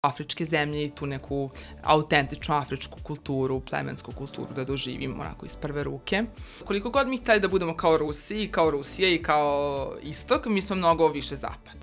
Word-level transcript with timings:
afričke 0.00 0.44
zemlje 0.44 0.84
i 0.84 0.90
tu 0.90 1.06
neku 1.06 1.50
autentičnu 1.82 2.54
afričku 2.54 2.98
kulturu, 3.02 3.60
plemensku 3.60 4.12
kulturu 4.12 4.54
da 4.54 4.64
doživim 4.64 5.20
onako 5.20 5.46
iz 5.46 5.56
prve 5.56 5.84
ruke. 5.84 6.22
Koliko 6.64 6.90
god 6.90 7.08
mi 7.08 7.18
hteli 7.18 7.40
da 7.40 7.48
budemo 7.48 7.76
kao 7.76 7.98
Rusi, 7.98 8.48
kao 8.52 8.70
Rusija 8.70 9.08
i 9.14 9.22
kao 9.22 9.96
Istok, 10.02 10.46
mi 10.46 10.62
smo 10.62 10.76
mnogo 10.76 11.08
više 11.08 11.36
zapad. 11.36 11.76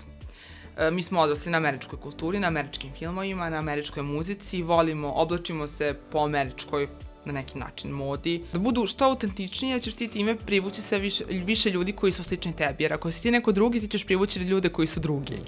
E, 0.78 0.90
mi 0.90 1.02
smo 1.02 1.20
odrasli 1.20 1.52
na 1.52 1.58
američkoj 1.58 2.00
kulturi, 2.00 2.40
na 2.40 2.48
američkim 2.48 2.90
filmovima, 2.98 3.50
na 3.50 3.58
američkoj 3.58 4.02
muzici, 4.02 4.62
volimo, 4.62 5.12
oblačimo 5.12 5.68
se 5.68 5.94
po 6.12 6.18
američkoj 6.18 6.88
na 7.24 7.32
neki 7.32 7.58
način 7.58 7.90
modi. 7.90 8.42
Da 8.52 8.58
budu 8.58 8.86
što 8.86 9.04
autentičnije, 9.04 9.80
ćeš 9.80 9.94
ti 9.94 10.08
time 10.08 10.36
privući 10.36 10.82
sve 10.82 10.98
više, 10.98 11.24
više 11.28 11.70
ljudi 11.70 11.92
koji 11.92 12.12
su 12.12 12.24
slični 12.24 12.56
tebi. 12.56 12.84
Jer 12.84 12.92
ako 12.92 13.12
si 13.12 13.22
ti 13.22 13.30
neko 13.30 13.52
drugi, 13.52 13.80
ti 13.80 13.88
ćeš 13.88 14.06
privući 14.06 14.40
ljude 14.40 14.68
koji 14.68 14.86
su 14.86 15.00
drugi. 15.00 15.38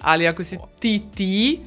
Ali 0.00 0.26
ako 0.26 0.44
si 0.44 0.58
ti 0.80 1.02
ti, 1.14 1.60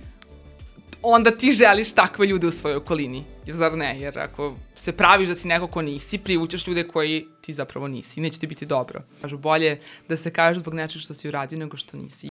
onda 1.02 1.32
ti 1.32 1.52
želiš 1.52 1.92
takve 1.92 2.28
ljude 2.28 2.48
u 2.48 2.52
svojoj 2.52 2.78
okolini. 2.78 3.24
Zar 3.48 3.78
ne? 3.78 4.00
Jer 4.00 4.20
ako 4.20 4.56
se 4.76 4.92
praviš 4.92 5.30
da 5.30 5.36
si 5.36 5.48
neko 5.48 5.68
ko 5.68 5.82
nisi, 5.82 6.18
privučeš 6.18 6.68
ljude 6.68 6.88
koji 6.88 7.28
ti 7.42 7.54
zapravo 7.54 7.88
nisi. 7.88 8.22
Neće 8.22 8.40
ti 8.40 8.48
biti 8.48 8.66
dobro. 8.66 9.02
Kažu, 9.22 9.38
bolje 9.38 9.80
da 10.10 10.18
se 10.18 10.34
kaže 10.34 10.60
zbog 10.60 10.74
nečeg 10.74 11.02
što 11.02 11.14
si 11.14 11.28
uradio 11.28 11.60
nego 11.60 11.78
što 11.78 11.98
nisi. 11.98 12.35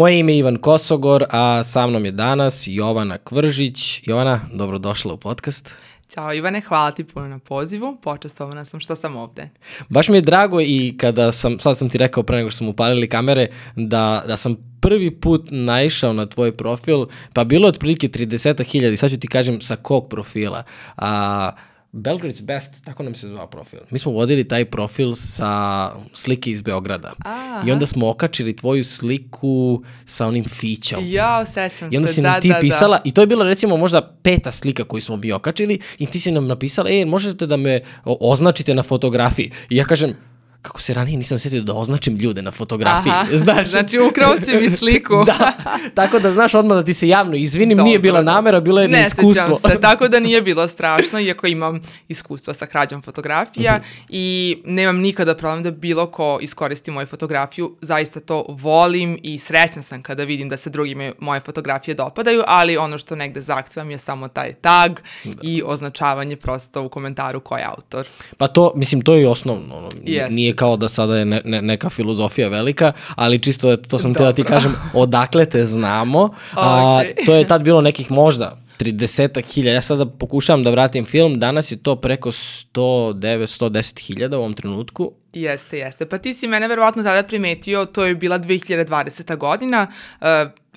Moje 0.00 0.18
ime 0.18 0.32
je 0.32 0.38
Ivan 0.38 0.56
Kosogor, 0.56 1.24
a 1.30 1.62
sa 1.62 1.86
mnom 1.86 2.04
je 2.04 2.10
danas 2.10 2.64
Jovana 2.66 3.18
Kvržić. 3.18 4.02
Jovana, 4.06 4.40
dobrodošla 4.52 5.12
u 5.14 5.16
podcast. 5.16 5.74
Ćao 6.14 6.34
Ivane, 6.34 6.60
hvala 6.60 6.92
ti 6.92 7.04
puno 7.04 7.28
na 7.28 7.38
pozivu, 7.38 7.96
počestovana 8.02 8.64
sam 8.64 8.80
što 8.80 8.96
sam 8.96 9.16
ovde. 9.16 9.48
Baš 9.88 10.08
mi 10.08 10.16
je 10.16 10.20
drago 10.20 10.60
i 10.60 10.94
kada 10.98 11.32
sam, 11.32 11.58
sad 11.58 11.78
sam 11.78 11.88
ti 11.88 11.98
rekao 11.98 12.22
pre 12.22 12.36
nego 12.36 12.50
što 12.50 12.58
smo 12.58 12.70
upalili 12.70 13.08
kamere, 13.08 13.48
da, 13.76 14.24
da 14.26 14.36
sam 14.36 14.56
prvi 14.80 15.10
put 15.10 15.48
naišao 15.50 16.12
na 16.12 16.26
tvoj 16.26 16.56
profil, 16.56 17.06
pa 17.34 17.44
bilo 17.44 17.66
je 17.66 17.68
otprilike 17.68 18.08
30.000 18.08 18.92
i 18.92 18.96
sad 18.96 19.10
ću 19.10 19.18
ti 19.20 19.28
kažem 19.28 19.60
sa 19.60 19.76
kog 19.76 20.08
profila. 20.08 20.62
A, 20.96 21.50
Belgrade's 21.92 22.42
Best, 22.42 22.84
tako 22.84 23.02
nam 23.02 23.14
se 23.14 23.28
zvao 23.28 23.46
profil. 23.46 23.78
Mi 23.90 23.98
smo 23.98 24.12
vodili 24.12 24.48
taj 24.48 24.64
profil 24.64 25.14
sa 25.14 25.92
slike 26.12 26.50
iz 26.50 26.60
Beograda. 26.60 27.12
Aha. 27.24 27.64
I 27.66 27.72
onda 27.72 27.86
smo 27.86 28.08
okačili 28.10 28.56
tvoju 28.56 28.84
sliku 28.84 29.82
sa 30.04 30.26
onim 30.26 30.44
fićom. 30.44 31.04
Ja, 31.06 31.46
sećam 31.46 31.90
se, 31.90 31.94
I 31.94 31.96
onda 31.96 32.08
si 32.08 32.22
da, 32.22 32.32
nam 32.32 32.40
ti 32.40 32.48
da, 32.48 32.54
da. 32.54 32.60
pisala, 32.60 32.96
da. 32.96 33.02
i 33.04 33.12
to 33.12 33.20
je 33.20 33.26
bila 33.26 33.44
recimo 33.44 33.76
možda 33.76 34.16
peta 34.22 34.50
slika 34.50 34.84
koju 34.84 35.00
smo 35.00 35.16
mi 35.16 35.32
okačili, 35.32 35.80
i 35.98 36.06
ti 36.06 36.20
si 36.20 36.32
nam 36.32 36.46
napisala, 36.46 36.90
e, 36.90 37.04
možete 37.04 37.46
da 37.46 37.56
me 37.56 37.80
označite 38.04 38.74
na 38.74 38.82
fotografiji. 38.82 39.50
I 39.70 39.76
ja 39.76 39.84
kažem, 39.84 40.14
kako 40.62 40.80
se 40.80 40.94
ranije 40.94 41.18
nisam 41.18 41.38
setio 41.38 41.62
da 41.62 41.74
označim 41.74 42.16
ljude 42.16 42.42
na 42.42 42.50
fotografiji. 42.50 43.12
Aha, 43.12 43.36
znaš? 43.44 43.68
znači 43.68 43.98
ukrao 43.98 44.38
si 44.38 44.56
mi 44.60 44.70
sliku. 44.70 45.14
da, 45.26 45.52
tako 45.94 46.18
da 46.18 46.32
znaš 46.32 46.54
odmah 46.54 46.78
da 46.78 46.84
ti 46.84 46.94
se 46.94 47.08
javno 47.08 47.36
izvinim, 47.36 47.76
Dobro, 47.76 47.84
nije 47.84 47.98
bila 47.98 48.22
namera, 48.22 48.60
bilo 48.60 48.82
je 48.82 48.88
ne 48.88 49.02
iskustvo. 49.02 49.48
Ne 49.64 49.70
se, 49.70 49.80
tako 49.90 50.08
da 50.08 50.20
nije 50.20 50.42
bilo 50.42 50.68
strašno, 50.68 51.20
iako 51.20 51.46
imam 51.46 51.80
iskustva 52.08 52.54
sa 52.54 52.66
krađom 52.66 53.02
fotografija 53.02 53.76
mm 53.76 53.80
-hmm. 53.80 54.06
i 54.08 54.56
nemam 54.64 54.96
nikada 54.96 55.34
problem 55.34 55.62
da 55.62 55.70
bilo 55.70 56.06
ko 56.06 56.38
iskoristi 56.42 56.90
moju 56.90 57.06
fotografiju, 57.06 57.76
zaista 57.80 58.20
to 58.20 58.44
volim 58.48 59.18
i 59.22 59.38
srećna 59.38 59.82
sam 59.82 60.02
kada 60.02 60.24
vidim 60.24 60.48
da 60.48 60.56
se 60.56 60.70
drugime 60.70 61.12
moje 61.18 61.40
fotografije 61.40 61.94
dopadaju, 61.94 62.42
ali 62.46 62.76
ono 62.76 62.98
što 62.98 63.16
negde 63.16 63.40
zahtevam 63.40 63.90
je 63.90 63.98
samo 63.98 64.28
taj 64.28 64.54
tag 64.54 65.00
da. 65.24 65.30
i 65.42 65.62
označavanje 65.66 66.36
prosto 66.36 66.82
u 66.82 66.88
komentaru 66.88 67.40
ko 67.40 67.56
je 67.56 67.64
autor. 67.64 68.06
Pa 68.36 68.48
to, 68.48 68.72
mislim, 68.76 69.02
to 69.02 69.14
je 69.14 69.28
osnovno. 69.28 69.88
Yes. 70.04 70.30
Nije 70.30 70.49
nije 70.50 70.56
kao 70.56 70.76
da 70.76 70.88
sada 70.88 71.18
je 71.18 71.24
ne, 71.24 71.40
ne, 71.44 71.62
neka 71.62 71.90
filozofija 71.90 72.48
velika, 72.48 72.92
ali 73.16 73.38
čisto 73.38 73.76
to 73.76 73.98
sam 73.98 74.14
te 74.14 74.24
da 74.24 74.32
ti 74.32 74.44
kažem, 74.44 74.74
odakle 74.94 75.46
te 75.46 75.64
znamo. 75.64 76.30
A, 76.56 77.02
to 77.26 77.34
je 77.34 77.46
tad 77.46 77.62
bilo 77.62 77.80
nekih 77.80 78.10
možda 78.10 78.56
30 78.80 79.52
hiljada. 79.52 79.74
Ja 79.74 79.82
sada 79.82 80.06
pokušavam 80.06 80.64
da 80.64 80.70
vratim 80.70 81.04
film, 81.04 81.38
danas 81.38 81.70
je 81.72 81.76
to 81.76 81.96
preko 81.96 82.30
109, 82.30 83.46
110 83.46 84.06
hiljada 84.06 84.38
u 84.38 84.40
ovom 84.40 84.54
trenutku. 84.54 85.12
Jeste, 85.32 85.78
jeste. 85.78 86.06
Pa 86.06 86.18
ti 86.18 86.34
si 86.34 86.48
mene 86.48 86.68
verovatno 86.68 87.02
tada 87.02 87.22
primetio, 87.22 87.84
to 87.84 88.04
je 88.06 88.14
bila 88.14 88.38
2020. 88.38 89.36
godina, 89.36 89.86
uh, 90.20 90.26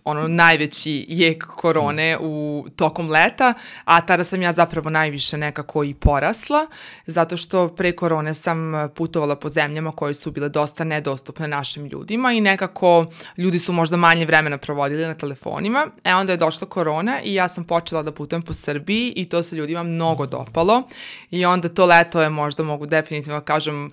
ono 0.05 0.27
najveći 0.27 1.05
jek 1.09 1.45
korone 1.45 2.17
u 2.21 2.65
tokom 2.75 3.09
leta, 3.09 3.53
a 3.85 4.01
tada 4.01 4.23
sam 4.23 4.41
ja 4.41 4.53
zapravo 4.53 4.89
najviše 4.89 5.37
nekako 5.37 5.83
i 5.83 5.93
porasla, 5.93 6.67
zato 7.05 7.37
što 7.37 7.67
pre 7.75 7.91
korone 7.91 8.33
sam 8.33 8.73
putovala 8.95 9.35
po 9.35 9.49
zemljama 9.49 9.91
koje 9.91 10.13
su 10.13 10.31
bile 10.31 10.49
dosta 10.49 10.83
nedostupne 10.83 11.47
našim 11.47 11.85
ljudima 11.85 12.31
i 12.31 12.41
nekako 12.41 13.05
ljudi 13.37 13.59
su 13.59 13.73
možda 13.73 13.97
manje 13.97 14.25
vremena 14.25 14.57
provodili 14.57 15.07
na 15.07 15.13
telefonima. 15.13 15.87
E 16.03 16.13
onda 16.13 16.33
je 16.33 16.37
došla 16.37 16.67
korona 16.67 17.21
i 17.21 17.33
ja 17.33 17.49
sam 17.49 17.63
počela 17.63 18.03
da 18.03 18.11
putujem 18.11 18.41
po 18.41 18.53
Srbiji 18.53 19.13
i 19.15 19.25
to 19.25 19.43
se 19.43 19.55
ljudima 19.55 19.83
mnogo 19.83 20.25
dopalo 20.25 20.83
i 21.31 21.45
onda 21.45 21.69
to 21.69 21.85
leto 21.85 22.21
je 22.21 22.29
možda 22.29 22.63
mogu 22.63 22.85
definitivno 22.85 23.39
da 23.39 23.45
kažem 23.45 23.91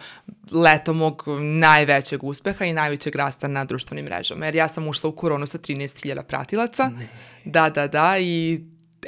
leto 0.53 0.92
mog 0.92 1.25
najvećeg 1.41 2.25
uspeha 2.25 2.65
i 2.65 2.72
najvećeg 2.72 3.16
rasta 3.16 3.48
na 3.48 3.65
društvenim 3.65 4.04
mrežama. 4.04 4.44
Jer 4.44 4.54
ja 4.54 4.69
sam 4.69 4.88
ušla 4.88 5.10
u 5.10 5.12
koronu 5.12 5.47
sa 5.47 5.59
13.000 6.04 6.22
pratilaca. 6.22 6.90
Ne. 6.98 7.08
Da, 7.44 7.70
da, 7.70 7.86
da 7.86 8.18
i 8.18 8.60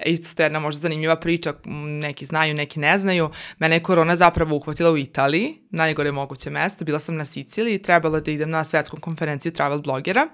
isto 0.06 0.42
jedna 0.42 0.60
možda 0.60 0.80
zanimljiva 0.80 1.16
priča, 1.16 1.54
neki 2.02 2.26
znaju, 2.26 2.54
neki 2.54 2.80
ne 2.80 2.98
znaju. 2.98 3.30
Mene 3.58 3.76
je 3.76 3.82
korona 3.82 4.16
zapravo 4.16 4.56
uhvatila 4.56 4.90
u 4.90 4.98
Italiji, 4.98 5.58
najgore 5.70 6.12
moguće 6.12 6.50
mesto. 6.50 6.84
Bila 6.84 7.00
sam 7.00 7.16
na 7.16 7.24
Siciliji 7.24 7.74
i 7.74 7.82
trebalo 7.82 8.20
da 8.20 8.30
idem 8.30 8.50
na 8.50 8.64
svetsku 8.64 9.00
konferenciju 9.00 9.52
travel 9.52 9.82
blogera. 9.82 10.28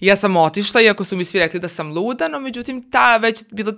I 0.00 0.06
ja 0.06 0.16
sam 0.16 0.36
otišla, 0.36 0.80
iako 0.80 1.04
su 1.04 1.16
mi 1.16 1.24
svi 1.24 1.38
rekli 1.38 1.60
da 1.60 1.68
sam 1.68 1.92
luda, 1.92 2.28
no 2.28 2.40
međutim 2.40 2.90
ta 2.90 3.16
već 3.16 3.44
bilo 3.52 3.72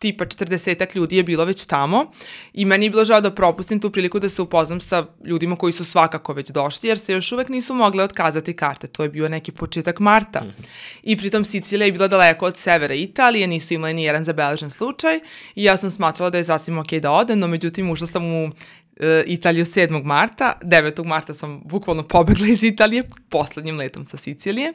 tipa 0.00 0.24
40 0.24 0.96
ljudi 0.96 1.16
je 1.16 1.22
bilo 1.22 1.44
već 1.44 1.66
tamo 1.66 2.12
i 2.52 2.64
meni 2.64 2.86
je 2.86 2.90
bilo 2.90 3.04
žao 3.04 3.20
da 3.20 3.34
propustim 3.34 3.80
tu 3.80 3.90
priliku 3.90 4.18
da 4.18 4.28
se 4.28 4.42
upoznam 4.42 4.80
sa 4.80 5.06
ljudima 5.24 5.56
koji 5.56 5.72
su 5.72 5.84
svakako 5.84 6.32
već 6.32 6.50
došli, 6.50 6.88
jer 6.88 6.98
se 6.98 7.12
još 7.12 7.32
uvek 7.32 7.48
nisu 7.48 7.74
mogle 7.74 8.04
otkazati 8.04 8.56
karte. 8.56 8.86
To 8.86 9.02
je 9.02 9.08
bio 9.08 9.28
neki 9.28 9.52
početak 9.52 10.00
marta. 10.00 10.40
Mm 10.40 10.46
-hmm. 10.46 10.66
I 11.02 11.16
pritom 11.16 11.44
Sicilija 11.44 11.86
je 11.86 11.92
bila 11.92 12.08
daleko 12.08 12.46
od 12.46 12.56
severa 12.56 12.94
Italije, 12.94 13.46
nisu 13.46 13.74
imali 13.74 13.94
ni 13.94 14.04
jedan 14.04 14.24
zabeležen 14.24 14.70
slučaj 14.70 15.20
i 15.54 15.64
ja 15.64 15.76
sam 15.76 15.90
smatrala 15.90 16.30
da 16.30 16.38
je 16.38 16.44
sasvim 16.44 16.78
ok 16.78 16.92
da 16.92 17.10
odem, 17.10 17.38
no 17.38 17.46
međutim 17.46 17.90
ušla 17.90 18.06
sam 18.06 18.26
u 18.26 18.50
e, 18.96 19.24
Italiju 19.26 19.64
7. 19.64 20.04
marta, 20.04 20.58
9. 20.62 21.04
marta 21.04 21.34
sam 21.34 21.60
bukvalno 21.64 22.08
pobegla 22.08 22.46
iz 22.46 22.64
Italije, 22.64 23.02
poslednjim 23.28 23.76
letom 23.76 24.04
sa 24.04 24.16
Sicilije. 24.16 24.72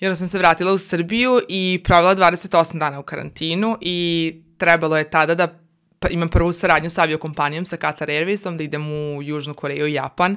Onda 0.00 0.16
sam 0.16 0.28
se 0.28 0.38
vratila 0.38 0.72
u 0.72 0.78
Srbiju 0.78 1.40
i 1.48 1.80
provela 1.84 2.14
28 2.14 2.78
dana 2.78 3.00
u 3.00 3.02
karantinu 3.02 3.78
i 3.80 4.32
trebalo 4.58 4.96
je 4.96 5.10
tada 5.10 5.34
da 5.34 5.58
pa, 5.98 6.08
imam 6.08 6.28
prvu 6.28 6.52
saradnju 6.52 6.90
sa 6.90 7.02
aviokompanijom, 7.02 7.66
sa 7.66 7.76
Qatar 7.76 8.08
Airwaysom, 8.08 8.56
da 8.56 8.64
idem 8.64 8.92
u 8.92 9.22
Južnu 9.22 9.54
Koreju 9.54 9.86
i 9.86 9.92
Japan. 9.92 10.36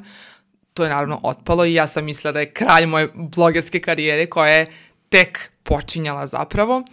To 0.73 0.83
je 0.83 0.89
naravno 0.89 1.19
otpalo 1.23 1.65
i 1.65 1.73
ja 1.73 1.87
sam 1.87 2.05
mislila 2.05 2.31
da 2.31 2.39
je 2.39 2.51
kralj 2.53 2.85
moje 2.85 3.09
blogerske 3.13 3.79
karijere 3.81 4.29
koja 4.29 4.53
je 4.53 4.67
tek 5.09 5.51
počinjala 5.63 6.27
zapravo. 6.27 6.83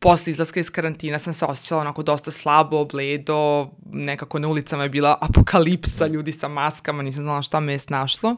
Posle 0.00 0.32
izlaska 0.32 0.60
iz 0.60 0.70
karantina 0.70 1.18
sam 1.18 1.34
se 1.34 1.44
osjećala 1.44 1.80
onako 1.80 2.02
dosta 2.02 2.30
slabo, 2.30 2.84
bledo, 2.84 3.68
nekako 3.92 4.38
na 4.38 4.48
ulicama 4.48 4.82
je 4.82 4.88
bila 4.88 5.18
apokalipsa, 5.20 6.06
ljudi 6.06 6.32
sa 6.32 6.48
maskama, 6.48 7.02
nisam 7.02 7.22
znala 7.22 7.42
šta 7.42 7.60
me 7.60 7.72
je 7.72 7.78
snašlo. 7.78 8.36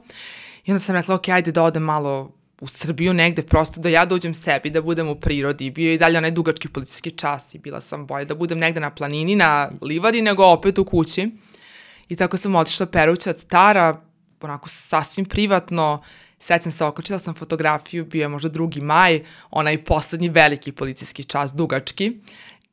I 0.64 0.72
onda 0.72 0.80
sam 0.80 0.94
rekla, 0.94 1.14
ok, 1.14 1.28
ajde 1.28 1.52
da 1.52 1.62
odem 1.62 1.82
malo 1.82 2.35
u 2.60 2.66
Srbiju 2.66 3.14
negde, 3.14 3.42
prosto 3.42 3.80
da 3.80 3.88
ja 3.88 4.04
dođem 4.04 4.34
sebi, 4.34 4.70
da 4.70 4.82
budem 4.82 5.08
u 5.08 5.14
prirodi. 5.14 5.70
Bio 5.70 5.88
je 5.88 5.94
i 5.94 5.98
dalje 5.98 6.18
onaj 6.18 6.30
dugački 6.30 6.68
policijski 6.68 7.10
čas 7.10 7.54
i 7.54 7.58
bila 7.58 7.80
sam 7.80 8.06
bolje 8.06 8.24
da 8.24 8.34
budem 8.34 8.58
negde 8.58 8.80
na 8.80 8.90
planini, 8.90 9.36
na 9.36 9.70
livadi, 9.82 10.22
nego 10.22 10.44
opet 10.44 10.78
u 10.78 10.84
kući. 10.84 11.30
I 12.08 12.16
tako 12.16 12.36
sam 12.36 12.54
otišla 12.54 12.86
peruća 12.86 13.30
od 13.30 13.38
stara, 13.38 14.00
onako 14.40 14.68
sasvim 14.68 15.26
privatno, 15.26 16.02
sećam 16.38 16.72
se, 16.72 16.84
okočila 16.84 17.18
sam 17.18 17.34
fotografiju, 17.34 18.04
bio 18.04 18.22
je 18.22 18.28
možda 18.28 18.48
drugi 18.48 18.80
maj, 18.80 19.24
onaj 19.50 19.84
poslednji 19.84 20.28
veliki 20.28 20.72
policijski 20.72 21.24
čas, 21.24 21.54
dugački. 21.54 22.12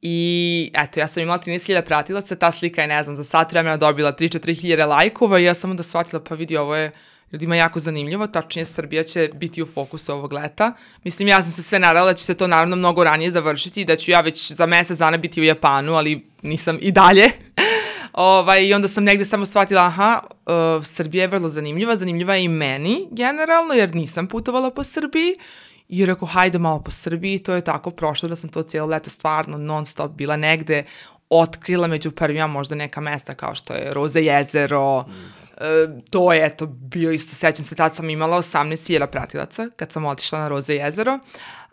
I 0.02 0.72
eto, 0.74 1.00
ja 1.00 1.08
sam 1.08 1.24
imala 1.24 1.40
13.000 1.40 1.82
pratilaca, 1.82 2.36
ta 2.36 2.52
slika 2.52 2.82
je, 2.82 2.88
ne 2.88 3.04
znam, 3.04 3.16
za 3.16 3.24
sat 3.24 3.52
vremena 3.52 3.78
dobila 3.78 4.14
3-4 4.14 4.62
hiljade 4.62 4.86
lajkova 4.86 5.40
i 5.40 5.44
ja 5.44 5.54
sam 5.54 5.72
onda 5.72 5.84
shvatila, 5.84 6.24
pa 6.24 6.36
vidi, 6.36 6.58
ovo 6.58 6.76
je 6.76 6.92
ljudima 7.34 7.56
jako 7.56 7.80
zanimljivo, 7.80 8.28
tačnije 8.28 8.66
Srbija 8.66 9.04
će 9.04 9.30
biti 9.34 9.62
u 9.62 9.66
fokusu 9.66 10.14
ovog 10.14 10.34
leta. 10.34 10.74
Mislim, 11.04 11.28
ja 11.28 11.44
sam 11.44 11.52
se 11.52 11.64
sve 11.64 11.80
nadala 11.80 12.06
da 12.06 12.14
će 12.14 12.24
se 12.24 12.34
to 12.34 12.48
naravno 12.48 12.76
mnogo 12.76 13.04
ranije 13.04 13.32
završiti 13.32 13.82
i 13.82 13.86
da 13.86 13.96
ću 13.96 14.12
ja 14.12 14.22
već 14.22 14.52
za 14.52 14.66
mesec 14.66 14.98
dana 14.98 15.18
biti 15.18 15.42
u 15.42 15.44
Japanu, 15.44 15.94
ali 15.94 16.28
nisam 16.42 16.78
i 16.82 16.92
dalje. 16.92 17.32
ovaj, 18.14 18.66
I 18.66 18.74
onda 18.74 18.88
sam 18.88 19.04
negde 19.04 19.26
samo 19.26 19.46
shvatila, 19.46 19.82
aha, 19.82 20.20
uh, 20.24 20.86
Srbija 20.86 21.22
je 21.22 21.28
vrlo 21.28 21.50
zanimljiva, 21.50 21.96
zanimljiva 21.96 22.36
je 22.36 22.44
i 22.44 22.48
meni 22.48 23.08
generalno, 23.12 23.74
jer 23.74 23.96
nisam 23.96 24.28
putovala 24.28 24.72
po 24.72 24.84
Srbiji 24.84 25.36
I 25.90 26.06
rekao, 26.06 26.28
hajde 26.28 26.60
malo 26.60 26.80
po 26.84 26.92
Srbiji, 26.92 27.40
to 27.40 27.54
je 27.54 27.62
tako 27.62 27.92
prošlo 27.92 28.30
da 28.30 28.36
sam 28.36 28.50
to 28.50 28.64
cijelo 28.64 28.88
leto 28.88 29.10
stvarno 29.10 29.58
non 29.58 29.86
stop 29.86 30.12
bila 30.12 30.38
negde, 30.38 30.84
otkrila 31.30 31.88
među 31.88 32.12
prvima 32.12 32.48
možda 32.48 32.76
neka 32.76 33.02
mesta 33.02 33.34
kao 33.34 33.56
što 33.56 33.74
je 33.74 33.94
Roze 33.94 34.22
jezero, 34.22 35.02
mm. 35.02 35.43
E, 35.64 36.02
to 36.10 36.34
je, 36.34 36.46
eto, 36.46 36.66
bio 36.66 37.12
isto, 37.12 37.36
sećam 37.36 37.66
se, 37.66 37.76
tad 37.76 37.96
sam 37.96 38.10
imala 38.10 38.38
18.000 38.38 39.06
pratilaca 39.06 39.70
kad 39.76 39.92
sam 39.92 40.06
otišla 40.06 40.40
na 40.40 40.48
Roze 40.48 40.74
jezero, 40.74 41.20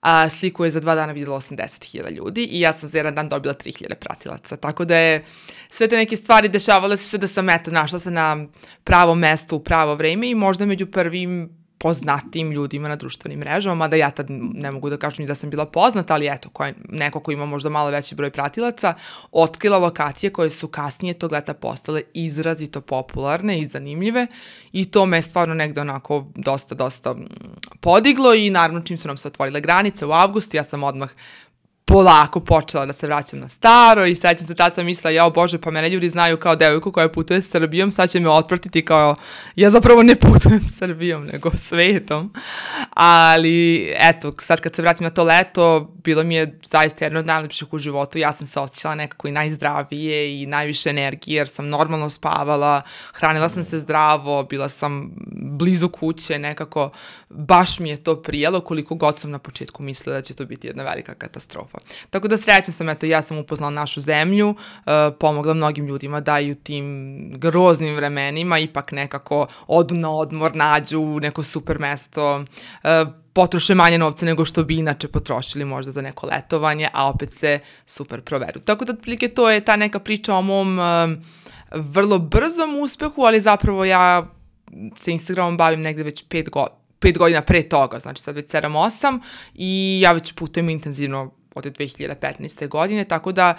a 0.00 0.28
sliku 0.28 0.64
je 0.64 0.70
za 0.70 0.80
dva 0.80 0.94
dana 0.94 1.12
vidjela 1.12 1.36
80.000 1.36 2.10
ljudi 2.10 2.44
i 2.44 2.60
ja 2.60 2.72
sam 2.72 2.88
za 2.88 2.98
jedan 2.98 3.14
dan 3.14 3.28
dobila 3.28 3.54
3.000 3.54 3.94
pratilaca. 3.94 4.56
Tako 4.56 4.84
da 4.84 4.96
je 4.96 5.24
sve 5.70 5.88
te 5.88 5.96
neke 5.96 6.16
stvari 6.16 6.48
dešavale 6.48 6.96
su 6.96 7.08
se 7.08 7.18
da 7.18 7.26
sam 7.26 7.50
eto 7.50 7.70
našla 7.70 7.98
se 7.98 8.10
na 8.10 8.46
pravo 8.84 9.14
mesto 9.14 9.56
u 9.56 9.64
pravo 9.64 9.94
vreme 9.94 10.30
i 10.30 10.34
možda 10.34 10.66
među 10.66 10.86
prvim 10.86 11.59
poznatim 11.82 12.52
ljudima 12.52 12.88
na 12.88 12.96
društvenim 12.96 13.38
mrežama, 13.38 13.74
mada 13.74 13.96
ja 13.96 14.10
tad 14.10 14.26
ne 14.30 14.70
mogu 14.70 14.90
da 14.90 14.96
kažem 14.96 15.26
da 15.26 15.34
sam 15.34 15.50
bila 15.50 15.66
poznata, 15.66 16.14
ali 16.14 16.28
eto, 16.28 16.48
ko 16.48 16.64
je, 16.64 16.74
neko 16.88 17.20
ko 17.20 17.32
ima 17.32 17.46
možda 17.46 17.68
malo 17.68 17.90
veći 17.90 18.14
broj 18.14 18.30
pratilaca, 18.30 18.94
otkrila 19.32 19.78
lokacije 19.78 20.30
koje 20.32 20.50
su 20.50 20.68
kasnije 20.68 21.14
tog 21.14 21.32
leta 21.32 21.54
postale 21.54 22.02
izrazito 22.14 22.80
popularne 22.80 23.58
i 23.60 23.66
zanimljive 23.66 24.26
i 24.72 24.90
to 24.90 25.06
me 25.06 25.22
stvarno 25.22 25.54
negde 25.54 25.80
onako 25.80 26.26
dosta, 26.34 26.74
dosta 26.74 27.14
podiglo 27.80 28.34
i 28.34 28.50
naravno 28.50 28.80
čim 28.80 28.98
su 28.98 29.08
nam 29.08 29.16
se 29.16 29.28
otvorile 29.28 29.60
granice 29.60 30.06
u 30.06 30.12
avgustu, 30.12 30.56
ja 30.56 30.64
sam 30.64 30.82
odmah 30.82 31.10
polako 31.90 32.40
počela 32.40 32.86
da 32.86 32.92
se 32.92 33.06
vraćam 33.06 33.38
na 33.38 33.48
staro 33.48 34.06
i 34.06 34.14
sećam 34.14 34.46
se 34.46 34.54
tad 34.54 34.74
sam 34.74 34.86
mislila, 34.86 35.10
jao 35.10 35.30
bože, 35.30 35.58
pa 35.58 35.70
mene 35.70 35.88
ljudi 35.88 36.08
znaju 36.08 36.36
kao 36.36 36.56
devojku 36.56 36.92
koja 36.92 37.08
putuje 37.08 37.42
Srbijom, 37.42 37.92
sad 37.92 38.10
će 38.10 38.20
me 38.20 38.28
otpratiti 38.28 38.84
kao, 38.84 39.16
ja 39.56 39.70
zapravo 39.70 40.02
ne 40.02 40.14
putujem 40.14 40.66
Srbijom, 40.78 41.26
nego 41.26 41.50
svetom. 41.56 42.32
Ali, 42.90 43.92
eto, 43.96 44.34
sad 44.38 44.60
kad 44.60 44.74
se 44.74 44.82
vratim 44.82 45.04
na 45.04 45.10
to 45.10 45.24
leto, 45.24 45.92
bilo 46.04 46.22
mi 46.24 46.34
je 46.34 46.58
zaista 46.62 47.04
jedno 47.04 47.18
od 47.18 47.26
najlepših 47.26 47.72
u 47.72 47.78
životu, 47.78 48.18
ja 48.18 48.32
sam 48.32 48.46
se 48.46 48.60
osjećala 48.60 48.94
nekako 48.94 49.28
i 49.28 49.32
najzdravije 49.32 50.42
i 50.42 50.46
najviše 50.46 50.90
energije, 50.90 51.36
jer 51.36 51.48
sam 51.48 51.68
normalno 51.68 52.10
spavala, 52.10 52.82
hranila 53.12 53.48
sam 53.48 53.64
se 53.64 53.78
zdravo, 53.78 54.42
bila 54.42 54.68
sam 54.68 55.10
blizu 55.36 55.88
kuće, 55.88 56.38
nekako, 56.38 56.90
baš 57.28 57.78
mi 57.78 57.88
je 57.88 57.96
to 57.96 58.22
prijelo, 58.22 58.60
koliko 58.60 58.94
god 58.94 59.18
sam 59.18 59.30
na 59.30 59.38
početku 59.38 59.82
mislila 59.82 60.16
da 60.16 60.22
će 60.22 60.34
to 60.34 60.44
biti 60.44 60.66
jedna 60.66 60.82
velika 60.82 61.14
katastrofa. 61.14 61.79
Tako 62.10 62.28
da 62.28 62.38
srećna 62.38 62.72
sam, 62.72 62.88
eto, 62.88 63.06
ja 63.06 63.22
sam 63.22 63.38
upoznala 63.38 63.70
našu 63.70 64.00
zemlju, 64.00 64.48
uh, 64.48 64.92
pomogla 65.20 65.54
mnogim 65.54 65.86
ljudima 65.86 66.20
da 66.20 66.40
i 66.40 66.50
u 66.50 66.54
tim 66.54 67.32
groznim 67.36 67.96
vremenima 67.96 68.58
ipak 68.58 68.92
nekako 68.92 69.46
odu 69.66 69.94
na 69.94 70.10
odmor, 70.10 70.56
nađu 70.56 71.20
neko 71.20 71.42
super 71.42 71.78
mesto, 71.78 72.36
uh, 72.36 72.90
potroše 73.32 73.74
manje 73.74 73.98
novca 73.98 74.26
nego 74.26 74.44
što 74.44 74.64
bi 74.64 74.76
inače 74.76 75.08
potrošili 75.08 75.64
možda 75.64 75.92
za 75.92 76.02
neko 76.02 76.26
letovanje, 76.26 76.88
a 76.92 77.08
opet 77.08 77.30
se 77.30 77.58
super 77.86 78.20
proveru. 78.20 78.60
Tako 78.60 78.84
da, 78.84 78.92
otprilike, 78.92 79.28
to 79.28 79.50
je 79.50 79.60
ta 79.60 79.76
neka 79.76 79.98
priča 79.98 80.34
o 80.34 80.42
mom 80.42 80.78
uh, 80.78 80.84
vrlo 81.72 82.18
brzom 82.18 82.80
uspehu, 82.80 83.22
ali 83.22 83.40
zapravo 83.40 83.84
ja 83.84 84.26
se 84.98 85.12
Instagramom 85.12 85.56
bavim 85.56 85.80
negde 85.80 86.02
već 86.02 86.24
pet, 86.28 86.50
go, 86.50 86.66
pet 86.98 87.18
godina 87.18 87.42
pre 87.42 87.62
toga, 87.62 87.98
znači 87.98 88.22
sad 88.22 88.34
već 88.34 88.46
7-8 88.46 89.20
i 89.54 90.00
ja 90.02 90.12
već 90.12 90.32
putujem 90.32 90.68
intenzivno 90.70 91.30
od 91.54 91.64
2015. 91.64 92.68
godine, 92.68 93.04
tako 93.04 93.32
da 93.32 93.56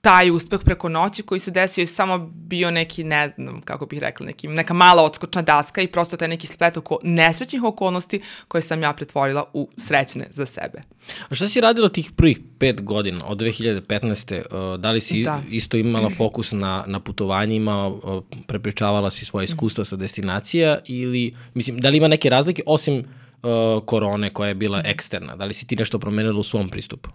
taj 0.00 0.30
uspeh 0.30 0.60
preko 0.64 0.88
noći 0.88 1.22
koji 1.22 1.40
se 1.40 1.50
desio 1.50 1.82
je 1.82 1.86
samo 1.86 2.18
bio 2.34 2.70
neki, 2.70 3.04
ne 3.04 3.28
znam, 3.28 3.60
kako 3.60 3.86
bih 3.86 3.98
rekla, 3.98 4.26
neki, 4.26 4.48
neka 4.48 4.74
mala 4.74 5.02
odskočna 5.02 5.42
daska 5.42 5.82
i 5.82 5.86
prosto 5.86 6.16
taj 6.16 6.28
neki 6.28 6.46
splet 6.46 6.76
oko 6.76 6.98
nesrećnih 7.02 7.62
okolnosti 7.62 8.20
koje 8.48 8.62
sam 8.62 8.82
ja 8.82 8.92
pretvorila 8.92 9.44
u 9.52 9.68
srećne 9.76 10.26
za 10.30 10.46
sebe. 10.46 10.82
A 11.28 11.34
šta 11.34 11.48
si 11.48 11.60
radila 11.60 11.88
tih 11.88 12.10
prvih 12.16 12.40
pet 12.58 12.82
godina 12.82 13.26
od 13.26 13.38
2015. 13.38 14.74
Uh, 14.74 14.80
da 14.80 14.90
li 14.90 15.00
si 15.00 15.22
da. 15.22 15.42
isto 15.50 15.76
imala 15.76 16.10
fokus 16.16 16.52
na, 16.52 16.84
na 16.86 17.00
putovanjima, 17.00 17.88
uh, 17.88 18.22
prepričavala 18.46 19.10
si 19.10 19.24
svoje 19.24 19.44
iskustva 19.44 19.84
sa 19.84 19.96
destinacija 19.96 20.78
ili, 20.86 21.34
mislim, 21.54 21.78
da 21.78 21.88
li 21.88 21.96
ima 21.96 22.08
neke 22.08 22.30
razlike 22.30 22.62
osim 22.66 23.04
uh, 23.42 23.84
korone 23.86 24.32
koja 24.32 24.48
je 24.48 24.54
bila 24.54 24.82
eksterna? 24.84 25.36
Da 25.36 25.44
li 25.44 25.54
si 25.54 25.66
ti 25.66 25.76
nešto 25.76 25.98
promenila 25.98 26.40
u 26.40 26.42
svom 26.42 26.68
pristupu? 26.68 27.10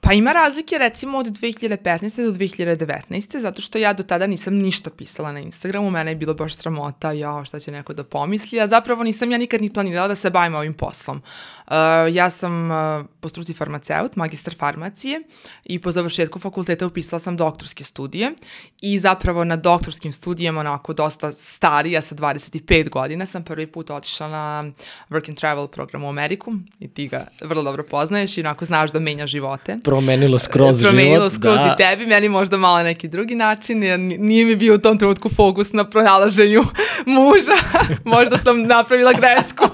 Pa 0.00 0.12
ima 0.12 0.32
razlike 0.32 0.78
recimo 0.78 1.18
od 1.18 1.26
2015. 1.26 2.24
do 2.24 2.32
2019. 2.32 3.38
zato 3.38 3.62
što 3.62 3.78
ja 3.78 3.92
do 3.92 4.02
tada 4.02 4.26
nisam 4.26 4.54
ništa 4.54 4.90
pisala 4.90 5.32
na 5.32 5.40
Instagramu, 5.40 5.90
mene 5.90 6.10
je 6.10 6.16
bilo 6.16 6.34
baš 6.34 6.54
sramota, 6.54 7.12
ja 7.12 7.44
šta 7.44 7.60
će 7.60 7.72
neko 7.72 7.92
da 7.92 8.04
pomisli, 8.04 8.60
a 8.60 8.66
zapravo 8.66 9.04
nisam 9.04 9.32
ja 9.32 9.38
nikad 9.38 9.60
ni 9.60 9.72
planirala 9.72 10.08
da 10.08 10.14
se 10.14 10.30
bavim 10.30 10.54
ovim 10.54 10.74
poslom. 10.74 11.22
Uh, 11.66 11.74
ja 12.14 12.30
sam 12.30 12.70
uh, 12.70 13.06
po 13.20 13.28
struci 13.28 13.54
farmaceut, 13.54 14.16
magistar 14.16 14.54
farmacije 14.58 15.20
i 15.64 15.78
po 15.78 15.92
završetku 15.92 16.38
fakulteta 16.38 16.86
upisala 16.86 17.20
sam 17.20 17.36
doktorske 17.36 17.84
studije 17.84 18.32
i 18.80 18.98
zapravo 18.98 19.44
na 19.44 19.56
doktorskim 19.56 20.12
studijama 20.12 20.60
onako 20.60 20.92
dosta 20.92 21.32
starija 21.32 22.00
sa 22.00 22.14
25 22.14 22.88
godina 22.88 23.26
sam 23.26 23.44
prvi 23.44 23.66
put 23.66 23.90
otišla 23.90 24.28
na 24.28 24.64
work 25.10 25.28
and 25.28 25.38
travel 25.38 25.66
program 25.66 26.04
u 26.04 26.08
Ameriku 26.08 26.52
i 26.80 26.88
ti 26.88 27.08
ga 27.08 27.26
vrlo 27.40 27.62
dobro 27.62 27.84
poznaješ 27.90 28.38
i 28.38 28.40
onako 28.40 28.64
znaš 28.64 28.92
da 28.92 28.98
menja 28.98 29.26
živote. 29.26 29.78
Promenilo 29.84 30.38
skroz 30.38 30.76
život. 30.78 30.90
Promenilo 30.90 31.30
skroz 31.30 31.56
da. 31.56 31.74
i 31.74 31.76
tebi, 31.76 32.06
meni 32.06 32.28
možda 32.28 32.56
malo 32.56 32.82
neki 32.82 33.08
drugi 33.08 33.34
način, 33.34 33.82
jer 33.82 34.00
nije 34.00 34.44
mi 34.44 34.56
bio 34.56 34.74
u 34.74 34.78
tom 34.78 34.98
trenutku 34.98 35.28
fokus 35.28 35.72
na 35.72 35.90
pronalaženju 35.90 36.64
muža. 37.16 37.56
možda 38.14 38.38
sam 38.38 38.62
napravila 38.62 39.12
grešku. 39.12 39.64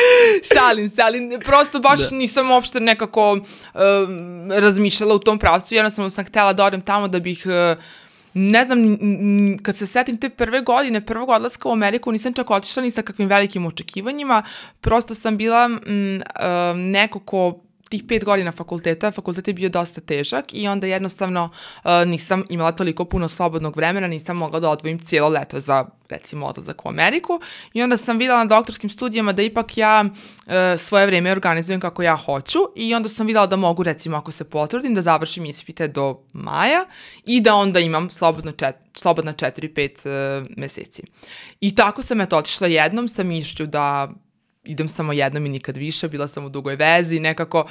Šalim 0.54 0.90
se, 0.90 1.02
ali 1.02 1.38
prosto 1.44 1.80
baš 1.80 2.10
da. 2.10 2.16
nisam 2.16 2.50
uopšte 2.50 2.80
nekako 2.80 3.32
uh, 3.32 3.40
razmišljala 4.50 5.14
u 5.14 5.18
tom 5.18 5.38
pravcu, 5.38 5.74
jednostavno 5.74 6.10
sam 6.10 6.24
htela 6.24 6.52
da 6.52 6.64
odem 6.64 6.80
tamo 6.80 7.08
da 7.08 7.20
bih 7.20 7.46
uh, 7.46 7.82
ne 8.34 8.64
znam, 8.64 8.78
kad 9.62 9.76
se 9.76 9.86
setim 9.86 10.16
te 10.16 10.28
prve 10.28 10.60
godine, 10.60 11.06
prvog 11.06 11.28
odlaska 11.28 11.68
u 11.68 11.72
Ameriku, 11.72 12.12
nisam 12.12 12.32
čak 12.32 12.50
otišla 12.50 12.82
ni 12.82 12.90
sa 12.90 13.02
kakvim 13.02 13.28
velikim 13.28 13.66
očekivanjima, 13.66 14.42
prosto 14.80 15.14
sam 15.14 15.36
bila 15.36 15.64
m, 15.64 16.22
uh, 16.40 16.76
neko 16.76 17.20
ko 17.20 17.60
tih 17.92 18.04
pet 18.08 18.24
godina 18.24 18.52
fakulteta, 18.52 19.10
fakultet 19.12 19.48
je 19.48 19.54
bio 19.54 19.68
dosta 19.68 20.00
težak 20.00 20.54
i 20.54 20.68
onda 20.68 20.86
jednostavno 20.86 21.44
uh, 21.44 21.90
nisam 22.06 22.44
imala 22.48 22.72
toliko 22.72 23.04
puno 23.04 23.28
slobodnog 23.28 23.76
vremena, 23.76 24.08
nisam 24.08 24.36
mogla 24.36 24.60
da 24.60 24.70
odvojim 24.70 24.98
cijelo 24.98 25.28
leto 25.28 25.60
za 25.60 25.84
recimo 26.08 26.46
odlazak 26.46 26.86
u 26.86 26.88
Ameriku 26.88 27.40
i 27.74 27.82
onda 27.82 27.96
sam 27.96 28.18
videla 28.18 28.38
na 28.38 28.44
doktorskim 28.44 28.90
studijama 28.90 29.32
da 29.32 29.42
ipak 29.42 29.76
ja 29.76 30.04
uh, 30.04 30.52
svoje 30.78 31.06
vreme 31.06 31.32
organizujem 31.32 31.80
kako 31.80 32.02
ja 32.02 32.16
hoću 32.16 32.58
i 32.76 32.94
onda 32.94 33.08
sam 33.08 33.26
videla 33.26 33.46
da 33.46 33.56
mogu 33.56 33.82
recimo 33.82 34.16
ako 34.16 34.32
se 34.32 34.44
potrudim 34.44 34.94
da 34.94 35.02
završim 35.02 35.44
ispite 35.44 35.88
do 35.88 36.18
maja 36.32 36.86
i 37.24 37.40
da 37.40 37.54
onda 37.54 37.80
imam 37.80 38.10
slobodno 38.10 38.52
čet, 38.52 38.76
slobodna 38.94 39.32
4-5 39.32 40.40
uh, 40.40 40.46
meseci. 40.56 41.02
I 41.60 41.74
tako 41.74 42.02
sam 42.02 42.20
eto 42.20 42.36
otišla 42.36 42.66
jednom 42.66 43.08
sa 43.08 43.22
mišlju 43.22 43.66
da 43.66 44.12
idem 44.64 44.88
samo 44.88 45.12
jednom 45.12 45.46
i 45.46 45.48
nikad 45.48 45.76
više, 45.76 46.08
bila 46.08 46.28
sam 46.28 46.44
u 46.44 46.48
dugoj 46.48 46.76
vezi, 46.76 47.20
nekako, 47.20 47.66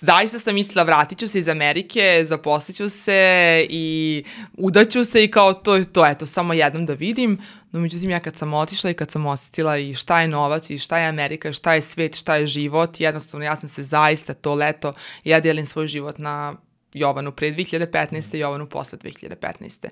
zaista 0.00 0.38
sam 0.38 0.54
mislila, 0.54 0.82
vratit 0.82 1.18
ću 1.18 1.28
se 1.28 1.38
iz 1.38 1.48
Amerike, 1.48 2.22
zaposlit 2.24 2.76
ću 2.76 2.88
se 2.88 3.66
i 3.70 4.24
udaću 4.58 5.04
se 5.04 5.24
i 5.24 5.30
kao 5.30 5.54
to 5.54 5.76
je 5.76 5.92
to, 5.92 6.06
eto, 6.06 6.26
samo 6.26 6.54
jednom 6.54 6.86
da 6.86 6.94
vidim, 6.94 7.38
no 7.72 7.80
međutim 7.80 8.10
ja 8.10 8.20
kad 8.20 8.36
sam 8.36 8.54
otišla 8.54 8.90
i 8.90 8.94
kad 8.94 9.10
sam 9.10 9.26
osetila 9.26 9.78
i 9.78 9.94
šta 9.94 10.20
je 10.20 10.28
novac 10.28 10.70
i 10.70 10.78
šta 10.78 10.98
je 10.98 11.08
Amerika, 11.08 11.52
šta 11.52 11.74
je 11.74 11.82
svet, 11.82 12.16
šta 12.16 12.36
je 12.36 12.46
život, 12.46 13.00
jednostavno 13.00 13.46
ja 13.46 13.56
sam 13.56 13.68
se 13.68 13.84
zaista 13.84 14.34
to 14.34 14.54
leto, 14.54 14.92
ja 15.24 15.40
delim 15.40 15.66
svoj 15.66 15.86
život 15.86 16.18
na 16.18 16.54
Jovanu 16.92 17.32
pre 17.32 17.50
2015. 17.50 18.36
i 18.36 18.38
Jovanu 18.38 18.66
posle 18.66 18.98
2015. 18.98 19.88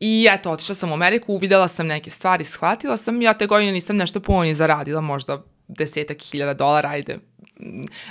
I 0.00 0.28
eto, 0.30 0.50
otišla 0.50 0.74
sam 0.74 0.90
u 0.90 0.94
Ameriku, 0.94 1.32
uvidela 1.32 1.68
sam 1.68 1.86
neke 1.86 2.10
stvari, 2.10 2.44
shvatila 2.44 2.96
sam, 2.96 3.22
ja 3.22 3.34
te 3.34 3.46
godine 3.46 3.72
nisam 3.72 3.96
nešto 3.96 4.20
puno 4.20 4.42
ni 4.42 4.54
zaradila, 4.54 5.00
možda 5.00 5.42
desetak 5.68 6.22
hiljada 6.22 6.54
dolara, 6.54 6.88
ajde, 6.88 7.18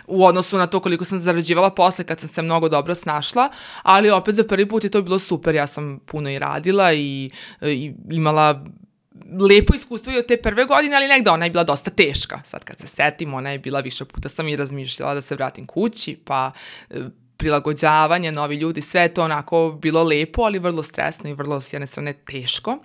u 0.08 0.26
odnosu 0.26 0.58
na 0.58 0.68
to 0.68 0.80
koliko 0.80 1.06
sam 1.06 1.20
zarađivala 1.20 1.70
posle 1.70 2.04
kad 2.04 2.20
sam 2.20 2.30
se 2.30 2.42
mnogo 2.42 2.70
dobro 2.70 2.96
snašla, 2.96 3.50
ali 3.84 4.10
opet 4.10 4.36
za 4.36 4.44
prvi 4.44 4.70
put 4.70 4.84
je 4.84 4.90
to 4.90 5.02
bilo 5.02 5.20
super, 5.20 5.56
ja 5.56 5.68
sam 5.68 6.00
puno 6.06 6.30
i 6.30 6.40
radila 6.40 6.94
i, 6.94 7.32
i 7.62 7.94
imala 8.12 8.66
lepo 9.40 9.76
iskustvo 9.76 10.14
i 10.14 10.18
od 10.18 10.26
te 10.26 10.38
prve 10.38 10.66
godine, 10.66 10.96
ali 10.96 11.08
negde 11.08 11.30
ona 11.30 11.46
je 11.46 11.52
bila 11.52 11.64
dosta 11.64 11.90
teška. 11.90 12.42
Sad 12.46 12.64
kad 12.64 12.80
se 12.80 12.88
setim, 12.88 13.34
ona 13.34 13.52
je 13.52 13.60
bila 13.60 13.80
više 13.80 14.06
puta 14.06 14.30
sam 14.30 14.48
i 14.48 14.56
razmišljala 14.56 15.14
da 15.14 15.22
se 15.22 15.36
vratim 15.36 15.68
kući, 15.68 16.18
pa 16.26 16.52
prilagođavanje, 17.38 18.32
novi 18.32 18.56
ljudi, 18.56 18.82
sve 18.82 19.02
je 19.02 19.14
to 19.14 19.24
onako 19.24 19.78
bilo 19.82 20.04
lepo, 20.04 20.42
ali 20.42 20.60
vrlo 20.60 20.84
stresno 20.84 21.30
i 21.30 21.34
vrlo 21.34 21.62
s 21.62 21.74
jedne 21.74 21.88
strane 21.88 22.14
teško. 22.14 22.78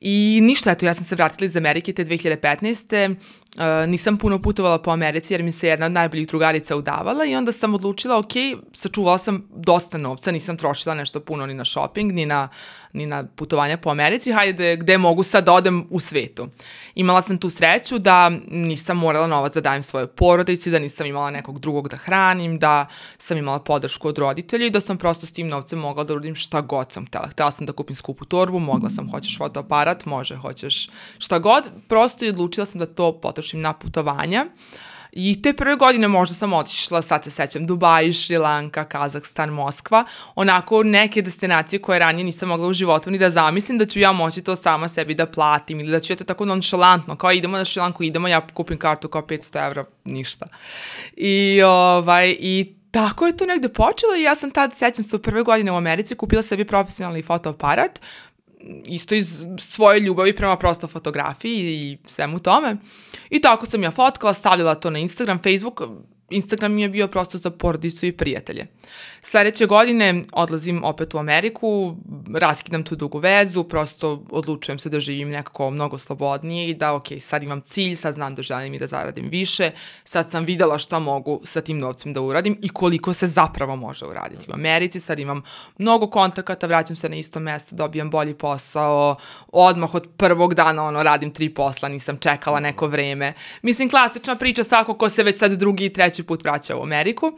I 0.00 0.40
ništa, 0.42 0.70
eto, 0.70 0.86
ja 0.86 0.94
sam 0.94 1.04
se 1.04 1.14
vratila 1.14 1.46
iz 1.46 1.56
Amerike 1.56 1.92
te 1.92 2.04
2015. 2.04 3.16
Uh, 3.54 3.88
nisam 3.88 4.18
puno 4.18 4.42
putovala 4.42 4.78
po 4.78 4.90
Americi 4.90 5.34
jer 5.34 5.42
mi 5.42 5.52
se 5.52 5.68
jedna 5.68 5.86
od 5.86 5.92
najboljih 5.92 6.28
drugarica 6.28 6.76
udavala 6.76 7.24
i 7.24 7.36
onda 7.36 7.52
sam 7.52 7.74
odlučila, 7.74 8.18
ok, 8.18 8.32
sačuvala 8.72 9.18
sam 9.18 9.48
dosta 9.50 9.98
novca, 9.98 10.30
nisam 10.30 10.56
trošila 10.56 10.94
nešto 10.94 11.20
puno 11.20 11.46
ni 11.46 11.54
na 11.54 11.64
shopping, 11.64 12.12
ni 12.12 12.26
na, 12.26 12.48
ni 12.92 13.06
na 13.06 13.24
putovanja 13.36 13.76
po 13.76 13.90
Americi, 13.90 14.32
hajde 14.32 14.76
gde 14.76 14.98
mogu 14.98 15.22
sad 15.22 15.44
da 15.44 15.52
odem 15.52 15.86
u 15.90 16.00
svetu. 16.00 16.48
Imala 16.94 17.22
sam 17.22 17.38
tu 17.38 17.50
sreću 17.50 17.98
da 17.98 18.30
nisam 18.48 18.98
morala 18.98 19.26
novac 19.26 19.54
da 19.54 19.60
dajem 19.60 19.82
svojoj 19.82 20.06
porodici, 20.06 20.70
da 20.70 20.78
nisam 20.78 21.06
imala 21.06 21.30
nekog 21.30 21.58
drugog 21.58 21.88
da 21.88 21.96
hranim, 21.96 22.58
da 22.58 22.86
sam 23.18 23.38
imala 23.38 23.58
podršku 23.58 24.08
od 24.08 24.18
roditelja 24.18 24.66
i 24.66 24.70
da 24.70 24.80
sam 24.80 24.98
prosto 24.98 25.26
s 25.26 25.32
tim 25.32 25.48
novcem 25.48 25.78
mogla 25.78 26.04
da 26.04 26.12
uradim 26.12 26.34
šta 26.34 26.60
god 26.60 26.92
sam 26.92 27.06
htela. 27.06 27.28
Htela 27.28 27.50
sam 27.50 27.66
da 27.66 27.72
kupim 27.72 27.96
skupu 27.96 28.24
torbu, 28.24 28.58
mogla 28.58 28.90
sam, 28.90 29.10
hoćeš 29.10 29.38
fotoaparat, 29.38 30.04
može, 30.04 30.36
hoćeš 30.36 30.90
šta 31.18 31.38
god. 31.38 31.64
Prosto 31.88 32.24
i 32.24 32.28
odlučila 32.28 32.66
sam 32.66 32.78
da 32.78 32.86
to 32.86 33.20
potrošim 33.20 33.45
na 33.54 33.72
putovanja. 33.72 34.46
I 35.18 35.42
te 35.42 35.52
prve 35.52 35.76
godine 35.76 36.08
možda 36.08 36.34
sam 36.34 36.52
otišla, 36.52 37.02
sad 37.02 37.24
se 37.24 37.30
sećam, 37.30 37.66
Dubaj, 37.66 38.12
Šrilanka, 38.12 38.84
Kazahstan, 38.84 39.50
Moskva, 39.50 40.04
onako 40.34 40.82
neke 40.82 41.22
destinacije 41.22 41.82
koje 41.82 41.98
ranije 41.98 42.24
nisam 42.24 42.48
mogla 42.48 42.68
u 42.68 42.72
životu 42.72 43.10
ni 43.10 43.18
da 43.18 43.30
zamislim 43.30 43.78
da 43.78 43.86
ću 43.86 43.98
ja 43.98 44.12
moći 44.12 44.42
to 44.42 44.56
sama 44.56 44.88
sebi 44.88 45.14
da 45.14 45.26
platim 45.26 45.80
ili 45.80 45.90
da 45.90 46.00
ću 46.00 46.12
ja 46.12 46.16
to 46.16 46.24
tako 46.24 46.44
nonšalantno, 46.44 47.16
kao 47.16 47.32
idemo 47.32 47.56
na 47.56 47.64
Šrilanku, 47.64 48.02
idemo, 48.02 48.28
ja 48.28 48.46
kupim 48.46 48.78
kartu 48.78 49.08
kao 49.08 49.22
500 49.22 49.66
evra, 49.66 49.84
ništa. 50.04 50.46
I, 51.16 51.62
ovaj, 51.62 52.36
i 52.40 52.76
tako 52.90 53.26
je 53.26 53.36
to 53.36 53.46
negde 53.46 53.68
počelo 53.68 54.16
i 54.16 54.22
ja 54.22 54.34
sam 54.34 54.50
tad, 54.50 54.76
sećam 54.76 55.04
se, 55.04 55.16
u 55.16 55.18
prve 55.18 55.42
godine 55.42 55.72
u 55.72 55.76
Americi 55.76 56.14
kupila 56.14 56.42
sebi 56.42 56.64
profesionalni 56.64 57.22
fotoaparat, 57.22 58.00
isto 58.86 59.14
iz 59.14 59.44
svoje 59.58 60.00
ljubavi 60.00 60.36
prema 60.36 60.56
prosto 60.56 60.86
fotografiji 60.86 61.58
i 61.58 61.98
svemu 62.08 62.38
tome. 62.38 62.76
I 63.30 63.40
tako 63.40 63.66
sam 63.66 63.82
ja 63.82 63.90
fotkala, 63.90 64.34
stavljala 64.34 64.74
to 64.74 64.90
na 64.90 64.98
Instagram, 64.98 65.38
Facebook, 65.38 65.82
Instagram 66.30 66.72
mi 66.72 66.82
je 66.82 66.88
bio 66.88 67.08
prosto 67.08 67.38
za 67.38 67.50
porodicu 67.50 68.06
i 68.06 68.12
prijatelje. 68.12 68.66
Sledeće 69.22 69.66
godine 69.66 70.22
odlazim 70.32 70.84
opet 70.84 71.14
u 71.14 71.18
Ameriku, 71.18 71.96
raskidam 72.34 72.84
tu 72.84 72.96
dugu 72.96 73.18
vezu, 73.18 73.64
prosto 73.64 74.24
odlučujem 74.30 74.78
se 74.78 74.88
da 74.88 75.00
živim 75.00 75.30
nekako 75.30 75.70
mnogo 75.70 75.98
slobodnije 75.98 76.68
i 76.68 76.74
da, 76.74 76.94
ok, 76.94 77.06
sad 77.20 77.42
imam 77.42 77.60
cilj, 77.60 77.96
sad 77.96 78.14
znam 78.14 78.34
da 78.34 78.42
želim 78.42 78.74
i 78.74 78.78
da 78.78 78.86
zaradim 78.86 79.28
više, 79.28 79.70
sad 80.04 80.30
sam 80.30 80.44
videla 80.44 80.78
šta 80.78 80.98
mogu 80.98 81.40
sa 81.44 81.60
tim 81.60 81.78
novcem 81.78 82.12
da 82.12 82.20
uradim 82.20 82.58
i 82.62 82.68
koliko 82.68 83.12
se 83.12 83.26
zapravo 83.26 83.76
može 83.76 84.06
uraditi. 84.06 84.50
U 84.50 84.54
Americi 84.54 85.00
sad 85.00 85.18
imam 85.18 85.42
mnogo 85.78 86.10
kontakata, 86.10 86.66
vraćam 86.66 86.96
se 86.96 87.08
na 87.08 87.16
isto 87.16 87.40
mesto, 87.40 87.76
dobijam 87.76 88.10
bolji 88.10 88.34
posao, 88.34 89.16
odmah 89.48 89.94
od 89.94 90.08
prvog 90.16 90.54
dana 90.54 90.84
ono, 90.84 91.02
radim 91.02 91.32
tri 91.32 91.54
posla, 91.54 91.88
nisam 91.88 92.18
čekala 92.18 92.60
neko 92.60 92.86
vreme. 92.86 93.32
Mislim, 93.62 93.90
klasična 93.90 94.36
priča 94.36 94.64
svako 94.64 94.94
ko 94.94 95.08
se 95.08 95.22
već 95.22 95.38
sad 95.38 95.52
drugi 95.52 95.84
i 95.84 95.92
treći 95.92 96.22
put 96.22 96.44
vraća 96.44 96.76
u 96.76 96.82
Ameriku. 96.82 97.32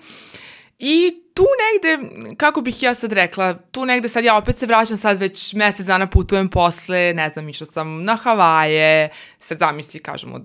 I 0.79 1.23
tu 1.39 1.47
negde, 1.65 2.09
kako 2.37 2.61
bih 2.61 2.83
ja 2.83 2.95
sad 2.95 3.13
rekla, 3.13 3.55
tu 3.55 3.85
negde 3.87 4.09
sad 4.09 4.25
ja 4.25 4.37
opet 4.37 4.59
se 4.59 4.67
vraćam, 4.67 4.97
sad 4.97 5.19
već 5.19 5.53
mesec 5.55 5.87
dana 5.87 6.07
putujem 6.07 6.49
posle, 6.49 7.13
ne 7.15 7.29
znam, 7.29 7.49
išla 7.49 7.67
sam 7.67 8.05
na 8.05 8.17
Havaje, 8.17 9.09
sad 9.39 9.59
zamisli, 9.59 10.01
kažemo, 10.01 10.41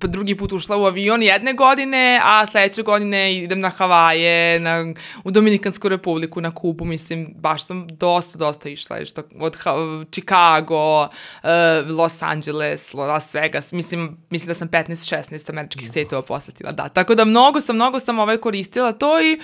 drugi 0.00 0.36
put 0.36 0.52
ušla 0.52 0.76
u 0.76 0.84
avion 0.84 1.22
jedne 1.22 1.52
godine, 1.52 2.20
a 2.24 2.46
sledeće 2.46 2.82
godine 2.82 3.36
idem 3.36 3.60
na 3.60 3.68
Havaje, 3.68 4.60
na, 4.60 4.94
u 5.24 5.30
Dominikansku 5.30 5.88
republiku, 5.88 6.40
na 6.40 6.54
Kubu, 6.54 6.84
mislim, 6.84 7.34
baš 7.36 7.66
sam 7.66 7.86
dosta, 7.88 8.38
dosta 8.38 8.68
išla, 8.68 9.04
što, 9.04 9.22
od 9.38 9.56
Chicago, 10.12 11.02
uh, 11.02 11.10
Los 11.98 12.22
Angeles, 12.22 12.94
Las 12.94 13.34
Vegas, 13.34 13.72
mislim, 13.72 14.16
mislim 14.30 14.48
da 14.48 14.54
sam 14.54 14.68
15-16 14.68 15.50
američkih 15.50 15.88
stetova 15.88 16.22
posetila, 16.22 16.72
da, 16.72 16.88
tako 16.88 17.14
da 17.14 17.24
mnogo 17.24 17.60
sam, 17.60 17.76
mnogo 17.76 18.00
sam 18.00 18.18
ovaj 18.18 18.36
koristila 18.36 18.92
to 18.92 19.20
i 19.20 19.40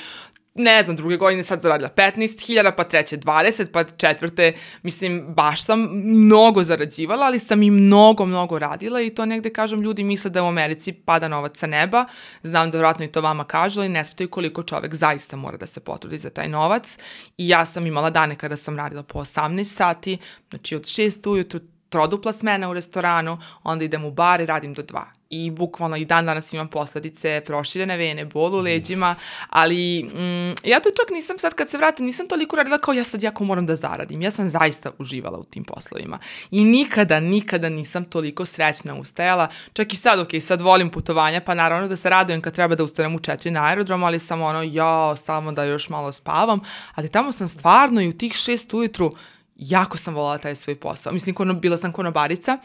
ne 0.55 0.83
znam, 0.83 0.97
druge 0.97 1.17
godine 1.17 1.43
sad 1.43 1.63
zaradila 1.63 1.91
15.000, 1.97 2.73
pa 2.77 2.85
treće 2.85 3.17
20, 3.17 3.67
pa 3.73 3.85
četvrte, 3.85 4.53
mislim, 4.83 5.27
baš 5.29 5.63
sam 5.63 5.89
mnogo 5.93 6.65
zarađivala, 6.65 7.27
ali 7.27 7.39
sam 7.39 7.63
i 7.63 7.71
mnogo, 7.71 8.27
mnogo 8.27 8.59
radila 8.59 9.01
i 9.01 9.11
to 9.11 9.27
negde, 9.27 9.51
kažem, 9.51 9.81
ljudi 9.81 10.05
misle 10.05 10.31
da 10.31 10.43
u 10.43 10.47
Americi 10.47 10.93
pada 10.93 11.29
novac 11.29 11.59
sa 11.59 11.67
neba, 11.67 12.07
znam 12.43 12.71
da 12.71 12.79
vratno 12.79 13.05
i 13.05 13.09
to 13.09 13.21
vama 13.21 13.45
kažu, 13.45 13.81
ali 13.81 13.89
ne 13.89 14.05
svetaju 14.05 14.31
koliko 14.31 14.63
čovek 14.63 14.95
zaista 14.95 15.37
mora 15.37 15.57
da 15.57 15.67
se 15.67 15.81
potrudi 15.81 16.19
za 16.19 16.31
taj 16.31 16.49
novac. 16.49 16.99
I 17.39 17.49
ja 17.49 17.67
sam 17.67 17.87
imala 17.87 18.11
dane 18.11 18.37
kada 18.37 18.57
sam 18.57 18.77
radila 18.77 19.03
po 19.03 19.19
18 19.19 19.65
sati, 19.65 20.19
znači 20.51 20.77
od 20.77 20.83
6 20.83 21.31
ujutru 21.31 21.61
trodupla 21.89 22.33
smena 22.33 22.71
u 22.71 22.75
restoranu, 22.75 23.39
onda 23.63 23.85
idem 23.85 24.05
u 24.05 24.11
bar 24.11 24.41
i 24.41 24.47
radim 24.47 24.75
do 24.75 24.83
2 24.83 25.03
i 25.31 25.51
bukvalno 25.51 25.97
i 25.97 26.05
dan 26.05 26.27
danas 26.27 26.53
imam 26.53 26.69
posledice 26.69 27.43
proširene 27.47 27.97
vene, 27.97 28.25
bol 28.25 28.55
u 28.55 28.59
leđima, 28.59 29.15
ali 29.49 30.03
mm, 30.03 30.69
ja 30.69 30.81
to 30.81 30.91
čak 30.91 31.11
nisam 31.11 31.39
sad 31.39 31.55
kad 31.55 31.69
se 31.69 31.79
vratim, 31.79 32.07
nisam 32.07 32.29
toliko 32.29 32.57
radila 32.57 32.79
kao 32.79 32.95
ja 32.95 33.05
sad 33.05 33.23
jako 33.23 33.45
moram 33.45 33.67
da 33.67 33.77
zaradim. 33.77 34.23
Ja 34.23 34.31
sam 34.31 34.49
zaista 34.49 34.91
uživala 34.99 35.39
u 35.39 35.45
tim 35.45 35.65
poslovima 35.65 36.19
i 36.51 36.65
nikada, 36.65 37.21
nikada 37.21 37.69
nisam 37.69 38.05
toliko 38.05 38.45
srećna 38.45 38.95
ustajala. 38.95 39.49
Čak 39.73 39.93
i 39.93 39.97
sad, 39.97 40.19
ok, 40.19 40.29
sad 40.41 40.61
volim 40.61 40.91
putovanja, 40.91 41.41
pa 41.41 41.55
naravno 41.55 41.89
da 41.89 41.97
se 41.97 42.11
radujem 42.11 42.41
kad 42.41 42.55
treba 42.55 42.75
da 42.75 42.85
ustanem 42.85 43.15
u 43.15 43.21
četiri 43.21 43.51
na 43.51 43.65
aerodromu, 43.65 44.07
ali 44.07 44.19
sam 44.19 44.43
ono, 44.43 44.63
ja, 44.63 45.17
samo 45.17 45.53
da 45.53 45.65
još 45.65 45.89
malo 45.89 46.13
spavam, 46.13 46.61
ali 46.95 47.09
tamo 47.09 47.33
sam 47.33 47.49
stvarno 47.49 48.01
i 48.01 48.09
u 48.09 48.19
tih 48.19 48.33
šest 48.33 48.75
ujutru 48.75 49.15
jako 49.59 49.99
sam 49.99 50.15
volala 50.15 50.39
taj 50.39 50.57
svoj 50.57 50.77
posao. 50.77 51.13
Mislim, 51.13 51.35
kono, 51.35 51.55
bila 51.55 51.77
sam 51.77 51.93
konobarica 51.93 52.59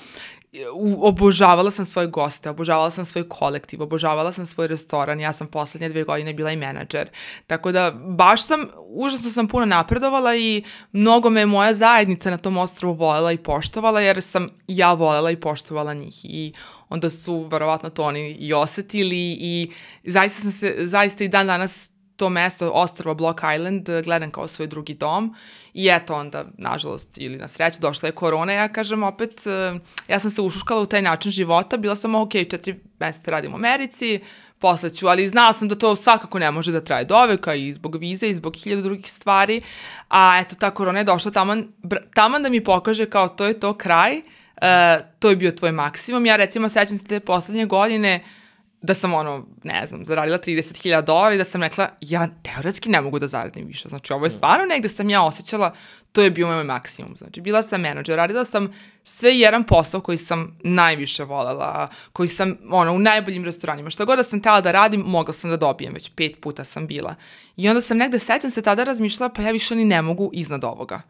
u, 0.73 1.07
obožavala 1.07 1.71
sam 1.71 1.85
svoje 1.85 2.07
goste, 2.07 2.49
obožavala 2.49 2.91
sam 2.91 3.05
svoj 3.05 3.29
kolektiv, 3.29 3.81
obožavala 3.81 4.31
sam 4.31 4.45
svoj 4.45 4.67
restoran, 4.67 5.19
ja 5.19 5.33
sam 5.33 5.47
poslednje 5.47 5.89
dve 5.89 6.03
godine 6.03 6.33
bila 6.33 6.51
i 6.51 6.55
menadžer. 6.55 7.09
Tako 7.47 7.71
da 7.71 7.91
baš 7.91 8.45
sam, 8.45 8.67
užasno 8.87 9.31
sam 9.31 9.47
puno 9.47 9.65
napredovala 9.65 10.35
i 10.35 10.63
mnogo 10.91 11.29
me 11.29 11.45
moja 11.45 11.73
zajednica 11.73 12.29
na 12.29 12.37
tom 12.37 12.57
ostrovu 12.57 12.93
volela 12.93 13.31
i 13.31 13.37
poštovala 13.37 14.01
jer 14.01 14.21
sam 14.21 14.49
ja 14.67 14.93
volela 14.93 15.31
i 15.31 15.39
poštovala 15.39 15.93
njih 15.93 16.25
i 16.25 16.53
onda 16.89 17.09
su 17.09 17.47
verovatno 17.51 17.89
to 17.89 18.03
oni 18.03 18.31
i 18.31 18.53
osetili 18.53 19.37
i 19.39 19.71
zaista 20.03 20.41
sam 20.41 20.51
se, 20.51 20.75
zaista 20.79 21.23
i 21.23 21.27
dan 21.27 21.47
danas 21.47 21.92
to 22.23 22.29
mesto, 22.29 22.71
ostrvo 22.71 23.13
Block 23.13 23.39
Island, 23.55 23.89
gledam 24.03 24.31
kao 24.31 24.47
svoj 24.47 24.67
drugi 24.67 24.93
dom 24.93 25.35
i 25.73 25.89
eto 25.91 26.15
onda, 26.15 26.45
nažalost, 26.57 27.17
ili 27.17 27.37
na 27.37 27.47
sreću, 27.47 27.79
došla 27.81 28.07
je 28.07 28.15
korona, 28.15 28.53
ja 28.53 28.67
kažem 28.67 29.03
opet, 29.03 29.47
e, 29.47 29.79
ja 30.07 30.19
sam 30.19 30.31
se 30.31 30.41
ušuškala 30.41 30.81
u 30.81 30.85
taj 30.85 31.01
način 31.01 31.31
života, 31.31 31.77
bila 31.77 31.95
sam 31.95 32.15
ok, 32.15 32.31
četiri 32.31 32.79
meseca 32.99 33.31
radim 33.31 33.53
u 33.53 33.55
Americi, 33.55 34.19
posle 34.59 34.89
ću, 34.95 35.07
ali 35.07 35.27
znala 35.27 35.53
sam 35.53 35.67
da 35.67 35.75
to 35.75 35.95
svakako 35.95 36.39
ne 36.39 36.51
može 36.51 36.71
da 36.71 36.81
traje 36.81 37.05
do 37.05 37.25
veka 37.25 37.55
i 37.55 37.73
zbog 37.73 37.95
vize 37.95 38.27
i 38.27 38.35
zbog 38.35 38.55
hiljada 38.55 38.81
drugih 38.81 39.11
stvari, 39.11 39.61
a 40.09 40.39
eto 40.39 40.55
ta 40.55 40.71
korona 40.71 40.99
je 40.99 41.05
došla 41.05 41.31
taman, 41.31 41.67
taman 42.13 42.43
da 42.43 42.49
mi 42.49 42.63
pokaže 42.63 43.09
kao 43.09 43.27
to 43.27 43.45
je 43.45 43.59
to 43.59 43.73
kraj, 43.73 44.17
uh, 44.17 45.03
to 45.19 45.29
je 45.29 45.35
bio 45.35 45.51
tvoj 45.51 45.71
maksimum. 45.71 46.25
Ja 46.25 46.35
recimo 46.35 46.69
sećam 46.69 46.97
se 46.97 47.05
te 47.05 47.19
poslednje 47.19 47.65
godine, 47.65 48.23
uh, 48.23 48.42
da 48.83 48.93
sam 48.93 49.13
ono, 49.13 49.45
ne 49.63 49.87
znam, 49.87 50.05
zaradila 50.05 50.37
30.000 50.37 51.01
dolara 51.01 51.35
i 51.35 51.37
da 51.37 51.43
sam 51.43 51.61
rekla, 51.63 51.87
ja 52.01 52.27
teoretski 52.43 52.89
ne 52.89 53.01
mogu 53.01 53.19
da 53.19 53.27
zaradim 53.27 53.67
više. 53.67 53.89
Znači, 53.89 54.13
ovo 54.13 54.25
je 54.25 54.31
stvarno 54.31 54.65
negde 54.65 54.89
sam 54.89 55.09
ja 55.09 55.23
osjećala, 55.23 55.73
to 56.11 56.21
je 56.21 56.31
bio 56.31 56.47
moj 56.47 56.63
maksimum. 56.63 57.17
Znači, 57.17 57.41
bila 57.41 57.61
sam 57.61 57.81
menadžer, 57.81 58.15
radila 58.15 58.45
sam 58.45 58.73
sve 59.03 59.37
jedan 59.39 59.63
posao 59.63 60.01
koji 60.01 60.17
sam 60.17 60.57
najviše 60.63 61.23
volela, 61.23 61.87
koji 62.13 62.27
sam, 62.27 62.57
ono, 62.69 62.93
u 62.93 62.99
najboljim 62.99 63.45
restoranima. 63.45 63.89
Šta 63.89 64.05
god 64.05 64.17
da 64.17 64.23
sam 64.23 64.41
tela 64.41 64.61
da 64.61 64.71
radim, 64.71 65.01
mogla 65.01 65.33
sam 65.33 65.49
da 65.49 65.57
dobijem, 65.57 65.93
već 65.93 66.11
pet 66.15 66.41
puta 66.41 66.63
sam 66.63 66.87
bila. 66.87 67.15
I 67.55 67.69
onda 67.69 67.81
sam 67.81 67.97
negde, 67.97 68.19
sećam 68.19 68.51
se 68.51 68.61
tada 68.61 68.83
razmišljala, 68.83 69.33
pa 69.33 69.41
ja 69.41 69.51
više 69.51 69.75
ni 69.75 69.85
ne 69.85 70.01
mogu 70.01 70.29
iznad 70.33 70.63
ovoga. 70.63 71.01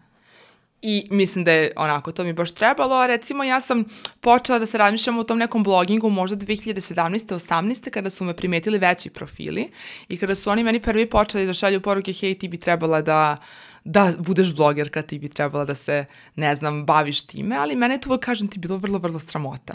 I 0.85 1.07
mislim 1.11 1.43
da 1.43 1.51
je 1.51 1.71
onako, 1.75 2.11
to 2.11 2.23
mi 2.23 2.33
baš 2.33 2.51
trebalo, 2.51 2.95
a 2.95 3.07
recimo 3.07 3.43
ja 3.43 3.61
sam 3.61 3.85
počela 4.19 4.59
da 4.59 4.65
se 4.65 4.77
razmišljam 4.77 5.17
o 5.17 5.23
tom 5.23 5.37
nekom 5.37 5.63
blogingu 5.63 6.09
možda 6.09 6.37
2017. 6.37 7.33
18. 7.33 7.89
kada 7.89 8.09
su 8.09 8.23
me 8.23 8.35
primetili 8.35 8.77
veći 8.77 9.09
profili 9.09 9.71
i 10.07 10.17
kada 10.17 10.35
su 10.35 10.49
oni 10.49 10.63
meni 10.63 10.79
prvi 10.79 11.09
počeli 11.09 11.45
da 11.45 11.53
šalju 11.53 11.81
poruke, 11.81 12.13
hej, 12.13 12.37
ti 12.37 12.47
bi 12.47 12.57
trebala 12.57 13.01
da 13.01 13.37
da 13.83 14.13
budeš 14.19 14.55
blogerka, 14.55 15.01
ti 15.01 15.19
bi 15.19 15.29
trebala 15.29 15.65
da 15.65 15.75
se, 15.75 16.05
ne 16.35 16.55
znam, 16.55 16.85
baviš 16.85 17.21
time, 17.27 17.55
ali 17.55 17.75
mene 17.75 17.97
to, 17.97 18.17
kažem 18.17 18.47
ti, 18.47 18.59
bilo 18.59 18.77
vrlo, 18.77 18.99
vrlo 18.99 19.19
sramota. 19.19 19.73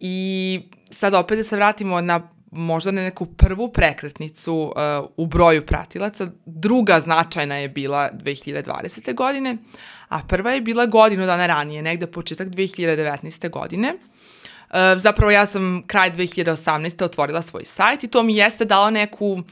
I 0.00 0.60
sad 0.90 1.14
opet 1.14 1.38
da 1.38 1.44
se 1.44 1.56
vratimo 1.56 2.00
na 2.00 2.30
možda 2.50 2.90
na 2.90 3.02
neku 3.02 3.26
prvu 3.26 3.72
prekretnicu 3.72 4.54
uh, 4.54 5.10
u 5.16 5.26
broju 5.26 5.66
pratilaca. 5.66 6.26
Druga 6.46 7.00
značajna 7.00 7.56
je 7.56 7.68
bila 7.68 8.10
2020. 8.12 9.14
godine, 9.14 9.56
a 10.08 10.20
prva 10.28 10.50
je 10.50 10.60
bila 10.60 10.86
godinu 10.86 11.26
dana 11.26 11.46
ranije, 11.46 11.82
negde 11.82 12.06
početak 12.06 12.48
2019. 12.48 13.50
godine. 13.50 13.94
Uh, 13.94 14.76
zapravo 14.96 15.30
ja 15.30 15.46
sam 15.46 15.82
kraj 15.86 16.10
2018. 16.10 17.04
otvorila 17.04 17.42
svoj 17.42 17.64
sajt 17.64 18.04
i 18.04 18.08
to 18.08 18.22
mi 18.22 18.36
jeste 18.36 18.64
dalo 18.64 18.90
neku 18.90 19.42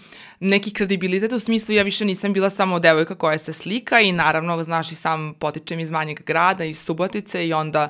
neki 0.41 0.71
kredibilitet 0.73 1.33
u 1.33 1.41
smislu 1.41 1.75
ja 1.75 1.83
više 1.83 2.05
nisam 2.05 2.33
bila 2.33 2.51
samo 2.51 2.79
devojka 2.79 3.15
koja 3.15 3.39
se 3.39 3.53
slika 3.53 4.01
i 4.01 4.13
naravno, 4.13 4.63
znaš 4.63 4.93
i 4.93 4.95
sam 4.95 5.35
potičem 5.35 5.81
iz 5.81 5.91
manjeg 5.91 6.21
grada, 6.27 6.65
iz 6.65 6.79
Subotice 6.79 7.47
i 7.47 7.53
onda 7.53 7.89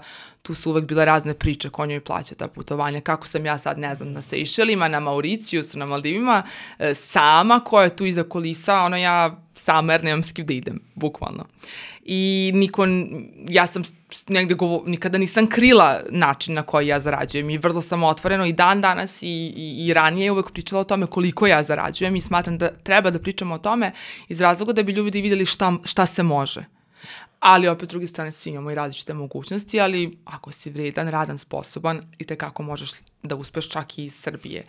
tu 0.48 0.54
su 0.54 0.70
uvek 0.70 0.84
bile 0.84 1.04
razne 1.04 1.34
priče 1.34 1.68
ko 1.70 1.86
njoj 1.86 2.00
plaća 2.00 2.34
ta 2.34 2.48
putovanja, 2.48 3.00
kako 3.00 3.26
sam 3.26 3.46
ja 3.46 3.58
sad, 3.58 3.78
ne 3.78 3.94
znam, 3.94 4.12
na 4.12 4.22
Sejšelima, 4.22 4.88
na 4.88 5.00
Mauricijusu, 5.00 5.78
na 5.78 5.86
Maldivima, 5.86 6.42
e, 6.78 6.94
sama 6.94 7.60
koja 7.60 7.84
je 7.84 7.96
tu 7.96 8.06
iza 8.06 8.22
kolisa, 8.22 8.78
ono 8.80 8.96
ja 8.96 9.40
sama 9.54 9.92
jer 9.92 10.04
nemam 10.04 10.24
s 10.24 10.32
kim 10.32 10.46
da 10.46 10.54
idem, 10.54 10.80
bukvalno. 10.94 11.44
I 12.04 12.50
niko, 12.54 12.86
ja 13.48 13.66
sam 13.66 13.82
negde 14.28 14.54
govo, 14.54 14.82
nikada 14.86 15.18
nisam 15.18 15.46
krila 15.46 16.00
način 16.10 16.54
na 16.54 16.62
koji 16.62 16.86
ja 16.86 17.00
zarađujem 17.00 17.50
i 17.50 17.58
vrlo 17.58 17.82
sam 17.82 18.02
otvoreno 18.02 18.46
i 18.46 18.52
dan 18.52 18.80
danas 18.80 19.22
i, 19.22 19.26
i, 19.56 19.86
i 19.86 19.94
ranije 19.94 20.32
uvek 20.32 20.50
pričala 20.50 20.80
o 20.80 20.84
tome 20.84 21.06
koliko 21.06 21.46
ja 21.46 21.62
zarađujem 21.62 22.16
i 22.16 22.20
smatram 22.20 22.58
da 22.58 22.70
treba 22.82 23.10
da 23.10 23.18
pričamo 23.18 23.54
o 23.54 23.58
tome 23.58 23.92
iz 24.28 24.40
razloga 24.40 24.72
da 24.72 24.82
bi 24.82 24.92
ljudi 24.92 25.20
videli 25.20 25.46
šta, 25.46 25.72
šta 25.84 26.06
se 26.06 26.22
može 26.22 26.77
ali 27.40 27.68
opet 27.68 27.88
s 27.88 27.90
druge 27.90 28.06
strane 28.06 28.32
svi 28.32 28.50
imamo 28.50 28.70
i 28.70 28.74
različite 28.74 29.14
mogućnosti, 29.14 29.80
ali 29.80 30.18
ako 30.24 30.52
si 30.52 30.70
vredan, 30.70 31.08
radan, 31.08 31.38
sposoban 31.38 32.02
i 32.18 32.24
tekako 32.24 32.62
možeš 32.62 32.90
da 33.22 33.36
uspeš 33.36 33.68
čak 33.68 33.98
i 33.98 34.04
iz 34.04 34.14
Srbije. 34.14 34.64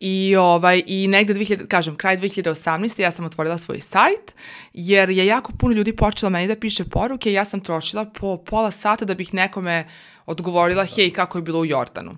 I, 0.00 0.36
ovaj, 0.36 0.82
i 0.86 1.08
negde, 1.08 1.34
2000, 1.34 1.66
kažem, 1.66 1.96
kraj 1.96 2.18
2018. 2.18 3.00
ja 3.00 3.10
sam 3.10 3.24
otvorila 3.24 3.58
svoj 3.58 3.80
sajt, 3.80 4.34
jer 4.72 5.10
je 5.10 5.26
jako 5.26 5.52
puno 5.52 5.74
ljudi 5.74 5.96
počelo 5.96 6.30
meni 6.30 6.48
da 6.48 6.56
piše 6.56 6.84
poruke 6.84 7.30
i 7.30 7.34
ja 7.34 7.44
sam 7.44 7.60
trošila 7.60 8.04
po 8.04 8.36
pola 8.36 8.70
sata 8.70 9.04
da 9.04 9.14
bih 9.14 9.34
nekome 9.34 9.88
odgovorila, 10.26 10.84
hej, 10.84 11.12
kako 11.12 11.38
je 11.38 11.42
bilo 11.42 11.60
u 11.60 11.64
Jordanu. 11.64 12.16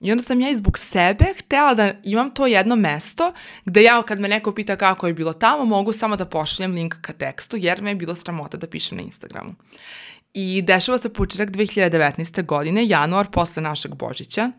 I 0.00 0.12
onda 0.12 0.24
sam 0.24 0.40
ja 0.40 0.50
i 0.50 0.56
zbog 0.56 0.78
sebe 0.78 1.24
htela 1.38 1.74
da 1.74 1.92
imam 2.02 2.30
to 2.30 2.46
jedno 2.46 2.76
mesto 2.76 3.32
gde 3.64 3.82
ja 3.82 4.02
kad 4.02 4.20
me 4.20 4.28
neko 4.28 4.54
pita 4.54 4.76
kako 4.76 5.06
je 5.06 5.14
bilo 5.14 5.32
tamo, 5.32 5.64
mogu 5.64 5.92
samo 5.92 6.16
da 6.16 6.24
pošaljem 6.24 6.74
link 6.74 6.94
ka 7.00 7.12
tekstu 7.12 7.56
jer 7.56 7.82
me 7.82 7.90
je 7.90 7.94
bilo 7.94 8.14
sramota 8.14 8.56
da 8.56 8.66
pišem 8.66 8.98
na 8.98 9.04
Instagramu. 9.04 9.54
I 10.34 10.62
dešava 10.62 10.98
se 10.98 11.12
početak 11.12 11.50
2019. 11.50 12.46
godine, 12.46 12.86
januar, 12.86 13.26
posle 13.30 13.62
našeg 13.62 13.94
Božića. 13.94 14.50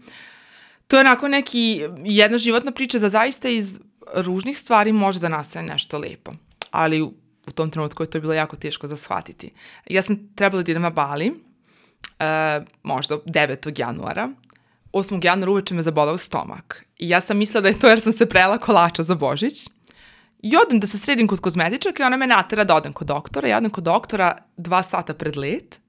To 0.88 0.96
je 0.96 1.00
onako 1.00 1.28
neki, 1.28 1.82
jedna 2.04 2.38
životna 2.38 2.72
priča 2.72 3.00
da 3.00 3.10
zaista 3.10 3.50
iz 3.50 3.80
ružnih 4.14 4.58
stvari 4.58 4.94
može 4.94 5.20
da 5.20 5.30
nastane 5.30 5.68
nešto 5.68 5.98
lepo. 5.98 6.32
Ali 6.72 7.02
u, 7.02 7.14
u 7.48 7.52
tom 7.52 7.70
trenutku 7.70 8.04
je 8.04 8.10
to 8.10 8.20
bilo 8.20 8.34
jako 8.34 8.56
teško 8.56 8.88
za 8.88 8.98
shvatiti. 8.98 9.52
Ja 9.90 10.02
sam 10.02 10.34
trebala 10.36 10.64
da 10.64 10.72
idem 10.72 10.82
na 10.82 10.90
Bali, 10.90 11.30
uh, 11.30 12.66
možda 12.84 13.16
9. 13.16 13.80
januara, 13.80 14.30
8. 14.94 15.26
januara 15.26 15.52
uveče 15.52 15.74
me 15.74 15.82
zabolao 15.82 16.18
stomak. 16.18 16.86
I 16.98 17.10
ja 17.10 17.22
sam 17.22 17.38
mislila 17.38 17.62
da 17.62 17.70
je 17.70 17.80
to 17.80 17.88
jer 17.88 18.02
sam 18.02 18.14
se 18.14 18.26
prela 18.26 18.58
kolača 18.58 19.04
za 19.04 19.16
Božić. 19.16 19.68
I 20.44 20.58
odem 20.58 20.80
da 20.80 20.88
se 20.88 20.98
sredim 20.98 21.28
kod 21.28 21.40
kozmetičaka 21.40 22.04
i 22.04 22.06
ona 22.06 22.18
me 22.18 22.28
natera 22.28 22.64
da 22.64 22.76
odem 22.76 22.94
kod 22.94 23.08
doktora. 23.08 23.48
Ja 23.48 23.58
odem 23.58 23.70
kod 23.70 23.84
doktora 23.84 24.38
dva 24.58 24.84
sata 24.84 25.14
pred 25.14 25.38
let, 25.38 25.80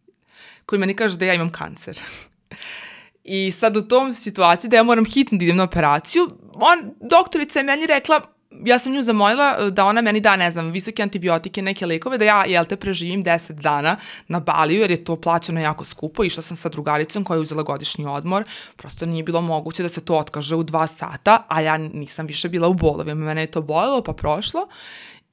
koji 0.66 0.78
meni 0.80 0.96
kaže 0.96 1.16
da 1.16 1.24
ja 1.24 1.34
imam 1.34 1.52
kancer. 1.52 1.98
I 3.24 3.50
sad 3.50 3.76
u 3.76 3.82
tom 3.88 4.14
situaciji 4.14 4.70
da 4.70 4.76
ja 4.76 4.82
moram 4.82 5.04
hitno 5.04 5.38
da 5.38 5.44
idem 5.44 5.56
na 5.56 5.64
operaciju, 5.64 6.28
on, 6.54 6.94
doktorica 7.00 7.58
je 7.58 7.64
meni 7.64 7.86
rekla, 7.86 8.20
ja 8.64 8.78
sam 8.78 8.92
nju 8.92 9.02
zamolila 9.02 9.56
e, 9.58 9.70
da 9.70 9.84
ona 9.84 10.00
meni 10.00 10.20
da, 10.20 10.36
ne 10.36 10.50
znam, 10.50 10.70
visoke 10.70 11.02
antibiotike, 11.02 11.62
neke 11.62 11.86
lekove, 11.86 12.18
da 12.18 12.24
ja, 12.24 12.44
jel 12.44 12.64
te, 12.64 12.76
preživim 12.76 13.24
10 13.24 13.52
dana 13.52 13.96
na 14.28 14.40
Baliju, 14.40 14.80
jer 14.80 14.90
je 14.90 15.04
to 15.04 15.16
plaćeno 15.16 15.60
jako 15.60 15.84
skupo. 15.84 16.24
Išla 16.24 16.42
sam 16.42 16.56
sa 16.56 16.68
drugaricom 16.68 17.24
koja 17.24 17.36
je 17.36 17.40
uzela 17.40 17.62
godišnji 17.62 18.06
odmor. 18.06 18.44
Prosto 18.76 19.06
nije 19.06 19.22
bilo 19.22 19.40
moguće 19.40 19.82
da 19.82 19.88
se 19.88 20.04
to 20.04 20.18
otkaže 20.18 20.56
u 20.56 20.62
dva 20.62 20.86
sata, 20.86 21.44
a 21.48 21.60
ja 21.60 21.76
nisam 21.76 22.26
više 22.26 22.48
bila 22.48 22.68
u 22.68 22.74
bolovima. 22.74 23.24
Mene 23.24 23.40
je 23.40 23.50
to 23.50 23.62
bolelo, 23.62 24.02
pa 24.02 24.12
prošlo. 24.12 24.68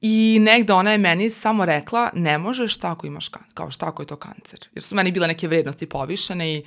I 0.00 0.38
negde 0.40 0.72
ona 0.72 0.92
je 0.92 0.98
meni 0.98 1.30
samo 1.30 1.64
rekla, 1.64 2.10
ne 2.14 2.38
možeš 2.38 2.76
tako 2.76 3.06
imaš 3.06 3.28
kancer, 3.28 3.54
kao 3.54 3.70
šta 3.70 3.86
ako 3.86 4.02
je 4.02 4.06
to 4.06 4.16
kancer. 4.16 4.68
Jer 4.74 4.82
su 4.82 4.94
meni 4.94 5.12
bile 5.12 5.26
neke 5.26 5.48
vrednosti 5.48 5.86
povišene 5.86 6.54
i 6.54 6.64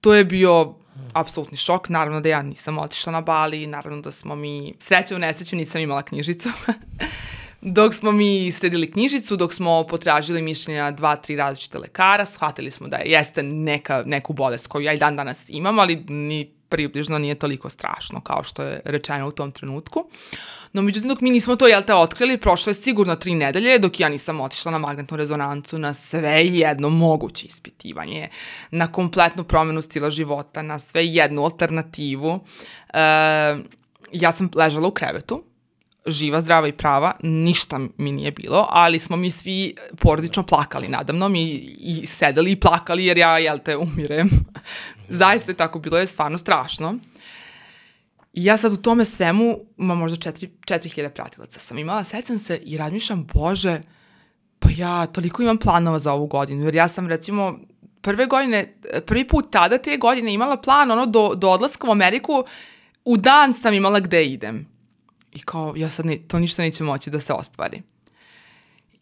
to 0.00 0.14
je 0.14 0.24
bio 0.24 0.74
apsolutni 1.12 1.56
šok. 1.56 1.88
Naravno 1.88 2.20
da 2.20 2.28
ja 2.28 2.42
nisam 2.42 2.78
otišla 2.78 3.12
na 3.12 3.20
Bali, 3.20 3.66
naravno 3.66 4.00
da 4.00 4.12
smo 4.12 4.34
mi, 4.34 4.74
sreća 4.78 5.16
u 5.16 5.18
nesreću, 5.18 5.56
nisam 5.56 5.80
imala 5.80 6.02
knjižicu. 6.02 6.48
dok 7.62 7.94
smo 7.94 8.12
mi 8.12 8.52
sredili 8.52 8.90
knjižicu, 8.90 9.36
dok 9.36 9.52
smo 9.52 9.86
potražili 9.86 10.42
mišljenja 10.42 10.90
dva, 10.90 11.16
tri 11.16 11.36
različite 11.36 11.78
lekara, 11.78 12.24
shvatili 12.24 12.70
smo 12.70 12.88
da 12.88 12.96
jeste 12.96 13.42
neka, 13.42 14.02
neku 14.06 14.32
bolest 14.32 14.66
koju 14.66 14.84
ja 14.84 14.92
i 14.92 14.98
dan 14.98 15.16
danas 15.16 15.44
imam, 15.48 15.78
ali 15.78 16.04
ni 16.08 16.54
približno 16.72 17.18
nije 17.18 17.34
toliko 17.34 17.70
strašno 17.70 18.20
kao 18.20 18.44
što 18.44 18.62
je 18.62 18.80
rečeno 18.84 19.28
u 19.28 19.32
tom 19.32 19.52
trenutku. 19.52 20.04
No, 20.72 20.82
međutim, 20.82 21.08
dok 21.08 21.20
mi 21.20 21.30
nismo 21.30 21.56
to, 21.56 21.66
jel 21.66 21.82
te, 21.82 21.94
otkrili, 21.94 22.38
prošlo 22.40 22.70
je 22.70 22.74
sigurno 22.74 23.16
tri 23.16 23.34
nedelje, 23.34 23.78
dok 23.78 24.00
ja 24.00 24.08
nisam 24.08 24.40
otišla 24.40 24.72
na 24.72 24.78
magnetnu 24.78 25.16
rezonancu, 25.16 25.78
na 25.78 25.94
sve 25.94 26.46
jedno 26.46 26.88
moguće 26.88 27.46
ispitivanje, 27.46 28.28
na 28.70 28.92
kompletnu 28.92 29.44
promenu 29.44 29.82
stila 29.82 30.10
života, 30.10 30.62
na 30.62 30.78
sve 30.78 31.06
jednu 31.06 31.44
alternativu. 31.44 32.40
E, 32.94 32.98
ja 34.12 34.32
sam 34.32 34.50
ležala 34.54 34.88
u 34.88 34.90
krevetu, 34.90 35.42
živa, 36.06 36.40
zdrava 36.40 36.68
i 36.68 36.72
prava, 36.72 37.12
ništa 37.22 37.80
mi 37.96 38.12
nije 38.12 38.30
bilo, 38.30 38.66
ali 38.70 38.98
smo 38.98 39.16
mi 39.16 39.30
svi 39.30 39.74
porodično 40.00 40.42
plakali 40.42 40.88
nadamnom 40.88 41.34
i, 41.34 41.44
i 41.78 42.06
sedeli 42.06 42.52
i 42.52 42.60
plakali 42.60 43.04
jer 43.04 43.18
ja, 43.18 43.38
jel 43.38 43.58
te, 43.58 43.76
umirem. 43.76 44.30
Zaista 45.14 45.50
je 45.50 45.56
tako 45.56 45.78
bilo, 45.78 45.98
je 45.98 46.06
stvarno 46.06 46.38
strašno. 46.38 46.98
I 48.32 48.44
ja 48.44 48.56
sad 48.56 48.72
u 48.72 48.76
tome 48.76 49.04
svemu, 49.04 49.58
ima 49.78 49.94
možda 49.94 50.32
4000 50.32 51.08
pratilaca 51.08 51.60
sam 51.60 51.78
imala, 51.78 52.04
sećam 52.04 52.38
se 52.38 52.56
i 52.56 52.76
razmišljam, 52.76 53.26
bože, 53.34 53.80
pa 54.58 54.68
ja 54.76 55.06
toliko 55.06 55.42
imam 55.42 55.58
planova 55.58 55.98
za 55.98 56.12
ovu 56.12 56.26
godinu, 56.26 56.64
jer 56.64 56.74
ja 56.74 56.88
sam 56.88 57.08
recimo 57.08 57.58
prve 58.00 58.26
godine, 58.26 58.74
prvi 59.06 59.28
put 59.28 59.50
tada 59.50 59.78
te 59.78 59.96
godine 59.96 60.34
imala 60.34 60.56
plan 60.56 60.90
ono 60.90 61.06
do, 61.06 61.34
do 61.34 61.50
odlaska 61.50 61.88
u 61.88 61.90
Ameriku, 61.90 62.44
u 63.04 63.16
dan 63.16 63.54
sam 63.54 63.74
imala 63.74 64.00
gde 64.00 64.24
idem. 64.26 64.66
I 65.32 65.42
kao, 65.42 65.74
ja 65.76 65.90
sad 65.90 66.06
ne, 66.06 66.18
to 66.28 66.38
ništa 66.38 66.62
neće 66.62 66.84
moći 66.84 67.10
da 67.10 67.20
se 67.20 67.32
ostvari. 67.32 67.82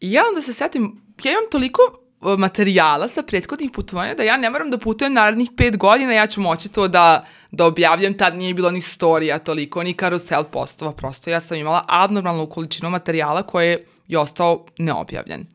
I 0.00 0.12
ja 0.12 0.22
onda 0.28 0.42
se 0.42 0.52
setim, 0.52 1.00
ja 1.24 1.32
imam 1.32 1.50
toliko 1.50 1.99
materijala 2.20 3.08
sa 3.08 3.22
prethodnih 3.22 3.70
putovanja 3.74 4.14
da 4.14 4.22
ja 4.22 4.36
ne 4.36 4.50
moram 4.50 4.70
da 4.70 4.78
putujem 4.78 5.12
narednih 5.12 5.50
pet 5.56 5.76
godina, 5.76 6.12
ja 6.12 6.26
ću 6.26 6.40
moći 6.40 6.68
to 6.68 6.88
da, 6.88 7.26
da 7.50 7.64
objavljam, 7.64 8.14
tad 8.14 8.36
nije 8.36 8.54
bilo 8.54 8.70
ni 8.70 8.80
storija 8.80 9.38
toliko, 9.38 9.82
ni 9.82 9.94
karusel 9.94 10.44
postova, 10.44 10.92
prosto 10.92 11.30
ja 11.30 11.40
sam 11.40 11.56
imala 11.56 11.84
abnormalnu 11.88 12.46
količinu 12.46 12.90
materijala 12.90 13.42
koje 13.42 13.86
je 14.08 14.18
ostao 14.18 14.66
neobjavljen. 14.78 15.46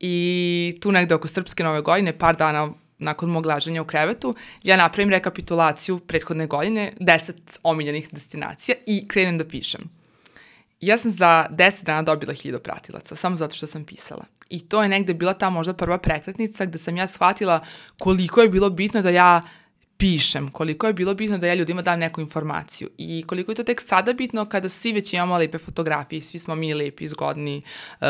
I 0.00 0.78
tu 0.80 0.92
negde 0.92 1.14
oko 1.14 1.28
Srpske 1.28 1.64
nove 1.64 1.80
godine, 1.80 2.18
par 2.18 2.36
dana 2.36 2.70
nakon 2.98 3.30
mog 3.30 3.46
laženja 3.46 3.82
u 3.82 3.84
krevetu, 3.84 4.34
ja 4.62 4.76
napravim 4.76 5.10
rekapitulaciju 5.10 5.98
prethodne 5.98 6.46
godine, 6.46 6.92
10 7.00 7.32
omiljenih 7.62 8.08
destinacija 8.12 8.76
i 8.86 9.08
krenem 9.08 9.38
da 9.38 9.44
pišem. 9.44 9.80
Ja 10.80 10.98
sam 10.98 11.10
za 11.10 11.46
10 11.50 11.84
dana 11.84 12.02
dobila 12.02 12.32
1000 12.32 12.58
pratilaca, 12.58 13.16
samo 13.16 13.36
zato 13.36 13.56
što 13.56 13.66
sam 13.66 13.84
pisala. 13.84 14.24
I 14.50 14.68
to 14.68 14.82
je 14.82 14.88
negde 14.88 15.14
bila 15.14 15.34
ta 15.34 15.50
možda 15.50 15.72
prva 15.74 15.98
prekretnica 15.98 16.64
gde 16.64 16.78
sam 16.78 16.96
ja 16.96 17.08
shvatila 17.08 17.60
koliko 17.98 18.40
je 18.40 18.48
bilo 18.48 18.70
bitno 18.70 19.02
da 19.02 19.10
ja 19.10 19.42
pišem, 19.96 20.48
koliko 20.48 20.86
je 20.86 20.92
bilo 20.92 21.14
bitno 21.14 21.38
da 21.38 21.46
ja 21.46 21.54
ljudima 21.54 21.82
dam 21.82 21.98
neku 21.98 22.20
informaciju 22.20 22.88
i 22.98 23.24
koliko 23.26 23.52
je 23.52 23.56
to 23.56 23.64
tek 23.64 23.80
sada 23.80 24.12
bitno 24.12 24.44
kada 24.44 24.68
svi 24.68 24.92
već 24.92 25.12
imamo 25.12 25.38
lepe 25.38 25.58
fotografije, 25.58 26.22
svi 26.22 26.38
smo 26.38 26.54
mi 26.54 26.74
lepi, 26.74 27.08
zgodni, 27.08 27.62
uh, 28.00 28.06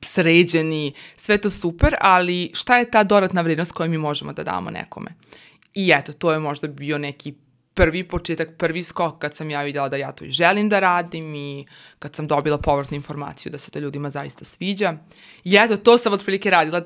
sređeni, 0.00 0.92
sve 1.16 1.38
to 1.38 1.50
super, 1.50 1.94
ali 2.00 2.50
šta 2.54 2.78
je 2.78 2.90
ta 2.90 3.04
dodatna 3.04 3.40
vrednost 3.40 3.72
koju 3.72 3.90
mi 3.90 3.98
možemo 3.98 4.32
da 4.32 4.42
damo 4.42 4.70
nekome? 4.70 5.10
I 5.74 5.92
eto, 5.94 6.12
to 6.12 6.32
je 6.32 6.38
možda 6.38 6.68
bio 6.68 6.98
neki 6.98 7.34
prvi 7.78 8.02
početak, 8.04 8.48
prvi 8.58 8.82
skok 8.82 9.18
kad 9.18 9.34
sam 9.34 9.50
ja 9.50 9.62
videla 9.62 9.88
da 9.88 9.96
ja 9.96 10.12
to 10.12 10.24
i 10.24 10.30
želim 10.30 10.68
da 10.68 10.80
radim 10.80 11.34
i 11.34 11.66
kad 11.98 12.14
sam 12.14 12.26
dobila 12.26 12.58
povratnu 12.58 12.96
informaciju 12.96 13.52
da 13.52 13.58
se 13.58 13.70
to 13.70 13.78
ljudima 13.78 14.10
zaista 14.10 14.44
sviđa. 14.44 14.94
I 15.44 15.56
eto, 15.56 15.76
to 15.76 15.98
sam 15.98 16.12
otprilike 16.12 16.50
radila 16.50 16.82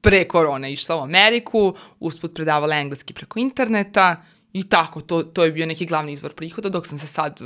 pre 0.00 0.24
korone 0.28 0.72
išla 0.72 0.96
u 0.96 1.02
Ameriku, 1.02 1.74
usput 2.00 2.34
predavala 2.34 2.76
engleski 2.76 3.14
preko 3.14 3.38
interneta 3.38 4.22
i 4.52 4.68
tako, 4.68 5.00
to, 5.00 5.22
to 5.22 5.44
je 5.44 5.52
bio 5.52 5.66
neki 5.66 5.86
glavni 5.86 6.12
izvor 6.12 6.32
prihoda, 6.32 6.68
dok 6.68 6.86
sam 6.86 6.98
se 6.98 7.06
sad 7.06 7.40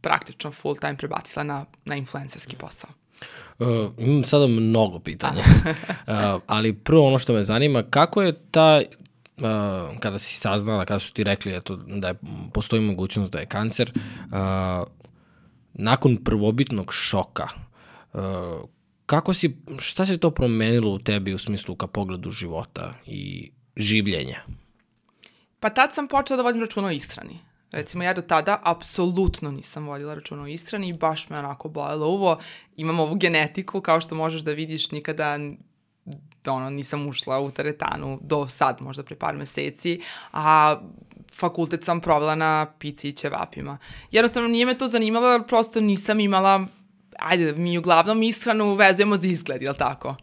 praktično 0.00 0.52
full 0.52 0.76
time 0.76 0.96
prebacila 0.96 1.44
na, 1.44 1.64
na 1.84 1.96
influencerski 1.96 2.56
posao. 2.56 2.90
Uh, 3.58 3.92
imam 3.98 4.24
sada 4.24 4.46
mnogo 4.46 4.98
pitanja, 4.98 5.42
uh, 5.66 6.42
ali 6.46 6.72
prvo 6.72 7.06
ono 7.06 7.18
što 7.18 7.32
me 7.32 7.44
zanima, 7.44 7.82
kako 7.82 8.22
je 8.22 8.32
ta 8.50 8.80
uh, 9.40 9.98
kada 10.00 10.18
si 10.18 10.36
saznala, 10.36 10.84
kada 10.84 10.98
su 10.98 11.12
ti 11.12 11.24
rekli 11.24 11.56
eto, 11.56 11.76
da 11.76 12.08
je, 12.08 12.14
postoji 12.52 12.82
mogućnost 12.82 13.32
da 13.32 13.38
je 13.38 13.46
kancer, 13.46 13.92
uh, 13.96 14.86
nakon 15.74 16.16
prvobitnog 16.24 16.92
šoka, 16.92 17.48
uh, 18.12 18.20
kako 19.06 19.34
si, 19.34 19.56
šta 19.78 20.06
se 20.06 20.18
to 20.18 20.30
promenilo 20.30 20.90
u 20.90 20.98
tebi 20.98 21.34
u 21.34 21.38
smislu 21.38 21.76
ka 21.76 21.86
pogledu 21.86 22.30
života 22.30 22.94
i 23.06 23.50
življenja? 23.76 24.42
Pa 25.60 25.70
tad 25.70 25.94
sam 25.94 26.08
počela 26.08 26.36
da 26.36 26.42
vodim 26.42 26.62
računa 26.62 26.88
o 26.88 26.90
ishrani. 26.90 27.38
Recimo, 27.72 28.02
ja 28.02 28.14
do 28.14 28.22
tada 28.22 28.58
apsolutno 28.64 29.50
nisam 29.50 29.86
vodila 29.86 30.14
računa 30.14 30.42
o 30.42 30.46
ishrani 30.46 30.88
i 30.88 30.92
baš 30.92 31.28
me 31.30 31.38
onako 31.38 31.68
bojalo 31.68 32.08
uvo. 32.08 32.38
Imam 32.76 33.00
ovu 33.00 33.14
genetiku, 33.14 33.80
kao 33.80 34.00
što 34.00 34.14
možeš 34.14 34.42
da 34.42 34.52
vidiš, 34.52 34.90
nikada 34.90 35.38
ono, 36.46 36.70
nisam 36.70 37.06
ušla 37.08 37.40
u 37.40 37.50
teretanu 37.50 38.18
do 38.22 38.48
sad, 38.48 38.80
možda 38.80 39.02
pre 39.02 39.16
par 39.16 39.36
meseci, 39.36 40.00
a 40.32 40.76
fakultet 41.32 41.84
sam 41.84 42.00
provela 42.00 42.34
na 42.34 42.66
pici 42.78 43.08
i 43.08 43.12
ćevapima. 43.12 43.78
Jednostavno 44.10 44.48
nije 44.48 44.66
me 44.66 44.78
to 44.78 44.88
zanimalo, 44.88 45.28
jer 45.28 45.46
prosto 45.46 45.80
nisam 45.80 46.20
imala, 46.20 46.66
ajde, 47.18 47.52
mi 47.52 47.78
uglavnom 47.78 48.22
ishranu 48.22 48.74
vezujemo 48.74 49.16
za 49.16 49.28
izgled, 49.28 49.62
jel 49.62 49.74
tako? 49.74 50.16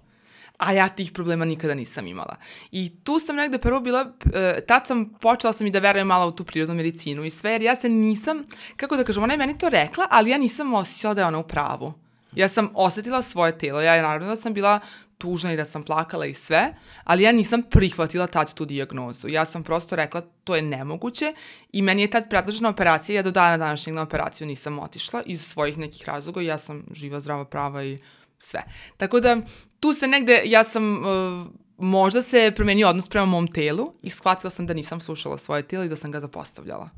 a 0.57 0.71
ja 0.73 0.87
tih 0.89 1.11
problema 1.11 1.45
nikada 1.45 1.73
nisam 1.73 2.07
imala. 2.07 2.35
I 2.71 2.91
tu 3.03 3.19
sam 3.19 3.35
negde 3.35 3.57
prvo 3.57 3.79
bila, 3.79 4.11
e, 4.33 4.61
tad 4.67 4.87
sam 4.87 5.09
počela 5.21 5.53
sam 5.53 5.67
i 5.67 5.71
da 5.71 5.79
verujem 5.79 6.07
malo 6.07 6.27
u 6.27 6.31
tu 6.31 6.43
prirodnu 6.43 6.75
medicinu 6.75 7.25
i 7.25 7.29
sve, 7.29 7.51
jer 7.51 7.61
ja 7.61 7.75
se 7.75 7.89
nisam, 7.89 8.43
kako 8.77 8.97
da 8.97 9.03
kažem, 9.03 9.23
ona 9.23 9.33
je 9.33 9.37
meni 9.37 9.57
to 9.57 9.69
rekla, 9.69 10.07
ali 10.11 10.29
ja 10.29 10.37
nisam 10.37 10.73
osjećala 10.73 11.13
da 11.13 11.21
je 11.21 11.27
ona 11.27 11.37
u 11.37 11.47
pravu. 11.47 11.93
Ja 12.35 12.49
sam 12.49 12.69
osetila 12.73 13.21
svoje 13.21 13.57
telo, 13.57 13.81
ja 13.81 13.95
je 13.95 14.01
naravno 14.01 14.27
da 14.27 14.35
sam 14.35 14.53
bila 14.53 14.79
tužna 15.17 15.53
i 15.53 15.57
da 15.57 15.65
sam 15.65 15.83
plakala 15.83 16.25
i 16.25 16.33
sve, 16.33 16.73
ali 17.03 17.23
ja 17.23 17.31
nisam 17.31 17.61
prihvatila 17.69 18.27
tad 18.27 18.53
tu 18.53 18.65
diagnozu. 18.65 19.27
Ja 19.27 19.45
sam 19.45 19.63
prosto 19.63 19.95
rekla 19.95 20.21
to 20.43 20.55
je 20.55 20.61
nemoguće 20.61 21.33
i 21.71 21.81
meni 21.81 22.01
je 22.01 22.09
tad 22.09 22.29
predložena 22.29 22.69
operacija, 22.69 23.15
ja 23.15 23.21
do 23.21 23.31
dana 23.31 23.57
današnjeg 23.57 23.95
na 23.95 24.01
operaciju 24.01 24.47
nisam 24.47 24.79
otišla 24.79 25.21
iz 25.25 25.45
svojih 25.45 25.77
nekih 25.77 26.07
razloga, 26.07 26.41
ja 26.41 26.57
sam 26.57 26.83
živa, 26.91 27.19
zdrava, 27.19 27.45
prava 27.45 27.83
i 27.83 27.97
sve. 28.39 28.63
Tako 28.97 29.19
da 29.19 29.37
tu 29.79 29.93
se 29.93 30.07
negde, 30.07 30.41
ja 30.45 30.63
sam, 30.63 30.93
uh, 30.93 31.47
možda 31.77 32.21
se 32.21 32.53
promenio 32.55 32.89
odnos 32.89 33.09
prema 33.09 33.25
mom 33.25 33.47
telu 33.47 33.93
i 34.01 34.09
shvatila 34.09 34.49
sam 34.49 34.65
da 34.67 34.73
nisam 34.73 34.99
slušala 34.99 35.37
svoje 35.37 35.63
telo 35.63 35.83
i 35.83 35.89
da 35.89 35.95
sam 35.95 36.11
ga 36.11 36.19
zapostavljala. 36.19 36.89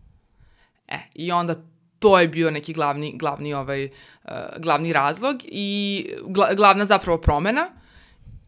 E, 0.87 0.99
i 1.13 1.31
onda 1.31 1.55
to 1.99 2.19
je 2.19 2.27
bio 2.27 2.51
neki 2.51 2.73
glavni, 2.73 3.17
glavni, 3.17 3.53
ovaj, 3.53 3.85
uh, 3.85 4.31
glavni 4.57 4.93
razlog 4.93 5.35
i 5.43 6.05
gla, 6.27 6.53
glavna 6.53 6.85
zapravo 6.85 7.17
promena. 7.17 7.78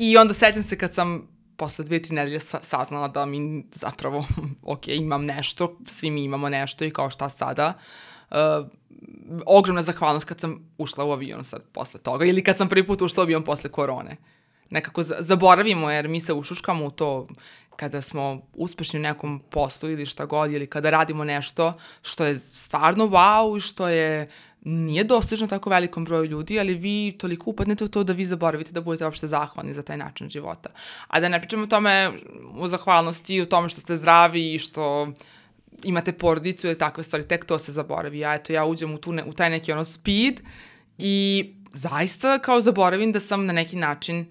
I 0.03 0.17
onda 0.17 0.33
sećam 0.33 0.63
se 0.63 0.77
kad 0.77 0.93
sam 0.93 1.27
posle 1.57 1.85
dve, 1.85 2.01
tri 2.01 2.15
nedelje 2.15 2.39
sa, 2.39 2.59
saznala 2.63 3.07
da 3.07 3.25
mi 3.25 3.63
zapravo, 3.73 4.25
ok, 4.73 4.87
imam 4.87 5.25
nešto, 5.25 5.77
svi 5.87 6.11
mi 6.11 6.23
imamo 6.23 6.49
nešto 6.49 6.85
i 6.85 6.91
kao 6.91 7.09
šta 7.09 7.29
sada. 7.29 7.73
Uh, 8.31 8.37
ogromna 9.45 9.83
zahvalnost 9.83 10.25
kad 10.25 10.39
sam 10.39 10.73
ušla 10.77 11.05
u 11.05 11.11
avion 11.11 11.43
sad 11.43 11.61
posle 11.73 11.99
toga 11.99 12.25
ili 12.25 12.43
kad 12.43 12.57
sam 12.57 12.69
prvi 12.69 12.87
put 12.87 13.01
ušla 13.01 13.21
u 13.21 13.25
avion 13.25 13.43
posle 13.43 13.71
korone. 13.71 14.17
Nekako 14.69 15.03
zaboravimo 15.03 15.91
jer 15.91 16.07
mi 16.07 16.19
se 16.19 16.33
ušuškamo 16.33 16.85
u 16.85 16.91
to 16.91 17.27
kada 17.75 18.01
smo 18.01 18.41
uspešni 18.53 18.99
u 18.99 19.03
nekom 19.03 19.39
poslu 19.49 19.89
ili 19.89 20.05
šta 20.05 20.25
god 20.25 20.51
ili 20.51 20.67
kada 20.67 20.89
radimo 20.89 21.23
nešto 21.23 21.73
što 22.01 22.25
je 22.25 22.39
stvarno 22.39 23.07
wow 23.07 23.57
i 23.57 23.59
što 23.59 23.87
je 23.87 24.29
nije 24.61 25.03
dostižno 25.03 25.47
tako 25.47 25.69
velikom 25.69 26.05
broju 26.05 26.25
ljudi, 26.25 26.59
ali 26.59 26.73
vi 26.73 27.15
toliko 27.17 27.49
upadnete 27.49 27.83
u 27.83 27.87
to 27.87 28.03
da 28.03 28.13
vi 28.13 28.25
zaboravite 28.25 28.71
da 28.71 28.81
budete 28.81 29.05
uopšte 29.05 29.27
zahvalni 29.27 29.73
za 29.73 29.81
taj 29.81 29.97
način 29.97 30.29
života. 30.29 30.69
A 31.07 31.19
da 31.19 31.29
ne 31.29 31.39
pričamo 31.39 31.63
o 31.63 31.67
tome, 31.67 32.11
o 32.55 32.67
zahvalnosti 32.67 33.41
o 33.41 33.45
tome 33.45 33.69
što 33.69 33.81
ste 33.81 33.97
zdravi 33.97 34.53
i 34.53 34.59
što 34.59 35.11
imate 35.83 36.13
porodicu 36.13 36.67
ili 36.67 36.77
takve 36.77 37.03
stvari, 37.03 37.27
tek 37.27 37.45
to 37.45 37.59
se 37.59 37.71
zaboravi. 37.71 38.19
Ja, 38.19 38.35
eto, 38.35 38.53
ja 38.53 38.65
uđem 38.65 38.93
u, 38.93 38.97
tu 38.97 39.11
ne, 39.11 39.23
u 39.23 39.33
taj 39.33 39.49
neki 39.49 39.71
ono 39.71 39.83
speed 39.83 40.41
i 40.97 41.45
zaista 41.73 42.39
kao 42.39 42.61
zaboravim 42.61 43.11
da 43.11 43.19
sam 43.19 43.45
na 43.45 43.53
neki 43.53 43.75
način 43.75 44.25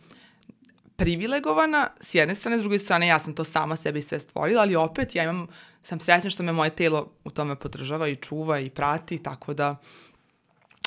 privilegovana, 0.97 1.89
s 2.01 2.15
jedne 2.15 2.35
strane, 2.35 2.59
s 2.59 2.61
druge 2.61 2.79
strane 2.79 3.07
ja 3.07 3.19
sam 3.19 3.35
to 3.35 3.45
sama 3.45 3.77
sebi 3.77 4.03
sve 4.03 4.21
stvorila, 4.21 4.63
ali 4.63 4.77
opet 4.77 5.15
ja 5.15 5.23
imam, 5.23 5.47
sam 5.83 6.01
srećna 6.01 6.31
što 6.31 6.43
me 6.43 6.53
moje 6.53 6.71
telo 6.71 7.13
u 7.25 7.31
tome 7.31 7.57
podržava 7.57 8.09
i 8.09 8.17
čuva 8.17 8.61
i 8.61 8.71
prati, 8.71 9.23
tako 9.23 9.55
da 9.55 9.77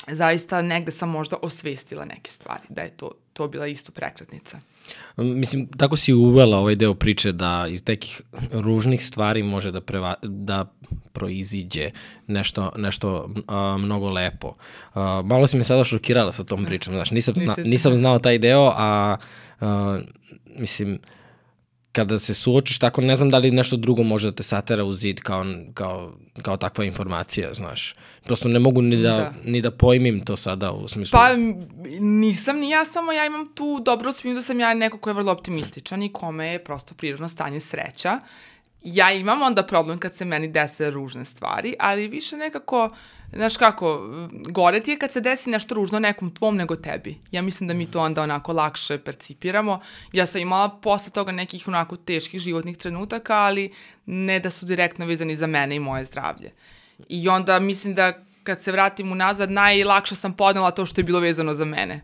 zaista 0.08 0.62
negde 0.62 0.92
sam 0.92 1.10
možda 1.10 1.36
osvestila 1.42 2.04
neke 2.04 2.30
stvari, 2.30 2.62
da 2.68 2.82
je 2.82 2.90
to, 2.90 3.10
to 3.32 3.48
bila 3.48 3.66
isto 3.66 3.92
prekretnica. 3.92 4.58
Mislim, 5.16 5.66
tako 5.66 5.96
si 5.96 6.12
uvela 6.12 6.58
ovaj 6.58 6.74
deo 6.74 6.94
priče 6.94 7.32
da 7.32 7.66
iz 7.70 7.88
nekih 7.88 8.20
ružnih 8.52 9.06
stvari 9.06 9.42
može 9.42 9.70
da, 9.70 9.80
preva, 9.80 10.14
da 10.22 10.72
proiziđe 11.12 11.90
nešto, 12.26 12.72
nešto 12.76 13.30
a, 13.48 13.76
mnogo 13.78 14.10
lepo. 14.10 14.54
A, 14.94 15.22
malo 15.24 15.46
si 15.46 15.56
me 15.56 15.64
sada 15.64 15.84
šokirala 15.84 16.32
sa 16.32 16.44
tom 16.44 16.64
pričom, 16.64 16.94
znaš, 16.94 17.10
nisam, 17.10 17.34
zna, 17.36 17.54
nisam 17.64 17.94
znao 17.94 18.18
taj 18.18 18.38
deo, 18.38 18.72
a, 18.76 19.16
a 19.60 19.98
mislim, 20.58 20.98
kada 21.94 22.18
se 22.18 22.34
suočiš 22.34 22.78
tako, 22.78 23.00
ne 23.00 23.16
znam 23.16 23.30
da 23.30 23.38
li 23.38 23.50
nešto 23.50 23.76
drugo 23.76 24.02
može 24.02 24.30
da 24.30 24.36
te 24.36 24.42
satera 24.42 24.84
u 24.84 24.92
zid 24.92 25.20
kao, 25.20 25.44
kao, 25.74 26.12
kao 26.42 26.56
takva 26.56 26.84
informacija, 26.84 27.54
znaš. 27.54 27.94
Prosto 28.24 28.48
ne 28.48 28.58
mogu 28.58 28.82
ni 28.82 28.96
da, 28.96 29.10
da. 29.10 29.32
ni 29.44 29.60
da 29.60 29.70
pojmim 29.70 30.24
to 30.24 30.36
sada 30.36 30.72
u 30.72 30.88
smislu. 30.88 31.18
Pa 31.18 31.28
nisam 32.00 32.58
ni 32.58 32.70
ja, 32.70 32.84
samo 32.84 33.12
ja 33.12 33.26
imam 33.26 33.48
tu 33.54 33.80
dobro 33.84 34.12
smijem 34.12 34.36
da 34.36 34.42
sam 34.42 34.60
ja 34.60 34.74
neko 34.74 34.98
ko 34.98 35.10
je 35.10 35.14
vrlo 35.14 35.32
optimističan 35.32 36.02
i 36.02 36.12
kome 36.12 36.48
je 36.48 36.64
prosto 36.64 36.94
prirodno 36.94 37.28
stanje 37.28 37.60
sreća. 37.60 38.18
Ja 38.82 39.12
imam 39.12 39.42
onda 39.42 39.62
problem 39.62 39.98
kad 39.98 40.14
se 40.14 40.24
meni 40.24 40.48
dese 40.48 40.90
ružne 40.90 41.24
stvari, 41.24 41.74
ali 41.78 42.08
više 42.08 42.36
nekako 42.36 42.90
znaš 43.36 43.56
kako, 43.56 44.00
gore 44.48 44.80
ti 44.80 44.90
je 44.90 44.98
kad 44.98 45.12
se 45.12 45.20
desi 45.20 45.50
nešto 45.50 45.74
ružno 45.74 45.98
nekom 45.98 46.34
tvom 46.34 46.56
nego 46.56 46.76
tebi. 46.76 47.18
Ja 47.30 47.42
mislim 47.42 47.68
da 47.68 47.74
mi 47.74 47.90
to 47.90 48.00
onda 48.00 48.22
onako 48.22 48.52
lakše 48.52 48.98
percipiramo. 48.98 49.80
Ja 50.12 50.26
sam 50.26 50.40
imala 50.40 50.68
posle 50.68 51.12
toga 51.12 51.32
nekih 51.32 51.68
onako 51.68 51.96
teških 51.96 52.40
životnih 52.40 52.76
trenutaka, 52.76 53.34
ali 53.34 53.72
ne 54.06 54.40
da 54.40 54.50
su 54.50 54.66
direktno 54.66 55.06
vezani 55.06 55.36
za 55.36 55.46
mene 55.46 55.76
i 55.76 55.80
moje 55.80 56.04
zdravlje. 56.04 56.52
I 57.08 57.28
onda 57.28 57.58
mislim 57.58 57.94
da 57.94 58.12
kad 58.42 58.62
se 58.62 58.72
vratim 58.72 59.12
unazad, 59.12 59.50
najlakše 59.50 60.14
sam 60.14 60.32
podnela 60.32 60.70
to 60.70 60.86
što 60.86 61.00
je 61.00 61.04
bilo 61.04 61.20
vezano 61.20 61.54
za 61.54 61.64
mene. 61.64 62.00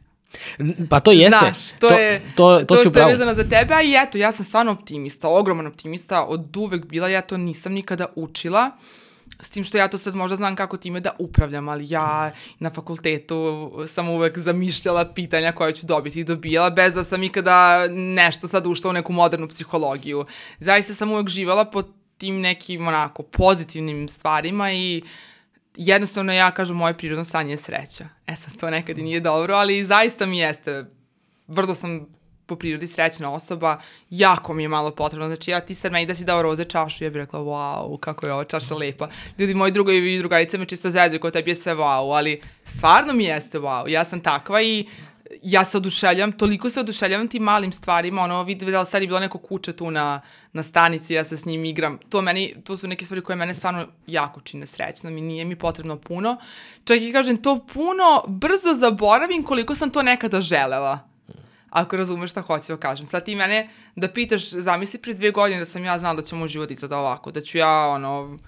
Pa 0.91 1.01
to 1.01 1.13
jeste. 1.13 1.39
Znaš, 1.39 1.59
to, 1.79 1.89
to 1.89 1.95
je 1.95 2.23
to, 2.37 2.59
to, 2.59 2.65
to 2.65 2.77
što 2.77 2.99
je 2.99 3.07
vezano 3.07 3.35
za 3.35 3.45
tebe, 3.45 3.75
a 3.75 3.83
i 3.83 3.95
eto, 3.95 4.19
ja 4.19 4.33
sam 4.33 4.45
stvarno 4.45 4.73
optimista, 4.73 5.29
ogroman 5.29 5.67
optimista, 5.67 6.25
od 6.25 6.57
uvek 6.57 6.87
bila, 6.87 7.09
ja 7.09 7.21
to 7.21 7.37
nisam 7.37 7.73
nikada 7.73 8.07
učila. 8.17 8.71
Uh, 8.75 9.10
S 9.43 9.51
tim 9.51 9.65
što 9.65 9.79
ja 9.79 9.89
to 9.89 9.99
sad 9.99 10.15
možda 10.15 10.37
znam 10.37 10.57
kako 10.57 10.77
time 10.77 11.01
da 11.01 11.11
upravljam, 11.19 11.69
ali 11.69 11.91
ja 11.91 12.33
na 12.59 12.71
fakultetu 12.71 13.73
sam 13.87 14.09
uvek 14.09 14.39
zamišljala 14.39 15.13
pitanja 15.15 15.53
koje 15.53 15.73
ću 15.73 15.87
dobiti 15.87 16.21
i 16.21 16.25
dobijala 16.25 16.71
bez 16.71 16.93
da 16.95 17.05
sam 17.05 17.23
ikada 17.23 17.89
nešto 17.91 18.49
sad 18.49 18.67
ušla 18.67 18.91
u 18.91 18.93
neku 18.93 19.13
modernu 19.13 19.49
psihologiju. 19.49 20.25
Zaista 20.59 20.95
sam 20.95 21.13
uvek 21.13 21.29
živala 21.29 21.65
po 21.65 21.83
tim 22.19 22.41
nekim 22.41 22.89
onako 22.89 23.23
pozitivnim 23.23 24.09
stvarima 24.09 24.73
i 24.73 25.03
jednostavno 25.77 26.33
ja 26.33 26.51
kažem 26.51 26.77
moje 26.77 26.99
prirodno 26.99 27.25
stanje 27.25 27.53
je 27.53 27.57
sreća. 27.57 28.09
E 28.27 28.37
sad 28.37 28.57
to 28.57 28.71
nekad 28.71 28.99
i 28.99 29.03
nije 29.03 29.21
dobro, 29.21 29.55
ali 29.55 29.85
zaista 29.85 30.27
mi 30.27 30.39
jeste. 30.39 30.85
Vrlo 31.47 31.75
sam 31.75 32.07
po 32.51 32.57
prirodi 32.57 32.87
srećna 32.87 33.33
osoba, 33.33 33.79
jako 34.11 34.55
mi 34.55 34.63
je 34.63 34.69
malo 34.69 34.91
potrebno. 34.91 35.27
Znači, 35.27 35.51
ja 35.51 35.61
ti 35.61 35.75
sad 35.75 35.93
meni 35.93 36.07
da 36.07 36.15
si 36.15 36.25
dao 36.25 36.43
roze 36.43 36.65
čašu, 36.65 37.05
ja 37.05 37.11
bih 37.11 37.23
rekla, 37.23 37.41
wow, 37.41 38.01
kako 38.01 38.27
je 38.27 38.33
ova 38.33 38.45
čaša 38.45 38.75
lepa. 38.75 39.09
Ljudi, 39.39 39.55
moji 39.55 39.73
drugovi 39.73 40.15
i 40.15 40.19
drugarice 40.19 40.59
me 40.59 40.67
čisto 40.67 40.91
zezaju, 40.91 41.21
kao 41.21 41.31
tebi 41.31 41.51
je 41.51 41.57
sve 41.57 41.75
wow, 41.75 42.17
ali 42.17 42.41
stvarno 42.65 43.13
mi 43.13 43.25
jeste 43.25 43.59
wow. 43.59 43.89
Ja 43.89 44.05
sam 44.05 44.21
takva 44.21 44.63
i 44.63 44.87
ja 45.43 45.65
se 45.65 45.77
oduševljam, 45.77 46.33
toliko 46.33 46.71
se 46.71 46.81
oduševljam 46.81 47.29
tim 47.29 47.43
malim 47.43 47.73
stvarima, 47.73 48.23
ono, 48.23 48.43
videla 48.43 48.85
sad 48.85 49.03
je 49.03 49.09
bilo 49.09 49.21
neko 49.21 49.39
kuće 49.39 49.73
tu 49.73 49.91
na, 49.91 50.21
na 50.53 50.63
stanici, 50.63 51.15
ja 51.15 51.25
se 51.25 51.37
s 51.37 51.45
njim 51.45 51.65
igram, 51.65 51.99
to 52.09 52.23
meni, 52.23 52.55
to 52.65 52.77
su 52.77 52.89
neke 52.89 53.05
stvari 53.05 53.23
koje 53.23 53.37
mene 53.37 53.55
stvarno 53.55 53.87
jako 54.07 54.41
čine 54.41 54.67
srećno, 54.67 55.11
mi 55.11 55.21
nije 55.21 55.45
mi 55.45 55.57
potrebno 55.57 55.97
puno, 55.97 56.37
čak 56.85 57.01
i 57.01 57.13
kažem, 57.13 57.43
to 57.43 57.67
puno 57.73 58.25
brzo 58.27 58.75
zaboravim 58.75 59.43
koliko 59.43 59.75
sam 59.75 59.91
to 59.91 60.03
nekada 60.03 60.41
želela 60.41 61.10
ako 61.71 61.97
razumeš 61.97 62.31
šta 62.31 62.41
hoću 62.41 62.73
da 62.73 62.81
kažem. 62.81 63.07
Sad 63.07 63.25
ti 63.25 63.35
mene 63.35 63.69
da 63.97 64.09
pitaš, 64.09 64.51
zamisli 64.51 65.01
pre 65.01 65.15
dvije 65.15 65.33
godine 65.33 65.59
da 65.59 65.67
sam 65.67 65.85
ja 65.85 65.99
znala 65.99 66.15
da 66.15 66.23
će 66.23 66.37
moj 66.37 66.49
život 66.49 66.71
izgleda 66.71 66.99
ovako, 66.99 67.31
da 67.31 67.41
ću 67.41 67.59
ja, 67.59 67.89
ono, 67.89 68.39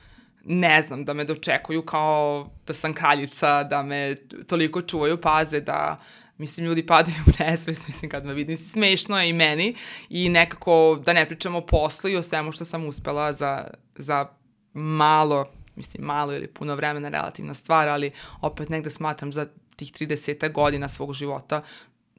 ne 0.44 0.82
znam, 0.82 1.04
da 1.04 1.14
me 1.14 1.24
dočekuju 1.24 1.82
kao 1.82 2.50
da 2.66 2.74
sam 2.74 2.94
kraljica, 2.94 3.62
da 3.64 3.82
me 3.82 4.16
toliko 4.46 4.82
čuvaju, 4.82 5.20
paze, 5.20 5.60
da 5.60 6.00
mislim, 6.38 6.66
ljudi 6.66 6.86
padaju 6.86 7.16
u 7.26 7.30
nesves, 7.38 7.86
mislim, 7.88 8.10
kad 8.10 8.24
me 8.24 8.34
vidim, 8.34 8.56
smešno 8.56 9.20
je 9.20 9.28
i 9.28 9.32
meni 9.32 9.76
i 10.08 10.28
nekako 10.28 11.02
da 11.04 11.12
ne 11.12 11.26
pričamo 11.26 11.58
o 11.58 11.66
poslu 11.66 12.10
i 12.10 12.16
o 12.16 12.22
svemu 12.22 12.52
što 12.52 12.64
sam 12.64 12.86
uspela 12.86 13.32
za, 13.32 13.70
za 13.96 14.26
malo, 14.72 15.46
mislim, 15.76 16.06
malo 16.06 16.34
ili 16.34 16.46
puno 16.46 16.74
vremena 16.74 17.08
relativna 17.08 17.54
stvar, 17.54 17.88
ali 17.88 18.10
opet 18.40 18.68
negde 18.68 18.90
smatram 18.90 19.32
za 19.32 19.46
tih 19.76 19.92
30 19.92 20.52
godina 20.52 20.88
svog 20.88 21.14
života 21.14 21.62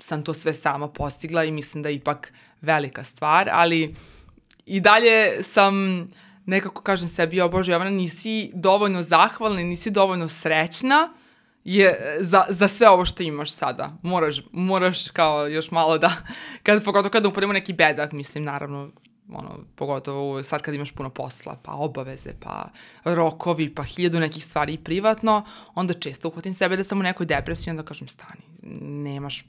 sam 0.03 0.23
to 0.23 0.33
sve 0.33 0.53
sama 0.53 0.87
postigla 0.87 1.43
i 1.43 1.51
mislim 1.51 1.83
da 1.83 1.89
je 1.89 1.95
ipak 1.95 2.33
velika 2.61 3.03
stvar, 3.03 3.49
ali 3.51 3.95
i 4.65 4.79
dalje 4.79 5.43
sam 5.43 5.73
nekako 6.45 6.81
kažem 6.81 7.07
sebi, 7.07 7.41
o 7.41 7.49
Bože 7.49 7.71
Jovana, 7.71 7.89
nisi 7.89 8.51
dovoljno 8.53 9.03
zahvalna 9.03 9.61
i 9.61 9.63
nisi 9.63 9.91
dovoljno 9.91 10.27
srećna 10.27 11.13
je 11.63 12.17
za, 12.19 12.45
za 12.49 12.67
sve 12.67 12.89
ovo 12.89 13.05
što 13.05 13.23
imaš 13.23 13.51
sada. 13.51 13.93
Moraš, 14.01 14.41
moraš 14.51 15.09
kao 15.09 15.47
još 15.47 15.71
malo 15.71 15.97
da, 15.97 16.15
kad, 16.63 16.83
pogotovo 16.83 17.11
kada 17.11 17.27
uporimo 17.27 17.53
neki 17.53 17.73
bedak, 17.73 18.11
mislim, 18.11 18.43
naravno, 18.43 18.91
ono, 19.29 19.59
pogotovo 19.75 20.43
sad 20.43 20.61
kad 20.61 20.73
imaš 20.75 20.91
puno 20.91 21.09
posla, 21.09 21.57
pa 21.63 21.71
obaveze, 21.71 22.33
pa 22.39 22.69
rokovi, 23.03 23.75
pa 23.75 23.83
hiljadu 23.83 24.19
nekih 24.19 24.45
stvari 24.45 24.77
privatno, 24.77 25.45
onda 25.75 25.93
često 25.93 26.27
uhvatim 26.27 26.53
sebe 26.53 26.77
da 26.77 26.83
sam 26.83 26.99
u 26.99 27.03
nekoj 27.03 27.25
depresiji, 27.25 27.71
onda 27.71 27.83
kažem 27.83 28.07
stani, 28.07 28.41
nemaš, 28.81 29.45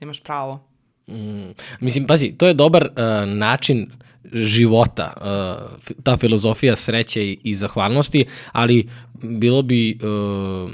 nemaš 0.00 0.22
pravo. 0.22 0.64
Mm, 1.08 1.50
mislim, 1.80 2.06
pazi, 2.06 2.32
to 2.38 2.46
je 2.46 2.54
dobar 2.54 2.84
uh, 2.84 3.28
način 3.28 3.90
života, 4.32 5.12
uh, 5.16 5.94
ta 6.02 6.16
filozofija 6.16 6.76
sreće 6.76 7.26
i, 7.26 7.38
i 7.42 7.54
zahvalnosti, 7.54 8.24
ali 8.52 8.90
bilo 9.22 9.62
bi 9.62 9.98
uh, 10.02 10.70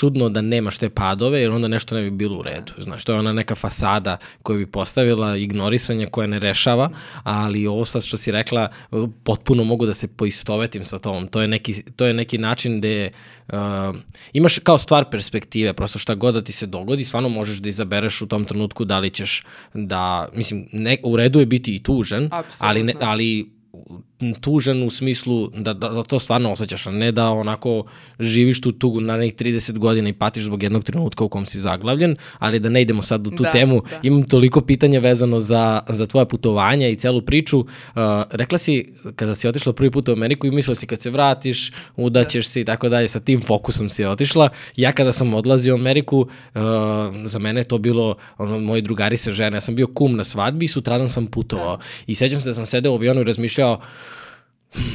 čudno 0.00 0.28
da 0.28 0.40
nemaš 0.40 0.78
te 0.78 0.88
padove, 0.88 1.40
jer 1.40 1.50
onda 1.50 1.68
nešto 1.68 1.94
ne 1.94 2.02
bi 2.02 2.10
bilo 2.10 2.38
u 2.38 2.42
redu. 2.42 2.72
Znaš, 2.78 3.04
to 3.04 3.12
je 3.12 3.18
ona 3.18 3.32
neka 3.32 3.54
fasada 3.54 4.16
koju 4.42 4.58
bi 4.58 4.66
postavila, 4.66 5.36
ignorisanje 5.36 6.06
koje 6.06 6.28
ne 6.28 6.38
rešava, 6.38 6.90
ali 7.22 7.66
ovo 7.66 7.84
sad 7.84 8.04
što 8.04 8.16
si 8.16 8.32
rekla, 8.32 8.68
potpuno 9.24 9.64
mogu 9.64 9.86
da 9.86 9.94
se 9.94 10.08
poistovetim 10.08 10.84
sa 10.84 10.98
tom. 10.98 11.28
To 11.28 11.40
je 11.40 11.48
neki, 11.48 11.82
to 11.96 12.06
je 12.06 12.14
neki 12.14 12.38
način 12.38 12.78
gde 12.78 13.10
uh, 13.48 13.56
imaš 14.32 14.58
kao 14.58 14.78
stvar 14.78 15.10
perspektive, 15.10 15.72
prosto 15.72 15.98
šta 15.98 16.14
god 16.14 16.34
da 16.34 16.42
ti 16.42 16.52
se 16.52 16.66
dogodi, 16.66 17.04
stvarno 17.04 17.28
možeš 17.28 17.58
da 17.58 17.68
izabereš 17.68 18.22
u 18.22 18.26
tom 18.26 18.44
trenutku 18.44 18.84
da 18.84 18.98
li 18.98 19.10
ćeš 19.10 19.44
da, 19.74 20.28
mislim, 20.34 20.66
ne, 20.72 20.96
u 21.02 21.16
redu 21.16 21.40
je 21.40 21.46
biti 21.46 21.74
i 21.74 21.82
tužan, 21.82 22.28
Absolutno. 22.32 22.66
ali, 22.68 22.82
ne, 22.82 22.94
ali 23.00 23.50
tužan 24.40 24.82
u 24.82 24.90
smislu 24.90 25.50
da, 25.56 25.72
da, 25.72 25.88
da 25.88 26.02
to 26.02 26.18
stvarno 26.18 26.52
osjećaš, 26.52 26.86
a 26.86 26.90
ne 26.90 27.12
da 27.12 27.30
onako 27.30 27.84
živiš 28.20 28.60
tu 28.60 28.72
tugu 28.72 29.00
na 29.00 29.16
nekih 29.16 29.46
30 29.46 29.78
godina 29.78 30.08
i 30.08 30.12
patiš 30.12 30.44
zbog 30.44 30.62
jednog 30.62 30.84
trenutka 30.84 31.24
u 31.24 31.28
kom 31.28 31.46
si 31.46 31.60
zaglavljen, 31.60 32.16
ali 32.38 32.58
da 32.58 32.68
ne 32.68 32.82
idemo 32.82 33.02
sad 33.02 33.26
u 33.26 33.30
tu 33.30 33.42
da, 33.42 33.50
temu. 33.50 33.82
Da. 33.90 34.00
Imam 34.02 34.22
toliko 34.22 34.60
pitanja 34.60 35.00
vezano 35.00 35.40
za, 35.40 35.80
za 35.88 36.06
tvoje 36.06 36.28
putovanja 36.28 36.88
i 36.88 36.96
celu 36.96 37.22
priču. 37.22 37.58
Uh, 37.58 37.66
rekla 38.30 38.58
si, 38.58 38.92
kada 39.16 39.34
si 39.34 39.48
otišla 39.48 39.72
prvi 39.72 39.90
put 39.90 40.08
u 40.08 40.12
Ameriku 40.12 40.46
i 40.46 40.50
mislila 40.50 40.74
si 40.74 40.86
kad 40.86 41.00
se 41.00 41.10
vratiš, 41.10 41.72
udaćeš 41.96 42.46
da. 42.46 42.50
se 42.50 42.60
i 42.60 42.64
tako 42.64 42.88
dalje, 42.88 43.08
sa 43.08 43.20
tim 43.20 43.42
fokusom 43.42 43.88
si 43.88 44.04
otišla. 44.04 44.48
Ja 44.76 44.92
kada 44.92 45.12
sam 45.12 45.34
odlazio 45.34 45.74
u 45.74 45.78
Ameriku, 45.78 46.18
uh, 46.18 46.60
za 47.24 47.38
mene 47.38 47.64
to 47.64 47.78
bilo, 47.78 48.16
ono, 48.38 48.58
moji 48.58 48.82
drugari 48.82 49.16
se 49.16 49.32
žene, 49.32 49.56
ja 49.56 49.60
sam 49.60 49.74
bio 49.74 49.86
kum 49.86 50.16
na 50.16 50.24
svadbi 50.24 50.64
i 50.64 50.68
sutradan 50.68 51.08
sam 51.08 51.26
putovao. 51.26 51.76
Da. 51.76 51.82
I 52.06 52.14
sećam 52.14 52.40
se 52.40 52.48
da 52.48 52.54
sam 52.54 52.66
sedeo 52.66 52.92
u 52.92 52.94
avionu 52.94 53.20
i 53.20 53.24
razmišljao, 53.24 53.80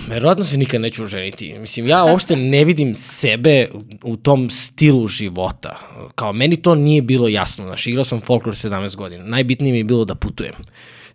Verovatno 0.07 0.45
se 0.45 0.57
nikad 0.57 0.81
neću 0.81 1.03
oženiti. 1.03 1.59
Mislim, 1.59 1.87
ja 1.87 2.03
uopšte 2.03 2.35
ne 2.35 2.65
vidim 2.65 2.95
sebe 2.95 3.67
u 4.03 4.17
tom 4.17 4.49
stilu 4.49 5.07
života. 5.07 5.75
Kao, 6.15 6.33
meni 6.33 6.61
to 6.61 6.75
nije 6.75 7.01
bilo 7.01 7.27
jasno. 7.27 7.65
Znaš, 7.65 7.87
igrao 7.87 8.03
sam 8.03 8.21
folklor 8.21 8.55
17 8.55 8.95
godina. 8.95 9.23
Najbitnije 9.23 9.71
mi 9.71 9.77
je 9.77 9.83
bilo 9.83 10.05
da 10.05 10.15
putujem. 10.15 10.53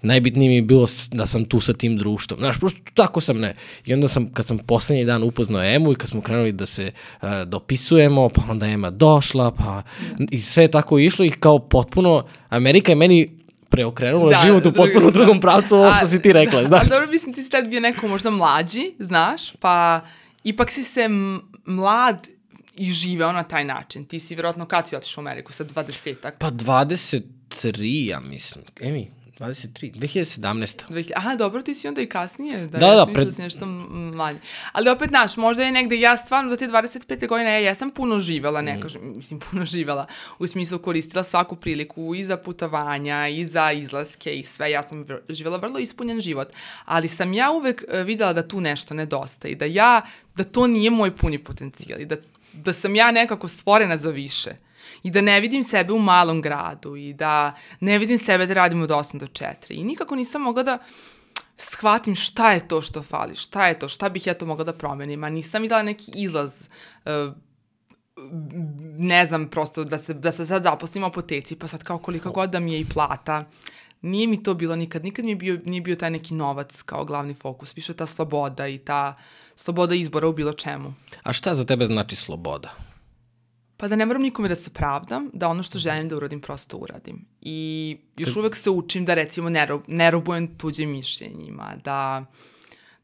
Najbitnije 0.02 0.48
mi 0.48 0.54
je 0.54 0.62
bilo 0.62 0.86
da 1.10 1.26
sam 1.26 1.44
tu 1.44 1.60
sa 1.60 1.72
tim 1.72 1.96
društvom. 1.96 2.40
Znaš, 2.40 2.60
prosto 2.60 2.80
tako 2.94 3.20
sam 3.20 3.38
ne. 3.38 3.54
I 3.84 3.94
onda 3.94 4.08
sam, 4.08 4.32
kad 4.32 4.46
sam 4.46 4.58
poslednji 4.58 5.04
dan 5.04 5.22
upoznao 5.22 5.64
Emu 5.64 5.92
i 5.92 5.94
kad 5.94 6.08
smo 6.10 6.20
krenuli 6.20 6.52
da 6.52 6.66
se 6.66 6.92
uh, 7.22 7.28
dopisujemo, 7.46 8.28
pa 8.28 8.42
onda 8.48 8.66
Ema 8.66 8.90
došla, 8.90 9.50
pa 9.50 9.82
i 10.30 10.40
sve 10.40 10.64
je 10.64 10.70
tako 10.70 10.98
išlo 10.98 11.24
i 11.24 11.30
kao 11.30 11.58
potpuno, 11.58 12.24
Amerika 12.48 12.92
je 12.92 12.96
meni 12.96 13.39
preokrenula 13.70 14.30
da, 14.30 14.42
život 14.44 14.66
u 14.66 14.72
potpuno 14.72 15.00
drugi, 15.00 15.12
drugom 15.12 15.40
pravcu, 15.40 15.76
ovo 15.76 15.94
što 15.94 16.06
si 16.06 16.22
ti 16.22 16.32
rekla, 16.32 16.62
da, 16.62 16.68
znaš. 16.68 16.88
dobro, 16.88 17.06
mislim, 17.06 17.34
ti 17.34 17.42
si 17.42 17.50
tad 17.50 17.68
bio 17.68 17.80
neko 17.80 18.08
možda 18.08 18.30
mlađi, 18.30 18.94
znaš, 18.98 19.52
pa 19.52 20.00
ipak 20.44 20.70
si 20.70 20.84
se 20.84 21.08
mlad 21.64 22.28
i 22.74 22.92
živeo 22.92 23.32
na 23.32 23.42
taj 23.42 23.64
način. 23.64 24.04
Ti 24.04 24.20
si 24.20 24.34
vjerojatno 24.34 24.66
kad 24.66 24.88
si 24.88 24.96
otišao 24.96 25.22
u 25.22 25.24
Ameriku, 25.24 25.52
sa 25.52 25.64
20-ak? 25.64 26.32
Pa 26.38 26.50
23, 26.50 28.08
ja 28.08 28.20
mislim. 28.20 28.64
Emi, 28.80 29.10
23, 29.40 29.92
2017. 29.92 30.84
2000, 30.88 31.12
aha, 31.16 31.36
dobro, 31.36 31.62
ti 31.62 31.74
si 31.74 31.88
onda 31.88 32.00
i 32.00 32.06
kasnije. 32.06 32.66
Da, 32.66 32.78
da, 32.78 32.86
ja 32.86 32.94
da. 32.94 33.12
Pred... 33.12 33.26
Da 33.26 33.32
si 33.32 33.42
nešto 33.42 33.66
manje. 33.66 34.40
Ali 34.72 34.90
opet, 34.90 35.08
znaš, 35.08 35.36
možda 35.36 35.62
je 35.62 35.72
negde, 35.72 36.00
ja 36.00 36.16
stvarno 36.16 36.50
do 36.50 36.56
te 36.56 36.68
25. 36.68 37.28
godine, 37.28 37.50
ja 37.50 37.58
jesam 37.58 37.90
puno 37.90 38.18
živela, 38.18 38.62
ne 38.62 38.76
mm. 38.76 38.80
kažem, 38.80 39.12
mislim, 39.16 39.40
puno 39.50 39.66
živela, 39.66 40.06
u 40.38 40.46
smislu 40.46 40.78
koristila 40.78 41.24
svaku 41.24 41.56
priliku 41.56 42.14
i 42.14 42.24
za 42.24 42.36
putovanja, 42.36 43.28
i 43.28 43.46
za 43.46 43.72
izlaske 43.72 44.32
i 44.32 44.44
sve. 44.44 44.70
Ja 44.70 44.82
sam 44.82 45.06
živela 45.28 45.56
vrlo 45.56 45.78
ispunjen 45.78 46.20
život. 46.20 46.48
Ali 46.84 47.08
sam 47.08 47.32
ja 47.32 47.50
uvek 47.50 47.84
e, 47.88 48.02
videla 48.02 48.32
da 48.32 48.48
tu 48.48 48.60
nešto 48.60 48.94
nedostaje 48.94 49.54
da 49.54 49.64
ja, 49.64 50.02
da 50.36 50.44
to 50.44 50.66
nije 50.66 50.90
moj 50.90 51.16
puni 51.16 51.38
potencijal 51.38 52.00
i 52.00 52.06
da, 52.06 52.16
da 52.52 52.72
sam 52.72 52.96
ja 52.96 53.10
nekako 53.10 53.48
stvorena 53.48 53.96
za 53.96 54.10
više 54.10 54.69
i 55.02 55.10
da 55.10 55.20
ne 55.20 55.40
vidim 55.40 55.62
sebe 55.62 55.92
u 55.92 55.98
malom 55.98 56.42
gradu 56.42 56.96
i 56.96 57.12
da 57.12 57.56
ne 57.80 57.98
vidim 57.98 58.18
sebe 58.18 58.46
da 58.46 58.54
radim 58.54 58.82
od 58.82 58.90
8 58.90 59.18
do 59.18 59.26
4. 59.26 59.54
I 59.68 59.84
nikako 59.84 60.16
nisam 60.16 60.42
mogla 60.42 60.62
da 60.62 60.78
shvatim 61.56 62.14
šta 62.14 62.52
je 62.52 62.68
to 62.68 62.82
što 62.82 63.02
fali, 63.02 63.36
šta 63.36 63.66
je 63.66 63.78
to, 63.78 63.88
šta 63.88 64.08
bih 64.08 64.26
ja 64.26 64.34
to 64.34 64.46
mogla 64.46 64.64
da 64.64 64.72
promenim, 64.72 65.24
a 65.24 65.30
nisam 65.30 65.62
videla 65.62 65.82
neki 65.82 66.12
izlaz 66.14 66.52
uh, 67.04 67.34
ne 68.98 69.26
znam, 69.26 69.48
prosto 69.48 69.84
da 69.84 69.98
se, 69.98 70.14
da 70.14 70.32
se 70.32 70.46
sad 70.46 70.62
zaposlim 70.62 71.04
u 71.04 71.06
apoteci, 71.06 71.56
pa 71.56 71.68
sad 71.68 71.82
kao 71.82 71.98
koliko 71.98 72.30
god 72.30 72.50
da 72.50 72.60
mi 72.60 72.72
je 72.72 72.80
i 72.80 72.84
plata, 72.84 73.44
nije 74.02 74.26
mi 74.26 74.42
to 74.42 74.54
bilo 74.54 74.76
nikad, 74.76 75.04
nikad 75.04 75.24
mi 75.24 75.30
je 75.30 75.36
bio, 75.36 75.60
nije 75.64 75.80
bio 75.80 75.96
taj 75.96 76.10
neki 76.10 76.34
novac 76.34 76.82
kao 76.82 77.04
glavni 77.04 77.34
fokus, 77.34 77.76
više 77.76 77.94
ta 77.94 78.06
sloboda 78.06 78.68
i 78.68 78.78
ta 78.78 79.14
sloboda 79.56 79.94
izbora 79.94 80.28
u 80.28 80.32
bilo 80.32 80.52
čemu. 80.52 80.94
A 81.22 81.32
šta 81.32 81.54
za 81.54 81.64
tebe 81.64 81.86
znači 81.86 82.16
sloboda? 82.16 82.89
Pa 83.80 83.88
da 83.88 83.96
ne 83.96 84.06
moram 84.06 84.22
nikome 84.22 84.48
da 84.48 84.56
se 84.56 84.70
pravdam, 84.70 85.30
da 85.32 85.48
ono 85.48 85.62
što 85.62 85.78
želim 85.78 86.08
da 86.08 86.16
uradim 86.16 86.40
prosto 86.40 86.76
uradim. 86.76 87.24
I 87.40 87.96
još 88.16 88.36
uvek 88.36 88.56
se 88.56 88.70
učim 88.70 89.04
da 89.04 89.14
recimo 89.14 89.50
ne, 89.50 89.66
rob, 89.66 89.82
ne 89.86 90.10
robujem 90.10 90.58
tuđim 90.58 90.90
mišljenjima, 90.90 91.76
da 91.84 92.24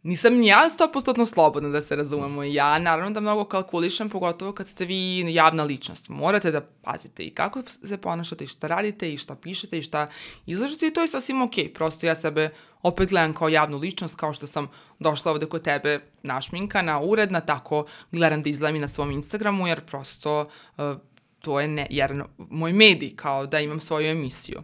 nisam 0.03 0.35
ni 0.35 0.47
ja 0.47 0.69
100% 0.79 1.27
slobodna 1.27 1.69
da 1.69 1.83
se 1.83 1.97
razumemo. 1.97 2.43
Ja 2.43 2.79
naravno 2.79 3.11
da 3.11 3.21
mnogo 3.21 3.45
kalkulišem, 3.45 4.11
pogotovo 4.11 4.53
kad 4.53 4.69
ste 4.69 4.85
vi 4.85 5.35
javna 5.35 5.65
ličnost. 5.65 6.09
Morate 6.09 6.51
da 6.51 6.61
pazite 6.61 7.25
i 7.25 7.31
kako 7.31 7.63
se 7.85 7.97
ponašate 7.97 8.45
i 8.45 8.47
šta 8.47 8.67
radite 8.67 9.13
i 9.13 9.17
šta 9.19 9.35
pišete 9.35 9.79
i 9.79 9.83
šta 9.83 10.07
izlažete 10.47 10.87
i 10.87 10.93
to 10.93 11.01
je 11.01 11.09
sasvim 11.09 11.43
okej. 11.43 11.65
Okay. 11.65 11.75
Prosto 11.75 12.07
ja 12.07 12.15
sebe 12.15 12.51
opet 12.87 13.09
gledam 13.09 13.35
kao 13.35 13.49
javnu 13.49 13.79
ličnost, 13.79 14.17
kao 14.17 14.33
što 14.33 14.47
sam 14.47 14.69
došla 14.99 15.33
ovde 15.33 15.47
kod 15.47 15.63
tebe 15.63 16.01
našminkana, 16.23 17.01
uredna, 17.01 17.41
tako 17.41 17.87
gledam 18.13 18.43
da 18.43 18.51
izgledam 18.51 18.77
i 18.77 18.81
na 18.81 18.89
svom 18.89 19.11
Instagramu, 19.11 19.67
jer 19.67 19.81
prosto 19.81 20.41
uh, 20.41 20.97
to 21.41 21.61
je 21.61 21.69
ne, 21.69 21.87
jer 21.91 22.23
moj 22.39 22.73
medij, 22.73 23.17
kao 23.17 23.47
da 23.47 23.61
imam 23.61 23.81
svoju 23.81 24.11
emisiju. 24.11 24.63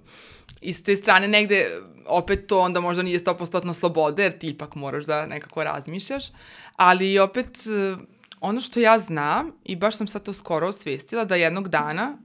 I 0.61 0.73
s 0.73 0.83
te 0.83 0.97
strane 0.97 1.29
negde, 1.29 1.71
opet 2.07 2.47
to 2.47 2.61
onda 2.61 2.81
možda 2.81 3.03
nije 3.03 3.19
100% 3.19 3.73
slobode, 3.73 4.23
jer 4.23 4.39
ti 4.39 4.49
ipak 4.49 4.75
moraš 4.75 5.05
da 5.05 5.27
nekako 5.27 5.65
razmišljaš, 5.65 6.25
ali 6.77 7.19
opet 7.19 7.59
uh, 7.67 7.99
ono 8.41 8.61
što 8.61 8.81
ja 8.81 8.99
znam, 8.99 9.53
i 9.65 9.77
baš 9.77 9.97
sam 9.97 10.07
sad 10.07 10.23
to 10.23 10.33
skoro 10.33 10.69
osvestila, 10.69 11.25
da 11.25 11.35
jednog 11.35 11.69
dana, 11.69 12.19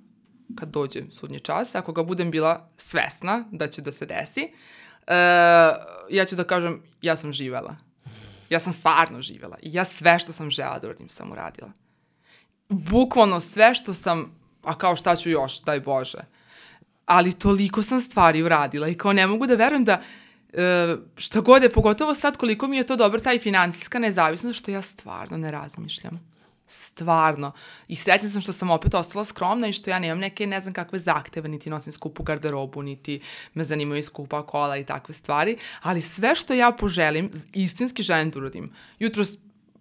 kad 0.55 0.69
dođe 0.69 1.01
sudnji 1.11 1.39
čas, 1.39 1.75
ako 1.75 1.91
ga 1.91 2.03
budem 2.03 2.31
bila 2.31 2.69
svesna 2.77 3.45
da 3.51 3.67
će 3.67 3.81
da 3.81 3.91
se 3.91 4.05
desi, 4.05 4.41
uh, 4.41 4.59
uh, 5.07 5.13
ja 6.09 6.25
ću 6.25 6.35
da 6.35 6.43
kažem, 6.43 6.81
ja 7.01 7.15
sam 7.15 7.33
živela. 7.33 7.75
Ja 8.49 8.59
sam 8.59 8.73
stvarno 8.73 9.21
živela. 9.21 9.57
I 9.61 9.73
ja 9.73 9.85
sve 9.85 10.19
što 10.19 10.31
sam 10.31 10.51
žela 10.51 10.79
da 10.79 10.87
uradim 10.87 11.09
sam 11.09 11.31
uradila. 11.31 11.71
Bukvalno 12.69 13.41
sve 13.41 13.75
što 13.75 13.93
sam, 13.93 14.31
a 14.63 14.77
kao 14.77 14.95
šta 14.95 15.15
ću 15.15 15.29
još, 15.29 15.61
daj 15.61 15.79
Bože. 15.79 16.19
Ali 17.05 17.33
toliko 17.33 17.83
sam 17.83 18.01
stvari 18.01 18.43
uradila 18.43 18.87
i 18.87 18.95
kao 18.95 19.13
ne 19.13 19.27
mogu 19.27 19.47
da 19.47 19.55
verujem 19.55 19.85
da 19.85 20.01
uh, 20.53 20.59
šta 21.17 21.39
god 21.39 21.63
je, 21.63 21.69
pogotovo 21.69 22.13
sad 22.13 22.37
koliko 22.37 22.67
mi 22.67 22.77
je 22.77 22.87
to 22.87 22.95
dobro, 22.95 23.19
taj 23.19 23.39
financijska 23.39 23.99
nezavisnost, 23.99 24.59
što 24.59 24.71
ja 24.71 24.81
stvarno 24.81 25.37
ne 25.37 25.51
razmišljam. 25.51 26.36
Stvarno. 26.67 27.51
I 27.87 27.95
srećna 27.95 28.29
sam 28.29 28.41
što 28.41 28.53
sam 28.53 28.71
opet 28.71 28.93
ostala 28.93 29.25
skromna 29.25 29.67
i 29.67 29.73
što 29.73 29.89
ja 29.89 29.99
nemam 29.99 30.19
neke 30.19 30.47
ne 30.47 30.61
znam 30.61 30.73
kakve 30.73 30.99
zahteve, 30.99 31.49
niti 31.49 31.69
nosim 31.69 31.93
skupu 31.93 32.23
garderobu, 32.23 32.81
niti 32.81 33.21
me 33.53 33.63
zanimaju 33.63 34.03
skupa 34.03 34.45
kola 34.45 34.77
i 34.77 34.85
takve 34.85 35.13
stvari. 35.13 35.57
Ali 35.81 36.01
sve 36.01 36.35
što 36.35 36.53
ja 36.53 36.71
poželim, 36.71 37.31
istinski 37.53 38.03
želim 38.03 38.29
da 38.29 38.39
uradim. 38.39 38.71
Jutro, 38.99 39.23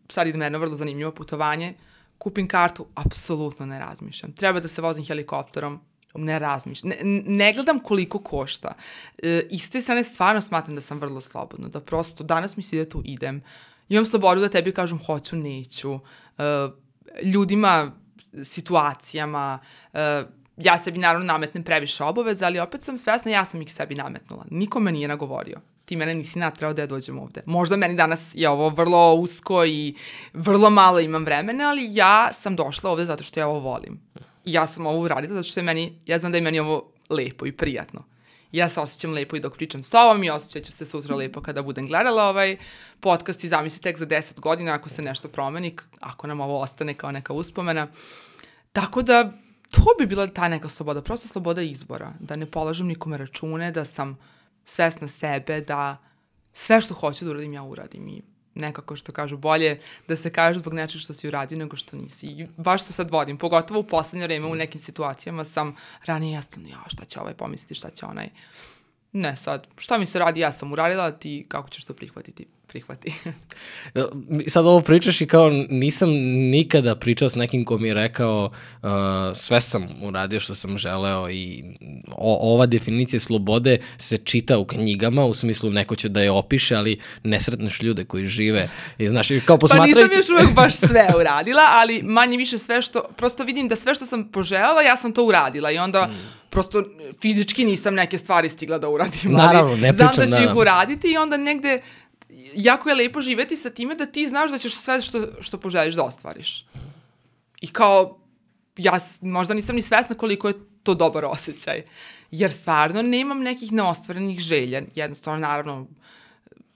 sad 0.09 0.27
idem 0.27 0.43
jedno 0.43 0.59
vrlo 0.59 0.75
zanimljivo 0.75 1.11
putovanje, 1.11 1.75
kupim 2.19 2.49
kartu, 2.49 2.87
apsolutno 2.95 3.67
ne 3.67 3.79
razmišljam. 3.79 4.33
Treba 4.33 4.61
da 4.61 4.69
se 4.69 4.83
vozim 4.83 5.05
helikopterom, 5.05 5.81
ne 6.15 6.39
razmišljam. 6.39 6.91
Ne, 6.91 7.21
ne 7.27 7.53
gledam 7.53 7.81
koliko 7.81 8.19
košta. 8.19 8.75
E, 9.23 9.43
I 9.51 9.59
s 9.59 9.71
te 9.71 9.81
strane 9.81 10.05
stvarno 10.05 10.41
smatram 10.41 10.75
da 10.75 10.81
sam 10.81 10.99
vrlo 10.99 11.21
slobodna, 11.21 11.69
da 11.69 11.81
prosto 11.81 12.25
danas 12.25 12.57
mi 12.57 12.63
se 12.63 12.77
da 12.77 12.89
tu 12.89 13.03
idem. 13.05 13.43
Imam 13.89 14.07
slobodu 14.07 14.41
da 14.41 14.49
tebi 14.49 14.73
kažem 14.73 14.99
hoću, 15.07 15.37
neću 15.37 15.93
uh, 15.93 16.01
ljudima, 17.23 17.93
situacijama, 18.45 19.59
uh, 19.93 20.01
ja 20.57 20.79
sebi 20.79 20.99
naravno 20.99 21.27
nametnem 21.27 21.65
previše 21.65 22.05
obaveza, 22.05 22.47
ali 22.47 22.59
opet 22.59 22.83
sam 22.83 22.99
svesna, 22.99 23.31
ja 23.31 23.45
sam 23.45 23.63
ih 23.63 23.73
sebi 23.73 23.95
nametnula. 23.95 24.45
Niko 24.51 24.81
me 24.81 24.93
nije 24.93 25.09
nagovorio. 25.09 25.61
Ti 25.85 25.97
mene 25.97 26.15
nisi 26.15 26.39
natrao 26.39 26.73
da 26.73 26.83
ja 26.83 26.87
dođem 26.87 27.19
ovde. 27.19 27.43
Možda 27.47 27.77
meni 27.77 27.95
danas 27.95 28.31
je 28.35 28.49
ovo 28.49 28.69
vrlo 28.69 29.15
usko 29.15 29.65
i 29.65 29.95
vrlo 30.33 30.71
malo 30.71 31.01
imam 31.01 31.25
vremena, 31.25 31.69
ali 31.69 31.89
ja 31.91 32.33
sam 32.33 32.57
došla 32.57 32.91
ovde 32.91 33.05
zato 33.05 33.25
što 33.25 33.41
ja 33.41 33.49
ovo 33.49 33.59
volim. 33.59 34.01
I 34.45 34.53
ja 34.53 34.67
sam 34.67 34.87
ovo 34.87 35.01
uradila 35.01 35.35
zato 35.35 35.49
što 35.49 35.61
je 35.61 35.65
meni, 35.65 35.99
ja 36.07 36.19
znam 36.19 36.33
da 36.33 36.39
je 36.39 36.43
meni 36.43 36.61
ovo 36.61 36.93
lepo 37.11 37.47
i 37.47 37.53
prijatno. 37.53 38.03
Ja 38.57 38.69
se 38.69 38.81
osjećam 38.81 39.13
lepo 39.13 39.37
i 39.37 39.41
dok 39.41 39.57
pričam 39.57 39.83
s 39.83 39.91
tobom 39.91 40.25
i 40.25 40.31
osjećat 40.31 40.65
ću 40.65 40.73
se 40.73 40.87
sutra 40.87 41.17
lepo 41.17 41.41
kada 41.41 41.63
budem 41.63 41.87
gledala 41.87 42.23
ovaj 42.23 42.57
podcast 43.01 43.45
i 43.45 43.49
zamisli 43.49 43.81
tek 43.81 43.99
za 43.99 44.07
10 44.07 44.41
godina 44.41 44.73
ako 44.73 44.89
se 44.89 45.03
nešto 45.03 45.29
promeni, 45.29 45.77
ako 46.01 46.27
nam 46.27 46.41
ovo 46.41 46.61
ostane 46.61 46.95
kao 46.95 47.13
neka 47.13 47.33
uspomena. 47.33 47.89
Tako 48.73 49.03
da, 49.03 49.33
to 49.71 49.85
bi 49.99 50.07
bila 50.07 50.27
ta 50.27 50.49
neka 50.49 50.69
sloboda, 50.69 51.03
prosto 51.03 51.29
sloboda 51.29 51.63
izbora, 51.63 52.13
da 52.21 52.37
ne 52.37 52.47
polažem 52.47 52.87
nikome 52.87 53.19
račune, 53.19 53.71
da 53.71 53.85
sam 53.85 54.19
svesna 54.65 55.09
sebe, 55.09 55.61
da 55.61 55.97
sve 56.53 56.81
što 56.81 56.95
hoću 56.95 57.25
da 57.25 57.31
uradim, 57.31 57.53
ja 57.53 57.63
uradim 57.63 58.09
i 58.09 58.23
nekako 58.57 58.97
što 58.97 59.13
kažu 59.13 59.37
bolje 59.37 59.81
da 60.09 60.17
se 60.17 60.31
kaže 60.31 60.59
zbog 60.59 60.75
nečeg 60.75 61.01
što 61.01 61.15
si 61.15 61.29
uradio 61.29 61.59
nego 61.59 61.77
što 61.77 61.97
nisi. 61.97 62.27
I 62.27 62.47
baš 62.57 62.85
se 62.85 62.93
sad 62.93 63.11
vodim, 63.11 63.39
pogotovo 63.39 63.81
u 63.81 63.87
poslednje 63.87 64.27
vreme 64.27 64.47
u 64.47 64.55
nekim 64.55 64.81
situacijama 64.81 65.45
sam 65.45 65.77
ranije 66.05 66.33
jasno, 66.33 66.69
ja 66.69 66.85
šta 66.87 67.05
će 67.05 67.21
ovaj 67.21 67.35
pomisliti, 67.35 67.75
šta 67.75 67.91
će 67.91 68.07
onaj. 68.07 68.29
Ne 69.13 69.37
sad, 69.37 69.67
šta 69.77 69.99
mi 69.99 70.07
se 70.07 70.19
radi, 70.19 70.41
ja 70.41 70.53
sam 70.53 70.73
uradila, 70.73 71.11
ti 71.11 71.47
kako 71.49 71.69
ćeš 71.69 71.85
to 71.85 71.95
prihvatiti? 71.95 72.47
Prihvati. 72.77 73.15
Sad 74.53 74.67
ovo 74.67 74.81
pričaš 74.81 75.21
i 75.21 75.27
kao 75.27 75.51
nisam 75.71 76.11
nikada 76.51 76.95
pričao 76.97 77.29
s 77.29 77.35
nekim 77.35 77.65
ko 77.65 77.79
mi 77.79 77.89
je 77.89 77.95
rekao 77.95 78.51
uh, 78.83 78.91
sve 79.35 79.61
sam 79.61 79.89
uradio 80.03 80.41
što 80.41 80.55
sam 80.55 80.79
želeo 80.79 81.31
i 81.31 81.65
o, 82.11 82.55
ova 82.55 82.67
definicija 82.67 83.21
slobode 83.21 83.79
se 83.99 84.19
čita 84.19 84.59
u 84.59 84.65
knjigama, 84.65 85.25
u 85.25 85.35
smislu 85.35 85.71
neko 85.71 85.97
će 85.97 86.09
da 86.09 86.23
je 86.23 86.31
opiše, 86.31 86.77
ali 86.77 87.01
ne 87.25 87.41
sretneš 87.41 87.83
ljude 87.83 88.05
koji 88.05 88.25
žive. 88.25 88.69
I, 88.99 89.09
znaš, 89.09 89.29
kao 89.45 89.59
posmatrajući... 89.59 89.95
Pa 89.95 90.01
nisam 90.01 90.19
još 90.19 90.29
uvek 90.29 90.55
baš 90.55 90.75
sve 90.91 91.09
uradila, 91.19 91.63
ali 91.71 92.03
manje 92.03 92.37
više 92.37 92.59
sve 92.59 92.83
što, 92.83 93.03
prosto 93.17 93.45
vidim 93.45 93.69
da 93.69 93.77
sve 93.77 93.95
što 93.95 94.05
sam 94.05 94.29
poželjala, 94.29 94.83
ja 94.83 94.97
sam 94.97 95.13
to 95.13 95.25
uradila 95.25 95.71
i 95.71 95.79
onda 95.79 96.07
mm. 96.07 96.15
prosto 96.51 96.85
fizički 97.23 97.65
nisam 97.65 97.95
neke 97.95 98.19
stvari 98.19 98.49
stigla 98.49 98.79
da 98.79 98.89
uradim. 98.89 99.33
Naravno, 99.33 99.77
ne 99.77 99.93
pričam. 99.93 100.15
Znam 100.15 100.31
da 100.31 100.37
ću 100.37 100.43
ih 100.43 100.57
uraditi 100.57 101.13
i 101.13 101.17
onda 101.17 101.37
negde 101.37 101.81
jako 102.55 102.89
je 102.89 102.95
lepo 102.95 103.21
živeti 103.21 103.57
sa 103.57 103.71
time 103.71 103.95
da 103.95 104.07
ti 104.07 104.27
znaš 104.27 104.51
da 104.51 104.59
ćeš 104.59 104.75
sve 104.75 105.01
što, 105.01 105.27
što 105.41 105.59
poželiš 105.59 105.95
da 105.95 106.05
ostvariš. 106.05 106.67
I 107.61 107.67
kao, 107.67 108.19
ja 108.77 108.99
možda 109.21 109.55
nisam 109.55 109.77
ni 109.77 109.83
svesna 109.83 110.17
koliko 110.17 110.49
je 110.49 110.55
to 110.83 110.95
dobar 110.95 111.25
osjećaj. 111.25 111.83
Jer 112.31 112.53
stvarno 112.53 113.03
nemam 113.03 113.43
nekih 113.43 113.73
neostvarenih 113.73 114.39
želja. 114.39 114.83
Jednostavno, 114.95 115.41
naravno, 115.41 115.87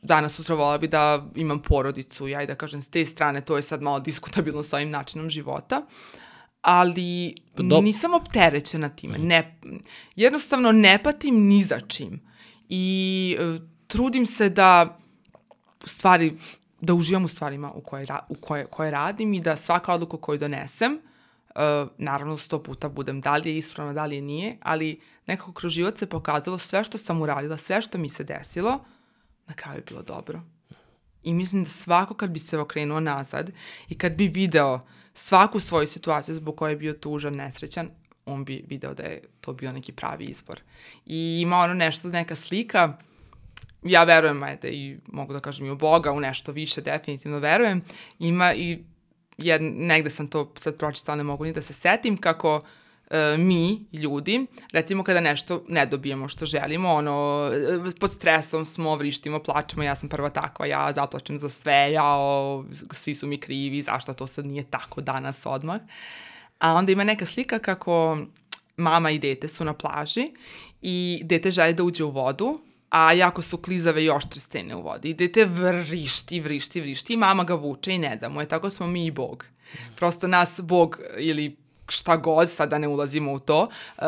danas 0.03 0.35
sutra 0.35 0.55
vola 0.55 0.79
bi 0.79 0.89
da 0.89 1.27
imam 1.35 1.63
porodicu, 1.63 2.29
ja 2.29 2.43
i 2.43 2.47
da 2.47 2.55
kažem, 2.55 2.83
s 2.83 2.89
te 2.89 3.05
strane 3.05 3.41
to 3.41 3.57
je 3.57 3.63
sad 3.63 3.83
malo 3.83 4.01
diskutabilno 4.01 4.63
sa 4.63 4.77
ovim 4.77 4.91
načinom 4.91 5.31
života, 5.31 5.87
ali 6.63 7.35
pa 7.57 7.63
Do... 7.63 7.81
nisam 7.81 8.15
opterećena 8.15 8.89
time. 8.89 9.19
Ne, 9.19 9.59
jednostavno 10.17 10.73
ne 10.73 11.03
patim 11.03 11.47
ni 11.47 11.63
za 11.63 11.81
čim. 11.81 12.21
I 12.69 13.37
uh, 13.41 13.63
trudim 13.87 14.27
se 14.27 14.49
da 14.49 14.99
stvari, 15.85 16.37
da 16.81 16.95
uživam 16.95 17.25
u 17.25 17.29
stvarima 17.29 17.73
u 17.73 17.81
koje, 17.81 18.07
u 18.29 18.35
koje, 18.35 18.67
koje 18.67 18.91
radim 18.91 19.35
i 19.35 19.41
da 19.41 19.57
svaka 19.57 19.95
odluka 19.95 20.17
koju 20.17 20.39
donesem, 20.39 20.93
uh, 20.93 21.91
naravno 21.99 22.37
sto 22.37 22.63
puta 22.63 22.89
budem 22.89 23.21
da 23.21 23.37
li 23.37 23.51
je 23.51 23.59
ispravno, 23.59 23.93
da 23.93 24.07
li 24.07 24.17
je 24.17 24.23
nije, 24.23 24.57
ali 24.61 25.01
nekako 25.27 25.53
kroz 25.53 25.73
život 25.73 25.99
se 25.99 26.07
pokazalo 26.07 26.59
sve 26.59 26.85
što 26.85 26.99
sam 26.99 27.23
uradila, 27.23 27.57
sve 27.57 27.83
što 27.83 27.99
mi 27.99 28.09
se 28.09 28.25
desilo, 28.25 28.79
na 29.47 29.55
kraju 29.55 29.79
je 29.79 29.85
bilo 29.89 30.03
dobro. 30.03 30.41
I 31.23 31.35
mislim 31.35 31.65
da 31.65 31.71
svako 31.71 32.15
kad 32.15 32.31
bi 32.31 32.39
se 32.39 32.59
okrenuo 32.59 33.01
nazad 33.01 33.51
i 33.89 33.99
kad 33.99 34.13
bi 34.13 34.29
video 34.29 34.81
svaku 35.15 35.61
svoju 35.61 35.87
situaciju 35.87 36.35
zbog 36.35 36.57
koje 36.57 36.73
je 36.73 36.77
bio 36.77 36.93
tužan, 36.93 37.35
nesrećan, 37.35 37.89
on 38.27 38.45
bi 38.45 38.65
video 38.69 38.95
da 38.95 39.03
je 39.03 39.23
to 39.41 39.53
bio 39.53 39.73
neki 39.73 39.93
pravi 39.93 40.25
izbor. 40.25 40.61
I 41.07 41.41
ima 41.43 41.57
ono 41.57 41.75
nešto, 41.75 42.09
neka 42.09 42.37
slika, 42.37 42.99
ja 43.83 44.05
verujem, 44.05 44.43
ajde, 44.43 44.71
i 44.71 44.99
mogu 45.07 45.33
da 45.33 45.41
kažem 45.41 45.67
i 45.67 45.71
u 45.71 45.77
Boga, 45.77 46.13
u 46.13 46.21
nešto 46.21 46.53
više 46.53 46.81
definitivno 46.81 47.39
verujem, 47.39 47.83
ima 48.19 48.55
i 48.55 48.79
jed, 49.39 49.63
negde 49.63 50.11
sam 50.11 50.29
to 50.29 50.53
sad 50.57 50.77
pročitala, 50.77 51.17
ne 51.17 51.25
mogu 51.25 51.45
ni 51.45 51.53
da 51.53 51.63
se 51.63 51.73
setim, 51.73 52.17
kako 52.17 52.61
e, 53.11 53.37
mi, 53.39 53.85
ljudi, 53.93 54.47
recimo 54.73 55.05
kada 55.05 55.21
nešto 55.21 55.65
ne 55.69 55.87
dobijemo 55.87 56.29
što 56.29 56.47
želimo, 56.47 56.93
ono, 56.93 57.51
e, 57.89 57.91
pod 58.01 58.13
stresom 58.13 58.67
smo, 58.67 58.97
vrištimo, 58.97 59.43
plačemo, 59.43 59.83
ja 59.83 59.95
sam 59.95 60.09
prva 60.09 60.31
takva, 60.31 60.67
ja 60.67 60.93
zaplačem 60.93 61.39
za 61.39 61.49
sve, 61.49 61.93
ja, 61.93 62.17
o, 62.17 62.65
svi 62.91 63.15
su 63.15 63.27
mi 63.27 63.41
krivi, 63.41 63.83
zašto 63.83 64.15
to 64.15 64.27
sad 64.27 64.47
nije 64.47 64.65
tako 64.65 65.01
danas 65.01 65.47
odmah. 65.47 65.81
A 66.59 66.75
onda 66.75 66.93
ima 66.93 67.05
neka 67.05 67.27
slika 67.27 67.59
kako 67.59 68.19
mama 68.77 69.11
i 69.11 69.19
dete 69.19 69.49
su 69.49 69.65
na 69.65 69.73
plaži 69.73 70.33
i 70.83 71.21
dete 71.25 71.51
želi 71.51 71.75
da 71.75 71.83
uđe 71.83 72.05
u 72.05 72.11
vodu, 72.11 72.61
a 72.91 73.13
jako 73.13 73.43
su 73.43 73.59
klizave 73.59 74.05
i 74.05 74.11
oštre 74.11 74.41
stene 74.41 74.77
u 74.77 74.83
vodi. 74.83 75.11
I 75.11 75.15
dete 75.15 75.45
vrišti, 75.45 76.41
vrišti, 76.41 76.81
vrišti 76.81 77.13
i 77.13 77.17
mama 77.17 77.45
ga 77.45 77.55
vuče 77.55 77.95
i 77.95 77.99
ne 77.99 78.17
da 78.17 78.29
mu 78.29 78.41
je. 78.41 78.49
Tako 78.49 78.71
smo 78.71 78.87
mi 78.87 79.07
i 79.07 79.11
Bog. 79.11 79.47
Prosto 79.97 80.27
nas 80.27 80.61
Bog 80.63 80.99
ili 81.19 81.57
šta 81.89 82.17
god, 82.17 82.51
sad 82.51 82.71
da 82.71 82.79
ne 82.79 82.89
ulazimo 82.89 83.33
u 83.33 83.39
to, 83.39 83.63
uh, 83.63 84.05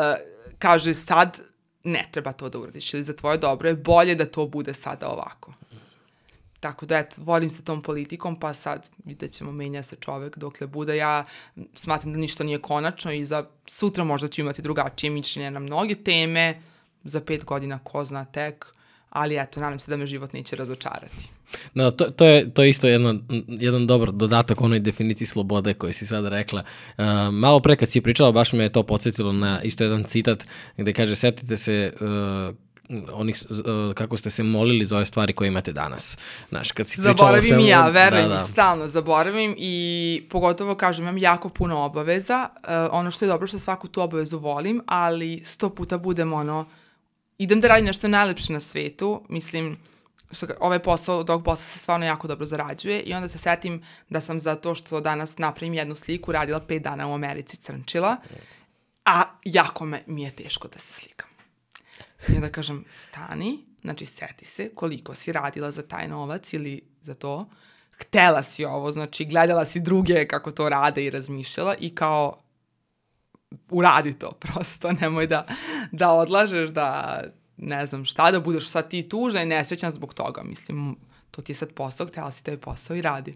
kaže 0.59 0.93
sad 0.93 1.39
ne 1.83 2.07
treba 2.11 2.33
to 2.33 2.49
da 2.49 2.59
uradiš 2.59 2.93
ili 2.93 3.03
za 3.03 3.13
tvoje 3.13 3.37
dobro 3.37 3.69
je 3.69 3.75
bolje 3.75 4.15
da 4.15 4.25
to 4.25 4.47
bude 4.47 4.73
sada 4.73 5.07
ovako. 5.09 5.53
Tako 6.59 6.85
da, 6.85 6.97
eto, 6.97 7.15
volim 7.21 7.51
se 7.51 7.65
tom 7.65 7.81
politikom, 7.81 8.39
pa 8.39 8.53
sad 8.53 8.89
vidjet 9.05 9.31
ćemo, 9.31 9.51
menja 9.51 9.83
se 9.83 9.95
čovek 9.95 10.37
dokle 10.37 10.67
bude. 10.67 10.97
Ja 10.97 11.23
smatram 11.73 12.13
da 12.13 12.19
ništa 12.19 12.43
nije 12.43 12.61
konačno 12.61 13.11
i 13.11 13.25
za 13.25 13.45
sutra 13.67 14.03
možda 14.03 14.27
ću 14.27 14.41
imati 14.41 14.61
drugačije 14.61 15.09
mišljenje 15.09 15.51
na 15.51 15.59
mnoge 15.59 15.95
teme, 15.95 16.61
za 17.03 17.21
pet 17.21 17.45
godina 17.45 17.79
ko 17.83 18.05
zna 18.05 18.25
tek, 18.25 18.65
ali 19.09 19.37
eto, 19.37 19.59
nadam 19.59 19.79
se 19.79 19.91
da 19.91 19.97
me 19.97 20.05
život 20.05 20.33
neće 20.33 20.55
razočarati. 20.55 21.29
Da, 21.75 21.91
to, 21.91 22.05
to, 22.05 22.25
je, 22.25 22.53
to 22.53 22.63
je 22.63 22.69
isto 22.69 22.87
jedan, 22.87 23.21
jedan 23.47 23.87
dobar 23.87 24.11
dodatak 24.11 24.61
onoj 24.61 24.79
definiciji 24.79 25.27
slobode 25.27 25.73
koju 25.73 25.93
si 25.93 26.05
sada 26.07 26.29
rekla. 26.29 26.63
Uh, 26.97 27.05
malo 27.31 27.59
pre 27.59 27.75
kad 27.75 27.89
si 27.89 28.01
pričala, 28.01 28.31
baš 28.31 28.53
me 28.53 28.63
je 28.63 28.71
to 28.71 28.83
podsjetilo 28.83 29.31
na 29.31 29.61
isto 29.61 29.83
jedan 29.83 30.03
citat 30.03 30.45
gde 30.77 30.93
kaže, 30.93 31.15
setite 31.15 31.57
se 31.57 31.93
uh, 32.01 32.55
onih, 33.13 33.35
uh, 33.49 33.93
kako 33.93 34.17
ste 34.17 34.29
se 34.29 34.43
molili 34.43 34.85
za 34.85 34.95
ove 34.95 35.05
stvari 35.05 35.33
koje 35.33 35.47
imate 35.47 35.73
danas. 35.73 36.17
Znaš, 36.49 36.71
kad 36.71 36.87
si 36.87 37.01
zaboravim 37.01 37.41
Zaboravim 37.41 37.67
ja, 37.67 37.87
verujem, 37.87 38.29
da, 38.29 38.35
da. 38.35 38.43
stalno 38.43 38.87
zaboravim 38.87 39.55
i 39.57 40.27
pogotovo, 40.29 40.75
kažem, 40.75 41.03
imam 41.03 41.17
jako 41.17 41.49
puno 41.49 41.77
obaveza. 41.81 42.49
Uh, 42.53 42.69
ono 42.91 43.11
što 43.11 43.25
je 43.25 43.29
dobro 43.29 43.47
što 43.47 43.59
svaku 43.59 43.87
tu 43.87 44.01
obavezu 44.01 44.39
volim, 44.39 44.81
ali 44.85 45.41
sto 45.45 45.69
puta 45.69 45.97
budem 45.97 46.33
ono, 46.33 46.65
idem 47.43 47.61
da 47.61 47.67
radim 47.67 47.85
nešto 47.85 48.07
najlepše 48.07 48.53
na 48.53 48.59
svetu, 48.59 49.25
mislim, 49.29 49.77
što 50.31 50.47
ovaj 50.59 50.79
posao, 50.79 51.19
od 51.19 51.29
ovog 51.29 51.43
posla 51.43 51.65
se 51.65 51.79
stvarno 51.79 52.05
jako 52.05 52.27
dobro 52.27 52.45
zarađuje 52.45 53.01
i 53.01 53.13
onda 53.13 53.27
se 53.27 53.37
setim 53.37 53.83
da 54.09 54.21
sam 54.21 54.39
za 54.39 54.55
to 54.55 54.75
što 54.75 55.01
danas 55.01 55.37
napravim 55.37 55.73
jednu 55.73 55.95
sliku 55.95 56.31
radila 56.31 56.59
pet 56.59 56.81
dana 56.81 57.07
u 57.07 57.13
Americi 57.13 57.57
crnčila, 57.57 58.17
a 59.05 59.23
jako 59.43 59.85
me, 59.85 60.03
mi 60.07 60.23
je 60.23 60.31
teško 60.31 60.67
da 60.67 60.79
se 60.79 60.93
slikam. 60.93 61.29
I 62.29 62.35
onda 62.35 62.49
kažem, 62.49 62.85
stani, 62.89 63.59
znači 63.81 64.05
seti 64.05 64.45
se 64.45 64.69
koliko 64.75 65.15
si 65.15 65.31
radila 65.31 65.71
za 65.71 65.81
taj 65.81 66.07
novac 66.07 66.53
ili 66.53 66.81
za 67.01 67.13
to, 67.13 67.49
htela 67.91 68.43
si 68.43 68.65
ovo, 68.65 68.91
znači 68.91 69.25
gledala 69.25 69.65
si 69.65 69.79
druge 69.79 70.27
kako 70.27 70.51
to 70.51 70.69
rade 70.69 71.05
i 71.05 71.09
razmišljala 71.09 71.75
i 71.79 71.95
kao 71.95 72.42
uradi 73.69 74.13
to 74.13 74.31
prosto, 74.41 74.91
nemoj 74.91 75.27
da, 75.27 75.45
da 75.91 76.11
odlažeš, 76.11 76.69
da 76.69 77.19
ne 77.57 77.85
znam 77.85 78.05
šta, 78.05 78.31
da 78.31 78.39
budeš 78.39 78.67
sad 78.67 78.89
ti 78.89 79.09
tužna 79.09 79.41
i 79.41 79.45
nesrećan 79.45 79.91
zbog 79.91 80.13
toga, 80.13 80.43
mislim, 80.43 80.95
to 81.31 81.41
ti 81.41 81.51
je 81.51 81.55
sad 81.55 81.73
posao, 81.73 82.07
htjela 82.07 82.31
si 82.31 82.43
taj 82.43 82.57
posao 82.57 82.95
i 82.95 83.01
radi. 83.01 83.33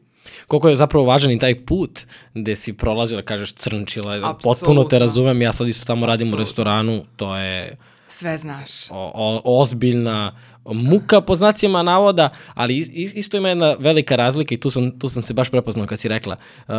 Koliko 0.47 0.69
je 0.69 0.75
zapravo 0.75 1.05
važan 1.05 1.31
i 1.31 1.39
taj 1.39 1.65
put 1.65 1.99
gde 2.33 2.55
si 2.55 2.73
prolazila, 2.73 3.21
kažeš 3.21 3.53
crnčila, 3.53 4.13
Absolutno. 4.13 4.39
potpuno 4.43 4.83
te 4.83 4.99
razumem, 4.99 5.41
ja 5.41 5.53
sad 5.53 5.67
isto 5.67 5.85
tamo 5.85 6.05
radim 6.05 6.27
Absolutno. 6.27 6.41
u 6.41 6.45
restoranu, 6.45 7.05
to 7.15 7.35
je... 7.35 7.77
Sve 8.09 8.37
znaš. 8.37 8.89
O, 8.89 9.11
o, 9.15 9.61
ozbiljna, 9.61 10.31
muka 10.73 11.21
po 11.21 11.35
znacima 11.35 11.83
navoda, 11.83 12.29
ali 12.53 12.77
isto 13.15 13.37
ima 13.37 13.49
jedna 13.49 13.75
velika 13.79 14.15
razlika 14.15 14.55
i 14.55 14.57
tu 14.57 14.69
sam, 14.69 14.99
tu 14.99 15.09
sam 15.09 15.23
se 15.23 15.33
baš 15.33 15.49
prepoznao 15.49 15.87
kad 15.87 15.99
si 15.99 16.07
rekla. 16.07 16.35
Uh, 16.67 16.73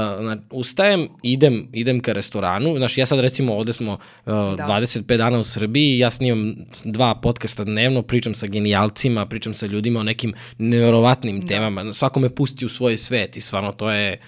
ustajem, 0.50 1.08
idem, 1.22 1.68
idem 1.72 2.00
ka 2.00 2.12
restoranu, 2.12 2.76
znaš, 2.76 2.98
ja 2.98 3.06
sad 3.06 3.20
recimo 3.20 3.54
ovde 3.54 3.72
smo 3.72 3.92
uh, 3.92 3.98
da. 4.26 4.66
25 4.66 5.16
dana 5.16 5.38
u 5.38 5.44
Srbiji, 5.44 5.98
ja 5.98 6.10
snimam 6.10 6.54
dva 6.84 7.14
podcasta 7.14 7.64
dnevno, 7.64 8.02
pričam 8.02 8.34
sa 8.34 8.46
genijalcima, 8.46 9.26
pričam 9.26 9.54
sa 9.54 9.66
ljudima 9.66 10.00
o 10.00 10.02
nekim 10.02 10.34
neverovatnim 10.58 11.40
da. 11.40 11.46
temama, 11.46 11.94
svako 11.94 12.20
me 12.20 12.34
pusti 12.34 12.66
u 12.66 12.68
svoj 12.68 12.96
svet 12.96 13.36
i 13.36 13.40
stvarno 13.40 13.72
to 13.72 13.90
je 13.90 14.20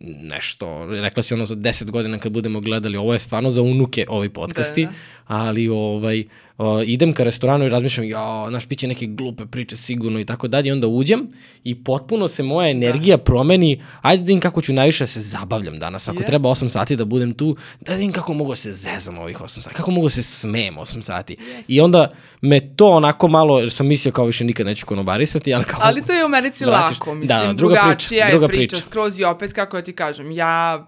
nešto, 0.00 0.86
rekla 0.86 1.22
si 1.22 1.34
ono 1.34 1.46
za 1.46 1.56
10 1.56 1.90
godina 1.90 2.18
kad 2.18 2.32
budemo 2.32 2.60
gledali, 2.60 2.96
ovo 2.96 3.12
je 3.12 3.18
stvarno 3.18 3.50
za 3.50 3.62
unuke 3.62 4.06
ovi 4.08 4.28
podcasti, 4.28 4.84
da, 4.84 4.90
da. 4.90 4.94
ali 5.26 5.68
ovaj, 5.68 6.24
o, 6.58 6.82
idem 6.82 7.12
ka 7.12 7.24
restoranu 7.24 7.66
i 7.66 7.68
razmišljam, 7.68 8.06
jo, 8.06 8.46
znaš, 8.48 8.68
bit 8.68 8.78
će 8.78 8.86
neke 8.86 9.06
glupe 9.06 9.46
priče 9.46 9.76
sigurno 9.76 10.20
i 10.20 10.24
tako 10.24 10.48
dalje, 10.48 10.68
i 10.68 10.72
onda 10.72 10.86
uđem 10.86 11.28
i 11.64 11.84
potpuno 11.84 12.28
se 12.28 12.42
moja 12.42 12.70
energija 12.70 13.16
da. 13.16 13.22
promeni, 13.22 13.82
ajde 14.02 14.22
da 14.22 14.26
vidim 14.26 14.40
kako 14.40 14.62
ću 14.62 14.72
najviše 14.72 15.04
da 15.04 15.08
se 15.08 15.20
zabavljam 15.20 15.78
danas, 15.78 16.08
ako 16.08 16.18
yes. 16.18 16.26
treba 16.26 16.48
8 16.48 16.68
sati 16.68 16.96
da 16.96 17.04
budem 17.04 17.32
tu, 17.32 17.56
da 17.80 17.94
vidim 17.94 18.12
kako 18.12 18.32
mogu 18.34 18.50
da 18.50 18.56
se 18.56 18.72
zezam 18.72 19.18
ovih 19.18 19.40
8 19.40 19.60
sati, 19.60 19.74
kako 19.74 19.90
mogu 19.90 20.06
da 20.06 20.10
se 20.10 20.22
smem 20.22 20.74
8 20.74 21.02
sati. 21.02 21.36
Yes. 21.36 21.64
I 21.68 21.80
onda 21.80 22.12
me 22.40 22.76
to 22.76 22.88
onako 22.88 23.28
malo, 23.28 23.60
jer 23.60 23.72
sam 23.72 23.86
mislio 23.86 24.12
kao 24.12 24.24
više 24.24 24.44
nikad 24.44 24.66
neću 24.66 24.86
konobarisati, 24.86 25.54
ali 25.54 25.64
kao... 25.64 25.80
Ali 25.82 26.02
to 26.02 26.12
je 26.12 26.22
u 26.22 26.26
Americi 26.26 26.64
vratiš. 26.64 26.98
lako, 26.98 27.14
mislim, 27.14 27.46
da, 27.46 27.52
druga 27.52 27.74
drugačija 27.74 28.26
priča, 28.26 28.30
druga 28.30 28.44
je 28.44 28.48
priča, 28.48 28.76
priča, 28.76 28.86
skroz 28.86 29.20
i 29.20 29.24
opet, 29.24 29.52
kako 29.52 29.76
ja 29.76 29.82
ti 29.82 29.92
kažem, 29.92 30.30
ja 30.30 30.86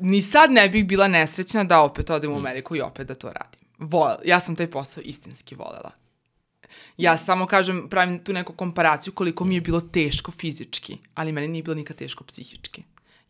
ni 0.00 0.22
sad 0.22 0.50
ne 0.50 0.68
bih 0.68 0.86
bila 0.86 1.08
nesrećna 1.08 1.64
da 1.64 1.80
opet 1.80 2.10
odem 2.10 2.32
u 2.32 2.34
mm. 2.34 2.38
Ameriku 2.38 2.76
i 2.76 2.80
opet 2.80 3.08
da 3.08 3.14
to 3.14 3.26
radim. 3.26 3.61
Vol, 3.82 4.16
ja 4.24 4.40
sam 4.40 4.56
taj 4.56 4.70
posao 4.70 5.02
istinski 5.02 5.54
volela. 5.54 5.90
Ja 6.96 7.16
samo 7.16 7.46
kažem, 7.46 7.88
pravim 7.88 8.24
tu 8.24 8.32
neku 8.32 8.52
komparaciju 8.52 9.12
koliko 9.12 9.44
mi 9.44 9.54
je 9.54 9.60
bilo 9.60 9.80
teško 9.80 10.30
fizički, 10.30 10.98
ali 11.14 11.32
meni 11.32 11.48
nije 11.48 11.62
bilo 11.62 11.74
nikad 11.74 11.96
teško 11.96 12.24
psihički. 12.24 12.82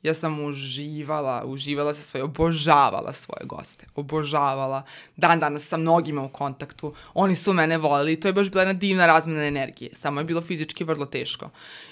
Ja 0.02 0.14
sam 0.14 0.44
uživala, 0.44 1.44
uživala 1.46 1.94
sa 1.94 2.02
svoje, 2.02 2.24
obožavala 2.24 3.12
svoje 3.12 3.46
goste, 3.46 3.86
obožavala. 3.94 4.82
Dan 5.16 5.40
danas 5.40 5.68
sa 5.68 5.76
mnogima 5.76 6.22
u 6.22 6.28
kontaktu, 6.28 6.94
oni 7.14 7.34
su 7.34 7.52
mene 7.52 7.78
volili 7.78 8.20
to 8.20 8.28
je 8.28 8.32
baš 8.32 8.50
bila 8.50 8.62
jedna 8.62 8.72
divna 8.72 9.06
razmena 9.06 9.44
energije, 9.44 9.90
samo 9.94 10.20
je 10.20 10.24
bilo 10.24 10.40
fizički 10.40 10.84
vrlo 10.84 11.06
teško. 11.06 11.50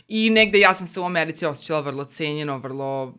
I 0.08 0.30
negde 0.30 0.58
ja 0.58 0.74
sam 0.74 0.86
se 0.86 1.00
u 1.00 1.04
Americi 1.04 1.46
osjećala 1.46 1.80
vrlo 1.80 2.04
cenjeno, 2.04 2.58
vrlo 2.58 3.14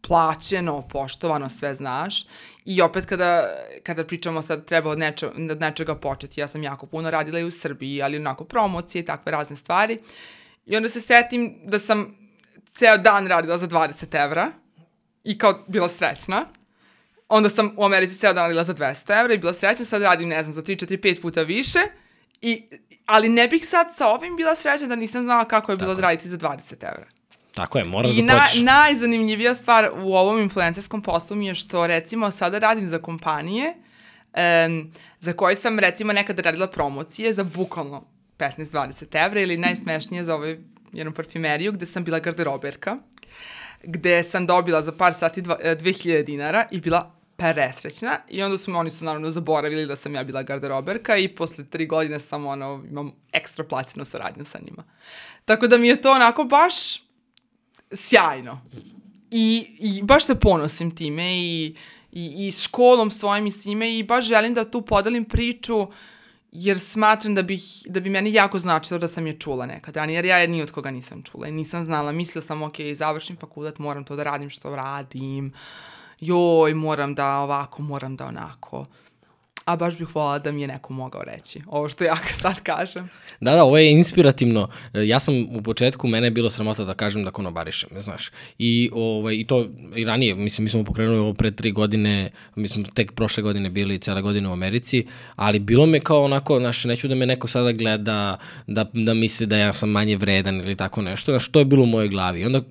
plaćeno, 0.00 0.88
poštovano, 0.88 1.48
sve 1.48 1.74
znaš. 1.74 2.26
I 2.64 2.82
opet 2.82 3.06
kada, 3.06 3.48
kada 3.82 4.04
pričamo 4.04 4.42
sad 4.42 4.64
treba 4.64 4.90
od, 4.90 4.98
neče, 4.98 5.26
od 5.26 5.60
nečega 5.60 5.94
početi, 5.94 6.40
ja 6.40 6.48
sam 6.48 6.62
jako 6.62 6.86
puno 6.86 7.10
radila 7.10 7.38
i 7.38 7.44
u 7.44 7.50
Srbiji, 7.50 8.02
ali 8.02 8.16
onako 8.16 8.44
promocije 8.44 9.02
i 9.02 9.04
takve 9.04 9.32
razne 9.32 9.56
stvari. 9.56 9.98
I 10.66 10.76
onda 10.76 10.88
se 10.88 11.00
setim 11.00 11.60
da 11.64 11.78
sam 11.78 12.18
ceo 12.68 12.98
dan 12.98 13.26
radila 13.26 13.58
za 13.58 13.68
20 13.68 14.24
evra 14.24 14.52
i 15.24 15.38
kao 15.38 15.64
bila 15.68 15.88
srećna. 15.88 16.46
Onda 17.28 17.48
sam 17.48 17.74
u 17.76 17.84
Americi 17.84 18.18
ceo 18.18 18.32
dan 18.32 18.44
radila 18.44 18.64
za 18.64 18.74
200 18.74 19.20
evra 19.20 19.34
i 19.34 19.38
bila 19.38 19.54
srećna, 19.54 19.84
sad 19.84 20.02
radim, 20.02 20.28
ne 20.28 20.42
znam, 20.42 20.54
za 20.54 20.62
3, 20.62 20.86
4, 20.86 21.00
5 21.00 21.22
puta 21.22 21.42
više. 21.42 21.80
I, 22.40 22.68
ali 23.06 23.28
ne 23.28 23.48
bih 23.48 23.68
sad 23.68 23.86
sa 23.94 24.08
ovim 24.08 24.36
bila 24.36 24.54
srećna 24.54 24.86
da 24.86 24.96
nisam 24.96 25.22
znala 25.22 25.44
kako 25.44 25.72
je 25.72 25.76
bilo 25.76 25.94
da 25.94 26.02
raditi 26.02 26.28
za 26.28 26.38
20 26.38 26.72
evra. 26.80 27.06
Tako 27.54 27.78
je, 27.78 27.84
moraš 27.84 28.10
I 28.10 28.22
da 28.22 28.32
počneš. 28.32 28.60
I 28.60 28.64
na, 28.64 28.72
najzanimljivija 28.72 29.54
stvar 29.54 29.90
u 30.02 30.14
ovom 30.14 30.40
influencerskom 30.40 31.02
poslu 31.02 31.36
mi 31.36 31.46
je 31.46 31.54
što 31.54 31.86
recimo 31.86 32.30
sada 32.30 32.58
radim 32.58 32.88
za 32.88 32.98
kompanije 32.98 33.74
um, 34.66 34.92
za 35.20 35.32
koje 35.32 35.56
sam 35.56 35.78
recimo 35.78 36.12
nekada 36.12 36.42
radila 36.42 36.66
promocije 36.66 37.32
za 37.32 37.44
bukvalno 37.44 38.04
15-20 38.38 39.26
evra 39.26 39.40
ili 39.40 39.56
najsmešnije 39.56 40.24
za 40.24 40.34
ovaj 40.34 40.58
jednu 40.92 41.12
parfimeriju 41.12 41.72
gde 41.72 41.86
sam 41.86 42.04
bila 42.04 42.18
garderoberka, 42.18 42.96
gde 43.82 44.22
sam 44.22 44.46
dobila 44.46 44.82
za 44.82 44.92
par 44.92 45.14
sati 45.14 45.42
dva, 45.42 45.58
2000 45.62 46.20
e, 46.20 46.22
dinara 46.22 46.68
i 46.70 46.80
bila 46.80 47.14
presrećna 47.36 48.18
i 48.28 48.42
onda 48.42 48.58
su 48.58 48.72
oni 48.74 48.90
su 48.90 49.04
naravno 49.04 49.30
zaboravili 49.30 49.86
da 49.86 49.96
sam 49.96 50.14
ja 50.14 50.24
bila 50.24 50.42
garderoberka 50.42 51.16
i 51.16 51.28
posle 51.28 51.64
tri 51.64 51.86
godine 51.86 52.20
sam 52.20 52.46
ono, 52.46 52.82
imam 52.90 53.12
ekstra 53.32 53.64
plaćenu 53.64 54.04
saradnju 54.04 54.44
sa 54.44 54.58
njima. 54.66 54.84
Tako 55.44 55.66
da 55.66 55.78
mi 55.78 55.88
je 55.88 56.00
to 56.00 56.12
onako 56.12 56.44
baš 56.44 56.74
sjajno. 57.92 58.60
I, 59.30 59.76
i 59.78 60.02
baš 60.02 60.26
se 60.26 60.40
ponosim 60.40 60.90
time 60.90 61.38
i, 61.38 61.76
i, 62.12 62.46
i 62.46 62.50
školom 62.50 63.10
svojim 63.10 63.46
i 63.46 63.50
svime 63.50 63.98
i 63.98 64.02
baš 64.02 64.24
želim 64.24 64.54
da 64.54 64.70
tu 64.70 64.82
podelim 64.82 65.24
priču 65.24 65.86
jer 66.52 66.80
smatram 66.80 67.34
da, 67.34 67.42
bih, 67.42 67.82
da 67.86 68.00
bi 68.00 68.10
meni 68.10 68.32
jako 68.32 68.58
značilo 68.58 68.98
da 68.98 69.08
sam 69.08 69.26
je 69.26 69.38
čula 69.38 69.66
nekada, 69.66 70.04
jer 70.04 70.24
ja 70.24 70.38
je 70.38 70.62
od 70.62 70.70
koga 70.70 70.90
nisam 70.90 71.22
čula 71.22 71.48
i 71.48 71.52
nisam 71.52 71.84
znala, 71.84 72.12
mislila 72.12 72.42
sam, 72.42 72.62
ok, 72.62 72.74
završim 72.94 73.36
fakultet, 73.36 73.78
moram 73.78 74.04
to 74.04 74.16
da 74.16 74.22
radim 74.22 74.50
što 74.50 74.76
radim, 74.76 75.52
joj, 76.20 76.74
moram 76.74 77.14
da 77.14 77.36
ovako, 77.38 77.82
moram 77.82 78.16
da 78.16 78.26
onako 78.26 78.84
a 79.64 79.76
baš 79.76 79.98
bih 79.98 80.14
volala 80.14 80.38
da 80.38 80.52
mi 80.52 80.60
je 80.60 80.68
neko 80.68 80.92
mogao 80.92 81.22
reći 81.22 81.60
ovo 81.66 81.88
što 81.88 82.04
ja 82.04 82.18
sad 82.42 82.62
kažem. 82.62 83.10
Da, 83.40 83.54
da, 83.54 83.64
ovo 83.64 83.78
je 83.78 83.90
inspirativno. 83.90 84.68
Ja 84.94 85.20
sam 85.20 85.34
u 85.56 85.62
početku, 85.62 86.08
mene 86.08 86.26
je 86.26 86.30
bilo 86.30 86.50
sramota 86.50 86.84
da 86.84 86.94
kažem 86.94 87.24
da 87.24 87.30
konobarišem, 87.30 87.88
znaš. 88.00 88.30
I, 88.58 88.90
ovaj, 88.92 89.34
i 89.34 89.44
to 89.44 89.66
i 89.96 90.04
ranije, 90.04 90.34
mislim, 90.34 90.64
mi 90.64 90.70
smo 90.70 90.84
pokrenuli 90.84 91.18
ovo 91.18 91.34
pre 91.34 91.50
tri 91.50 91.72
godine, 91.72 92.30
mi 92.54 92.68
smo 92.68 92.82
tek 92.94 93.12
prošle 93.12 93.42
godine 93.42 93.70
bili 93.70 93.98
cele 93.98 94.22
godine 94.22 94.48
u 94.48 94.52
Americi, 94.52 95.06
ali 95.36 95.58
bilo 95.58 95.86
me 95.86 96.00
kao 96.00 96.24
onako, 96.24 96.58
znaš, 96.58 96.84
neću 96.84 97.08
da 97.08 97.14
me 97.14 97.26
neko 97.26 97.48
sada 97.48 97.72
gleda, 97.72 98.38
da, 98.66 98.90
da 98.92 99.14
misli 99.14 99.46
da 99.46 99.56
ja 99.56 99.72
sam 99.72 99.90
manje 99.90 100.16
vredan 100.16 100.60
ili 100.60 100.76
tako 100.76 101.02
nešto, 101.02 101.32
znaš, 101.32 101.48
to 101.48 101.58
je 101.58 101.64
bilo 101.64 101.82
u 101.82 101.86
mojoj 101.86 102.08
glavi. 102.08 102.40
I 102.40 102.44
onda 102.44 102.62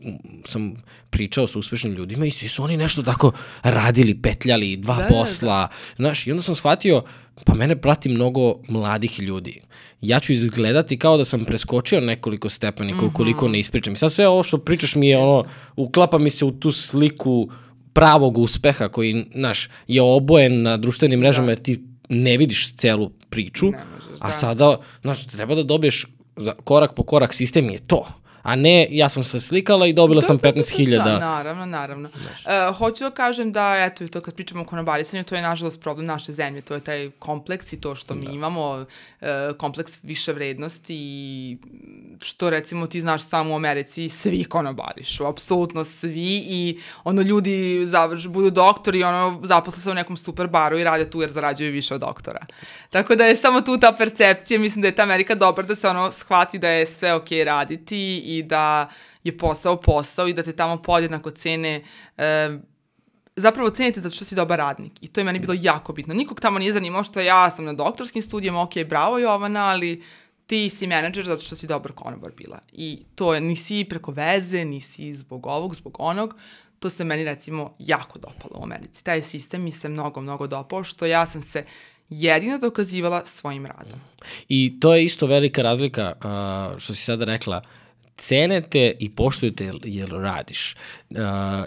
sam 0.45 0.75
pričao 1.11 1.47
sa 1.47 1.59
uspešnim 1.59 1.93
ljudima 1.93 2.25
i 2.25 2.31
svi 2.31 2.47
su 2.47 2.63
oni 2.63 2.77
nešto 2.77 3.03
tako 3.03 3.31
radili, 3.63 4.21
petljali, 4.21 4.77
dva 4.77 4.95
da, 4.95 5.07
posla, 5.07 5.67
da. 5.67 5.69
znaš, 5.95 6.27
i 6.27 6.31
onda 6.31 6.43
sam 6.43 6.55
shvatio, 6.55 6.80
pa 7.45 7.53
mene 7.53 7.75
prati 7.75 8.09
mnogo 8.09 8.55
mladih 8.67 9.19
ljudi. 9.19 9.61
Ja 10.01 10.19
ću 10.19 10.33
izgledati 10.33 10.99
kao 10.99 11.17
da 11.17 11.25
sam 11.25 11.45
preskočio 11.45 12.01
nekoliko 12.01 12.49
stepenika 12.49 12.97
mm 12.97 13.01
-hmm. 13.01 13.09
ukoliko 13.09 13.47
ne 13.47 13.59
ispričam. 13.59 13.93
I 13.93 13.97
sad 13.97 14.13
sve 14.13 14.27
ovo 14.27 14.43
što 14.43 14.57
pričaš 14.57 14.95
mi 14.95 15.09
je 15.09 15.17
ono, 15.17 15.45
uklapa 15.75 16.17
mi 16.17 16.29
se 16.29 16.45
u 16.45 16.51
tu 16.51 16.71
sliku 16.71 17.49
pravog 17.93 18.37
uspeha 18.37 18.89
koji, 18.89 19.25
znaš, 19.35 19.69
je 19.87 20.01
obojen 20.01 20.61
na 20.61 20.77
društvenim 20.77 21.19
mrežama 21.19 21.45
da. 21.45 21.51
jer 21.51 21.59
ti 21.59 21.81
ne 22.09 22.37
vidiš 22.37 22.75
celu 22.75 23.09
priču, 23.29 23.71
ne 23.71 23.83
možeš, 23.95 24.19
da. 24.19 24.27
a 24.27 24.31
sada, 24.31 24.77
znaš, 25.01 25.27
treba 25.27 25.55
da 25.55 25.63
dobiješ 25.63 26.05
korak 26.63 26.95
po 26.95 27.03
korak 27.03 27.33
sistem 27.33 27.69
je 27.69 27.79
to 27.79 28.20
a 28.41 28.55
ne 28.55 28.87
ja 28.89 29.09
sam 29.09 29.23
se 29.23 29.39
slikala 29.39 29.87
i 29.87 29.93
dobila 29.93 30.21
da, 30.21 30.27
sam 30.27 30.37
15.000. 30.39 30.97
Da, 30.97 31.03
da, 31.03 31.19
naravno, 31.19 31.65
naravno. 31.65 32.09
Uh, 32.09 32.77
hoću 32.77 33.03
da 33.03 33.11
kažem 33.11 33.51
da, 33.51 33.75
eto, 33.77 34.07
to 34.07 34.21
kad 34.21 34.33
pričamo 34.33 34.61
o 34.61 34.65
konobarisanju, 34.65 35.23
to 35.23 35.35
je 35.35 35.41
nažalost 35.41 35.81
problem 35.81 36.05
naše 36.05 36.31
zemlje, 36.31 36.61
to 36.61 36.73
je 36.73 36.79
taj 36.79 37.09
kompleks 37.19 37.73
i 37.73 37.81
to 37.81 37.95
što 37.95 38.13
mi 38.13 38.25
da. 38.25 38.31
imamo, 38.31 38.85
uh, 39.21 39.27
kompleks 39.57 39.91
više 40.03 40.33
vrednosti 40.33 40.95
i 40.95 41.57
što 42.21 42.49
recimo 42.49 42.87
ti 42.87 43.01
znaš 43.01 43.23
samo 43.23 43.53
u 43.53 43.55
Americi, 43.55 44.09
svi 44.09 44.43
konobarišu, 44.43 45.25
apsolutno 45.25 45.83
svi 45.83 46.45
i 46.47 46.79
ono 47.03 47.21
ljudi 47.21 47.85
završ, 47.85 48.27
budu 48.27 48.49
doktori 48.49 48.99
i 48.99 49.03
ono 49.03 49.41
zaposle 49.43 49.81
se 49.81 49.91
u 49.91 49.93
nekom 49.93 50.17
super 50.17 50.47
baru 50.47 50.77
i 50.77 50.83
rade 50.83 51.09
tu 51.09 51.21
jer 51.21 51.31
zarađuju 51.31 51.71
više 51.71 51.95
od 51.95 52.01
doktora. 52.01 52.45
Tako 52.89 53.15
da 53.15 53.25
je 53.25 53.35
samo 53.35 53.61
tu 53.61 53.79
ta 53.79 53.91
percepcija, 53.91 54.59
mislim 54.59 54.81
da 54.81 54.87
je 54.87 54.95
ta 54.95 55.03
Amerika 55.03 55.35
dobra 55.35 55.65
da 55.65 55.75
se 55.75 55.87
ono 55.87 56.11
shvati 56.11 56.59
da 56.59 56.69
je 56.69 56.85
sve 56.85 57.13
okej 57.13 57.39
okay 57.39 57.43
raditi 57.43 58.23
i 58.37 58.43
da 58.43 58.87
je 59.23 59.37
posao 59.37 59.81
posao 59.81 60.27
i 60.27 60.33
da 60.33 60.43
te 60.43 60.53
tamo 60.53 60.81
podjednako 60.81 61.31
cene 61.31 61.83
e, 62.17 62.57
zapravo 63.35 63.69
cenite 63.69 64.01
zato 64.01 64.15
što 64.15 64.25
si 64.25 64.35
dobar 64.35 64.59
radnik. 64.59 64.91
I 65.01 65.07
to 65.07 65.19
je 65.19 65.25
meni 65.25 65.39
bilo 65.39 65.53
jako 65.61 65.93
bitno. 65.93 66.13
Nikog 66.13 66.39
tamo 66.39 66.59
nije 66.59 66.73
zanimao 66.73 67.03
što 67.03 67.19
ja 67.21 67.49
sam 67.49 67.65
na 67.65 67.73
doktorskim 67.73 68.21
studijama, 68.21 68.61
ok, 68.61 68.73
bravo 68.89 69.19
Jovana, 69.19 69.65
ali 69.65 70.03
ti 70.45 70.69
si 70.69 70.87
menadžer 70.87 71.25
zato 71.25 71.43
što 71.43 71.55
si 71.55 71.67
dobar 71.67 71.91
konobar 71.91 72.31
bila. 72.37 72.59
I 72.71 73.03
to 73.15 73.33
je, 73.33 73.41
nisi 73.41 73.85
preko 73.89 74.11
veze, 74.11 74.65
nisi 74.65 75.13
zbog 75.13 75.47
ovog, 75.47 75.75
zbog 75.75 75.95
onog. 75.99 76.35
To 76.79 76.89
se 76.89 77.03
meni 77.03 77.23
recimo 77.23 77.75
jako 77.79 78.19
dopalo 78.19 78.59
u 78.59 78.63
Americi. 78.63 79.03
Taj 79.03 79.21
sistem 79.21 79.63
mi 79.63 79.71
se 79.71 79.89
mnogo, 79.89 80.21
mnogo 80.21 80.47
dopao, 80.47 80.83
što 80.83 81.05
ja 81.05 81.25
sam 81.25 81.41
se 81.41 81.63
jedino 82.09 82.57
dokazivala 82.57 83.25
svojim 83.25 83.65
radom. 83.65 83.99
I 84.49 84.79
to 84.79 84.95
je 84.95 85.03
isto 85.03 85.27
velika 85.27 85.61
razlika, 85.61 86.13
uh, 86.15 86.79
što 86.79 86.93
si 86.93 87.03
sada 87.03 87.25
rekla, 87.25 87.61
cenete 88.21 88.93
i 88.99 89.09
poštujete 89.09 89.71
jel 89.83 90.09
radiš. 90.09 90.75
Uh, 91.09 91.17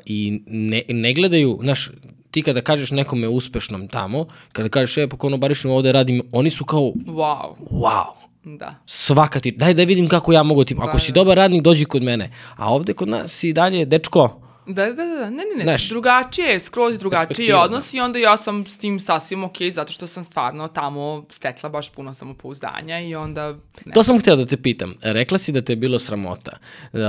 I 0.07 0.43
ne, 0.47 0.83
ne 0.89 1.13
gledaju, 1.15 1.59
znaš, 1.63 1.91
ti 2.31 2.43
kada 2.43 2.61
kažeš 2.61 2.91
nekome 2.91 3.29
uspešnom 3.29 3.89
tamo, 3.89 4.27
kada 4.53 4.69
kažeš, 4.69 4.99
e, 4.99 5.09
pa 5.09 5.17
konobarišem 5.17 5.71
ovde 5.71 5.93
radim, 5.93 6.23
oni 6.33 6.51
su 6.51 6.65
kao, 6.65 6.93
wow. 7.07 7.55
Wow. 7.71 8.25
Da. 8.45 8.75
Svaka 8.87 9.41
ti, 9.41 9.51
daj 9.51 9.75
da 9.75 9.85
vidim 9.85 10.09
kako 10.09 10.33
ja 10.33 10.43
mogu 10.43 10.65
ti, 10.65 10.75
ako 10.79 10.93
da, 10.93 10.99
si 10.99 11.13
dobar 11.13 11.37
radnik, 11.37 11.63
dođi 11.63 11.85
kod 11.85 12.03
mene. 12.03 12.31
A 12.57 12.75
ovde 12.75 12.93
kod 12.93 13.09
nas 13.09 13.33
si 13.33 13.53
dalje, 13.53 13.87
dečko, 13.87 14.44
Da, 14.67 14.87
da, 14.87 15.05
da, 15.05 15.31
ne, 15.31 15.31
ne, 15.31 15.57
ne, 15.57 15.63
Znaš, 15.63 15.89
drugačije 15.89 16.49
je, 16.49 16.61
skroz 16.61 16.99
drugačiji 16.99 17.53
odnos 17.53 17.93
da. 17.93 17.99
i 17.99 18.01
onda 18.01 18.19
ja 18.19 18.37
sam 18.37 18.67
s 18.67 18.79
tim 18.79 19.01
sasvim 19.01 19.45
okej, 19.45 19.71
okay, 19.71 19.73
zato 19.73 19.93
što 19.93 20.07
sam 20.07 20.25
stvarno 20.25 20.69
tamo 20.69 21.25
stekla 21.31 21.69
baš 21.69 21.91
puno 21.93 22.15
samopouzdanja 22.15 23.01
i 23.01 23.15
onda... 23.15 23.53
Ne. 23.85 23.93
To 23.95 24.03
sam 24.03 24.21
htela 24.21 24.37
da 24.37 24.47
te 24.47 24.57
pitam. 24.57 24.95
Rekla 25.03 25.39
si 25.39 25.53
da 25.53 25.63
te 25.63 25.73
je 25.73 25.77
bilo 25.77 25.99
sramota. 25.99 26.59
Uh, 26.93 27.01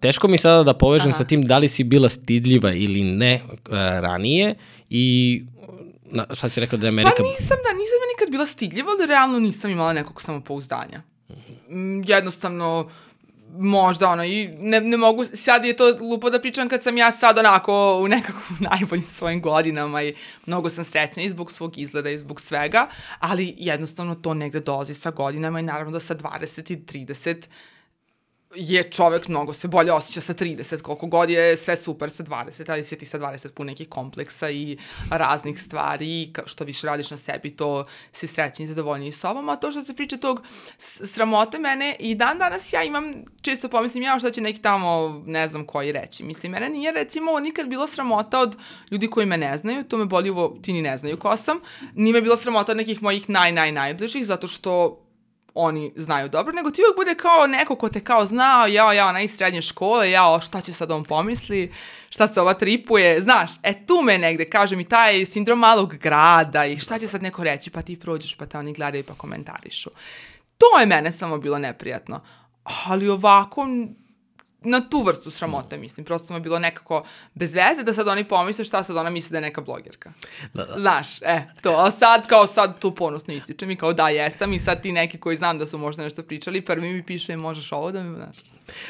teško 0.00 0.28
mi 0.28 0.38
sada 0.38 0.62
da 0.62 0.74
povežem 0.74 1.08
Aha. 1.08 1.18
sa 1.18 1.24
tim 1.24 1.42
da 1.42 1.58
li 1.58 1.68
si 1.68 1.84
bila 1.84 2.08
stidljiva 2.08 2.72
ili 2.72 3.02
ne 3.02 3.40
uh, 3.44 3.58
ranije 3.76 4.54
i 4.90 5.42
na, 6.10 6.26
šta 6.32 6.48
si 6.48 6.60
rekla 6.60 6.78
da 6.78 6.86
je 6.86 6.88
Amerika... 6.88 7.14
Pa 7.16 7.22
nisam, 7.22 7.56
da, 7.64 7.72
nisam 7.72 8.00
nikad 8.12 8.30
bila 8.30 8.46
stidljiva, 8.46 8.90
ali 8.98 9.06
realno 9.06 9.38
nisam 9.38 9.70
imala 9.70 9.92
nekog 9.92 10.22
samopouzdanja. 10.22 11.02
Mm, 11.70 12.02
jednostavno, 12.06 12.90
možda 13.58 14.08
ono, 14.08 14.24
i 14.24 14.48
ne, 14.60 14.80
ne 14.80 14.96
mogu, 14.96 15.24
sad 15.24 15.64
je 15.64 15.76
to 15.76 15.96
lupo 16.00 16.30
da 16.30 16.40
pričam 16.40 16.68
kad 16.68 16.82
sam 16.82 16.98
ja 16.98 17.12
sad 17.12 17.38
onako 17.38 18.00
u 18.02 18.08
nekakvom 18.08 18.58
najboljim 18.70 19.04
svojim 19.04 19.42
godinama 19.42 20.02
i 20.02 20.14
mnogo 20.46 20.70
sam 20.70 20.84
srećna 20.84 21.22
i 21.22 21.30
zbog 21.30 21.52
svog 21.52 21.78
izgleda 21.78 22.10
i 22.10 22.18
zbog 22.18 22.40
svega, 22.40 22.88
ali 23.18 23.54
jednostavno 23.58 24.14
to 24.14 24.34
negde 24.34 24.60
dolazi 24.60 24.94
sa 24.94 25.10
godinama 25.10 25.60
i 25.60 25.62
naravno 25.62 25.92
da 25.92 26.00
sa 26.00 26.14
20 26.14 26.72
i 26.72 27.06
30 27.06 27.46
je 28.54 28.90
čovek 28.90 29.28
mnogo 29.28 29.52
se 29.52 29.68
bolje 29.68 29.92
osjeća 29.92 30.20
sa 30.20 30.34
30, 30.34 30.80
koliko 30.82 31.06
god 31.06 31.30
je 31.30 31.56
sve 31.56 31.76
super 31.76 32.10
sa 32.10 32.22
20, 32.22 32.72
ali 32.72 32.84
si 32.84 32.98
ti 32.98 33.06
sa 33.06 33.18
20 33.18 33.48
pun 33.48 33.66
nekih 33.66 33.88
kompleksa 33.88 34.50
i 34.50 34.78
raznih 35.10 35.62
stvari 35.62 36.06
i 36.22 36.32
što 36.46 36.64
više 36.64 36.86
radiš 36.86 37.10
na 37.10 37.16
sebi, 37.16 37.56
to 37.56 37.84
si 38.12 38.26
srećni 38.26 38.64
i 38.64 38.68
zadovoljniji 38.68 39.12
sobom, 39.12 39.48
a 39.48 39.56
to 39.56 39.70
što 39.70 39.84
se 39.84 39.96
priča 39.96 40.16
tog 40.16 40.42
sramote 40.78 41.58
mene 41.58 41.96
i 41.98 42.14
dan 42.14 42.38
danas 42.38 42.72
ja 42.72 42.82
imam, 42.82 43.12
često 43.42 43.68
pomislim 43.68 44.02
ja 44.02 44.18
šta 44.18 44.30
će 44.30 44.40
neki 44.40 44.62
tamo, 44.62 45.22
ne 45.26 45.48
znam 45.48 45.66
koji 45.66 45.92
reći. 45.92 46.24
Mislim, 46.24 46.52
mene 46.52 46.68
nije 46.68 46.92
recimo 46.92 47.40
nikad 47.40 47.68
bilo 47.68 47.86
sramota 47.86 48.40
od 48.40 48.56
ljudi 48.90 49.10
koji 49.10 49.26
me 49.26 49.36
ne 49.36 49.58
znaju, 49.58 49.84
to 49.84 49.98
me 49.98 50.04
boli 50.04 50.30
ovo, 50.30 50.58
ti 50.62 50.72
ni 50.72 50.82
ne 50.82 50.98
znaju 50.98 51.18
ko 51.18 51.36
sam, 51.36 51.60
nije 51.94 52.12
me 52.12 52.20
bilo 52.20 52.36
sramota 52.36 52.72
od 52.72 52.78
nekih 52.78 53.02
mojih 53.02 53.30
naj, 53.30 53.52
naj, 53.52 53.72
najbližih, 53.72 54.26
zato 54.26 54.48
što 54.48 55.02
oni 55.60 55.92
znaju 55.96 56.28
dobro, 56.28 56.52
nego 56.52 56.70
ti 56.70 56.82
uvijek 56.82 56.96
bude 56.96 57.14
kao 57.14 57.46
neko 57.46 57.76
ko 57.76 57.88
te 57.88 58.00
kao 58.04 58.26
znao, 58.26 58.66
ja, 58.66 58.92
ja, 58.92 59.06
ona 59.06 59.20
iz 59.20 59.36
srednje 59.36 59.62
škole, 59.62 60.10
ja, 60.10 60.40
šta 60.40 60.60
će 60.60 60.72
sad 60.72 60.90
on 60.90 61.04
pomisli, 61.04 61.72
šta 62.10 62.28
se 62.28 62.40
ova 62.40 62.54
tripuje, 62.54 63.20
znaš, 63.20 63.50
e 63.62 63.86
tu 63.86 64.02
me 64.02 64.18
negde, 64.18 64.44
kaže 64.50 64.76
mi, 64.76 64.84
taj 64.84 65.26
sindrom 65.26 65.58
malog 65.58 65.94
grada 65.94 66.64
i 66.64 66.78
šta 66.78 66.98
će 66.98 67.08
sad 67.08 67.22
neko 67.22 67.44
reći, 67.44 67.70
pa 67.70 67.82
ti 67.82 68.00
prođeš, 68.00 68.34
pa 68.34 68.46
te 68.46 68.58
oni 68.58 68.72
gledaju 68.72 69.04
pa 69.04 69.14
komentarišu. 69.14 69.90
To 70.58 70.80
je 70.80 70.86
mene 70.86 71.12
samo 71.12 71.38
bilo 71.38 71.58
neprijatno. 71.58 72.20
Ali 72.86 73.08
ovako, 73.08 73.66
na 74.62 74.88
tu 74.88 75.02
vrstu 75.02 75.30
sramote, 75.30 75.78
mislim. 75.78 76.06
Prosto 76.06 76.32
mi 76.32 76.36
je 76.36 76.42
bilo 76.42 76.58
nekako 76.58 77.02
bez 77.34 77.54
veze 77.54 77.82
da 77.82 77.94
sad 77.94 78.08
oni 78.08 78.24
pomisle 78.24 78.64
šta 78.64 78.84
sad 78.84 78.96
ona 78.96 79.10
misli 79.10 79.32
da 79.32 79.36
je 79.36 79.42
neka 79.42 79.60
blogerka. 79.60 80.12
Da, 80.54 80.64
da. 80.64 80.80
Znaš, 80.80 81.22
e, 81.22 81.42
to. 81.62 81.70
A 81.70 81.90
sad 81.90 82.26
kao 82.26 82.46
sad 82.46 82.78
tu 82.78 82.94
ponosno 82.94 83.34
ističem 83.34 83.70
i 83.70 83.76
kao 83.76 83.92
da 83.92 84.08
jesam 84.08 84.52
i 84.52 84.58
sad 84.58 84.82
ti 84.82 84.92
neki 84.92 85.18
koji 85.18 85.36
znam 85.36 85.58
da 85.58 85.66
su 85.66 85.78
možda 85.78 86.02
nešto 86.02 86.22
pričali, 86.22 86.60
prvi 86.60 86.92
mi 86.92 87.02
pišu 87.02 87.32
i 87.32 87.36
možeš 87.36 87.72
ovo 87.72 87.92
da 87.92 88.02
mi, 88.02 88.16
znaš. 88.16 88.36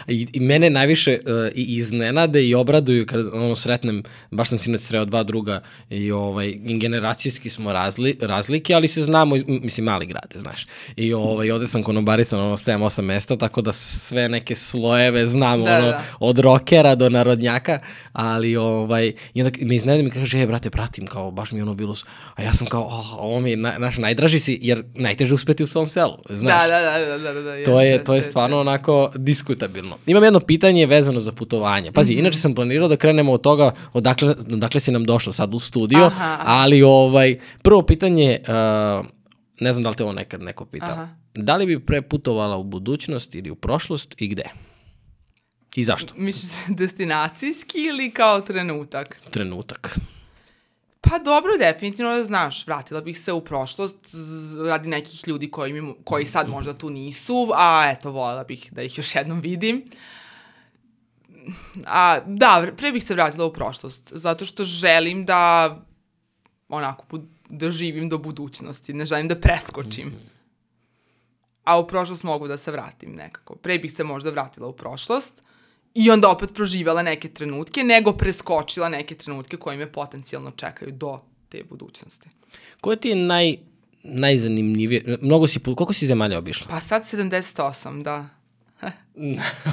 I, 0.08 0.26
i 0.32 0.40
mene 0.40 0.70
najviše 0.70 1.18
uh, 1.26 1.52
i 1.54 1.76
iznenade 1.76 2.44
i 2.44 2.54
obraduju 2.54 3.06
kad 3.06 3.26
ono 3.32 3.56
sretnem, 3.56 4.02
baš 4.30 4.48
sam 4.48 4.58
sinoć 4.58 4.80
sreo 4.80 5.04
dva 5.04 5.22
druga 5.22 5.62
i 5.90 6.12
ovaj, 6.12 6.54
generacijski 6.64 7.50
smo 7.50 7.72
razli, 7.72 8.18
razlike, 8.20 8.74
ali 8.74 8.88
se 8.88 9.02
znamo, 9.02 9.36
mislim, 9.46 9.84
mali 9.84 10.06
grade, 10.06 10.38
znaš. 10.38 10.66
I 10.96 11.12
ovaj, 11.12 11.50
ovde 11.50 11.66
sam 11.66 11.82
konobarisan 11.82 12.40
ono 12.40 12.56
7-8 12.56 13.00
mesta, 13.00 13.36
tako 13.36 13.62
da 13.62 13.72
sve 13.72 14.28
neke 14.28 14.56
slojeve 14.56 15.28
znam, 15.28 15.64
da, 15.64 15.78
ono, 15.78 15.86
da. 15.86 16.04
od 16.20 16.38
rokera 16.38 16.94
do 16.94 17.08
narodnjaka, 17.08 17.78
ali 18.12 18.56
ovaj, 18.56 19.12
i 19.34 19.42
onda 19.42 19.58
me 19.60 19.76
iznenade 19.76 20.02
mi 20.02 20.10
kaže, 20.10 20.38
e, 20.38 20.46
brate, 20.46 20.70
pratim, 20.70 21.06
kao, 21.06 21.30
baš 21.30 21.52
mi 21.52 21.62
ono 21.62 21.74
bilo, 21.74 21.94
a 22.34 22.42
ja 22.42 22.54
sam 22.54 22.66
kao, 22.66 22.82
oh, 22.82 23.18
ovo 23.18 23.40
mi 23.40 23.50
je, 23.50 23.56
na, 23.56 23.78
naš, 23.78 23.98
najdraži 23.98 24.40
si, 24.40 24.58
jer 24.62 24.84
najteže 24.94 25.34
uspeti 25.34 25.62
u 25.62 25.66
svom 25.66 25.88
selu, 25.88 26.18
znaš. 26.30 26.68
Da, 26.68 26.80
da, 26.80 26.98
da, 26.98 27.18
da, 27.18 27.32
da, 27.32 27.42
da, 27.42 27.64
to 27.64 27.80
je, 27.80 28.04
to 28.04 28.14
je 28.14 28.22
stvarno 28.22 28.60
onako 28.60 29.12
diskuta 29.16 29.68
stabilno. 29.70 29.98
Imam 30.06 30.24
jedno 30.24 30.40
pitanje 30.40 30.86
vezano 30.86 31.20
za 31.20 31.32
putovanje. 31.32 31.92
Pazi, 31.92 32.12
mm 32.12 32.16
-hmm. 32.16 32.20
inače 32.20 32.38
sam 32.38 32.54
planirao 32.54 32.88
da 32.88 32.96
krenemo 32.96 33.32
od 33.32 33.42
toga 33.42 33.72
odakle, 33.92 34.34
odakle 34.52 34.80
si 34.80 34.92
nam 34.92 35.04
došla 35.04 35.32
sad 35.32 35.54
u 35.54 35.58
studio, 35.58 36.04
aha, 36.04 36.24
aha. 36.24 36.44
ali 36.46 36.82
ovaj, 36.82 37.38
prvo 37.62 37.82
pitanje, 37.82 38.38
uh, 38.40 39.06
ne 39.60 39.72
znam 39.72 39.82
da 39.82 39.88
li 39.88 39.96
te 39.96 40.02
ovo 40.02 40.12
nekad 40.12 40.42
neko 40.42 40.64
pita, 40.64 40.92
aha. 40.92 41.08
da 41.34 41.56
li 41.56 41.66
bi 41.66 41.80
pre 41.80 42.02
putovala 42.02 42.56
u 42.56 42.64
budućnost 42.64 43.34
ili 43.34 43.50
u 43.50 43.54
prošlost 43.54 44.14
i 44.18 44.28
gde? 44.28 44.44
I 45.74 45.84
zašto? 45.84 46.14
Misliš 46.16 46.52
destinacijski 46.80 47.78
ili 47.78 48.10
kao 48.10 48.40
trenutak? 48.40 49.20
Trenutak. 49.30 49.98
Pa 51.00 51.18
dobro, 51.18 51.56
definitivno 51.58 52.16
da 52.16 52.24
znaš, 52.24 52.66
vratila 52.66 53.00
bih 53.00 53.20
se 53.20 53.32
u 53.32 53.40
prošlost 53.40 53.96
radi 54.66 54.88
nekih 54.88 55.28
ljudi 55.28 55.50
koji, 55.50 55.72
mi, 55.72 55.94
koji 56.04 56.26
sad 56.26 56.48
možda 56.48 56.78
tu 56.78 56.90
nisu, 56.90 57.48
a 57.54 57.92
eto, 57.96 58.10
voljela 58.10 58.44
bih 58.44 58.68
da 58.72 58.82
ih 58.82 58.98
još 58.98 59.14
jednom 59.14 59.40
vidim. 59.40 59.84
A, 61.86 62.20
da, 62.26 62.66
pre 62.76 62.92
bih 62.92 63.04
se 63.04 63.14
vratila 63.14 63.44
u 63.46 63.52
prošlost, 63.52 64.12
zato 64.14 64.44
što 64.44 64.64
želim 64.64 65.24
da 65.24 65.76
onako, 66.68 67.18
da 67.48 67.70
živim 67.70 68.08
do 68.08 68.18
budućnosti, 68.18 68.92
ne 68.92 69.06
želim 69.06 69.28
da 69.28 69.40
preskočim. 69.40 70.12
A 71.64 71.78
u 71.78 71.86
prošlost 71.86 72.22
mogu 72.22 72.48
da 72.48 72.56
se 72.56 72.70
vratim 72.70 73.14
nekako. 73.14 73.56
Pre 73.56 73.78
bih 73.78 73.92
se 73.92 74.04
možda 74.04 74.30
vratila 74.30 74.68
u 74.68 74.72
prošlost, 74.72 75.42
i 75.94 76.10
onda 76.10 76.28
opet 76.28 76.54
proživjela 76.54 77.02
neke 77.02 77.28
trenutke, 77.28 77.84
nego 77.84 78.12
preskočila 78.12 78.88
neke 78.88 79.14
trenutke 79.14 79.56
koje 79.56 79.76
me 79.76 79.92
potencijalno 79.92 80.50
čekaju 80.50 80.92
do 80.92 81.18
te 81.48 81.62
budućnosti. 81.70 82.28
Koje 82.80 82.96
ti 82.96 83.08
je 83.08 83.14
naj, 83.14 83.56
najzanimljivije? 84.02 85.18
Mnogo 85.20 85.48
si, 85.48 85.58
koliko 85.60 85.92
si 85.92 86.06
zemalja 86.06 86.38
obišla? 86.38 86.66
Pa 86.70 86.80
sad 86.80 87.02
78, 87.12 88.02
da. 88.02 88.28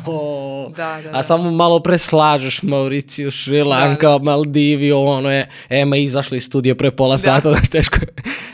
o, 0.05 0.71
da, 0.75 0.99
da, 1.03 1.11
da. 1.11 1.17
A 1.17 1.23
samo 1.23 1.51
malo 1.51 1.79
preslažeš 1.79 2.63
Mauriciju, 2.63 3.31
Šrilanka, 3.31 4.09
da, 4.09 4.17
da. 4.17 4.23
Maldivi, 4.23 4.91
ono 4.91 5.31
je, 5.31 5.49
Ema 5.69 5.97
izašla 5.97 6.37
iz 6.37 6.45
studija 6.45 6.75
pre 6.75 6.91
pola 6.91 7.15
da. 7.15 7.17
sata, 7.17 7.49
da 7.49 7.59
teško 7.71 7.95
je. 8.01 8.07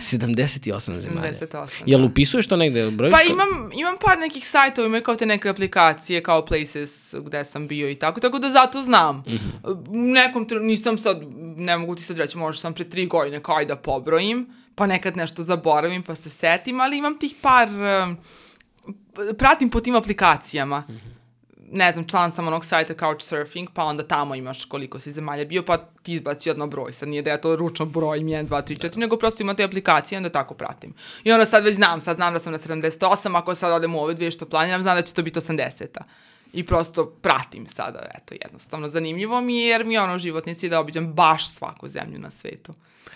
78 0.03 0.93
zemalja. 0.93 1.33
78, 1.33 1.83
Jel 1.85 1.99
da. 1.99 2.05
upisuješ 2.05 2.47
to 2.47 2.57
negde? 2.57 2.91
Brojiš 2.91 3.11
pa 3.11 3.21
imam, 3.21 3.69
imam 3.73 3.95
par 4.05 4.19
nekih 4.19 4.47
sajtova, 4.47 4.87
imaju 4.87 5.03
kao 5.03 5.15
te 5.15 5.25
neke 5.25 5.49
aplikacije, 5.49 6.23
kao 6.23 6.45
Places 6.45 7.13
gde 7.13 7.45
sam 7.45 7.67
bio 7.67 7.89
i 7.89 7.95
tako, 7.95 8.19
tako 8.19 8.39
da 8.39 8.49
zato 8.49 8.81
znam. 8.81 9.17
Mm 9.17 9.31
-hmm. 9.31 10.13
Nekom, 10.13 10.47
nisam 10.61 10.97
sad, 10.97 11.21
ne 11.57 11.77
mogu 11.77 11.95
ti 11.95 12.03
sad 12.03 12.17
reći, 12.17 12.37
možda 12.37 12.59
sam 12.59 12.73
pre 12.73 12.83
tri 12.83 13.05
godine 13.05 13.43
kao 13.43 13.65
da 13.65 13.75
pobrojim, 13.75 14.47
pa 14.75 14.87
nekad 14.87 15.17
nešto 15.17 15.43
zaboravim 15.43 16.03
pa 16.03 16.15
se 16.15 16.29
setim, 16.29 16.79
ali 16.79 16.97
imam 16.97 17.19
tih 17.19 17.35
par... 17.41 17.69
Uh, 17.69 18.15
pratim 19.37 19.69
po 19.69 19.79
tim 19.79 19.95
aplikacijama. 19.95 20.79
Mm 20.79 20.91
-hmm. 20.91 21.22
Ne 21.75 21.91
znam, 21.91 22.07
član 22.07 22.31
sam 22.31 22.47
onog 22.47 22.65
sajta 22.65 22.93
Couchsurfing, 22.93 23.69
pa 23.73 23.83
onda 23.83 24.07
tamo 24.07 24.35
imaš 24.35 24.65
koliko 24.65 24.99
si 24.99 25.11
zemalja 25.11 25.45
bio, 25.45 25.63
pa 25.63 25.77
ti 25.77 26.13
izbaci 26.13 26.49
jedno 26.49 26.67
broj. 26.67 26.93
Sad 26.93 27.09
nije 27.09 27.21
da 27.21 27.29
ja 27.29 27.41
to 27.41 27.55
ručno 27.55 27.85
brojim 27.85 28.27
1, 28.27 28.47
2, 28.47 28.63
3, 28.63 28.87
4, 28.87 28.97
nego 28.97 29.17
prosto 29.17 29.43
imam 29.43 29.55
te 29.55 29.63
aplikacije, 29.63 30.17
onda 30.17 30.29
tako 30.29 30.53
pratim. 30.53 30.93
I 31.23 31.31
onda 31.31 31.45
sad 31.45 31.63
već 31.63 31.75
znam, 31.75 32.01
sad 32.01 32.15
znam 32.15 32.33
da 32.33 32.39
sam 32.39 32.51
na 32.51 32.59
78, 32.59 33.37
ako 33.37 33.55
sad 33.55 33.71
odem 33.71 33.95
u 33.95 33.99
ove 33.99 34.13
dvije 34.13 34.31
što 34.31 34.45
planiram, 34.45 34.81
znam 34.81 34.97
da 34.97 35.01
će 35.01 35.13
to 35.13 35.23
biti 35.23 35.39
80-a. 35.39 36.03
I 36.53 36.65
prosto 36.65 37.05
pratim 37.05 37.67
sada, 37.67 37.99
eto, 38.15 38.35
jednostavno. 38.41 38.89
Zanimljivo 38.89 39.41
mi 39.41 39.57
je, 39.57 39.67
jer 39.67 39.85
mi 39.85 39.93
je 39.93 40.01
ono 40.01 40.19
životnici 40.19 40.69
da 40.69 40.79
obiđam 40.79 41.13
baš 41.13 41.49
svaku 41.49 41.87
zemlju 41.87 42.19
na 42.19 42.31
svetu. 42.31 42.73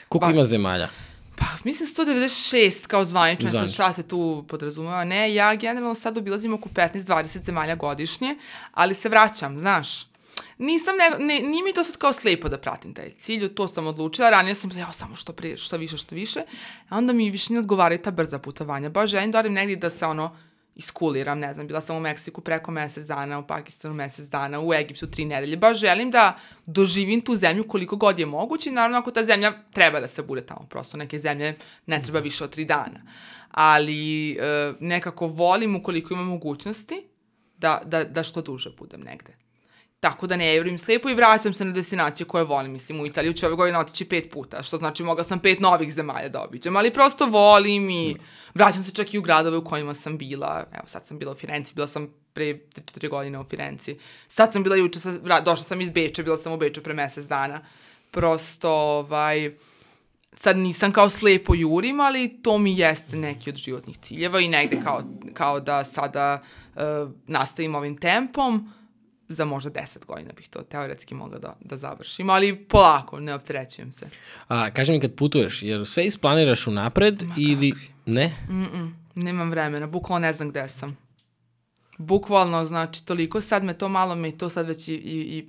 Koliko 0.09 0.27
ba... 0.27 0.33
ima 0.33 0.43
zemalja? 0.43 0.89
Pa, 1.37 1.45
mislim 1.63 1.89
196 1.89 2.87
kao 2.87 3.05
zvanično, 3.05 3.49
Zvanič. 3.49 3.73
šta 3.73 3.93
se 3.93 4.03
tu 4.03 4.45
podrazumeva. 4.47 5.03
Ne, 5.03 5.33
ja 5.33 5.55
generalno 5.55 5.95
sad 5.95 6.17
obilazim 6.17 6.53
oko 6.53 6.69
15-20 6.69 7.43
zemalja 7.45 7.75
godišnje, 7.75 8.37
ali 8.71 8.93
se 8.93 9.09
vraćam, 9.09 9.59
znaš. 9.59 10.07
Nisam, 10.57 10.95
ne, 10.97 11.25
ne, 11.25 11.39
nije 11.39 11.63
mi 11.63 11.73
to 11.73 11.83
sad 11.83 11.97
kao 11.97 12.13
slepo 12.13 12.49
da 12.49 12.57
pratim 12.57 12.93
taj 12.93 13.11
cilj, 13.19 13.53
to 13.55 13.67
sam 13.67 13.87
odlučila, 13.87 14.29
ranije 14.29 14.55
sam 14.55 14.69
bila, 14.69 14.91
samo 14.91 15.15
što, 15.15 15.33
prije, 15.33 15.57
što 15.57 15.77
više, 15.77 15.97
što 15.97 16.15
više, 16.15 16.39
a 16.89 16.97
onda 16.97 17.13
mi 17.13 17.29
više 17.29 17.53
ne 17.53 17.59
odgovaraju 17.59 18.01
ta 18.01 18.11
brza 18.11 18.39
putovanja. 18.39 18.89
Baš 18.89 19.09
želim 19.09 19.31
da 19.31 19.39
odim 19.39 19.53
negdje 19.53 19.75
da 19.75 19.89
se 19.89 20.05
ono, 20.05 20.37
iskuliram, 20.77 21.39
ne 21.39 21.53
znam, 21.53 21.67
bila 21.67 21.81
sam 21.81 21.95
u 21.95 21.99
Meksiku 21.99 22.41
preko 22.41 22.71
mesec 22.71 23.05
dana, 23.05 23.39
u 23.39 23.47
Pakistanu 23.47 23.95
mesec 23.95 24.25
dana, 24.29 24.61
u 24.61 24.73
Egiptu 24.73 25.07
tri 25.07 25.25
nedelje. 25.25 25.57
Baš 25.57 25.77
želim 25.77 26.11
da 26.11 26.39
doživim 26.65 27.21
tu 27.21 27.35
zemlju 27.35 27.67
koliko 27.67 27.95
god 27.95 28.19
je 28.19 28.25
moguće 28.25 28.71
naravno 28.71 28.97
ako 28.97 29.11
ta 29.11 29.25
zemlja 29.25 29.53
treba 29.73 29.99
da 29.99 30.07
se 30.07 30.21
bude 30.23 30.45
tamo, 30.45 30.67
prosto 30.69 30.97
neke 30.97 31.19
zemlje 31.19 31.55
ne 31.85 32.01
treba 32.01 32.19
više 32.19 32.43
od 32.43 32.49
tri 32.49 32.65
dana. 32.65 33.01
Ali 33.51 34.31
e, 34.31 34.73
nekako 34.79 35.27
volim 35.27 35.75
ukoliko 35.75 36.13
imam 36.13 36.27
mogućnosti 36.27 37.07
da, 37.57 37.81
da, 37.85 38.03
da 38.03 38.23
što 38.23 38.41
duže 38.41 38.69
budem 38.77 39.01
negde. 39.01 39.46
Tako 39.99 40.27
da 40.27 40.35
ne 40.35 40.55
evrim 40.55 40.77
slepo 40.77 41.09
i 41.09 41.15
vraćam 41.15 41.53
se 41.53 41.65
na 41.65 41.71
destinaciju 41.71 42.27
koje 42.27 42.43
volim. 42.43 42.71
Mislim, 42.71 42.99
u 42.99 43.05
Italiju 43.05 43.33
ću 43.33 43.45
ove 43.45 43.55
godine 43.55 43.79
otići 43.79 44.05
pet 44.05 44.31
puta, 44.31 44.63
što 44.63 44.77
znači 44.77 45.03
mogla 45.03 45.23
sam 45.23 45.39
pet 45.39 45.59
novih 45.59 45.93
zemalja 45.93 46.29
da 46.29 46.43
obiđem, 46.43 46.75
ali 46.75 46.93
prosto 46.93 47.25
volim 47.25 47.89
i 47.89 48.15
vraćam 48.53 48.83
se 48.83 48.91
čak 48.91 49.13
i 49.13 49.17
u 49.17 49.21
gradove 49.21 49.57
u 49.57 49.63
kojima 49.63 49.93
sam 49.93 50.17
bila. 50.17 50.65
Evo, 50.73 50.83
sad 50.87 51.05
sam 51.05 51.19
bila 51.19 51.31
u 51.31 51.35
Firenci, 51.35 51.73
bila 51.75 51.87
sam 51.87 52.13
pre 52.33 52.45
3-4 52.45 53.09
godine 53.09 53.39
u 53.39 53.43
Firenci. 53.43 53.97
Sad 54.27 54.53
sam 54.53 54.63
bila 54.63 54.75
juče, 54.75 54.99
sa, 54.99 55.11
došla 55.41 55.63
sam 55.63 55.81
iz 55.81 55.89
Beča, 55.89 56.23
bila 56.23 56.37
sam 56.37 56.53
u 56.53 56.57
Beču 56.57 56.83
pre 56.83 56.93
mesec 56.93 57.25
dana. 57.25 57.61
Prosto, 58.11 58.71
ovaj, 58.71 59.51
sad 60.33 60.57
nisam 60.57 60.91
kao 60.91 61.09
slepo 61.09 61.55
jurim, 61.55 61.99
ali 61.99 62.39
to 62.43 62.57
mi 62.57 62.77
jeste 62.77 63.15
neki 63.15 63.49
od 63.49 63.55
životnih 63.55 63.97
ciljeva 63.97 64.39
i 64.39 64.47
negde 64.47 64.81
kao, 64.83 65.01
kao 65.33 65.59
da 65.59 65.83
sada 65.83 66.41
uh, 66.75 66.81
nastavim 67.27 67.75
ovim 67.75 67.97
tempom 67.97 68.76
za 69.29 69.45
možda 69.45 69.69
10 69.69 70.05
godina 70.05 70.31
bih 70.35 70.49
to 70.49 70.61
teoretski 70.61 71.15
mogla 71.15 71.39
da, 71.39 71.57
da 71.59 71.77
završim, 71.77 72.29
ali 72.29 72.65
polako, 72.65 73.19
ne 73.19 73.33
opterećujem 73.33 73.91
se. 73.91 74.09
A, 74.47 74.69
kaži 74.71 74.91
mi 74.91 74.99
kad 74.99 75.15
putuješ, 75.15 75.63
jer 75.63 75.85
sve 75.85 76.05
isplaniraš 76.05 76.67
unapred 76.67 77.23
Ma 77.23 77.33
ili... 77.37 77.71
Kakvi? 77.71 77.87
Ne? 78.05 78.35
Mm 78.49 78.65
-mm, 78.65 78.93
nemam 79.15 79.49
vremena, 79.49 79.87
bukvalno 79.87 80.27
ne 80.27 80.33
znam 80.33 80.49
gde 80.49 80.69
sam. 80.69 80.97
Bukvalno, 81.97 82.65
znači, 82.65 83.05
toliko 83.05 83.41
sad 83.41 83.63
me 83.63 83.77
to 83.77 83.89
malo 83.89 84.15
me 84.15 84.29
i 84.29 84.37
to 84.37 84.49
sad 84.49 84.67
već 84.67 84.87
i, 84.87 84.93
i, 84.93 85.37
i 85.37 85.47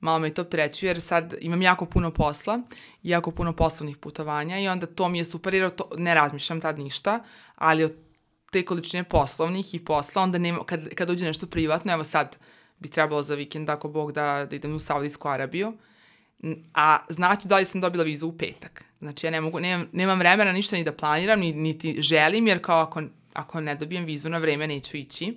malo 0.00 0.18
me 0.18 0.28
i 0.28 0.34
to 0.34 0.44
treću, 0.44 0.86
jer 0.86 1.00
sad 1.00 1.34
imam 1.40 1.62
jako 1.62 1.86
puno 1.86 2.10
posla, 2.10 2.60
jako 3.02 3.30
puno 3.30 3.52
poslovnih 3.52 3.96
putovanja 3.96 4.58
i 4.58 4.68
onda 4.68 4.86
to 4.86 5.08
mi 5.08 5.18
je 5.18 5.24
super, 5.24 5.54
jer 5.54 5.70
to, 5.70 5.88
ne 5.96 6.14
razmišljam 6.14 6.60
tad 6.60 6.78
ništa, 6.78 7.24
ali 7.54 7.84
od 7.84 7.92
te 8.50 8.64
količine 8.64 9.04
poslovnih 9.04 9.74
i 9.74 9.84
posla, 9.84 10.22
onda 10.22 10.38
nema, 10.38 10.64
kad, 10.64 10.88
kad 10.94 11.10
uđe 11.10 11.24
nešto 11.24 11.46
privatno, 11.46 11.92
evo 11.92 12.04
sad 12.04 12.36
bi 12.82 12.88
trebalo 12.88 13.22
za 13.22 13.34
vikend, 13.34 13.70
ako 13.70 13.88
Bog, 13.88 14.12
da, 14.12 14.46
da 14.50 14.56
idem 14.56 14.74
u 14.74 14.80
Saudijsku 14.80 15.28
Arabiju, 15.28 15.72
a 16.74 16.98
znači 17.08 17.48
da 17.48 17.56
li 17.56 17.64
sam 17.64 17.80
dobila 17.80 18.04
vizu 18.04 18.26
u 18.26 18.38
petak. 18.38 18.84
Znači 18.98 19.26
ja 19.26 19.30
ne 19.30 19.40
mogu, 19.40 19.60
nemam, 19.60 19.88
nemam 19.92 20.18
vremena 20.18 20.52
ništa 20.52 20.76
ni 20.76 20.84
da 20.84 20.92
planiram, 20.92 21.40
ni, 21.40 21.52
niti 21.52 21.96
želim, 22.02 22.46
jer 22.46 22.62
kao 22.62 22.80
ako, 22.80 23.02
ako 23.32 23.60
ne 23.60 23.74
dobijem 23.74 24.04
vizu 24.04 24.28
na 24.28 24.38
vreme 24.38 24.66
neću 24.66 24.96
ići. 24.96 25.36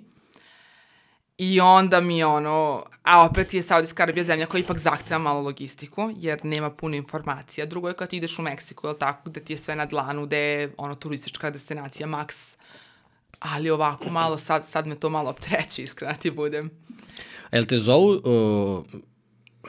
I 1.38 1.60
onda 1.60 2.00
mi 2.00 2.24
ono, 2.24 2.84
a 3.02 3.24
opet 3.24 3.54
je 3.54 3.62
Saudijska 3.62 4.02
Arabija 4.02 4.24
zemlja 4.24 4.46
koja 4.46 4.60
ipak 4.60 4.78
zahteva 4.78 5.18
malo 5.18 5.40
logistiku, 5.40 6.10
jer 6.16 6.44
nema 6.44 6.70
puno 6.70 6.96
informacija. 6.96 7.66
Drugo 7.66 7.88
je 7.88 7.94
kad 7.94 8.08
ti 8.08 8.16
ideš 8.16 8.38
u 8.38 8.42
Meksiku, 8.42 8.88
je 8.88 8.98
tako, 8.98 9.30
gde 9.30 9.40
ti 9.40 9.52
je 9.52 9.58
sve 9.58 9.76
na 9.76 9.86
dlanu, 9.86 10.26
gde 10.26 10.38
je 10.38 10.72
ono 10.76 10.94
turistička 10.94 11.50
destinacija 11.50 12.06
maks. 12.06 12.56
Ali 13.38 13.70
ovako 13.70 14.10
malo, 14.10 14.38
sad, 14.38 14.66
sad 14.66 14.86
me 14.86 14.94
to 14.94 15.10
malo 15.10 15.30
optreće, 15.30 15.82
iskreno 15.82 16.14
ti 16.14 16.30
budem. 16.30 16.70
Jel 17.52 17.64
te 17.64 17.78
zovu 17.78 18.10
uh, 18.10 18.84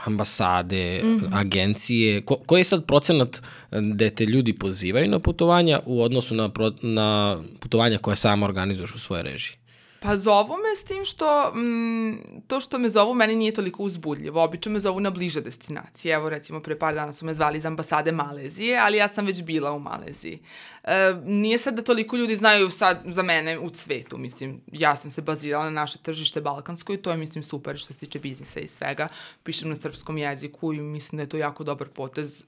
ambasade, 0.05 1.01
mm 1.03 1.19
-hmm. 1.19 1.29
agencije, 1.31 2.21
ko, 2.21 2.35
koji 2.35 2.59
je 2.59 2.63
sad 2.63 2.85
procenat 2.85 3.41
gde 3.71 4.09
te 4.09 4.25
ljudi 4.25 4.53
pozivaju 4.53 5.09
na 5.09 5.19
putovanja 5.19 5.79
u 5.85 6.01
odnosu 6.01 6.35
na, 6.35 6.49
pro, 6.49 6.71
na 6.81 7.37
putovanja 7.59 7.97
koje 7.97 8.15
samo 8.15 8.45
organizuješ 8.45 8.95
u 8.95 8.99
svoje 8.99 9.23
režiji? 9.23 9.57
Pa 9.99 10.17
zovu 10.17 10.53
me 10.53 10.75
s 10.77 10.83
tim 10.83 11.05
što, 11.05 11.53
mm, 11.55 12.41
to 12.47 12.59
što 12.59 12.79
me 12.79 12.89
zovu 12.89 13.13
meni 13.13 13.35
nije 13.35 13.53
toliko 13.53 13.83
uzbudljivo. 13.83 14.43
Obično 14.43 14.71
me 14.71 14.79
zovu 14.79 14.99
na 14.99 15.09
bliže 15.09 15.41
destinacije. 15.41 16.13
Evo 16.13 16.29
recimo 16.29 16.59
pre 16.59 16.79
par 16.79 16.95
dana 16.95 17.11
su 17.11 17.25
me 17.25 17.33
zvali 17.33 17.57
iz 17.57 17.65
ambasade 17.65 18.11
Malezije, 18.11 18.77
ali 18.79 18.97
ja 18.97 19.07
sam 19.07 19.25
već 19.25 19.41
bila 19.41 19.71
u 19.71 19.79
Maleziji. 19.79 20.39
E, 20.83 21.15
nije 21.25 21.57
sad 21.57 21.75
da 21.75 21.81
toliko 21.81 22.17
ljudi 22.17 22.35
znaju 22.35 22.69
sad 22.69 23.01
za 23.05 23.23
mene 23.23 23.59
u 23.59 23.69
svetu, 23.73 24.17
mislim, 24.17 24.61
ja 24.71 24.95
sam 24.95 25.11
se 25.11 25.21
bazirala 25.21 25.65
na 25.65 25.71
naše 25.71 25.97
tržište 25.97 26.41
balkansko 26.41 26.93
i 26.93 26.97
to 26.97 27.11
je, 27.11 27.17
mislim, 27.17 27.43
super 27.43 27.77
što 27.77 27.93
se 27.93 27.99
tiče 27.99 28.19
biznisa 28.19 28.59
i 28.59 28.67
svega. 28.67 29.07
Pišem 29.43 29.69
na 29.69 29.75
srpskom 29.75 30.17
jeziku 30.17 30.73
i 30.73 30.81
mislim 30.81 31.17
da 31.17 31.23
je 31.23 31.29
to 31.29 31.37
jako 31.37 31.63
dobar 31.63 31.87
potez 31.87 32.43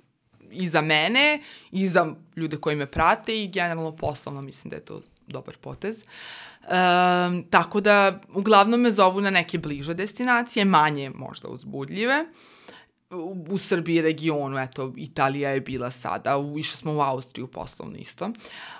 i 0.52 0.70
za 0.70 0.82
mene, 0.82 1.42
i 1.72 1.88
za 1.88 2.16
ljude 2.36 2.58
koji 2.58 2.76
me 2.76 2.86
prate 2.86 3.44
i 3.44 3.48
generalno 3.48 3.96
poslovno 3.96 4.42
mislim 4.42 4.70
da 4.70 4.76
je 4.76 4.86
to 4.86 5.02
dobar 5.28 5.58
potez. 5.58 5.96
Uh, 5.98 6.49
Um, 6.70 7.44
tako 7.50 7.82
da, 7.82 8.20
uglavnom 8.34 8.82
me 8.82 8.92
zovu 8.92 9.22
na 9.22 9.30
neke 9.30 9.58
bliže 9.58 9.94
destinacije, 9.94 10.66
manje 10.66 11.12
možda 11.16 11.48
uzbudljive. 11.48 12.26
U, 13.10 13.46
u 13.50 13.58
Srbiji 13.58 14.02
regionu, 14.02 14.60
eto, 14.60 14.94
Italija 14.98 15.50
je 15.50 15.62
bila 15.62 15.92
sada, 15.92 16.38
u, 16.38 16.60
išli 16.60 16.78
smo 16.78 16.94
u 16.94 17.02
Austriju 17.02 17.48
poslovno 17.48 17.98
isto. 17.98 18.30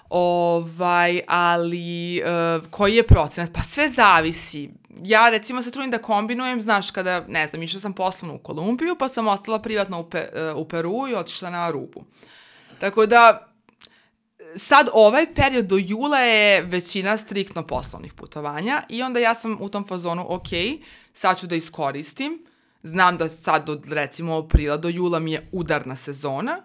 Ovaj, 0.10 1.22
ali 1.28 2.22
uh, 2.22 2.70
koji 2.70 2.96
je 2.96 3.08
procenat? 3.08 3.54
Pa 3.54 3.64
sve 3.64 3.90
zavisi. 3.90 4.70
Ja 5.04 5.30
recimo 5.30 5.62
se 5.62 5.72
trudim 5.72 5.92
da 5.92 5.98
kombinujem, 5.98 6.62
znaš, 6.62 6.92
kada, 6.92 7.26
ne 7.28 7.48
znam, 7.48 7.64
išla 7.64 7.80
sam 7.80 7.94
poslovno 7.94 8.36
u 8.36 8.40
Kolumbiju, 8.40 8.96
pa 9.00 9.08
sam 9.08 9.28
ostala 9.28 9.60
privatno 9.60 10.00
u, 10.00 10.10
Pe, 10.10 10.30
uh, 10.54 10.58
u 10.58 10.68
Peru 10.68 11.08
i 11.10 11.16
otišla 11.16 11.50
na 11.50 11.68
Arubu. 11.68 12.04
Tako 12.80 13.06
da, 13.06 13.49
sad 14.56 14.90
ovaj 14.94 15.34
period 15.34 15.66
do 15.66 15.78
jula 15.78 16.20
je 16.20 16.62
većina 16.62 17.18
striktno 17.18 17.68
poslovnih 17.68 18.14
putovanja 18.14 18.84
i 18.90 19.04
onda 19.04 19.20
ja 19.20 19.34
sam 19.34 19.58
u 19.62 19.70
tom 19.70 19.88
fazonu, 19.88 20.26
ok, 20.30 20.48
sad 21.14 21.40
ću 21.40 21.48
da 21.48 21.56
iskoristim, 21.56 22.46
znam 22.84 23.18
da 23.18 23.30
sad 23.30 23.70
od 23.70 23.86
recimo 23.94 24.38
aprila 24.38 24.78
do 24.78 24.90
jula 24.90 25.20
mi 25.20 25.32
je 25.32 25.50
udarna 25.52 25.96
sezona 25.96 26.62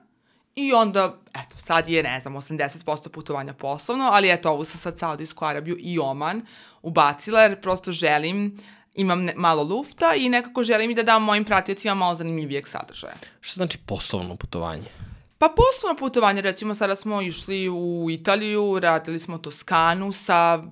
i 0.54 0.72
onda, 0.72 1.18
eto, 1.34 1.58
sad 1.58 1.88
je, 1.88 2.02
ne 2.02 2.20
znam, 2.20 2.34
80% 2.34 3.08
putovanja 3.08 3.52
poslovno, 3.52 4.04
ali 4.12 4.30
eto, 4.30 4.50
ovu 4.50 4.64
sam 4.64 4.80
sad 4.80 4.98
Saudijsku 4.98 5.44
Arabiju 5.44 5.76
i 5.80 5.98
Oman 5.98 6.46
ubacila 6.82 7.42
jer 7.42 7.60
prosto 7.60 7.92
želim 7.92 8.58
imam 8.94 9.24
ne, 9.24 9.34
malo 9.36 9.62
lufta 9.62 10.14
i 10.14 10.28
nekako 10.28 10.62
želim 10.62 10.90
i 10.90 10.94
da 10.94 11.02
dam 11.02 11.22
mojim 11.22 11.44
pratiocima 11.44 11.94
malo 11.94 12.14
zanimljivijeg 12.14 12.68
sadržaja. 12.68 13.14
Što 13.40 13.58
znači 13.58 13.78
poslovno 13.86 14.36
putovanje? 14.36 15.03
Pa 15.38 15.48
poslovno 15.56 15.98
putovanje, 15.98 16.40
recimo 16.40 16.74
sada 16.74 16.96
smo 16.96 17.22
išli 17.22 17.68
u 17.68 18.10
Italiju, 18.10 18.78
radili 18.78 19.18
smo 19.18 19.38
Toskanu 19.38 20.12
sa 20.12 20.64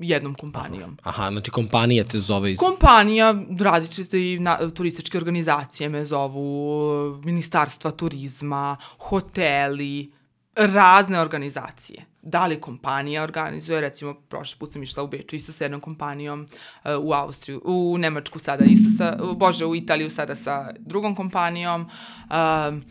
jednom 0.00 0.34
kompanijom. 0.34 0.98
Aha, 1.02 1.22
aha 1.22 1.30
znači 1.30 1.50
kompanija 1.50 2.04
te 2.04 2.20
zove 2.20 2.52
iz... 2.52 2.58
Kompanija, 2.58 3.34
različite 3.60 4.32
i 4.32 4.38
na, 4.38 4.70
turističke 4.70 5.18
organizacije 5.18 5.88
me 5.88 6.04
zovu, 6.04 7.20
ministarstva 7.24 7.90
turizma, 7.90 8.76
hoteli, 8.98 10.12
razne 10.56 11.20
organizacije. 11.20 12.04
Da 12.22 12.46
li 12.46 12.60
kompanija 12.60 13.22
organizuje, 13.22 13.80
recimo, 13.80 14.14
prošle 14.14 14.58
put 14.58 14.72
sam 14.72 14.82
išla 14.82 15.02
u 15.02 15.06
Beču 15.06 15.36
isto 15.36 15.52
sa 15.52 15.64
jednom 15.64 15.80
kompanijom, 15.80 16.40
uh, 16.40 16.90
u 17.00 17.12
Austriju, 17.12 17.62
u 17.64 17.98
Nemačku 17.98 18.38
sada 18.38 18.64
isto 18.64 18.90
sa, 18.98 19.18
bože, 19.34 19.66
u 19.66 19.76
Italiju 19.76 20.10
sada 20.10 20.34
sa 20.34 20.72
drugom 20.78 21.14
kompanijom, 21.14 21.82
uh, 21.82 22.82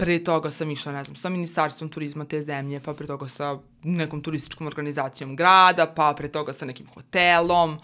pre 0.00 0.18
toga 0.24 0.50
sam 0.50 0.70
išla, 0.70 0.92
ne 0.92 1.04
znam, 1.04 1.16
sa 1.16 1.28
ministarstvom 1.28 1.90
turizma 1.90 2.24
te 2.24 2.42
zemlje, 2.42 2.80
pa 2.80 2.94
pre 2.94 3.06
toga 3.06 3.28
sa 3.28 3.58
nekom 3.82 4.22
turističkom 4.22 4.66
organizacijom 4.66 5.36
grada, 5.36 5.86
pa 5.86 6.14
pre 6.16 6.28
toga 6.28 6.52
sa 6.52 6.64
nekim 6.64 6.86
hotelom. 6.94 7.78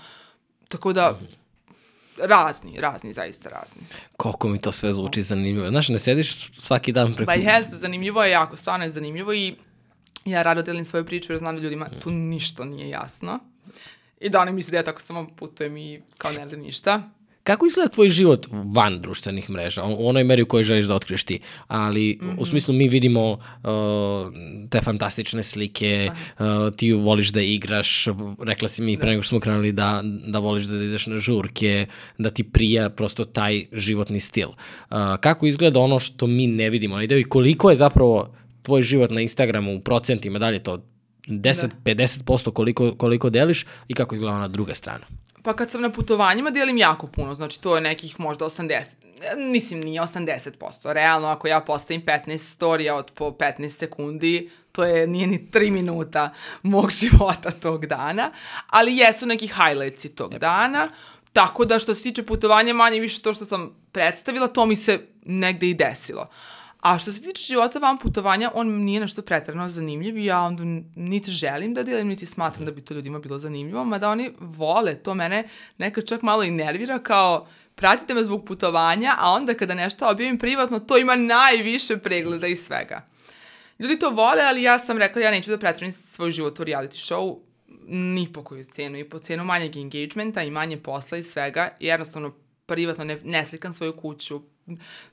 Tako 0.69 0.93
da, 0.93 1.19
razni, 2.19 2.81
razni, 2.81 3.13
zaista 3.13 3.49
razni. 3.49 3.83
Koliko 4.17 4.49
mi 4.49 4.61
to 4.61 4.73
sve 4.73 4.93
zvuči 4.93 5.23
zanimljivo. 5.23 5.69
Znaš, 5.69 5.89
ne 5.89 5.99
sediš 5.99 6.53
svaki 6.53 6.93
dan 6.93 7.15
preko... 7.15 7.27
Pa 7.27 7.35
jeste, 7.35 7.77
zanimljivo 7.77 8.25
je 8.25 8.31
jako, 8.31 8.57
stvarno 8.57 8.85
je 8.85 8.91
zanimljivo 8.91 9.35
i 9.35 9.55
ja 10.25 10.43
rado 10.43 10.63
delim 10.63 10.85
svoju 10.85 11.05
priču 11.07 11.33
jer 11.33 11.39
znam 11.39 11.57
da 11.57 11.63
ljudima 11.63 11.89
tu 12.01 12.11
ništa 12.11 12.65
nije 12.65 12.89
jasno. 12.89 13.39
I 14.21 14.29
da 14.29 14.41
oni 14.41 14.53
misle 14.53 14.71
da 14.71 14.77
ja 14.77 14.85
tako 14.85 15.01
samo 15.01 15.27
putujem 15.37 15.77
i 15.77 16.03
kao 16.19 16.33
ne 16.33 16.47
da 16.47 16.57
ništa. 16.57 17.11
Kako 17.47 17.67
izgleda 17.67 17.89
tvoj 17.89 18.11
život 18.11 18.47
van 18.51 19.01
društvenih 19.01 19.51
mreža, 19.51 19.85
u 19.85 20.09
onoj 20.09 20.25
meri 20.25 20.43
u 20.43 20.47
kojoj 20.47 20.63
želiš 20.63 20.87
da 20.87 20.95
otkriješ 20.95 21.25
ti? 21.25 21.41
Ali 21.67 22.19
mm 22.23 22.25
-hmm. 22.25 22.31
u 22.31 22.35
mhm. 22.35 22.45
smislu 22.45 22.75
mi 22.75 22.89
vidimo 22.89 23.33
uh, 23.33 23.39
te 24.71 24.81
fantastične 24.81 25.43
slike, 25.43 26.11
uh, 26.11 26.45
ti 26.77 26.93
voliš 26.93 27.29
da 27.29 27.41
igraš, 27.41 28.07
rekla 28.43 28.69
si 28.69 28.83
mi 28.83 28.97
da. 28.97 29.01
pre 29.01 29.11
nego 29.11 29.23
što 29.23 29.29
smo 29.29 29.41
krenuli 29.41 29.73
da, 29.73 30.03
da 30.27 30.39
voliš 30.39 30.65
da 30.65 30.77
ideš 30.77 31.07
na 31.07 31.19
žurke, 31.19 31.87
da 32.19 32.31
ti 32.31 32.45
prija 32.45 32.91
prosto 32.91 33.25
taj 33.25 33.67
životni 33.73 34.21
stil. 34.21 34.49
Uh, 34.49 34.97
kako 35.21 35.47
izgleda 35.47 35.81
ono 35.81 35.99
što 35.99 36.27
mi 36.27 36.47
ne 36.47 36.71
vidimo 36.71 36.97
na 36.97 37.05
i 37.05 37.25
koliko 37.25 37.71
je 37.71 37.77
zapravo 37.77 38.35
tvoj 38.63 38.83
život 38.83 39.11
na 39.11 39.21
Instagramu 39.21 39.77
u 39.77 39.81
procentima, 39.81 40.39
da 40.39 40.49
li 40.49 40.57
je 40.57 40.63
to 40.63 40.85
10, 41.27 41.67
da. 41.85 41.93
50% 41.93 42.53
koliko, 42.53 42.95
koliko 42.95 43.31
deliš 43.31 43.67
i 43.89 43.95
kako 43.95 44.15
izgleda 44.15 44.37
ona 44.37 44.49
druga 44.49 44.75
strana? 44.75 45.07
Pa 45.47 45.57
kad 45.57 45.71
sam 45.71 45.81
na 45.81 45.91
putovanjima 45.91 46.51
delim 46.51 46.79
jako 46.79 47.07
puno, 47.07 47.35
znači 47.35 47.61
to 47.61 47.75
je 47.75 47.81
nekih 47.81 48.21
možda 48.21 48.45
80, 48.45 48.85
mislim 49.37 49.81
nije 49.81 50.01
80%, 50.01 50.93
realno 50.93 51.29
ako 51.29 51.49
ja 51.49 51.61
postavim 51.61 52.03
15 52.03 52.39
storija 52.39 52.95
od 52.95 53.11
po 53.11 53.31
15 53.31 53.69
sekundi, 53.69 54.51
to 54.73 54.85
je, 54.85 55.07
nije 55.07 55.27
ni 55.27 55.49
3 55.53 55.71
minuta 55.71 56.31
mog 56.63 56.91
života 57.01 57.51
tog 57.51 57.87
dana, 57.87 58.33
ali 58.67 58.97
jesu 58.97 59.27
neki 59.27 59.49
highlightsi 59.49 60.09
tog 60.09 60.33
yep. 60.33 60.39
dana, 60.39 60.89
tako 61.33 61.65
da 61.65 61.79
što 61.79 61.95
se 61.95 62.03
tiče 62.03 62.23
putovanja 62.23 62.75
manje 62.75 63.01
više 63.01 63.23
to 63.23 63.35
što 63.35 63.45
sam 63.45 63.77
predstavila, 63.93 64.49
to 64.49 64.67
mi 64.67 64.77
se 64.77 65.01
negde 65.25 65.67
i 65.67 65.75
desilo. 65.75 66.23
Uh, 66.23 66.56
A 66.87 66.99
što 66.99 67.13
se 67.13 67.23
tiče 67.23 67.43
života 67.43 67.79
van 67.79 67.99
putovanja, 67.99 68.51
on 68.55 68.69
nije 68.69 69.01
nešto 69.01 69.23
pretrano 69.23 69.69
zanimljiv 69.69 70.19
i 70.19 70.25
ja 70.25 70.41
onda 70.41 70.63
niti 70.97 71.31
želim 71.31 71.75
da 71.75 71.83
delim, 71.83 72.09
niti 72.09 72.27
smatram 72.27 72.67
da 72.67 72.73
bi 72.73 72.85
to 72.85 72.95
ljudima 72.95 73.19
bilo 73.19 73.39
zanimljivo, 73.39 73.85
mada 73.85 74.09
oni 74.09 74.31
vole, 74.41 74.95
to 74.95 75.15
mene 75.15 75.49
nekad 75.79 76.09
čak 76.09 76.23
malo 76.23 76.43
i 76.43 76.51
nervira 76.51 76.99
kao 76.99 77.47
pratite 77.75 78.15
me 78.15 78.25
zbog 78.25 78.45
putovanja, 78.45 79.15
a 79.19 79.31
onda 79.31 79.55
kada 79.55 79.75
nešto 79.75 80.11
objavim 80.11 80.39
privatno, 80.39 80.79
to 80.79 80.99
ima 80.99 81.17
najviše 81.17 81.97
pregleda 81.97 82.47
i 82.47 82.57
svega. 82.57 83.07
Ljudi 83.79 83.99
to 83.99 84.11
vole, 84.11 84.43
ali 84.43 84.63
ja 84.63 84.79
sam 84.79 84.99
rekla 84.99 85.23
ja 85.23 85.31
neću 85.31 85.51
da 85.51 85.59
pretvorim 85.59 85.93
svoj 85.93 86.31
život 86.31 86.61
u 86.61 86.65
reality 86.65 87.15
show, 87.15 87.39
ni 87.89 88.33
po 88.33 88.45
koju 88.45 88.65
cenu, 88.65 88.99
i 88.99 89.09
po 89.09 89.19
cenu 89.19 89.45
manjeg 89.45 89.77
engagementa 89.77 90.43
i 90.43 90.51
manje 90.51 90.77
posla 90.77 91.19
i 91.19 91.23
svega, 91.23 91.69
jednostavno 91.81 92.35
privatno 92.67 93.05
ne, 93.05 93.19
ne 93.25 93.45
slikam 93.45 93.73
svoju 93.73 93.97
kuću, 93.97 94.43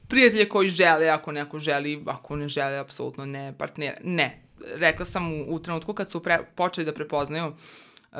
prijatelje 0.08 0.50
koji 0.50 0.70
žele, 0.70 1.10
ako 1.10 1.32
neko 1.32 1.60
želi, 1.60 2.04
ako 2.08 2.36
ne 2.36 2.48
žele, 2.48 2.78
apsolutno 2.78 3.26
ne, 3.26 3.54
partnera. 3.58 3.98
Ne. 4.04 4.40
Rekla 4.76 5.06
sam 5.06 5.34
u, 5.34 5.46
u 5.48 5.60
trenutku 5.60 5.94
kad 5.94 6.12
su 6.12 6.24
pre, 6.24 6.40
počeli 6.56 6.86
da 6.86 6.94
prepoznaju 6.94 7.46
uh, 7.48 8.18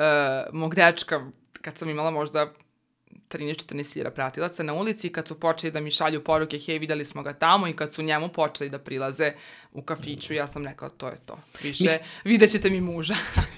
mog 0.52 0.74
dečka, 0.74 1.30
kad 1.60 1.78
sam 1.78 1.90
imala 1.90 2.10
možda 2.10 2.52
13-14 3.30 3.94
hiljada 3.94 4.10
pratilaca 4.10 4.62
na 4.62 4.74
ulici 4.74 5.12
kad 5.12 5.28
su 5.28 5.40
počeli 5.40 5.70
da 5.70 5.80
mi 5.80 5.90
šalju 5.90 6.24
poruke, 6.24 6.58
hej, 6.58 6.78
videli 6.78 7.04
smo 7.04 7.22
ga 7.22 7.32
tamo 7.32 7.68
i 7.68 7.72
kad 7.72 7.92
su 7.92 8.02
njemu 8.02 8.28
počeli 8.28 8.70
da 8.70 8.78
prilaze 8.78 9.32
u 9.72 9.82
kafiću, 9.82 10.34
ja 10.34 10.46
sam 10.46 10.66
rekla, 10.66 10.88
to 10.88 11.08
je 11.08 11.16
to. 11.26 11.38
Više, 11.62 11.84
Mis... 11.84 11.92
vidjet 12.24 12.50
ćete 12.50 12.70
mi 12.70 12.80
muža. 12.80 13.14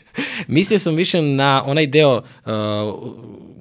Mislio 0.48 0.78
sam 0.78 0.94
više 0.94 1.22
na 1.22 1.62
onaj 1.66 1.86
deo 1.86 2.16
uh, 2.16 2.22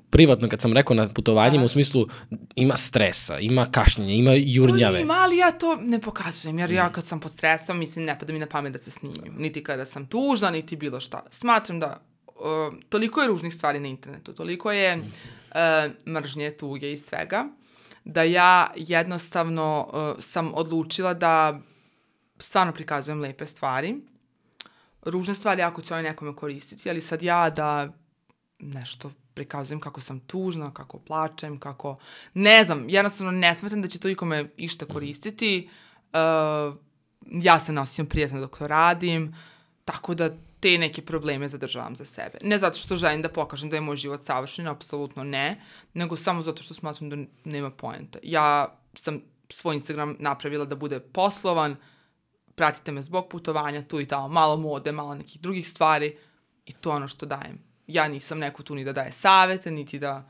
privatno 0.10 0.48
kad 0.48 0.62
sam 0.62 0.74
rekao 0.74 0.96
na 0.96 1.08
putovanjima 1.08 1.62
Da. 1.62 1.66
u 1.66 1.68
smislu 1.68 2.08
ima 2.56 2.78
stresa, 2.78 3.40
ima 3.40 3.68
kašnjenja, 3.72 4.14
ima 4.14 4.32
jurnjave. 4.34 5.02
Ima, 5.02 5.14
ali 5.14 5.38
ja 5.38 5.52
to 5.52 5.76
ne 5.76 6.02
pokazujem, 6.02 6.60
jer 6.60 6.72
ja 6.72 6.92
kad 6.92 7.06
sam 7.06 7.20
pod 7.20 7.32
stresom, 7.32 7.80
mislim, 7.80 8.06
ne 8.06 8.20
pada 8.20 8.34
mi 8.34 8.40
na 8.40 8.48
pamet 8.48 8.74
da 8.74 8.80
se 8.80 8.92
snimim. 8.92 9.36
Niti 9.38 9.64
kada 9.64 9.86
sam 9.86 10.06
tužna, 10.08 10.50
niti 10.50 10.76
bilo 10.76 11.00
šta. 11.00 11.24
Smatram 11.32 11.80
da 11.80 12.02
uh, 12.36 12.74
toliko 12.90 13.22
je 13.22 13.28
ružnih 13.28 13.54
stvari 13.54 13.80
na 13.80 13.88
internetu, 13.88 14.34
toliko 14.34 14.72
je 14.72 14.98
uh, 14.98 16.12
mržnje, 16.14 16.52
tuge 16.52 16.94
i 16.94 16.98
svega, 16.98 17.46
da 18.04 18.24
ja 18.24 18.72
jednostavno 18.76 19.88
uh, 19.88 20.24
sam 20.24 20.54
odlučila 20.54 21.14
da 21.14 21.60
stvarno 22.40 22.74
prikazujem 22.74 23.20
lepe 23.20 23.46
stvari. 23.46 23.96
Ružne 25.02 25.36
stvari 25.36 25.62
ako 25.62 25.82
će 25.82 25.94
oni 25.94 26.04
nekome 26.04 26.36
koristiti, 26.36 26.90
ali 26.90 27.02
sad 27.02 27.24
ja 27.24 27.50
da 27.50 27.94
nešto 28.60 29.12
prikazujem 29.34 29.80
kako 29.80 30.02
sam 30.02 30.20
tužna, 30.20 30.74
kako 30.74 31.00
plačem, 31.00 31.60
kako... 31.60 31.98
Ne 32.34 32.64
znam, 32.64 32.90
jednostavno 32.90 33.32
ne 33.32 33.56
smatram 33.56 33.82
da 33.82 33.88
će 33.88 34.00
to 34.00 34.10
ikome 34.10 34.50
išta 34.58 34.86
koristiti. 34.86 35.70
Uh, 36.14 36.76
ja 37.32 37.60
se 37.60 37.72
nosim 37.72 38.06
prijatno 38.06 38.40
dok 38.40 38.58
to 38.58 38.68
radim, 38.68 39.36
tako 39.86 40.16
da 40.16 40.30
te 40.66 40.78
neke 40.78 41.02
probleme 41.02 41.48
zadržavam 41.48 41.96
za 41.96 42.06
sebe. 42.06 42.38
Ne 42.42 42.58
zato 42.60 42.78
što 42.78 42.98
želim 42.98 43.22
da 43.22 43.30
pokažem 43.30 43.70
da 43.70 43.78
je 43.78 43.82
moj 43.82 43.96
život 43.96 44.24
savršen, 44.24 44.68
apsolutno 44.68 45.24
ne, 45.24 45.62
nego 45.94 46.18
samo 46.18 46.42
zato 46.42 46.64
što 46.64 46.74
smatram 46.74 47.10
da 47.10 47.18
nema 47.44 47.70
poenta. 47.70 48.20
Ja 48.24 48.78
sam 48.94 49.22
svoj 49.50 49.76
Instagram 49.76 50.16
napravila 50.20 50.66
da 50.66 50.76
bude 50.76 51.00
poslovan, 51.00 51.76
pratite 52.56 52.92
me 52.92 53.02
zbog 53.02 53.30
putovanja, 53.30 53.84
tu 53.88 54.02
i 54.02 54.08
tamo, 54.08 54.28
malo 54.28 54.58
mode, 54.58 54.92
malo 54.92 55.16
nekih 55.16 55.42
drugih 55.42 55.68
stvari 55.68 56.18
i 56.66 56.74
to 56.74 56.92
ono 56.92 57.08
što 57.08 57.26
dajem. 57.26 57.60
Ja 57.88 58.08
nisam 58.08 58.40
neko 58.40 58.64
tu 58.64 58.76
ni 58.76 58.84
da 58.84 58.94
daje 58.94 59.12
savete, 59.12 59.72
niti 59.72 60.00
da 60.00 60.30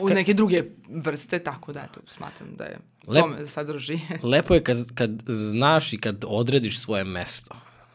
u 0.00 0.08
neke 0.08 0.34
druge 0.34 0.62
vrste, 0.88 1.38
tako 1.38 1.72
da 1.72 1.80
eto, 1.80 2.00
smatram 2.06 2.56
da 2.56 2.64
je 2.64 2.78
Lep- 3.06 3.20
tome 3.20 3.46
sadrži. 3.46 4.00
Lepo 4.32 4.54
je 4.54 4.64
kad, 4.64 4.94
kad 4.94 5.10
znaš 5.28 5.92
i 5.92 5.98
kad 5.98 6.24
odrediš 6.26 6.80
svoje 6.80 7.04
mesto, 7.04 7.54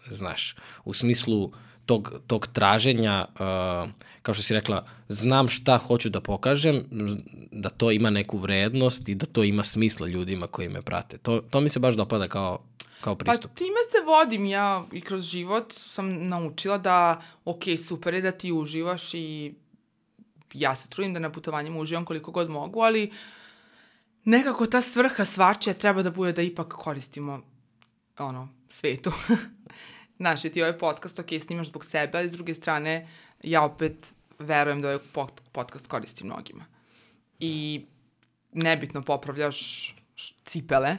znaš, 0.10 0.56
u 0.86 0.94
smislu 0.94 1.52
tog, 1.86 2.14
tog 2.28 2.48
traženja, 2.48 3.26
uh, 3.30 3.92
kao 4.22 4.34
što 4.34 4.44
si 4.44 4.54
rekla, 4.54 4.86
znam 5.10 5.48
šta 5.48 5.78
hoću 5.78 6.10
da 6.10 6.22
pokažem, 6.22 6.84
da 7.52 7.70
to 7.70 7.92
ima 7.92 8.10
neku 8.10 8.38
vrednost 8.38 9.10
i 9.10 9.16
da 9.16 9.26
to 9.26 9.44
ima 9.44 9.64
smisla 9.64 10.08
ljudima 10.08 10.48
koji 10.48 10.70
me 10.70 10.82
prate. 10.82 11.18
To, 11.18 11.42
to 11.50 11.62
mi 11.62 11.70
se 11.70 11.80
baš 11.80 11.96
dopada 11.96 12.28
kao, 12.28 12.60
kao 13.02 13.16
pristup. 13.16 13.52
Pa 13.52 13.58
time 13.58 13.80
se 13.92 14.06
vodim 14.06 14.46
ja 14.46 14.86
i 14.92 15.02
kroz 15.02 15.24
život 15.24 15.74
sam 15.74 16.28
naučila 16.28 16.78
da, 16.78 17.22
ok, 17.46 17.64
super 17.88 18.14
je 18.14 18.22
da 18.22 18.32
ti 18.32 18.52
uživaš 18.52 19.14
i 19.14 19.54
ja 20.54 20.76
se 20.76 20.90
trudim 20.90 21.14
da 21.14 21.20
na 21.20 21.32
putovanjima 21.32 21.80
uživam 21.80 22.06
koliko 22.06 22.32
god 22.32 22.50
mogu, 22.50 22.82
ali 22.82 23.12
nekako 24.24 24.66
ta 24.66 24.82
svrha 24.82 25.26
svačija 25.26 25.74
treba 25.74 26.04
da 26.04 26.12
bude 26.12 26.32
da 26.32 26.42
ipak 26.42 26.68
koristimo 26.68 27.42
ono, 28.20 28.50
svetu. 28.70 29.12
Znaš, 30.18 30.46
i 30.46 30.50
ti 30.50 30.62
ovaj 30.62 30.78
podcast, 30.78 31.20
ok, 31.20 31.28
snimaš 31.46 31.68
zbog 31.68 31.86
sebe, 31.86 32.18
ali 32.18 32.30
s 32.30 32.34
druge 32.34 32.54
strane, 32.54 33.08
ja 33.44 33.64
opet 33.64 34.14
verujem 34.40 34.82
da 34.82 34.88
ovaj 34.88 35.00
pod- 35.14 35.42
podcast 35.52 35.88
koristi 35.88 36.24
mnogima. 36.24 36.66
I 37.40 37.86
nebitno 38.52 39.02
popravljaš 39.02 39.96
cipele, 40.46 40.98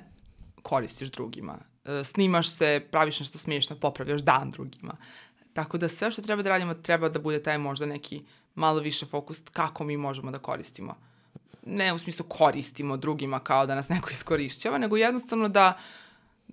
koristiš 0.62 1.10
drugima. 1.10 1.58
E, 1.84 2.04
Snimaš 2.04 2.50
se, 2.50 2.86
praviš 2.90 3.20
nešto 3.20 3.38
smiješno, 3.38 3.76
popravljaš 3.76 4.22
dan 4.22 4.50
drugima. 4.50 4.96
Tako 5.52 5.78
da 5.78 5.88
sve 5.88 6.10
što 6.10 6.22
treba 6.22 6.42
da 6.42 6.48
radimo 6.48 6.74
treba 6.74 7.08
da 7.08 7.18
bude 7.18 7.42
taj 7.42 7.58
možda 7.58 7.86
neki 7.86 8.22
malo 8.54 8.80
više 8.80 9.06
fokus 9.06 9.42
kako 9.52 9.84
mi 9.84 9.96
možemo 9.96 10.30
da 10.30 10.38
koristimo. 10.38 10.96
Ne 11.66 11.92
u 11.92 11.98
smislu 11.98 12.26
koristimo 12.28 12.96
drugima 12.96 13.38
kao 13.38 13.66
da 13.66 13.74
nas 13.74 13.88
neko 13.88 14.10
iskorišćava, 14.10 14.78
nego 14.78 14.96
jednostavno 14.96 15.48
da, 15.48 15.78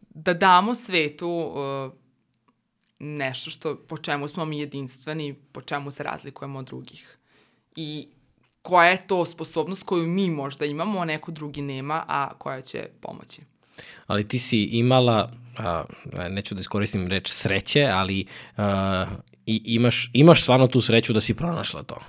da 0.10 0.34
damo 0.34 0.76
svetu 0.76 1.30
uh, 1.30 2.01
nešto 3.02 3.50
što, 3.50 3.76
po 3.76 3.98
čemu 3.98 4.28
smo 4.28 4.46
mi 4.46 4.60
jedinstveni, 4.60 5.36
po 5.52 5.62
čemu 5.62 5.92
se 5.92 6.04
razlikujemo 6.04 6.60
od 6.60 6.66
drugih. 6.66 7.18
I 7.76 8.08
koja 8.62 8.90
je 8.90 9.08
to 9.08 9.26
sposobnost 9.26 9.84
koju 9.84 10.08
mi 10.08 10.30
možda 10.30 10.66
imamo, 10.66 11.00
a 11.00 11.06
neko 11.06 11.32
drugi 11.32 11.62
nema, 11.62 12.06
a 12.08 12.34
koja 12.38 12.62
će 12.62 12.88
pomoći. 13.02 13.42
ali 14.08 14.28
ti 14.28 14.40
si 14.40 14.64
imala, 14.64 15.32
a, 15.58 15.84
neću 16.30 16.56
da 16.56 16.62
iskoristim 16.62 17.08
reč 17.08 17.30
sreće, 17.30 17.86
ali 17.86 18.26
a, 18.58 19.06
i, 19.46 19.62
imaš, 19.66 20.10
imaš 20.14 20.42
stvarno 20.42 20.68
tu 20.68 20.82
sreću 20.82 21.14
da 21.14 21.22
si 21.22 21.34
pronašla 21.34 21.84
to. 21.84 22.02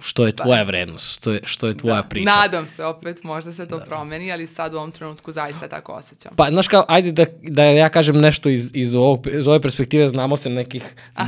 Što 0.00 0.26
je 0.26 0.32
tvoja 0.32 0.62
vrednost, 0.62 1.16
što 1.16 1.32
je, 1.32 1.40
što 1.44 1.66
je 1.66 1.76
tvoja 1.76 2.02
da. 2.02 2.08
priča. 2.08 2.30
Nadam 2.30 2.68
se 2.68 2.84
opet, 2.84 3.22
možda 3.22 3.52
se 3.52 3.68
to 3.68 3.78
da. 3.78 3.84
promeni, 3.84 4.32
ali 4.32 4.46
sad 4.46 4.74
u 4.74 4.76
ovom 4.76 4.90
trenutku 4.90 5.32
zaista 5.32 5.68
tako 5.68 5.92
osjećam. 5.92 6.32
Pa, 6.36 6.50
znaš 6.50 6.68
kao, 6.68 6.84
ajde 6.88 7.12
da, 7.12 7.24
da 7.42 7.62
ja 7.62 7.88
kažem 7.88 8.20
nešto 8.20 8.48
iz, 8.48 8.70
iz, 8.74 8.94
ovog, 8.94 9.26
iz 9.32 9.46
ove 9.46 9.60
perspektive, 9.60 10.08
znamo 10.08 10.36
se 10.36 10.50
nekih 10.50 10.82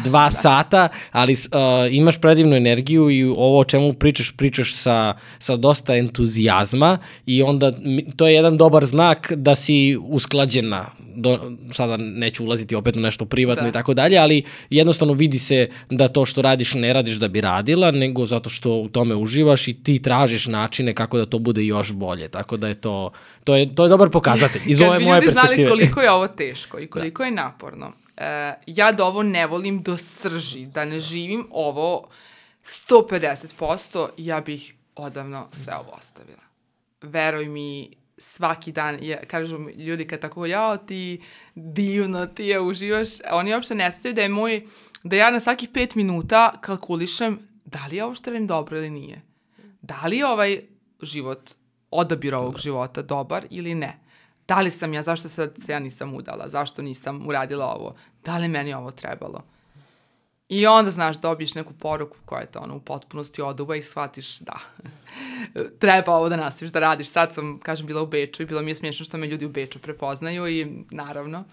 dva 0.05 0.28
da. 0.28 0.30
sata, 0.30 0.89
ali 1.12 1.32
uh, 1.32 1.39
imaš 1.91 2.20
predivnu 2.20 2.57
energiju 2.57 3.11
i 3.11 3.24
ovo 3.24 3.59
o 3.59 3.64
čemu 3.64 3.93
pričaš, 3.93 4.32
pričaš 4.37 4.74
sa, 4.74 5.14
sa 5.39 5.57
dosta 5.57 5.97
entuzijazma 5.97 6.99
i 7.26 7.43
onda 7.43 7.72
to 8.16 8.26
je 8.26 8.34
jedan 8.34 8.57
dobar 8.57 8.84
znak 8.84 9.32
da 9.32 9.55
si 9.55 9.99
usklađena. 10.03 10.87
Do, 11.18 11.53
sada 11.72 11.97
neću 11.97 12.45
ulaziti 12.45 12.74
opet 12.74 12.97
u 12.97 13.01
nešto 13.01 13.24
privatno 13.24 13.62
Da. 13.62 13.68
i 13.68 13.72
tako 13.72 13.95
dalje, 13.95 14.18
ali 14.18 14.43
jednostavno 14.70 15.14
vidi 15.14 15.39
se 15.39 15.68
da 15.91 16.09
to 16.09 16.26
što 16.26 16.43
radiš 16.43 16.74
ne 16.74 16.93
radiš 16.93 17.14
da 17.14 17.28
bi 17.28 17.41
radila, 17.41 17.91
nego 17.91 18.26
zato 18.27 18.51
što 18.51 18.72
u 18.72 18.89
tome 18.89 19.14
uživaš 19.14 19.68
i 19.68 19.83
ti 19.83 20.03
tražiš 20.03 20.47
načine 20.47 20.95
kako 20.95 21.18
da 21.18 21.27
to 21.27 21.39
bude 21.39 21.64
još 21.64 21.93
bolje. 21.93 22.29
Tako 22.29 22.57
da 22.57 22.68
je 22.68 22.74
to, 22.74 23.11
to 23.45 23.57
je, 23.57 23.74
to 23.74 23.83
je 23.83 23.89
dobar 23.89 24.11
pokazatelj 24.11 24.62
iz 24.66 24.79
Kad 24.79 24.89
ove 24.89 24.99
bi 24.99 25.05
moje 25.05 25.20
ljudi 25.20 25.33
znali 25.33 25.49
perspektive. 25.49 25.70
koliko 25.70 26.01
je 26.01 26.11
ovo 26.11 26.29
teško 26.29 26.79
i 26.79 26.87
koliko 26.87 27.22
je 27.22 27.31
naporno. 27.31 27.93
E, 28.16 28.55
ja 28.66 28.93
da 28.93 29.05
ovo 29.05 29.22
ne 29.22 29.47
volim 29.47 29.83
do 29.83 29.97
srži, 29.97 30.66
da 30.66 30.85
ne 30.85 31.01
živim 31.01 31.47
ovo 31.51 32.09
150%, 32.64 34.09
ja 34.16 34.41
bih 34.41 34.74
odavno 34.97 35.49
sve 35.53 35.74
ovo 35.74 35.91
ostavila. 35.99 36.43
Veruj 37.03 37.49
mi, 37.49 37.91
svaki 38.18 38.72
dan, 38.72 38.99
je, 39.01 39.22
kažu 39.27 39.59
ljudi 39.77 40.07
kad 40.07 40.20
tako, 40.20 40.47
jao 40.47 40.77
ti 40.77 41.22
divno, 41.55 42.27
ti 42.27 42.45
je 42.45 42.61
uživaš, 42.61 43.09
oni 43.31 43.55
uopšte 43.55 43.74
ne 43.74 43.93
sjećaju 43.93 44.14
da 44.14 44.22
je 44.22 44.29
moj, 44.29 44.66
da 45.03 45.16
ja 45.16 45.31
na 45.31 45.41
svakih 45.41 45.68
pet 45.74 45.95
minuta 45.95 46.53
kalkulišem 46.61 47.39
da 47.67 47.87
li 47.91 47.97
je 47.97 48.05
ovo 48.05 48.14
što 48.14 48.31
radim 48.31 48.47
dobro 48.47 48.77
ili 48.77 48.91
nije. 48.91 49.23
Da 49.83 50.03
li 50.07 50.17
je 50.17 50.27
ovaj 50.27 50.62
život, 51.03 51.51
odabir 51.91 52.35
ovog 52.35 52.59
života 52.59 53.03
dobar 53.03 53.47
ili 53.51 53.75
ne. 53.75 53.99
Da 54.49 54.61
li 54.61 54.71
sam 54.71 54.95
ja, 54.95 55.03
zašto 55.03 55.29
sad 55.29 55.55
se 55.64 55.73
ja 55.73 55.79
nisam 55.79 56.14
udala, 56.14 56.49
zašto 56.49 56.83
nisam 56.83 57.29
uradila 57.29 57.67
ovo, 57.67 57.95
da 58.25 58.39
li 58.39 58.49
meni 58.49 58.75
ovo 58.75 58.91
trebalo. 58.91 59.45
I 60.49 60.67
onda, 60.67 60.91
znaš, 60.91 61.21
dobiješ 61.21 61.55
neku 61.55 61.73
poruku 61.73 62.17
koja 62.25 62.41
je 62.41 62.47
to 62.47 62.59
ono 62.59 62.77
u 62.77 62.81
potpunosti 62.81 63.43
oduva 63.43 63.77
i 63.77 63.83
shvatiš 63.83 64.39
da, 64.39 64.59
treba 65.81 66.12
ovo 66.12 66.29
da 66.29 66.37
nastaviš 66.37 66.73
da 66.73 66.81
radiš. 66.81 67.09
Sad 67.09 67.35
sam, 67.35 67.59
kažem, 67.59 67.87
bila 67.87 68.03
u 68.03 68.07
Beču 68.07 68.43
i 68.43 68.47
bilo 68.47 68.62
mi 68.62 68.71
je 68.71 68.75
smiješno 68.75 69.07
što 69.07 69.19
me 69.19 69.27
ljudi 69.27 69.47
u 69.47 69.49
Beču 69.49 69.79
prepoznaju 69.79 70.49
i 70.49 70.85
naravno. 70.91 71.45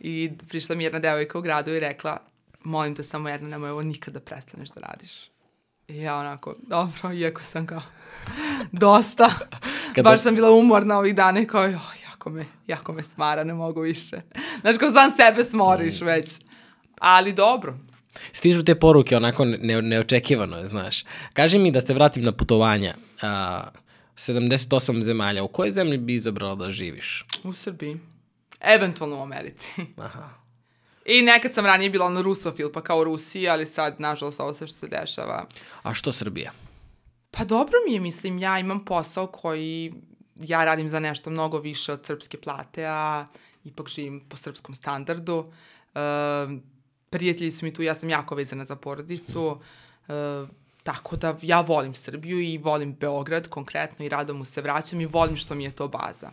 I 0.00 0.30
prišla 0.48 0.74
mi 0.74 0.84
jedna 0.84 0.98
devojka 0.98 1.38
u 1.38 1.42
gradu 1.42 1.70
i 1.70 1.80
rekla, 1.80 2.18
molim 2.64 2.94
te 2.94 3.02
samo 3.02 3.28
jedno, 3.28 3.48
nemoj 3.48 3.70
ovo 3.70 3.82
nikada 3.82 4.20
prestaneš 4.20 4.68
da 4.68 4.80
radiš. 4.80 5.32
Ja 5.92 6.16
onako, 6.16 6.54
dobro, 6.60 7.12
iako 7.14 7.42
sam 7.42 7.66
kao, 7.66 7.82
dosta. 8.72 9.30
Kada- 9.94 10.10
Baš 10.10 10.20
sam 10.20 10.34
bila 10.34 10.50
umorna 10.50 10.98
ovih 10.98 11.14
dana 11.14 11.40
i 11.40 11.46
kao, 11.46 11.62
joj, 11.62 11.78
jako 12.04 12.30
me, 12.30 12.44
jako 12.66 12.92
me 12.92 13.02
smara, 13.02 13.44
ne 13.44 13.54
mogu 13.54 13.80
više. 13.80 14.20
Znaš, 14.60 14.76
kao 14.76 14.90
sam 14.90 15.10
sebe 15.12 15.44
smoriš 15.44 16.00
već. 16.00 16.30
Ali 16.98 17.32
dobro, 17.32 17.78
Stižu 18.32 18.64
te 18.64 18.74
poruke 18.74 19.16
onako 19.16 19.44
ne, 19.44 19.82
neočekivano, 19.82 20.58
je, 20.58 20.66
znaš. 20.66 21.04
Kaži 21.32 21.58
mi 21.58 21.72
da 21.72 21.80
te 21.80 21.94
vratim 21.94 22.22
na 22.22 22.32
putovanja. 22.32 22.94
A, 23.22 23.62
78 24.16 25.02
zemalja. 25.02 25.42
U 25.42 25.48
kojoj 25.48 25.70
zemlji 25.70 25.98
bi 25.98 26.14
izabrala 26.14 26.54
da 26.54 26.70
živiš? 26.70 27.24
u 27.44 27.52
Srbiji. 27.52 28.00
Eventualno 28.60 29.16
u 29.16 29.22
Americi. 29.22 29.68
Aha. 29.96 30.28
I 31.06 31.22
nekad 31.22 31.54
sam 31.54 31.66
ranije 31.66 31.90
bila 31.90 32.06
ono 32.06 32.22
rusofil, 32.22 32.72
pa 32.72 32.82
kao 32.82 32.98
u 32.98 33.04
Rusiji, 33.04 33.48
ali 33.48 33.66
sad, 33.66 34.00
nažalost, 34.00 34.40
ovo 34.40 34.54
sve 34.54 34.66
što 34.66 34.76
se 34.76 34.88
dešava. 34.88 35.46
A 35.82 35.94
što 35.94 36.12
Srbija? 36.12 36.52
Pa 37.30 37.44
dobro 37.44 37.74
mi 37.86 37.94
je, 37.94 38.00
mislim, 38.00 38.38
ja 38.38 38.58
imam 38.58 38.84
posao 38.84 39.26
koji 39.26 39.92
ja 40.36 40.64
radim 40.64 40.88
za 40.88 41.00
nešto 41.00 41.30
mnogo 41.30 41.58
više 41.58 41.92
od 41.92 42.06
srpske 42.06 42.38
plate, 42.38 42.86
a 42.86 43.24
ipak 43.64 43.88
živim 43.88 44.20
po 44.28 44.36
srpskom 44.36 44.74
standardu. 44.74 45.52
E, 45.94 46.00
prijatelji 47.10 47.50
su 47.50 47.64
mi 47.64 47.74
tu, 47.74 47.82
ja 47.82 47.94
sam 47.94 48.10
jako 48.10 48.34
vezana 48.34 48.64
za 48.64 48.76
porodicu, 48.76 49.60
e, 50.08 50.12
tako 50.82 51.16
da 51.16 51.38
ja 51.42 51.60
volim 51.60 51.94
Srbiju 51.94 52.40
i 52.40 52.58
volim 52.58 52.94
Beograd 52.94 53.48
konkretno 53.48 54.04
i 54.04 54.08
rado 54.08 54.34
mu 54.34 54.44
se 54.44 54.62
vraćam 54.62 55.00
i 55.00 55.06
volim 55.06 55.36
što 55.36 55.54
mi 55.54 55.64
je 55.64 55.70
to 55.70 55.88
baza. 55.88 56.30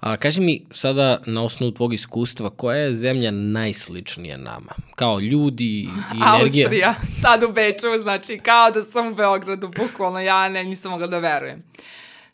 A, 0.00 0.16
kaži 0.16 0.40
mi 0.40 0.62
sada 0.70 1.20
na 1.26 1.42
osnovu 1.42 1.72
tvog 1.72 1.94
iskustva, 1.94 2.50
koja 2.50 2.76
je 2.76 2.92
zemlja 2.92 3.30
najsličnija 3.30 4.36
nama? 4.36 4.72
Kao 4.94 5.20
ljudi 5.20 5.64
i 5.64 5.88
energija? 6.34 6.66
Austrija, 6.66 6.94
sad 7.22 7.42
u 7.42 7.52
Beču, 7.52 7.86
znači 8.02 8.38
kao 8.38 8.70
da 8.70 8.82
sam 8.82 9.12
u 9.12 9.14
Beogradu, 9.14 9.70
bukvalno 9.78 10.20
ja 10.20 10.48
ne, 10.48 10.64
nisam 10.64 10.90
mogla 10.90 11.06
da 11.06 11.18
verujem. 11.18 11.62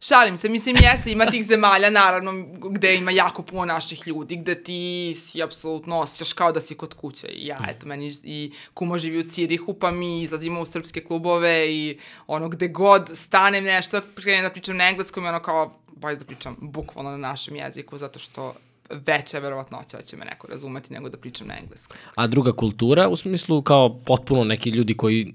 Šalim 0.06 0.36
se, 0.36 0.48
mislim, 0.48 0.76
jeste, 0.80 1.12
ima 1.12 1.26
tih 1.26 1.46
zemalja, 1.46 1.90
naravno, 1.90 2.32
gde 2.70 2.94
ima 2.94 3.10
jako 3.10 3.42
puno 3.42 3.64
naših 3.64 4.06
ljudi, 4.06 4.36
gde 4.36 4.62
ti 4.62 5.14
si 5.16 5.42
apsolutno 5.42 5.98
osjećaš 5.98 6.32
kao 6.32 6.52
da 6.52 6.60
si 6.60 6.74
kod 6.74 6.94
kuće. 6.94 7.26
I 7.26 7.46
ja, 7.46 7.58
eto, 7.68 7.86
meni 7.86 8.12
i 8.24 8.52
kuma 8.74 8.98
živi 8.98 9.18
u 9.18 9.30
Cirihu, 9.30 9.74
pa 9.74 9.90
mi 9.90 10.22
izlazimo 10.22 10.60
u 10.60 10.66
srpske 10.66 11.04
klubove 11.04 11.72
i 11.72 11.98
ono, 12.26 12.48
gde 12.48 12.68
god 12.68 13.10
stanem 13.14 13.64
nešto, 13.64 14.00
krenem 14.14 14.42
da 14.42 14.50
pričam 14.50 14.76
na 14.76 14.88
engleskom 14.88 15.24
i 15.24 15.28
ono 15.28 15.42
kao, 15.42 15.83
bolje 16.04 16.16
da 16.16 16.24
pričam 16.24 16.56
bukvalno 16.60 17.10
na 17.10 17.16
našem 17.16 17.56
jeziku, 17.56 17.98
zato 17.98 18.18
što 18.18 18.54
veća 18.90 19.36
je 19.36 19.40
verovatnoća 19.40 19.96
da 19.96 20.02
će 20.02 20.16
me 20.16 20.24
neko 20.24 20.46
razumeti 20.46 20.92
nego 20.92 21.08
da 21.08 21.16
pričam 21.16 21.46
na 21.46 21.54
engleskom. 21.58 21.96
A 22.14 22.26
druga 22.26 22.52
kultura, 22.52 23.08
u 23.08 23.16
smislu 23.16 23.62
kao 23.62 23.98
potpuno 23.98 24.44
neki 24.44 24.70
ljudi 24.70 24.94
koji 24.94 25.34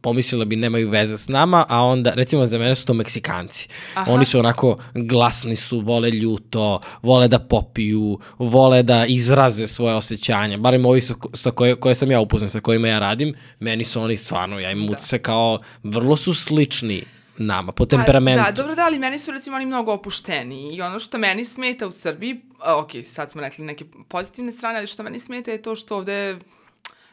pomislila 0.00 0.44
bi 0.44 0.56
nemaju 0.56 0.90
veze 0.90 1.18
s 1.18 1.28
nama, 1.28 1.66
a 1.68 1.82
onda, 1.82 2.10
recimo 2.10 2.46
za 2.46 2.58
mene 2.58 2.74
su 2.74 2.86
to 2.86 2.94
Meksikanci. 2.94 3.68
Aha. 3.94 4.12
Oni 4.12 4.24
su 4.24 4.38
onako 4.38 4.76
glasni 4.94 5.56
su, 5.56 5.80
vole 5.80 6.10
ljuto, 6.10 6.80
vole 7.02 7.28
da 7.28 7.38
popiju, 7.38 8.18
vole 8.38 8.82
da 8.82 9.06
izraze 9.06 9.66
svoje 9.66 9.94
osjećanja. 9.94 10.56
Barim 10.58 10.86
ovi 10.86 11.00
su, 11.00 11.14
sa 11.34 11.50
koje, 11.50 11.76
koje 11.76 11.94
sam 11.94 12.10
ja 12.10 12.20
upoznan, 12.20 12.48
sa 12.48 12.60
kojima 12.60 12.88
ja 12.88 12.98
radim, 12.98 13.34
meni 13.60 13.84
su 13.84 14.00
oni 14.00 14.16
stvarno, 14.16 14.60
ja 14.60 14.70
im 14.70 14.86
da. 14.86 14.98
se 14.98 15.18
kao, 15.18 15.60
vrlo 15.82 16.16
su 16.16 16.34
slični 16.34 17.04
nama, 17.38 17.72
po 17.72 17.86
temperamentu. 17.86 18.44
Pa, 18.44 18.50
da, 18.50 18.56
dobro 18.56 18.74
da, 18.74 18.84
ali 18.84 18.98
meni 18.98 19.18
su 19.18 19.30
recimo 19.30 19.56
oni 19.56 19.66
mnogo 19.66 19.92
opušteni 19.92 20.74
i 20.74 20.82
ono 20.82 20.98
što 20.98 21.18
meni 21.18 21.44
smeta 21.44 21.86
u 21.86 21.90
Srbiji, 21.90 22.40
ok, 22.66 22.90
sad 23.08 23.30
smo 23.30 23.40
rekli 23.40 23.64
neke 23.64 23.84
pozitivne 24.08 24.52
strane, 24.52 24.78
ali 24.78 24.86
što 24.86 25.02
meni 25.02 25.18
smeta 25.18 25.50
je 25.50 25.62
to 25.62 25.74
što 25.74 25.96
ovde 25.96 26.38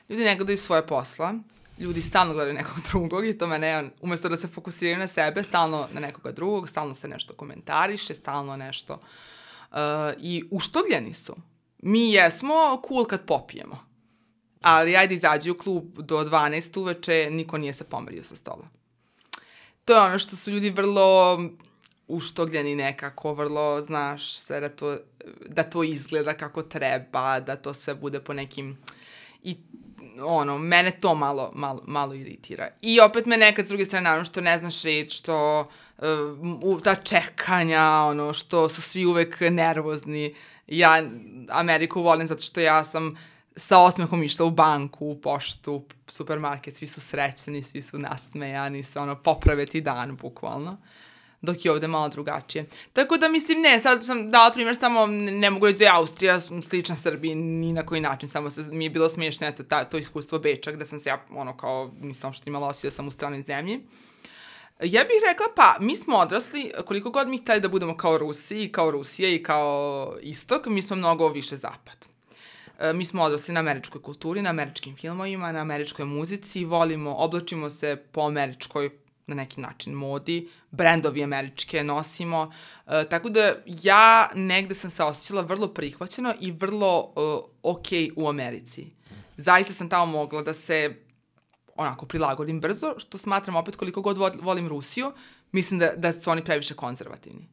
ljudi 0.10 0.24
ne 0.24 0.36
gledaju 0.36 0.58
svoje 0.58 0.88
posla, 0.88 1.34
ljudi 1.80 2.02
stalno 2.02 2.34
gledaju 2.34 2.56
nekog 2.56 2.76
drugog 2.92 3.26
i 3.26 3.38
to 3.38 3.48
mene, 3.48 3.90
umesto 4.02 4.30
da 4.30 4.38
se 4.38 4.48
fokusiraju 4.48 4.98
na 4.98 5.08
sebe, 5.08 5.44
stalno 5.44 5.88
na 5.92 6.00
nekoga 6.00 6.32
drugog, 6.32 6.70
stalno 6.70 6.96
se 6.96 7.08
nešto 7.08 7.34
komentariše, 7.34 8.16
stalno 8.16 8.58
nešto 8.58 8.94
uh, 8.94 9.78
i 10.18 10.44
uštogljeni 10.52 11.14
su. 11.14 11.36
Mi 11.80 12.12
jesmo 12.12 12.82
cool 12.88 13.06
kad 13.06 13.26
popijemo, 13.26 13.80
ali 14.62 14.98
ajde 14.98 15.16
izađi 15.16 15.52
u 15.52 15.58
klub 15.58 15.84
do 15.98 16.24
12 16.24 16.80
uveče, 16.80 17.28
niko 17.32 17.58
nije 17.58 17.74
se 17.74 17.84
pomerio 17.84 18.24
sa 18.24 18.36
stola 18.36 18.85
to 19.86 19.94
je 19.94 20.02
ono 20.02 20.20
što 20.20 20.36
su 20.36 20.52
ljudi 20.52 20.70
vrlo 20.70 21.40
uštogljeni 22.08 22.76
nekako, 22.76 23.34
vrlo, 23.34 23.82
znaš, 23.82 24.38
sve 24.38 24.60
da 24.60 24.70
to, 24.70 24.98
da 25.48 25.64
to 25.64 25.84
izgleda 25.84 26.34
kako 26.34 26.64
treba, 26.64 27.40
da 27.40 27.56
to 27.56 27.74
sve 27.74 27.96
bude 27.96 28.20
po 28.20 28.34
nekim... 28.34 28.78
I 29.44 29.58
ono, 30.22 30.58
mene 30.58 30.92
to 30.92 31.16
malo, 31.16 31.52
malo, 31.56 31.84
malo 31.88 32.14
iritira. 32.14 32.70
I 32.82 33.00
opet 33.00 33.26
me 33.26 33.38
nekad 33.38 33.66
s 33.66 33.68
druge 33.68 33.86
strane, 33.86 34.04
naravno, 34.04 34.26
što 34.26 34.42
ne 34.42 34.60
znaš 34.60 34.84
reći, 34.84 35.16
što 35.16 35.68
uh, 35.98 36.82
ta 36.84 36.96
čekanja, 36.96 37.84
ono, 37.84 38.34
što 38.34 38.70
su 38.70 38.82
svi 38.82 39.06
uvek 39.06 39.38
nervozni. 39.40 40.36
Ja 40.68 41.04
Ameriku 41.50 42.02
volim 42.02 42.28
zato 42.28 42.42
što 42.42 42.60
ja 42.60 42.84
sam 42.84 43.18
sa 43.56 43.80
osmehom 43.80 44.24
išla 44.24 44.46
u 44.46 44.52
banku, 44.52 45.06
u 45.06 45.22
poštu, 45.22 45.86
supermarket, 46.08 46.76
svi 46.78 46.88
su 46.88 47.02
srećni, 47.02 47.64
svi 47.64 47.82
su 47.82 48.00
nasmejani, 48.00 48.84
sve 48.84 49.02
ono, 49.02 49.16
poprave 49.16 49.66
ti 49.66 49.82
dan, 49.82 50.16
bukvalno 50.16 50.78
dok 51.46 51.66
je 51.66 51.72
ovde 51.72 51.88
malo 51.88 52.10
drugačije. 52.10 52.66
Tako 52.94 53.18
da 53.18 53.30
mislim, 53.30 53.62
ne, 53.62 53.80
sad 53.80 54.06
sam 54.06 54.32
dala 54.32 54.52
primjer 54.52 54.76
samo, 54.76 55.06
ne 55.08 55.50
mogu 55.50 55.66
reći 55.66 55.80
da 55.80 55.86
je 55.86 55.92
Austrija 55.92 56.40
slična 56.42 56.96
Srbiji 56.96 57.36
ni 57.36 57.74
na 57.74 57.86
koji 57.86 58.02
način, 58.02 58.30
samo 58.30 58.50
se, 58.50 58.62
mi 58.62 58.84
je 58.84 58.90
bilo 58.90 59.10
smiješno, 59.10 59.48
eto, 59.48 59.64
ta, 59.64 59.84
to 59.84 59.98
iskustvo 59.98 60.40
Beča, 60.40 60.72
gde 60.72 60.86
sam 60.86 61.00
se 61.00 61.10
ja, 61.10 61.26
ono, 61.30 61.58
kao, 61.58 61.92
nisam 62.02 62.34
što 62.34 62.50
imala 62.50 62.68
osjeća 62.68 62.88
da 62.88 62.92
sam 62.92 63.08
u 63.08 63.12
stranoj 63.12 63.42
zemlji. 63.42 63.80
Ja 64.84 65.04
bih 65.04 65.18
rekla, 65.30 65.46
pa, 65.56 65.78
mi 65.80 65.96
smo 65.96 66.18
odrasli, 66.18 66.72
koliko 66.86 67.10
god 67.10 67.28
mi 67.28 67.38
htali 67.38 67.60
da 67.60 67.68
budemo 67.68 67.98
kao 67.98 68.18
Rusi, 68.18 68.70
kao 68.72 68.92
Rusija 68.92 69.30
i 69.30 69.44
kao 69.44 70.14
Istok, 70.22 70.66
mi 70.66 70.82
smo 70.82 70.96
mnogo 70.96 71.28
više 71.28 71.58
zapad. 71.58 72.15
E, 72.80 72.94
mi 72.94 73.06
smo 73.06 73.24
odrasli 73.24 73.54
na 73.54 73.60
američkoj 73.60 74.02
kulturi, 74.02 74.42
na 74.42 74.50
američkim 74.50 74.96
filmovima, 74.96 75.52
na 75.52 75.60
američkoj 75.60 76.06
muzici, 76.06 76.66
volimo, 76.66 77.16
oblačimo 77.16 77.70
se 77.70 77.96
po 78.12 78.22
američkoj 78.22 78.90
na 79.28 79.36
neki 79.36 79.62
način 79.62 79.94
modi, 79.94 80.50
brendovi 80.72 81.24
američke 81.24 81.84
nosimo, 81.84 82.54
e, 82.88 83.10
tako 83.10 83.30
da 83.30 83.54
ja 83.66 84.30
negde 84.36 84.76
sam 84.76 84.90
se 84.90 85.04
osjećala 85.04 85.42
vrlo 85.42 85.68
prihvaćeno 85.68 86.34
i 86.40 86.52
vrlo 86.52 87.00
uh, 87.00 87.74
ok 87.74 87.88
u 88.16 88.30
Americi. 88.30 88.92
Zaista 89.38 89.74
sam 89.74 89.90
tamo 89.90 90.06
mogla 90.06 90.42
da 90.42 90.54
se 90.54 90.96
onako 91.76 92.06
prilagodim 92.06 92.62
brzo, 92.62 92.94
što 92.98 93.18
smatram 93.18 93.56
opet 93.56 93.76
koliko 93.76 94.02
god 94.02 94.18
volim 94.42 94.68
Rusiju, 94.68 95.12
mislim 95.52 95.80
da, 95.80 95.94
da 95.98 96.14
su 96.14 96.32
oni 96.32 96.44
previše 96.44 96.74
konzervativni. 96.74 97.48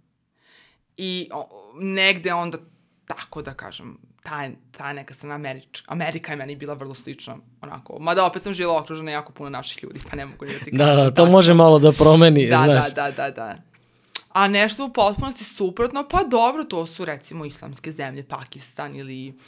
I 0.96 1.28
o, 1.32 1.72
negde 1.80 2.32
onda 2.32 2.58
tako 3.06 3.42
da 3.42 3.54
kažem, 3.54 3.98
ta, 4.22 4.48
ta 4.70 4.92
neka 4.92 5.14
strana 5.14 5.34
Američ, 5.34 5.82
Amerika 5.86 6.32
je 6.32 6.36
meni 6.36 6.56
bila 6.56 6.74
vrlo 6.74 6.94
slična, 6.94 7.36
onako, 7.60 7.98
mada 7.98 8.24
opet 8.24 8.42
sam 8.42 8.52
žila 8.52 8.78
okružena 8.78 9.10
jako 9.10 9.32
puno 9.32 9.50
naših 9.50 9.82
ljudi, 9.82 10.00
pa 10.10 10.16
ne 10.16 10.26
mogu 10.26 10.46
da 10.46 10.52
ti 10.52 10.58
kažem. 10.58 10.78
Da, 10.78 10.94
da, 10.94 11.10
to 11.10 11.26
može 11.26 11.54
malo 11.54 11.78
da 11.78 11.92
promeni, 11.92 12.48
da, 12.48 12.56
znaš. 12.56 12.94
Da, 12.94 13.10
da, 13.10 13.10
da, 13.10 13.30
da. 13.30 13.56
A 14.32 14.48
nešto 14.48 14.84
u 14.84 14.92
potpunosti 14.92 15.44
suprotno, 15.44 16.08
pa 16.10 16.22
dobro, 16.22 16.64
to 16.64 16.86
su 16.86 17.04
recimo 17.04 17.44
islamske 17.44 17.92
zemlje, 17.92 18.24
Pakistan 18.28 18.96
ili 18.96 19.38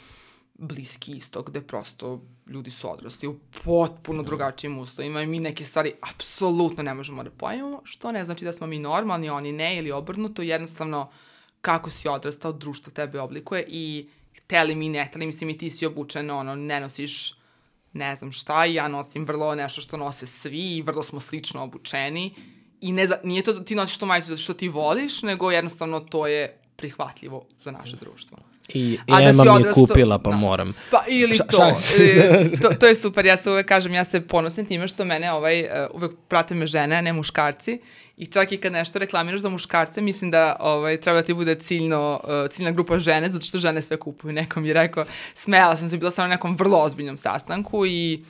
Bliski 0.57 1.11
istok, 1.11 1.49
gde 1.49 1.61
prosto 1.61 2.21
ljudi 2.47 2.71
su 2.71 2.91
odrasli 2.91 3.27
u 3.27 3.35
potpuno 3.63 4.23
drugačijim 4.23 4.79
uslovima 4.79 5.21
i 5.21 5.27
mi 5.27 5.39
neke 5.39 5.63
stvari 5.63 5.93
apsolutno 6.01 6.83
ne 6.83 6.93
možemo 6.93 7.23
da 7.23 7.29
pojmemo, 7.29 7.81
što 7.83 8.11
ne 8.11 8.25
znači 8.25 8.45
da 8.45 8.51
smo 8.51 8.67
mi 8.67 8.79
normalni, 8.79 9.29
oni 9.29 9.51
ne 9.51 9.77
ili 9.77 9.91
obrnuto, 9.91 10.41
jednostavno 10.41 11.09
kako 11.61 11.89
si 11.89 12.07
odrastao, 12.07 12.51
društvo 12.51 12.91
tebe 12.91 13.19
oblikuje 13.19 13.65
i 13.67 14.09
hteli 14.45 14.75
mi, 14.75 14.89
ne 14.89 15.05
hteli, 15.05 15.25
mislim 15.25 15.49
i 15.49 15.57
ti 15.57 15.69
si 15.69 15.85
obučen, 15.85 16.31
ono, 16.31 16.55
ne 16.55 16.79
nosiš 16.79 17.35
ne 17.93 18.15
znam 18.15 18.31
šta 18.31 18.65
i 18.65 18.73
ja 18.73 18.87
nosim 18.87 19.25
vrlo 19.25 19.55
nešto 19.55 19.81
što 19.81 19.97
nose 19.97 20.27
svi 20.27 20.77
i 20.77 20.81
vrlo 20.81 21.03
smo 21.03 21.19
slično 21.19 21.63
obučeni 21.63 22.33
i 22.81 22.91
ne, 22.91 23.07
za, 23.07 23.17
nije 23.23 23.43
to 23.43 23.53
da 23.53 23.65
ti 23.65 23.75
nosiš 23.75 23.97
to 23.97 24.05
majicu 24.05 24.27
zato 24.27 24.41
što 24.41 24.53
ti 24.53 24.69
voliš, 24.69 25.21
nego 25.21 25.51
jednostavno 25.51 25.99
to 25.99 26.27
je 26.27 26.59
prihvatljivo 26.75 27.45
za 27.63 27.71
naše 27.71 27.95
društvo. 28.01 28.37
I, 28.73 28.79
i 29.07 29.11
da 29.11 29.21
Ema 29.21 29.43
mi 29.43 29.63
je 29.63 29.73
kupila, 29.73 30.19
pa 30.19 30.29
da. 30.29 30.35
moram. 30.35 30.73
Pa 30.91 31.03
ili 31.07 31.37
to, 31.37 31.75
e, 31.99 32.57
to, 32.61 32.69
to 32.79 32.87
je 32.87 32.95
super, 32.95 33.25
ja 33.25 33.37
se 33.37 33.49
uvek 33.49 33.67
kažem, 33.67 33.93
ja 33.93 34.05
se 34.05 34.27
ponosim 34.27 34.65
time 34.65 34.87
što 34.87 35.05
mene 35.05 35.31
ovaj, 35.31 35.61
uh, 35.61 35.67
uvek 35.93 36.11
prate 36.27 36.55
me 36.55 36.67
žene, 36.67 36.95
a 36.95 37.01
ne 37.01 37.13
muškarci 37.13 37.79
I 38.17 38.25
čak 38.25 38.51
i 38.51 38.57
kad 38.57 38.71
nešto 38.71 38.99
reklamiraš 38.99 39.41
za 39.41 39.49
muškarce, 39.49 40.01
mislim 40.01 40.31
da 40.31 40.55
ovaj, 40.59 41.01
treba 41.01 41.21
da 41.21 41.25
ti 41.25 41.33
bude 41.33 41.55
ciljno, 41.55 42.21
uh, 42.23 42.51
ciljna 42.51 42.71
grupa 42.71 42.99
žene, 42.99 43.31
zato 43.31 43.45
što 43.45 43.57
žene 43.57 43.81
sve 43.81 43.97
kupuju. 43.99 44.33
Neko 44.39 44.59
mi 44.59 44.67
je 44.67 44.73
rekao, 44.73 45.05
smela 45.33 45.77
sam 45.77 45.89
se, 45.89 45.97
bila 45.97 46.11
sam 46.11 46.23
na 46.29 46.35
nekom 46.35 46.55
vrlo 46.55 46.77
ozbiljnom 46.77 47.17
sastanku 47.17 47.85
i 47.85 48.23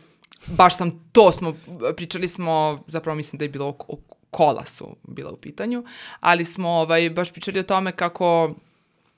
baš 0.47 0.77
sam, 0.77 1.09
to 1.11 1.31
smo, 1.31 1.55
pričali 1.95 2.27
smo, 2.27 2.83
zapravo 2.87 3.15
mislim 3.15 3.37
da 3.37 3.45
je 3.45 3.49
bilo 3.49 3.75
o, 3.87 3.97
kola 4.29 4.65
su 4.65 4.95
bila 5.03 5.31
u 5.31 5.37
pitanju, 5.37 5.83
ali 6.19 6.45
smo 6.45 6.69
ovaj, 6.69 7.09
baš 7.09 7.31
pričali 7.31 7.59
o 7.59 7.63
tome 7.63 7.91
kako 7.91 8.55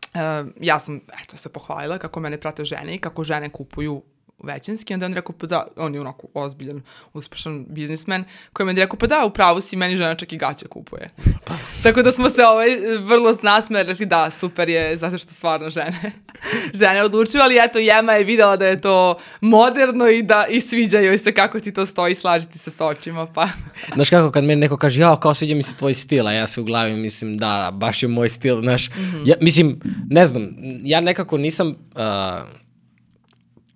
Uh, 0.07 0.47
ja 0.61 0.79
sam, 0.79 1.01
eto, 1.23 1.37
se 1.37 1.49
pohvalila 1.49 1.97
kako 1.97 2.19
mene 2.19 2.39
prate 2.39 2.65
žene 2.65 2.95
i 2.95 2.99
kako 2.99 3.23
žene 3.23 3.49
kupuju 3.49 4.01
većinski, 4.43 4.93
onda 4.93 5.05
on 5.05 5.13
rekao, 5.13 5.35
pa 5.37 5.47
da, 5.47 5.67
on 5.75 5.93
je 5.93 6.01
onako 6.01 6.27
ozbiljan, 6.33 6.81
uspešan 7.13 7.65
biznismen, 7.69 8.23
koji 8.53 8.67
je 8.67 8.73
rekao, 8.73 8.97
pa 8.97 9.07
da, 9.07 9.25
upravo 9.25 9.61
si, 9.61 9.75
meni 9.75 9.95
žena 9.95 10.15
čak 10.15 10.33
i 10.33 10.37
gaće 10.37 10.67
kupuje. 10.67 11.09
Pa. 11.45 11.53
Tako 11.83 12.03
da 12.03 12.11
smo 12.11 12.29
se 12.29 12.45
ovaj, 12.45 12.69
vrlo 12.99 13.35
nasmeli, 13.41 13.87
rekli 13.87 14.05
da, 14.05 14.31
super 14.31 14.69
je, 14.69 14.97
zato 14.97 15.17
što 15.17 15.33
stvarno 15.33 15.69
žene, 15.69 16.11
žene 16.81 17.03
odlučuju, 17.03 17.41
ali 17.41 17.59
eto, 17.63 17.79
Jema 17.79 18.13
je 18.13 18.23
videla 18.23 18.57
da 18.57 18.67
je 18.67 18.81
to 18.81 19.17
moderno 19.41 20.09
i 20.09 20.23
da 20.23 20.45
i 20.49 20.61
sviđa 20.61 20.99
joj 20.99 21.17
se 21.17 21.33
kako 21.33 21.59
ti 21.59 21.73
to 21.73 21.85
stoji, 21.85 22.15
slažiti 22.15 22.57
se 22.57 22.71
s 22.71 22.81
očima, 22.81 23.25
pa. 23.25 23.49
Znaš 23.95 24.09
kako, 24.09 24.31
kad 24.31 24.43
meni 24.43 24.61
neko 24.61 24.77
kaže, 24.77 25.01
ja, 25.01 25.19
kao 25.19 25.33
sviđa 25.33 25.55
mi 25.55 25.63
se 25.63 25.75
tvoj 25.75 25.93
stil, 25.93 26.27
a 26.27 26.31
ja 26.31 26.47
se 26.47 26.61
u 26.61 26.63
glavi 26.63 26.93
mislim, 26.93 27.37
da, 27.37 27.69
baš 27.73 28.03
je 28.03 28.09
moj 28.09 28.29
stil, 28.29 28.61
znaš, 28.61 28.89
mm 28.89 28.93
-hmm. 28.93 29.21
ja, 29.25 29.35
mislim, 29.41 29.79
ne 30.09 30.25
znam, 30.25 30.49
ja 30.83 31.01
nekako 31.01 31.37
nisam, 31.37 31.67
uh, 31.67 32.66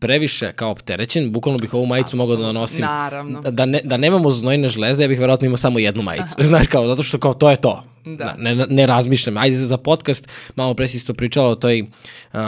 previše 0.02 0.52
kao 0.52 0.72
opterećen, 0.72 1.32
bukvalno 1.32 1.60
bih 1.60 1.74
ovu 1.74 1.86
majicu 1.86 2.18
mogao 2.18 2.36
da 2.36 2.52
nosim. 2.52 2.86
Naravno. 2.86 3.41
Da, 3.41 3.66
ne, 3.66 3.82
da 3.84 3.97
nemamo 3.97 4.32
znojne 4.32 4.70
žleze, 4.70 5.04
ja 5.04 5.08
bih 5.08 5.20
verovatno 5.20 5.45
imao 5.45 5.58
samo 5.58 5.80
jednu 5.80 6.04
majicu. 6.04 6.36
Znaš 6.49 6.68
kao, 6.68 6.88
zato 6.88 7.04
što 7.04 7.20
kao 7.20 7.34
to 7.34 7.49
je 7.49 7.56
to. 7.56 7.84
Da. 8.06 8.36
Ne, 8.38 8.56
ne, 8.56 8.66
ne 8.70 8.86
razmišljam. 8.86 9.38
Ajde 9.38 9.56
za 9.56 9.78
podcast, 9.78 10.28
malo 10.56 10.74
pre 10.74 10.88
si 10.88 10.97
isto 10.97 11.14
pričala 11.14 11.49
o 11.49 11.56
toj 11.56 11.82
uh, 11.82 12.39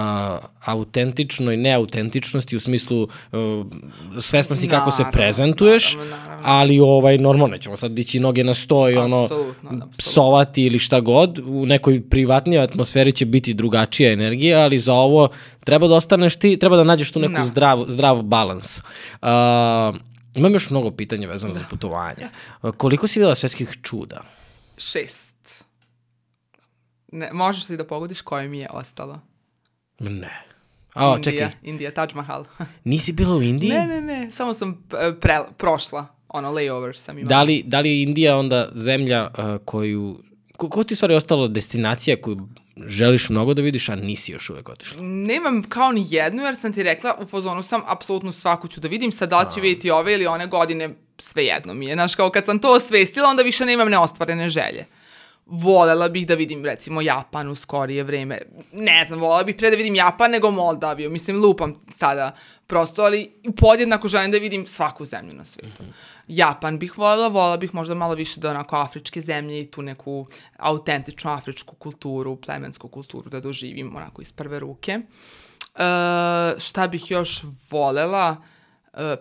autentičnoj 0.66 1.58
neautentičnosti 1.58 2.56
u 2.56 2.60
smislu 2.60 3.04
uh, 3.04 3.66
svesna 4.20 4.56
si 4.56 4.68
kako 4.68 4.92
se 4.92 5.04
prezentuješ, 5.12 5.94
naravno, 5.96 6.18
naravno. 6.18 6.44
ali 6.46 6.80
ovaj, 6.80 7.18
normalno 7.18 7.48
nećemo 7.48 7.78
sad 7.78 7.92
dići 7.92 8.20
noge 8.20 8.44
na 8.44 8.54
sto 8.54 8.90
i 8.90 8.96
ono 8.96 9.28
psovati 9.98 10.64
ili 10.64 10.80
šta 10.80 11.00
god. 11.00 11.40
U 11.46 11.66
nekoj 11.66 12.02
privatnijoj 12.10 12.64
atmosferi 12.64 13.12
će 13.12 13.26
biti 13.26 13.54
drugačija 13.54 14.12
energija, 14.12 14.60
ali 14.60 14.80
za 14.80 14.94
ovo 14.94 15.30
treba 15.64 15.88
da 15.88 15.96
ostaneš 15.96 16.36
ti, 16.36 16.58
treba 16.60 16.76
da 16.78 16.84
nađeš 16.84 17.12
tu 17.12 17.20
neku 17.20 17.34
Da. 17.34 17.46
zdrav, 17.46 17.86
zdrav 17.88 18.22
balans. 18.22 18.80
Uh, 19.22 19.28
imam 20.36 20.54
još 20.54 20.70
mnogo 20.70 20.92
pitanja 20.92 21.28
vezano 21.28 21.54
za 21.54 21.64
putovanja. 21.70 22.30
Koliko 22.78 23.08
si 23.08 23.20
videla 23.20 23.36
svetskih 23.36 23.78
čuda? 23.82 24.22
Šest. 24.78 25.33
Ne, 27.14 27.30
možeš 27.34 27.70
li 27.70 27.78
da 27.78 27.84
pogodiš 27.84 28.22
koje 28.22 28.48
mi 28.48 28.60
je 28.60 28.68
ostalo? 28.72 29.20
Ne. 30.00 30.46
A, 30.94 31.16
Indija, 31.16 31.32
čekaj, 31.32 31.52
Indija, 31.64 31.92
Taj 31.92 32.08
Mahal. 32.16 32.46
nisi 32.84 33.12
bila 33.12 33.36
u 33.36 33.42
Indiji? 33.42 33.70
ne, 33.70 33.88
ne, 33.88 34.02
ne, 34.02 34.32
samo 34.32 34.54
sam 34.54 34.84
e, 35.00 35.14
pre, 35.20 35.40
prošla, 35.58 36.08
ono, 36.28 36.52
layover 36.52 36.96
sam 36.96 37.18
imala. 37.18 37.30
Da 37.30 37.44
li, 37.44 37.64
da 37.66 37.80
li 37.80 37.90
je 37.90 38.04
Indija 38.04 38.38
onda 38.38 38.70
zemlja 38.76 39.28
uh, 39.38 39.66
koju... 39.66 40.20
Ko, 40.58 40.70
ko 40.70 40.84
ti 40.84 40.96
stvari 40.96 41.16
ostala 41.16 41.48
destinacija 41.48 42.22
koju 42.22 42.48
želiš 42.86 43.30
mnogo 43.30 43.54
da 43.54 43.62
vidiš, 43.62 43.90
a 43.90 43.96
nisi 43.96 44.32
još 44.32 44.50
uvek 44.50 44.70
otišla? 44.70 45.02
Nemam 45.02 45.64
kao 45.64 45.92
ni 45.92 46.06
jednu, 46.10 46.44
jer 46.44 46.56
sam 46.56 46.74
ti 46.74 46.84
rekla, 46.84 47.16
u 47.22 47.26
fazonu 47.26 47.64
sam, 47.64 47.82
apsolutno 47.88 48.32
svaku 48.32 48.68
ću 48.68 48.82
da 48.82 48.88
vidim, 48.88 49.12
sad 49.12 49.30
da 49.30 49.40
li 49.40 49.52
ću 49.54 49.62
vidjeti 49.62 49.92
ove 49.92 50.14
ili 50.14 50.26
one 50.26 50.48
godine, 50.48 50.90
svejedno 51.18 51.74
mi 51.74 51.86
je. 51.86 51.94
Znaš, 51.94 52.16
kao 52.16 52.30
kad 52.30 52.46
sam 52.46 52.60
to 52.60 52.74
osvestila, 52.74 53.30
onda 53.30 53.44
više 53.44 53.66
nemam 53.66 53.90
neostvarene 53.90 54.50
želje. 54.50 54.86
Volela 55.46 56.10
bih 56.10 56.28
da 56.28 56.36
vidim, 56.36 56.66
recimo, 56.66 57.02
Japan 57.02 57.50
u 57.50 57.56
skorije 57.56 58.04
vreme. 58.04 58.42
Ne 58.72 59.06
znam, 59.08 59.20
volela 59.20 59.44
bih 59.44 59.56
pre 59.58 59.70
da 59.70 59.76
vidim 59.76 59.96
Japan 59.96 60.32
nego 60.32 60.52
Moldaviju. 60.52 61.10
Mislim, 61.10 61.42
lupam 61.42 61.76
sada 61.98 62.36
prosto, 62.68 63.04
ali 63.04 63.32
podjednako 63.58 64.08
želim 64.08 64.32
da 64.32 64.38
vidim 64.38 64.68
svaku 64.68 65.06
zemlju 65.06 65.34
na 65.34 65.46
svijetu. 65.46 65.84
Japan 66.28 66.80
bih 66.80 66.98
volela, 66.98 67.28
volela 67.28 67.58
bih 67.58 67.74
možda 67.74 67.96
malo 67.96 68.16
više 68.16 68.40
da 68.40 68.50
onako 68.50 68.76
afričke 68.76 69.22
zemlje 69.22 69.62
i 69.62 69.66
tu 69.66 69.82
neku 69.82 70.28
autentičnu 70.58 71.32
afričku 71.32 71.76
kulturu, 71.76 72.36
plemensku 72.36 72.88
kulturu 72.88 73.30
da 73.30 73.40
doživim 73.40 73.96
onako 73.96 74.22
iz 74.22 74.32
prve 74.32 74.60
ruke. 74.60 74.92
E, 74.92 75.00
šta 76.60 76.88
bih 76.88 77.12
još 77.12 77.44
volela? 77.70 78.38
E, 78.50 78.53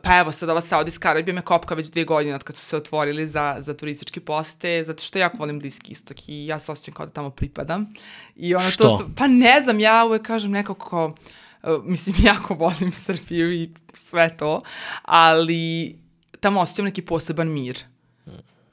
pa 0.03 0.19
evo 0.19 0.33
sad 0.33 0.49
ova 0.49 0.61
Saudijska 0.61 1.11
Arabija 1.11 1.35
me 1.35 1.43
kopka 1.43 1.75
već 1.75 1.91
dvije 1.91 2.05
godine 2.05 2.35
od 2.35 2.43
kad 2.43 2.57
su 2.57 2.65
se 2.65 2.77
otvorili 2.77 3.27
za, 3.27 3.57
za 3.59 3.75
turističke 3.75 4.21
poste, 4.21 4.85
zato 4.85 5.03
što 5.03 5.19
jako 5.19 5.37
volim 5.37 5.59
Bliski 5.59 5.93
istok 5.93 6.29
i 6.29 6.47
ja 6.47 6.59
se 6.59 6.73
osjećam 6.73 6.95
kao 6.95 7.07
da 7.07 7.13
tamo 7.13 7.31
pripadam. 7.31 7.87
I 8.37 8.55
ono 8.55 8.71
Što? 8.71 8.85
To 8.85 8.99
su, 8.99 9.11
pa 9.17 9.27
ne 9.27 9.61
znam, 9.61 9.81
ja 9.81 10.05
uvek 10.05 10.23
kažem 10.23 10.51
nekako, 10.51 11.15
e, 11.63 11.69
mislim, 11.85 12.17
jako 12.33 12.55
volim 12.55 12.93
Srbiju 12.93 13.53
i 13.53 13.71
sve 13.95 14.37
to, 14.37 14.63
ali 15.03 15.97
tamo 16.41 16.61
osjećam 16.61 16.85
neki 16.85 17.03
poseban 17.03 17.49
mir. 17.49 17.79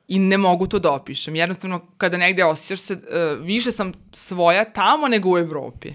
I 0.07 0.19
ne 0.19 0.37
mogu 0.37 0.67
to 0.67 0.79
da 0.79 0.91
opišem. 0.91 1.35
Jednostavno, 1.35 1.81
kada 1.97 2.17
negde 2.17 2.43
osjećaš 2.43 2.79
se, 2.79 2.93
e, 2.93 3.35
više 3.35 3.71
sam 3.71 3.93
svoja 4.13 4.65
tamo 4.65 5.07
nego 5.07 5.31
u 5.31 5.37
Evropi. 5.37 5.93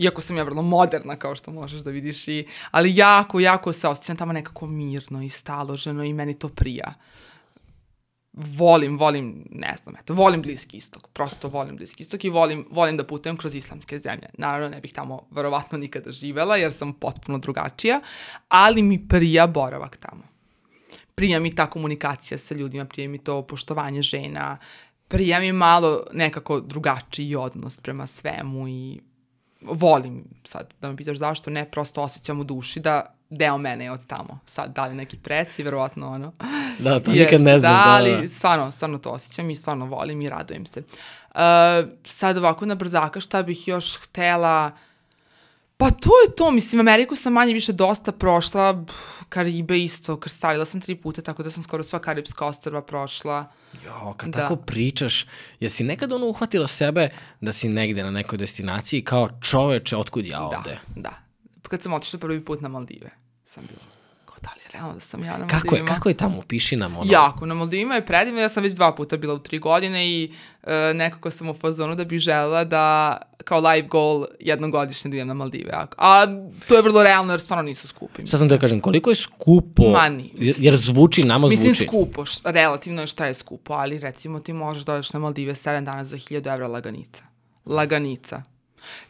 Iako 0.00 0.20
sam 0.20 0.36
ja 0.36 0.42
vrlo 0.42 0.62
moderna, 0.62 1.16
kao 1.16 1.34
što 1.34 1.50
možeš 1.50 1.80
da 1.80 1.90
vidiš, 1.90 2.28
i, 2.28 2.46
ali 2.70 2.96
jako, 2.96 3.40
jako 3.40 3.72
se 3.72 3.88
osjećam 3.88 4.16
tamo 4.16 4.32
nekako 4.32 4.66
mirno 4.66 5.22
i 5.22 5.28
staloženo 5.28 6.04
i 6.04 6.12
meni 6.12 6.34
to 6.34 6.48
prija. 6.48 6.94
Volim, 8.32 8.98
volim, 8.98 9.44
ne 9.50 9.74
znam, 9.82 9.96
eto, 9.96 10.14
volim 10.14 10.42
Bliski 10.42 10.76
istok, 10.76 11.08
prosto 11.08 11.48
volim 11.48 11.76
Bliski 11.76 12.02
istok 12.02 12.24
i 12.24 12.30
volim, 12.30 12.66
volim 12.70 12.96
da 12.96 13.06
putujem 13.06 13.36
kroz 13.36 13.54
islamske 13.54 13.98
zemlje. 13.98 14.28
Naravno, 14.38 14.68
ne 14.68 14.80
bih 14.80 14.92
tamo 14.92 15.26
verovatno 15.30 15.78
nikada 15.78 16.12
živela, 16.12 16.56
jer 16.56 16.72
sam 16.72 16.92
potpuno 16.92 17.38
drugačija, 17.38 18.00
ali 18.48 18.82
mi 18.82 19.08
prija 19.08 19.46
boravak 19.46 19.96
tamo 19.96 20.30
prija 21.20 21.40
mi 21.40 21.54
ta 21.54 21.66
komunikacija 21.70 22.38
sa 22.38 22.54
ljudima, 22.54 22.84
prija 22.84 23.08
mi 23.08 23.18
to 23.18 23.42
poštovanje 23.42 24.02
žena, 24.02 24.58
prija 25.08 25.40
mi 25.40 25.52
malo 25.52 26.06
nekako 26.12 26.60
drugačiji 26.60 27.36
odnos 27.36 27.80
prema 27.80 28.06
svemu 28.06 28.68
i 28.68 29.00
volim 29.62 30.24
sad, 30.44 30.74
da 30.80 30.90
me 30.90 30.96
pitaš 30.96 31.16
zašto, 31.16 31.50
ne, 31.50 31.70
prosto 31.70 32.02
osjećam 32.02 32.40
u 32.40 32.44
duši 32.44 32.80
da 32.80 33.14
deo 33.30 33.58
mene 33.58 33.84
je 33.84 33.92
od 33.92 34.06
tamo. 34.06 34.38
Sad, 34.46 34.74
da 34.74 34.86
li 34.86 34.94
neki 34.94 35.16
preci, 35.16 35.62
verovatno 35.62 36.08
ono. 36.10 36.32
Da, 36.78 37.00
to 37.00 37.10
Yes, 37.10 37.20
nikad 37.20 37.40
ne 37.40 37.58
znaš. 37.58 37.72
Da, 37.72 37.84
Da, 37.84 37.94
ali 37.94 38.22
da. 38.22 38.28
stvarno, 38.28 38.70
stvarno 38.70 38.98
to 38.98 39.10
osjećam 39.10 39.50
i 39.50 39.56
stvarno 39.56 39.86
volim 39.86 40.20
i 40.20 40.28
radujem 40.28 40.66
se. 40.66 40.80
Uh, 40.80 41.36
sad 42.04 42.36
ovako 42.36 42.66
na 42.66 42.74
brzaka 42.74 43.20
šta 43.20 43.42
bih 43.42 43.68
još 43.68 43.96
htela... 43.96 44.70
Pa 45.80 45.90
to 45.90 46.10
je 46.26 46.34
to, 46.36 46.50
mislim, 46.50 46.80
Ameriku 46.80 47.16
sam 47.16 47.32
manje 47.32 47.52
više 47.52 47.72
dosta 47.72 48.12
prošla, 48.12 48.84
Karibe 49.28 49.78
isto, 49.78 50.20
krstarila 50.20 50.64
sam 50.64 50.80
tri 50.80 50.94
puta, 50.94 51.22
tako 51.22 51.42
da 51.42 51.50
sam 51.50 51.62
skoro 51.62 51.82
sva 51.82 51.98
Karibska 51.98 52.46
ostrva 52.46 52.82
prošla. 52.82 53.52
Jo, 53.86 54.14
kad 54.16 54.30
Da. 54.30 54.38
tako 54.38 54.56
pričaš, 54.56 55.26
jesi 55.60 55.84
nekad 55.84 56.12
ono 56.12 56.26
uhvatila 56.26 56.66
sebe 56.66 57.08
da 57.40 57.52
si 57.52 57.68
negde 57.68 58.02
na 58.02 58.10
nekoj 58.10 58.38
destinaciji 58.38 59.04
kao 59.04 59.28
čoveče, 59.42 59.96
otkud 59.96 60.26
ja 60.26 60.42
ovde? 60.42 60.78
Da, 60.96 61.00
da. 61.00 61.10
Kad 61.62 61.82
sam 61.82 61.92
otišla 61.92 62.18
prvi 62.18 62.44
put 62.44 62.60
na 62.60 62.68
Maldive, 62.68 63.10
sam 63.44 63.64
bila, 63.66 63.80
da 64.42 64.50
li 64.50 64.60
je 64.60 64.70
realno 64.72 64.94
da 64.94 65.00
sam 65.00 65.24
ja 65.24 65.38
na 65.38 65.46
Kako 65.46 65.54
je, 65.66 65.70
Maldivima? 65.72 65.94
kako 65.94 66.08
je 66.08 66.14
tamo, 66.14 66.42
piši 66.42 66.76
nam 66.76 66.96
ono. 66.96 67.12
Jako, 67.12 67.46
na 67.46 67.54
Maldivima 67.54 67.94
je 67.94 68.06
predivno, 68.06 68.40
ja 68.40 68.48
sam 68.48 68.62
već 68.62 68.74
dva 68.74 68.94
puta 68.94 69.16
bila 69.16 69.34
u 69.34 69.38
tri 69.38 69.58
godine 69.58 70.08
i 70.08 70.32
e, 70.62 70.94
nekako 70.94 71.30
sam 71.30 71.48
u 71.48 71.54
fazonu 71.54 71.94
da 71.94 72.04
bih 72.04 72.20
želela 72.20 72.64
da 72.64 73.16
kao 73.44 73.60
live 73.60 73.88
goal 73.88 74.26
jednogodišnje 74.40 75.10
da 75.10 75.16
idem 75.16 75.28
na 75.28 75.34
Maldive. 75.34 75.70
A, 75.72 75.86
a 75.98 76.26
to 76.68 76.76
je 76.76 76.82
vrlo 76.82 77.02
realno 77.02 77.32
jer 77.32 77.40
stvarno 77.40 77.62
nisu 77.62 77.88
skupi. 77.88 78.26
Sad 78.26 78.40
sam 78.40 78.48
da 78.48 78.58
kažem, 78.58 78.80
koliko 78.80 79.10
je 79.10 79.16
skupo, 79.16 79.82
Ma 79.84 80.08
nije. 80.08 80.30
jer, 80.34 80.76
zvuči, 80.76 81.22
nama 81.22 81.48
Mislim 81.48 81.66
zvuči. 81.66 81.86
skupo, 81.86 82.26
š, 82.26 82.38
relativno 82.44 83.00
je 83.00 83.06
šta 83.06 83.26
je 83.26 83.34
skupo, 83.34 83.72
ali 83.72 83.98
recimo 83.98 84.40
ti 84.40 84.52
možeš 84.52 84.82
da 84.82 84.94
odeš 84.94 85.12
na 85.12 85.20
Maldive 85.20 85.54
7 85.54 85.84
dana 85.84 86.04
za 86.04 86.16
1000 86.16 86.54
evra 86.54 86.66
laganica. 86.68 87.22
Laganica. 87.66 88.42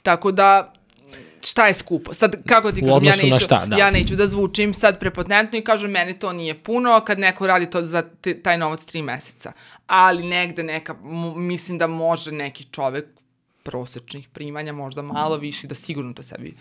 Tako 0.03 0.33
da, 0.33 0.73
šta 1.43 1.67
je 1.67 1.75
skupo? 1.75 2.15
Sad, 2.15 2.37
kako 2.47 2.73
ti 2.73 2.81
kažem, 2.81 3.05
ja 3.05 3.31
neću, 3.31 3.45
šta, 3.45 3.67
da. 3.67 3.77
ja 3.77 3.91
neću 3.91 4.17
da 4.17 4.27
zvučim 4.27 4.75
sad 4.75 5.01
prepotentno 5.01 5.59
i 5.59 5.65
kažem, 5.65 5.91
meni 5.91 6.19
to 6.19 6.33
nije 6.33 6.63
puno 6.63 7.01
kad 7.07 7.19
neko 7.19 7.47
radi 7.47 7.71
to 7.71 7.85
za 7.85 8.03
te, 8.21 8.43
taj 8.43 8.59
novac 8.59 8.85
tri 8.85 9.03
meseca. 9.03 9.53
Ali 9.87 10.23
negde 10.23 10.63
neka, 10.63 10.95
mislim 11.37 11.79
da 11.79 11.87
može 11.87 12.33
neki 12.33 12.65
čovek 12.65 13.05
prosečnih 13.63 14.29
primanja, 14.29 14.73
možda 14.73 15.03
malo 15.03 15.37
više, 15.37 15.67
da 15.67 15.75
sigurno 15.75 16.13
to 16.13 16.23
sebi 16.23 16.55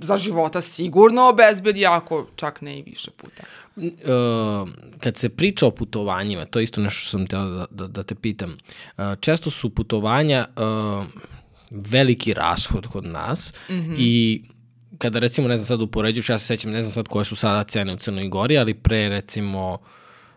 za 0.00 0.18
života 0.18 0.60
sigurno 0.60 1.28
obezbedi, 1.28 1.86
ako 1.86 2.26
čak 2.36 2.60
ne 2.60 2.78
i 2.78 2.82
više 2.82 3.10
puta. 3.10 3.42
Uh, 3.76 4.68
kad 5.00 5.16
se 5.16 5.28
priča 5.28 5.66
o 5.66 5.70
putovanjima, 5.70 6.44
to 6.44 6.58
je 6.58 6.64
isto 6.64 6.80
nešto 6.80 7.00
što 7.00 7.10
sam 7.10 7.26
teo 7.26 7.44
da, 7.44 7.66
da, 7.70 7.86
da 7.86 8.02
te 8.02 8.14
pitam, 8.14 8.50
uh, 8.96 9.04
često 9.20 9.50
su 9.50 9.70
putovanja 9.70 10.46
uh, 10.56 11.04
veliki 11.70 12.34
rashod 12.34 12.86
kod 12.86 13.04
nas 13.04 13.54
mm 13.68 13.74
-hmm. 13.74 13.94
i 13.98 14.42
kada 15.00 15.18
recimo, 15.18 15.48
ne 15.48 15.56
znam 15.56 15.66
sad 15.66 15.82
upoređuš, 15.82 16.28
ja 16.28 16.38
se 16.38 16.46
sećam, 16.46 16.70
ne 16.70 16.82
znam 16.82 16.92
sad 16.92 17.08
koje 17.08 17.24
su 17.24 17.36
sada 17.36 17.64
cene 17.64 17.94
u 17.94 17.96
Crnoj 17.96 18.28
Gori, 18.28 18.58
ali 18.58 18.74
pre 18.74 19.08
recimo, 19.08 19.78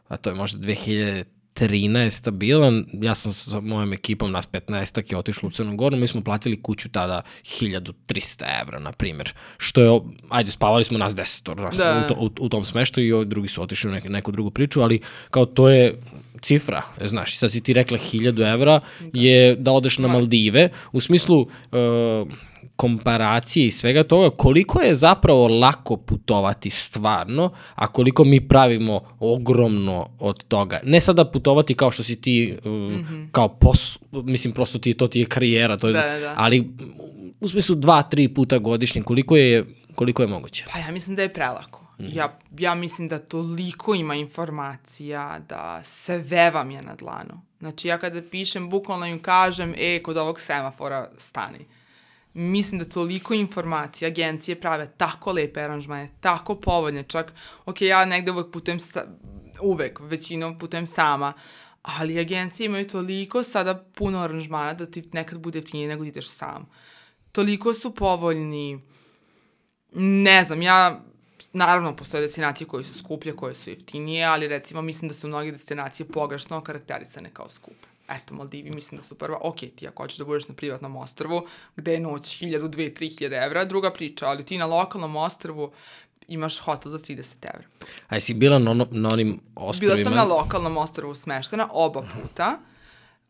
a 0.08 0.18
to 0.18 0.30
je 0.30 0.36
možda 0.36 0.60
2013. 0.60 2.32
bila, 2.32 2.72
ja 2.94 3.16
sam 3.16 3.34
sa 3.34 3.60
mojom 3.60 3.94
ekipom, 3.94 4.32
nas 4.32 4.50
15 4.52 5.12
je 5.12 5.18
otišlo 5.18 5.48
u 5.48 5.52
Crnu 5.52 5.76
Goru, 5.76 5.98
mi 5.98 6.08
smo 6.08 6.24
platili 6.24 6.62
kuću 6.62 6.90
tada 6.90 7.22
1300 7.44 8.62
evra, 8.62 8.80
na 8.80 8.92
primjer, 8.92 9.34
što 9.58 9.82
je, 9.82 10.00
ajde, 10.30 10.52
spavali 10.52 10.84
smo 10.84 10.98
nas 10.98 11.14
10 11.14 11.62
nas, 11.62 11.78
Da. 11.78 12.06
u, 12.06 12.14
to, 12.14 12.20
u, 12.20 12.46
u 12.46 12.50
tom 12.50 12.64
smeštaju 12.64 13.22
i 13.22 13.26
drugi 13.26 13.48
su 13.48 13.62
otišli 13.62 13.90
u 13.90 13.94
neku, 13.94 14.10
neku 14.10 14.32
drugu 14.32 14.52
priču, 14.52 14.82
ali 14.82 15.02
kao 15.30 15.46
to 15.46 15.70
je 15.70 16.02
cifra, 16.44 16.82
znaš, 17.02 17.38
sad 17.38 17.52
si 17.52 17.62
ti 17.62 17.74
rekla 17.74 17.98
1000 17.98 18.54
evra 18.54 18.80
je 19.14 19.56
da 19.56 19.72
odeš 19.72 19.98
na 19.98 20.08
Maldive, 20.08 20.70
u 20.92 21.00
smislu 21.00 21.42
uh, 21.42 21.48
komparacije 22.76 23.66
i 23.66 23.72
svega 23.72 24.04
toga, 24.04 24.30
koliko 24.30 24.82
je 24.82 24.96
zapravo 24.96 25.48
lako 25.48 25.98
putovati 25.98 26.70
stvarno, 26.70 27.52
a 27.76 27.88
koliko 27.88 28.24
mi 28.24 28.48
pravimo 28.48 29.02
ogromno 29.20 30.10
od 30.20 30.44
toga. 30.44 30.80
Ne 30.84 31.00
sada 31.00 31.26
putovati 31.26 31.74
kao 31.74 31.92
što 31.92 32.04
si 32.04 32.22
ti, 32.22 32.58
uh, 32.58 32.66
mm 32.66 32.70
-hmm. 32.70 33.28
kao 33.32 33.48
pos, 33.48 34.00
mislim, 34.12 34.54
prosto 34.54 34.80
ti, 34.80 34.94
to 34.94 35.08
ti 35.08 35.20
je 35.20 35.26
karijera, 35.26 35.78
to 35.78 35.88
je, 35.88 35.94
Da, 35.94 36.02
da, 36.02 36.20
da. 36.20 36.34
ali 36.38 36.70
u 37.40 37.48
smislu 37.48 37.76
dva, 37.76 38.04
tri 38.04 38.28
puta 38.28 38.58
godišnje, 38.58 39.02
koliko 39.02 39.36
je, 39.36 39.66
koliko 39.96 40.22
je 40.22 40.28
moguće? 40.28 40.66
Pa 40.74 40.80
ja 40.80 40.92
mislim 40.92 41.16
da 41.16 41.22
je 41.22 41.34
prelako. 41.34 41.83
Ja, 42.12 42.40
ja 42.58 42.76
mislim 42.76 43.08
da 43.08 43.20
toliko 43.20 43.96
ima 43.96 44.16
informacija 44.16 45.40
da 45.50 45.84
sve 45.84 46.52
vam 46.52 46.72
je 46.72 46.82
na 46.82 46.96
dlanu. 46.96 47.42
Znači 47.60 47.88
ja 47.88 47.98
kada 47.98 48.22
pišem, 48.22 48.70
bukvalno 48.70 49.06
im 49.06 49.22
kažem, 49.22 49.74
e, 49.78 50.04
kod 50.04 50.18
ovog 50.18 50.40
semafora 50.40 51.10
stani. 51.18 51.66
Mislim 52.34 52.80
da 52.80 52.90
toliko 52.90 53.34
informacija, 53.34 54.08
agencije 54.08 54.62
prave 54.62 54.92
tako 54.98 55.32
lepe 55.32 55.62
aranžmane, 55.62 56.10
tako 56.22 56.56
povoljne, 56.56 57.04
čak, 57.04 57.34
ok, 57.66 57.82
ja 57.82 58.06
negde 58.06 58.32
uvek 58.32 58.52
putujem, 58.52 58.80
sa, 58.80 59.06
uvek, 59.62 60.00
većinom 60.00 60.60
putujem 60.60 60.88
sama, 60.88 61.34
ali 61.82 62.20
agencije 62.20 62.66
imaju 62.66 62.88
toliko 62.88 63.44
sada 63.44 63.86
puno 63.96 64.20
aranžmana 64.20 64.74
da 64.74 64.86
ti 64.86 65.10
nekad 65.14 65.40
bude 65.40 65.60
jeftinije 65.60 65.88
nego 65.88 66.04
da 66.04 66.10
ideš 66.10 66.30
sam. 66.30 66.70
Toliko 67.32 67.74
su 67.74 67.96
povoljni, 67.96 68.82
ne 69.96 70.44
znam, 70.44 70.62
ja, 70.62 71.02
naravno 71.54 71.96
postoje 71.96 72.22
destinacije 72.22 72.68
koje 72.68 72.84
su 72.84 72.94
skuplje, 72.94 73.36
koje 73.36 73.56
su 73.56 73.70
jeftinije, 73.70 74.26
ali 74.26 74.48
recimo 74.48 74.82
mislim 74.82 75.08
da 75.08 75.14
su 75.14 75.28
mnoge 75.28 75.52
destinacije 75.52 76.08
pogrešno 76.08 76.62
karakterisane 76.62 77.30
kao 77.34 77.50
skupe. 77.50 77.88
Eto, 78.10 78.36
Maldivi 78.36 78.72
mislim 78.72 78.98
da 78.98 79.04
su 79.04 79.16
prva, 79.16 79.38
ok, 79.42 79.58
ti 79.76 79.88
ako 79.88 80.04
hoćeš 80.04 80.18
da 80.18 80.26
budeš 80.26 80.48
na 80.48 80.56
privatnom 80.56 80.96
ostrvu, 80.96 81.48
gde 81.76 81.94
je 81.94 82.00
noć 82.00 82.22
1000, 82.22 82.60
2, 82.60 83.00
3000 83.00 83.46
evra, 83.46 83.66
druga 83.66 83.94
priča, 83.94 84.28
ali 84.28 84.46
ti 84.46 84.58
na 84.58 84.66
lokalnom 84.66 85.16
ostrvu 85.16 85.72
imaš 86.28 86.60
hotel 86.60 86.92
za 86.92 87.00
30 87.00 87.34
evra. 87.42 87.68
A 88.08 88.16
jesi 88.16 88.34
bila 88.34 88.60
na, 88.60 88.72
ono, 88.72 88.88
na 88.92 89.10
onim 89.14 89.40
ostrovima? 89.56 89.96
Bila 89.96 90.10
sam 90.10 90.30
na 90.30 90.36
lokalnom 90.36 90.78
ostrvu 90.78 91.16
smeštena 91.16 91.68
oba 91.72 92.02
puta, 92.02 92.60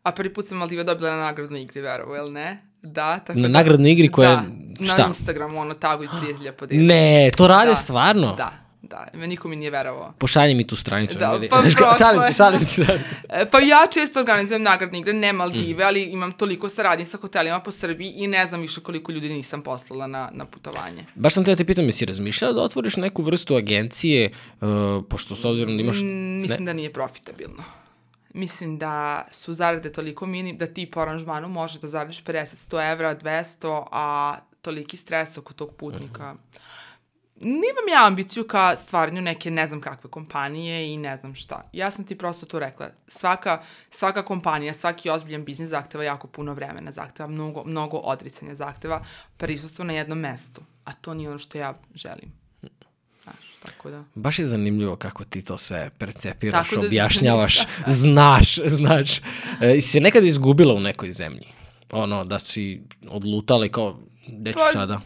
a 0.03 0.11
prvi 0.11 0.33
put 0.33 0.47
sam 0.47 0.57
Maldiva 0.57 0.83
dobila 0.83 1.11
na 1.11 1.17
nagradnoj 1.17 1.61
igri, 1.61 1.81
verovo, 1.81 2.15
jel 2.15 2.31
ne? 2.31 2.61
Da, 2.81 3.19
tako 3.19 3.39
Na 3.39 3.41
da, 3.41 3.47
nagradnoj 3.49 3.91
igri 3.91 4.09
koja 4.09 4.29
da, 4.29 4.35
je- 4.37 4.47
na 4.79 4.93
šta? 4.93 5.05
Instagramu, 5.07 5.59
ono, 5.59 5.73
taguj 5.75 6.07
prijatelja 6.19 6.53
podijeli. 6.59 6.85
Ne, 6.85 7.31
to 7.37 7.47
rade 7.47 7.69
Da. 7.69 7.75
stvarno? 7.75 8.33
Da, 8.33 8.51
da, 8.81 9.07
me 9.13 9.27
niko 9.27 9.47
mi 9.47 9.55
nije 9.55 9.71
verovao. 9.71 10.13
Pošalji 10.13 10.55
mi 10.55 10.67
tu 10.67 10.75
stranicu. 10.75 11.13
Da, 11.15 11.39
pa 11.49 11.57
prošlo 11.61 11.95
šalim 11.95 12.21
se, 12.21 12.33
šalim 12.33 12.59
se, 12.59 12.73
šalim 12.75 13.01
se. 13.01 13.21
E, 13.29 13.45
Pa 13.45 13.59
ja 13.59 13.87
često 13.87 14.19
organizujem 14.19 14.61
nagradne 14.61 14.99
igre, 14.99 15.13
ne 15.13 15.33
Maldive, 15.33 15.83
Mm. 15.83 15.87
ali 15.87 16.03
imam 16.03 16.31
toliko 16.31 16.69
saradnje 16.69 17.05
sa 17.05 17.17
hotelima 17.17 17.59
po 17.59 17.71
Srbiji 17.71 18.09
i 18.09 18.27
ne 18.27 18.45
znam 18.45 18.61
više 18.61 18.81
koliko 18.81 19.11
ljudi 19.11 19.29
nisam 19.29 19.61
poslala 19.61 20.07
na, 20.07 20.29
na 20.33 20.45
putovanje. 20.45 21.05
Baš 21.15 21.33
sam 21.33 21.43
te 21.43 21.51
da 21.51 21.57
te 21.57 21.65
pitam, 21.65 21.85
jesi 21.85 22.05
razmišljala 22.05 22.53
da 22.53 22.61
otvoriš 22.61 22.95
neku 22.97 23.21
vrstu 23.21 23.55
agencije, 23.55 24.31
uh, 24.61 24.67
pošto 25.03 25.35
s 25.35 25.45
obzirom 25.45 25.77
da 25.77 25.83
imaš... 25.83 25.97
Mm, 25.97 26.41
Mislim 26.41 26.65
da 26.65 26.73
nije 26.73 26.93
profitabilno. 26.93 27.63
Mislim 28.33 28.77
da 28.77 29.25
su 29.31 29.53
zarade 29.53 29.91
toliko 29.91 30.25
mini, 30.25 30.57
da 30.57 30.67
ti 30.67 30.91
po 30.91 30.99
aranžmanu 30.99 31.49
možeš 31.49 31.81
da 31.81 31.87
zaradiš 31.87 32.23
50-100 32.23 32.91
evra, 32.91 33.15
200, 33.15 33.87
a 33.91 34.37
toliki 34.61 34.97
stres 34.97 35.37
oko 35.37 35.53
tog 35.53 35.75
putnika. 35.75 36.35
Nimam 37.35 37.87
ja 37.91 38.05
ambiciju 38.05 38.47
ka 38.47 38.75
stvaranju 38.75 39.21
neke 39.21 39.51
ne 39.51 39.67
znam 39.67 39.81
kakve 39.81 40.09
kompanije 40.09 40.93
i 40.93 40.97
ne 40.97 41.17
znam 41.17 41.35
šta. 41.35 41.69
Ja 41.73 41.91
sam 41.91 42.05
ti 42.05 42.17
prosto 42.17 42.45
to 42.45 42.59
rekla. 42.59 42.89
Svaka, 43.07 43.61
svaka 43.89 44.25
kompanija, 44.25 44.73
svaki 44.73 45.09
ozbiljan 45.09 45.45
biznis 45.45 45.69
zahteva 45.69 46.03
jako 46.03 46.27
puno 46.27 46.53
vremena, 46.53 46.91
zahteva 46.91 47.29
mnogo, 47.29 47.63
mnogo 47.65 47.97
odricanja, 47.97 48.55
zahteva 48.55 49.05
prisustvo 49.37 49.85
na 49.85 49.93
jednom 49.93 50.19
mestu. 50.19 50.61
A 50.85 50.93
to 50.93 51.13
nije 51.13 51.29
ono 51.29 51.39
što 51.39 51.57
ja 51.57 51.73
želim. 51.95 52.42
Znaš, 53.23 53.35
tako 53.65 53.89
da... 53.89 54.03
Baš 54.15 54.39
je 54.39 54.47
zanimljivo 54.47 54.95
kako 54.95 55.23
ti 55.23 55.41
to 55.41 55.57
sve 55.57 55.89
percepiraš, 55.89 56.69
Tako 56.69 56.81
da- 56.81 56.87
objašnjavaš, 56.87 57.57
znaš, 58.01 58.59
znaš. 58.67 59.17
E, 59.61 59.73
si 59.73 59.81
se 59.81 59.99
nekad 59.99 60.23
izgubila 60.23 60.73
u 60.73 60.79
nekoj 60.79 61.11
zemlji? 61.11 61.47
Ono, 61.91 62.25
da 62.25 62.39
si 62.39 62.81
odlutala 63.07 63.65
i 63.65 63.69
kao, 63.69 63.99
gde 64.27 64.51
ću 64.51 64.57
Pa- 64.57 64.71
sada? 64.73 65.01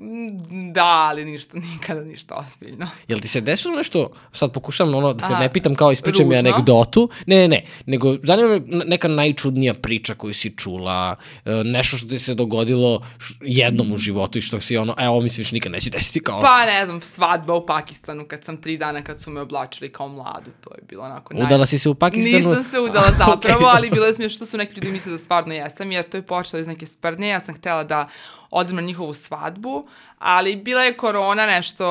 Mm, 0.00 0.72
Da, 0.72 0.84
ali 0.84 1.24
ništa, 1.24 1.58
nikada 1.72 2.00
ništa 2.00 2.34
ozbiljno. 2.34 2.88
Jel 3.08 3.18
ti 3.18 3.28
se 3.28 3.40
desilo 3.40 3.76
nešto, 3.76 4.10
sad 4.32 4.52
pokušam 4.52 4.94
ono, 4.94 5.12
da 5.12 5.28
te 5.28 5.34
A, 5.34 5.38
ne 5.40 5.52
pitam 5.52 5.74
kao 5.74 5.92
ispričaj 5.92 6.24
mi 6.24 6.34
ružno? 6.36 6.50
anegdotu, 6.50 7.08
ne, 7.26 7.36
ne, 7.36 7.48
ne, 7.48 7.64
nego 7.86 8.16
zanima 8.22 8.48
me 8.48 8.60
neka 8.84 9.08
najčudnija 9.08 9.74
priča 9.74 10.14
koju 10.14 10.34
si 10.34 10.56
čula, 10.56 11.16
e, 11.44 11.64
nešto 11.64 11.96
što 11.96 12.08
ti 12.08 12.18
se 12.18 12.34
dogodilo 12.34 13.02
jednom 13.40 13.92
u 13.92 13.96
životu 13.96 14.38
i 14.38 14.40
što 14.40 14.60
si 14.60 14.76
ono, 14.76 14.94
e, 14.98 15.08
ovo 15.08 15.20
mi 15.20 15.28
se 15.28 15.40
više 15.42 15.54
nikad 15.54 15.72
neće 15.72 15.90
desiti 15.90 16.20
kao... 16.20 16.40
Pa 16.40 16.64
ne 16.66 16.84
znam, 16.84 17.00
svadba 17.02 17.54
u 17.54 17.66
Pakistanu 17.66 18.24
kad 18.28 18.44
sam 18.44 18.56
tri 18.56 18.76
dana 18.76 19.02
kad 19.02 19.20
su 19.20 19.30
me 19.30 19.40
oblačili 19.40 19.92
kao 19.92 20.08
mladu, 20.08 20.50
to 20.60 20.70
je 20.74 20.82
bilo 20.88 21.04
onako 21.04 21.34
naj... 21.34 21.42
Udala 21.44 21.66
si 21.66 21.78
se 21.78 21.88
u 21.88 21.94
Pakistanu? 21.94 22.48
Nisam 22.48 22.64
se 22.70 22.80
udala 22.80 23.08
zapravo, 23.26 23.66
Ok. 23.66 23.74
ali 23.74 23.90
bilo 23.90 24.06
je 24.06 24.14
smiješno 24.14 24.36
što 24.36 24.46
su 24.46 24.56
neki 24.56 24.74
ljudi 24.74 24.92
misle 24.92 25.12
da 25.12 25.18
stvarno 25.18 25.54
jesam, 25.54 25.92
jer 25.92 26.08
to 26.08 26.16
je 26.16 26.22
počelo 26.22 26.60
iz 26.60 26.66
neke 26.66 26.86
sprdnje, 26.86 27.28
ja 27.28 27.40
sam 27.40 27.54
htela 27.54 27.84
da 27.84 28.08
odem 28.50 28.76
na 28.76 28.82
njihovu 28.82 29.14
svadbu, 29.14 29.88
ali 30.18 30.56
bila 30.56 30.82
je 30.82 30.96
korona 30.96 31.46
nešto, 31.46 31.86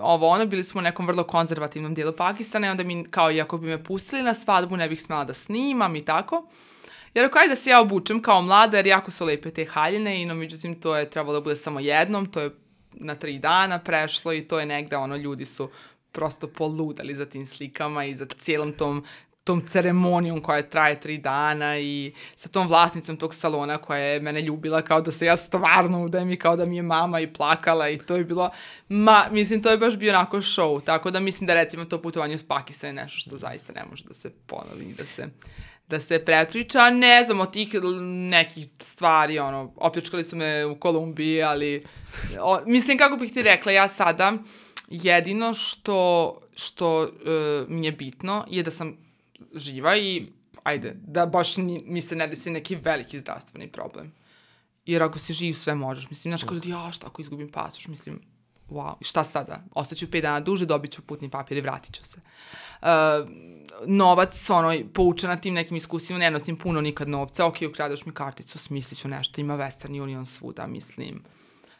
ovo 0.00 0.28
ono, 0.28 0.46
bili 0.46 0.64
smo 0.64 0.78
u 0.78 0.82
nekom 0.82 1.06
vrlo 1.06 1.24
konzervativnom 1.24 1.94
dijelu 1.94 2.12
Pakistana 2.12 2.66
i 2.66 2.70
onda 2.70 2.82
mi, 2.82 3.04
kao 3.10 3.32
i 3.32 3.40
ako 3.40 3.58
bi 3.58 3.66
me 3.66 3.84
pustili 3.84 4.22
na 4.22 4.34
svadbu, 4.34 4.76
ne 4.76 4.88
bih 4.88 5.02
smela 5.02 5.24
da 5.24 5.34
snimam 5.34 5.96
i 5.96 6.04
tako. 6.04 6.48
Jer 7.14 7.24
ako 7.24 7.38
ajde 7.38 7.48
da 7.48 7.60
se 7.60 7.70
ja 7.70 7.80
obučem 7.80 8.22
kao 8.22 8.42
mlada, 8.42 8.76
jer 8.76 8.86
jako 8.86 9.10
su 9.10 9.24
lepe 9.24 9.50
te 9.50 9.64
haljine, 9.64 10.22
i 10.22 10.26
no 10.26 10.34
međutim 10.34 10.80
to 10.80 10.96
je 10.96 11.10
trebalo 11.10 11.34
da 11.34 11.44
bude 11.44 11.56
samo 11.56 11.80
jednom, 11.80 12.26
to 12.26 12.40
je 12.40 12.50
na 12.92 13.14
tri 13.14 13.38
dana 13.38 13.78
prešlo 13.78 14.32
i 14.32 14.48
to 14.48 14.60
je 14.60 14.66
negde 14.66 14.96
ono, 14.96 15.16
ljudi 15.16 15.44
su 15.44 15.70
prosto 16.12 16.48
poludali 16.48 17.14
za 17.14 17.26
tim 17.26 17.46
slikama 17.46 18.04
i 18.04 18.14
za 18.14 18.26
cijelom 18.40 18.72
tom 18.72 19.04
tom 19.48 19.62
ceremonijom 19.66 20.42
koja 20.42 20.62
traje 20.62 21.00
tri 21.00 21.18
dana 21.18 21.78
i 21.78 22.12
sa 22.36 22.48
tom 22.48 22.68
vlasnicom 22.68 23.16
tog 23.16 23.34
salona 23.34 23.78
koja 23.78 23.98
je 23.98 24.20
mene 24.20 24.42
ljubila 24.42 24.82
kao 24.82 25.00
da 25.00 25.10
se 25.10 25.26
ja 25.26 25.36
stvarno 25.36 26.04
udajem 26.04 26.32
i 26.32 26.36
kao 26.36 26.56
da 26.56 26.64
mi 26.64 26.76
je 26.76 26.82
mama 26.82 27.20
i 27.20 27.32
plakala 27.32 27.88
i 27.88 27.98
to 27.98 28.16
je 28.16 28.24
bilo, 28.24 28.50
ma, 28.88 29.24
mislim, 29.30 29.62
to 29.62 29.70
je 29.70 29.78
baš 29.78 29.96
bio 29.96 30.12
onako 30.12 30.36
show, 30.36 30.84
tako 30.84 31.10
da 31.10 31.20
mislim 31.20 31.46
da 31.46 31.54
recimo 31.54 31.84
to 31.84 32.02
putovanje 32.02 32.34
uz 32.34 32.42
Pakistan 32.42 32.88
je 32.88 32.94
nešto 32.94 33.18
što 33.18 33.36
zaista 33.36 33.72
ne 33.72 33.84
može 33.90 34.04
da 34.04 34.14
se 34.14 34.30
ponovi 34.46 34.84
i 34.84 34.94
da 34.94 35.04
se 35.04 35.28
da 35.88 36.00
se 36.00 36.18
prepriča, 36.24 36.90
ne 36.90 37.24
znam, 37.24 37.40
od 37.40 37.52
tih 37.52 37.68
nekih 38.30 38.66
stvari, 38.80 39.38
ono, 39.38 39.72
opljačkali 39.76 40.24
su 40.24 40.36
me 40.36 40.66
u 40.66 40.76
Kolumbiji, 40.80 41.42
ali, 41.42 41.84
o, 42.40 42.60
mislim, 42.66 42.98
kako 42.98 43.16
bih 43.16 43.32
ti 43.32 43.42
rekla, 43.42 43.72
ja 43.72 43.88
sada, 43.88 44.32
jedino 44.88 45.54
što, 45.54 46.34
što 46.56 47.04
e, 47.04 47.08
mi 47.68 47.86
je 47.86 47.92
bitno 47.92 48.44
je 48.50 48.62
da 48.62 48.70
sam 48.70 49.07
živa 49.54 49.96
i, 49.96 50.26
ajde, 50.62 50.96
da 51.06 51.26
baš 51.26 51.56
ni, 51.56 51.82
mi 51.84 52.00
se 52.00 52.16
ne 52.16 52.26
desi 52.26 52.50
neki 52.50 52.76
veliki 52.76 53.20
zdravstveni 53.20 53.72
problem. 53.72 54.12
Jer 54.86 55.02
ako 55.02 55.18
si 55.18 55.32
živ, 55.32 55.54
sve 55.54 55.74
možeš. 55.74 56.10
Mislim, 56.10 56.30
znaš, 56.30 56.42
kao 56.42 56.54
ljudi, 56.54 56.70
ja, 56.70 56.92
šta 56.92 57.06
ako 57.06 57.22
izgubim 57.22 57.52
pasoš? 57.52 57.88
Mislim, 57.88 58.20
wow, 58.70 58.94
šta 59.00 59.24
sada? 59.24 59.64
Ostaću 59.74 60.10
pet 60.10 60.22
dana 60.22 60.40
duže, 60.40 60.66
dobit 60.66 60.92
ću 60.92 61.02
putni 61.02 61.30
papir 61.30 61.56
i 61.56 61.60
vratit 61.60 61.94
ću 61.94 62.04
se. 62.04 62.20
Uh, 62.82 62.88
novac, 63.86 64.50
ono, 64.50 64.72
poučena 64.94 65.36
tim 65.36 65.54
nekim 65.54 65.76
iskusima, 65.76 66.18
ne 66.18 66.30
nosim 66.30 66.56
puno 66.56 66.80
nikad 66.80 67.08
novca, 67.08 67.46
ok, 67.46 67.56
ukradeš 67.68 68.06
mi 68.06 68.14
karticu, 68.14 68.58
smislit 68.58 69.00
ću 69.00 69.08
nešto, 69.08 69.40
ima 69.40 69.56
Western 69.56 70.02
Union 70.02 70.26
svuda, 70.26 70.66
mislim. 70.66 71.22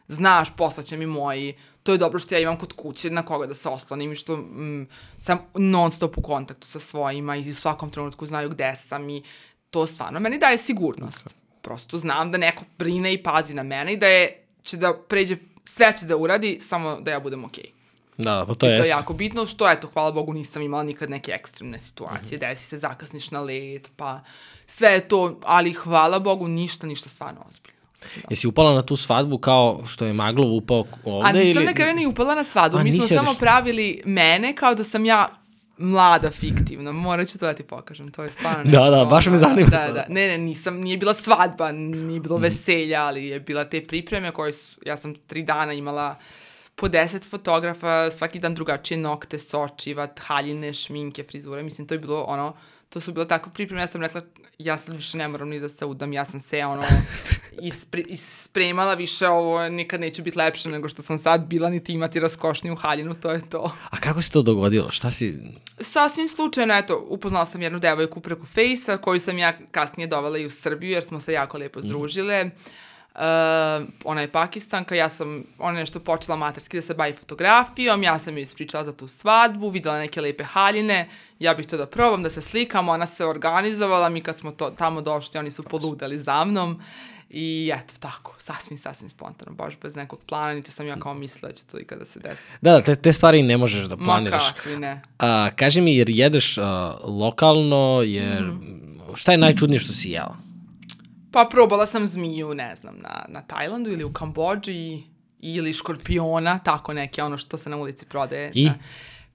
Znaš, 0.08 0.56
poslaće 0.56 0.96
mi 0.96 1.06
moji, 1.06 1.56
to 1.88 1.92
je 1.92 1.98
dobro 1.98 2.18
što 2.18 2.34
ja 2.34 2.40
imam 2.40 2.56
kod 2.56 2.72
kuće 2.72 3.10
na 3.10 3.22
koga 3.22 3.46
da 3.46 3.54
se 3.54 3.68
oslonim 3.68 4.12
i 4.12 4.16
što 4.16 4.36
mm, 4.36 4.88
sam 5.18 5.38
non 5.54 5.90
stop 5.90 6.18
u 6.18 6.22
kontaktu 6.22 6.66
sa 6.66 6.80
svojima 6.80 7.36
i 7.36 7.50
u 7.50 7.54
svakom 7.54 7.90
trenutku 7.90 8.26
znaju 8.26 8.48
gde 8.48 8.74
sam 8.88 9.10
i 9.10 9.22
to 9.70 9.86
stvarno 9.86 10.20
meni 10.20 10.38
daje 10.38 10.58
sigurnost. 10.58 11.34
Prosto 11.62 11.98
znam 11.98 12.30
da 12.32 12.38
neko 12.38 12.64
brine 12.78 13.14
i 13.14 13.22
pazi 13.22 13.54
na 13.54 13.62
mene 13.62 13.92
i 13.92 13.96
da 13.96 14.06
je, 14.06 14.44
će 14.62 14.76
da 14.76 14.94
pređe, 15.08 15.36
sve 15.64 15.96
će 15.96 16.06
da 16.06 16.16
uradi, 16.16 16.58
samo 16.58 17.00
da 17.00 17.10
ja 17.10 17.20
budem 17.20 17.44
okej. 17.44 17.70
Da, 18.18 18.34
da, 18.34 18.44
pa 18.46 18.54
to 18.54 18.58
To 18.58 18.66
je 18.66 18.88
jako 18.88 19.12
bitno, 19.12 19.46
što 19.46 19.70
eto, 19.70 19.88
hvala 19.92 20.10
Bogu, 20.10 20.32
nisam 20.32 20.62
imala 20.62 20.82
nikad 20.82 21.10
neke 21.10 21.32
ekstremne 21.32 21.78
situacije, 21.78 22.38
Mhm. 22.38 22.46
desi 22.46 22.64
se, 22.64 22.78
zakasniš 22.78 23.30
na 23.30 23.40
let, 23.40 23.90
pa 23.96 24.20
sve 24.66 24.90
je 24.90 25.08
to, 25.08 25.40
ali 25.44 25.72
hvala 25.72 26.18
Bogu, 26.18 26.48
ništa, 26.48 26.86
ništa 26.86 27.08
stvarno 27.08 27.40
ozbiljno. 27.48 27.77
Jesi 28.30 28.46
upala 28.46 28.74
na 28.74 28.82
tu 28.82 28.96
svadbu 28.96 29.38
kao 29.38 29.82
što 29.86 30.04
je 30.04 30.12
Maglov 30.12 30.48
upao 30.48 30.84
ovde 31.04 31.28
A 31.28 31.32
nisam 31.34 31.50
ili... 31.52 31.64
na 31.64 31.74
kraju 31.74 31.94
ni 31.94 32.06
upala 32.06 32.34
na 32.34 32.44
svadbu, 32.44 32.78
A, 32.78 32.82
mi 32.82 32.92
smo 32.92 33.02
samo 33.04 33.34
pravili 33.34 34.02
mene 34.04 34.54
kao 34.54 34.74
da 34.74 34.84
sam 34.84 35.04
ja 35.04 35.28
mlada 35.78 36.30
fiktivno, 36.30 36.92
morat 36.92 37.28
ću 37.28 37.38
to 37.38 37.46
da 37.46 37.54
ti 37.54 37.62
pokažem, 37.62 38.10
to 38.10 38.24
je 38.24 38.30
stvarno 38.30 38.64
Da, 38.64 38.78
nešto. 38.80 38.90
da, 38.90 39.04
baš 39.04 39.26
me 39.26 39.36
zanima 39.36 39.68
Da, 39.68 39.78
sad. 39.78 39.94
da, 39.94 40.04
ne, 40.08 40.26
ne, 40.28 40.38
nisam, 40.38 40.76
nije 40.76 40.96
bila 40.96 41.14
svadba, 41.14 41.72
nije 41.72 42.20
bilo 42.20 42.36
Mhm. 42.36 42.42
veselja, 42.42 43.02
ali 43.02 43.26
je 43.26 43.40
bila 43.40 43.64
te 43.64 43.80
pripreme 43.82 44.32
koje 44.32 44.52
su, 44.52 44.80
ja 44.86 44.96
sam 44.96 45.14
tri 45.16 45.42
dana 45.42 45.72
imala 45.72 46.16
po 46.74 46.88
deset 46.88 47.30
fotografa, 47.30 48.10
svaki 48.10 48.38
dan 48.38 48.54
drugačije 48.54 48.98
nokte, 48.98 49.38
sočiva, 49.38 50.08
haljine, 50.18 50.72
šminke, 50.72 51.24
frizure, 51.24 51.62
mislim, 51.62 51.86
to 51.86 51.94
je 51.94 51.98
bilo 51.98 52.22
ono, 52.22 52.52
to 52.88 53.00
su 53.00 53.12
bile 53.12 53.28
tako 53.28 53.50
pripreme, 53.50 53.82
ja 53.82 53.86
sam 53.86 54.02
rekla, 54.02 54.20
ja 54.58 54.78
sad 54.78 54.94
više 54.94 55.18
ne 55.18 55.28
moram 55.28 55.48
ni 55.48 55.60
da 55.60 55.68
se 55.68 55.84
udam, 55.84 56.12
ja 56.12 56.24
sam 56.24 56.40
se 56.40 56.64
ono 56.64 56.82
ispre, 57.62 58.00
ispremala 58.00 58.94
više, 58.94 59.28
ovo 59.28 59.68
nikad 59.68 60.00
neće 60.00 60.22
biti 60.22 60.38
lepše 60.38 60.68
nego 60.68 60.88
što 60.88 61.02
sam 61.02 61.18
sad 61.18 61.46
bila, 61.46 61.70
niti 61.70 61.92
imati 61.92 62.20
raskošniju 62.20 62.76
haljinu, 62.76 63.14
to 63.14 63.30
je 63.30 63.50
to. 63.50 63.72
A 63.90 63.96
kako 63.96 64.22
se 64.22 64.30
to 64.30 64.42
dogodilo? 64.42 64.90
Šta 64.90 65.10
si... 65.10 65.38
Sasvim 65.80 66.28
slučajno, 66.28 66.74
eto, 66.74 67.06
upoznala 67.08 67.46
sam 67.46 67.62
jednu 67.62 67.78
devojku 67.78 68.20
preko 68.20 68.46
Fejsa, 68.46 68.96
koju 68.96 69.20
sam 69.20 69.38
ja 69.38 69.58
kasnije 69.70 70.06
dovela 70.06 70.38
i 70.38 70.46
u 70.46 70.50
Srbiju, 70.50 70.90
jer 70.90 71.04
smo 71.04 71.20
se 71.20 71.32
jako 71.32 71.58
lepo 71.58 71.80
združile. 71.82 72.44
Uh, 72.44 72.50
ona 74.04 74.20
je 74.20 74.28
pakistanka, 74.28 74.94
ja 74.94 75.08
sam, 75.08 75.44
ona 75.58 75.72
je 75.72 75.82
nešto 75.82 76.00
počela 76.00 76.34
amaterski 76.34 76.76
da 76.76 76.82
se 76.82 76.94
bavi 76.94 77.12
fotografijom, 77.12 78.02
ja 78.02 78.18
sam 78.18 78.34
joj 78.34 78.42
ispričala 78.42 78.84
za 78.84 78.92
tu 78.92 79.08
svadbu, 79.08 79.70
videla 79.70 79.98
neke 79.98 80.20
lepe 80.20 80.44
haljine, 80.44 81.08
ja 81.38 81.54
bih 81.54 81.66
to 81.66 81.76
da 81.76 81.86
probam, 81.86 82.22
da 82.22 82.30
se 82.30 82.42
slikam, 82.42 82.88
ona 82.88 83.06
se 83.06 83.24
organizovala, 83.24 84.08
mi 84.08 84.20
kad 84.20 84.38
smo 84.38 84.50
to, 84.50 84.70
tamo 84.70 85.00
došli, 85.00 85.38
oni 85.38 85.50
su 85.50 85.62
poludeli 85.62 86.18
za 86.18 86.44
mnom 86.44 86.82
I 87.30 87.72
eto, 87.74 87.94
tako, 88.00 88.34
sasvim, 88.38 88.78
sasvim 88.78 89.10
spontano, 89.10 89.52
baš 89.52 89.72
bez 89.82 89.96
nekog 89.96 90.18
plana, 90.26 90.54
niti 90.54 90.72
sam 90.72 90.86
ja 90.86 90.96
kao 90.96 91.14
mislila 91.14 91.48
da 91.48 91.54
će 91.54 91.64
to 91.66 91.78
ikada 91.78 92.04
se 92.06 92.20
desi. 92.20 92.42
Da, 92.60 92.72
da, 92.72 92.80
te, 92.80 92.96
te 92.96 93.12
stvari 93.12 93.42
ne 93.42 93.56
možeš 93.56 93.84
da 93.84 93.96
Ma 93.96 94.04
planiraš. 94.04 94.52
kakvi 94.52 94.76
ne. 94.76 95.02
A, 95.18 95.50
kaži 95.56 95.80
mi, 95.80 95.96
jer 95.96 96.10
jedeš 96.10 96.58
a, 96.58 96.62
lokalno, 97.04 98.02
jer 98.04 98.42
Mhm. 98.42 99.14
šta 99.14 99.32
je 99.32 99.38
najčudnije 99.38 99.78
što 99.78 99.92
si 99.92 100.10
jela? 100.10 100.36
Pa 101.32 101.48
probala 101.50 101.86
sam 101.86 102.06
zmiju, 102.06 102.54
ne 102.54 102.76
znam, 102.76 102.98
na, 102.98 103.24
na 103.28 103.42
Tajlandu 103.42 103.90
ili 103.90 104.04
u 104.04 104.12
Kambođi 104.12 105.02
ili 105.40 105.72
škorpiona, 105.72 106.58
tako 106.58 106.92
neke, 106.92 107.22
ono 107.22 107.38
što 107.38 107.58
se 107.58 107.70
na 107.70 107.76
ulici 107.76 108.06
prodaje. 108.06 108.52
I? 108.54 108.68
Da. 108.68 108.74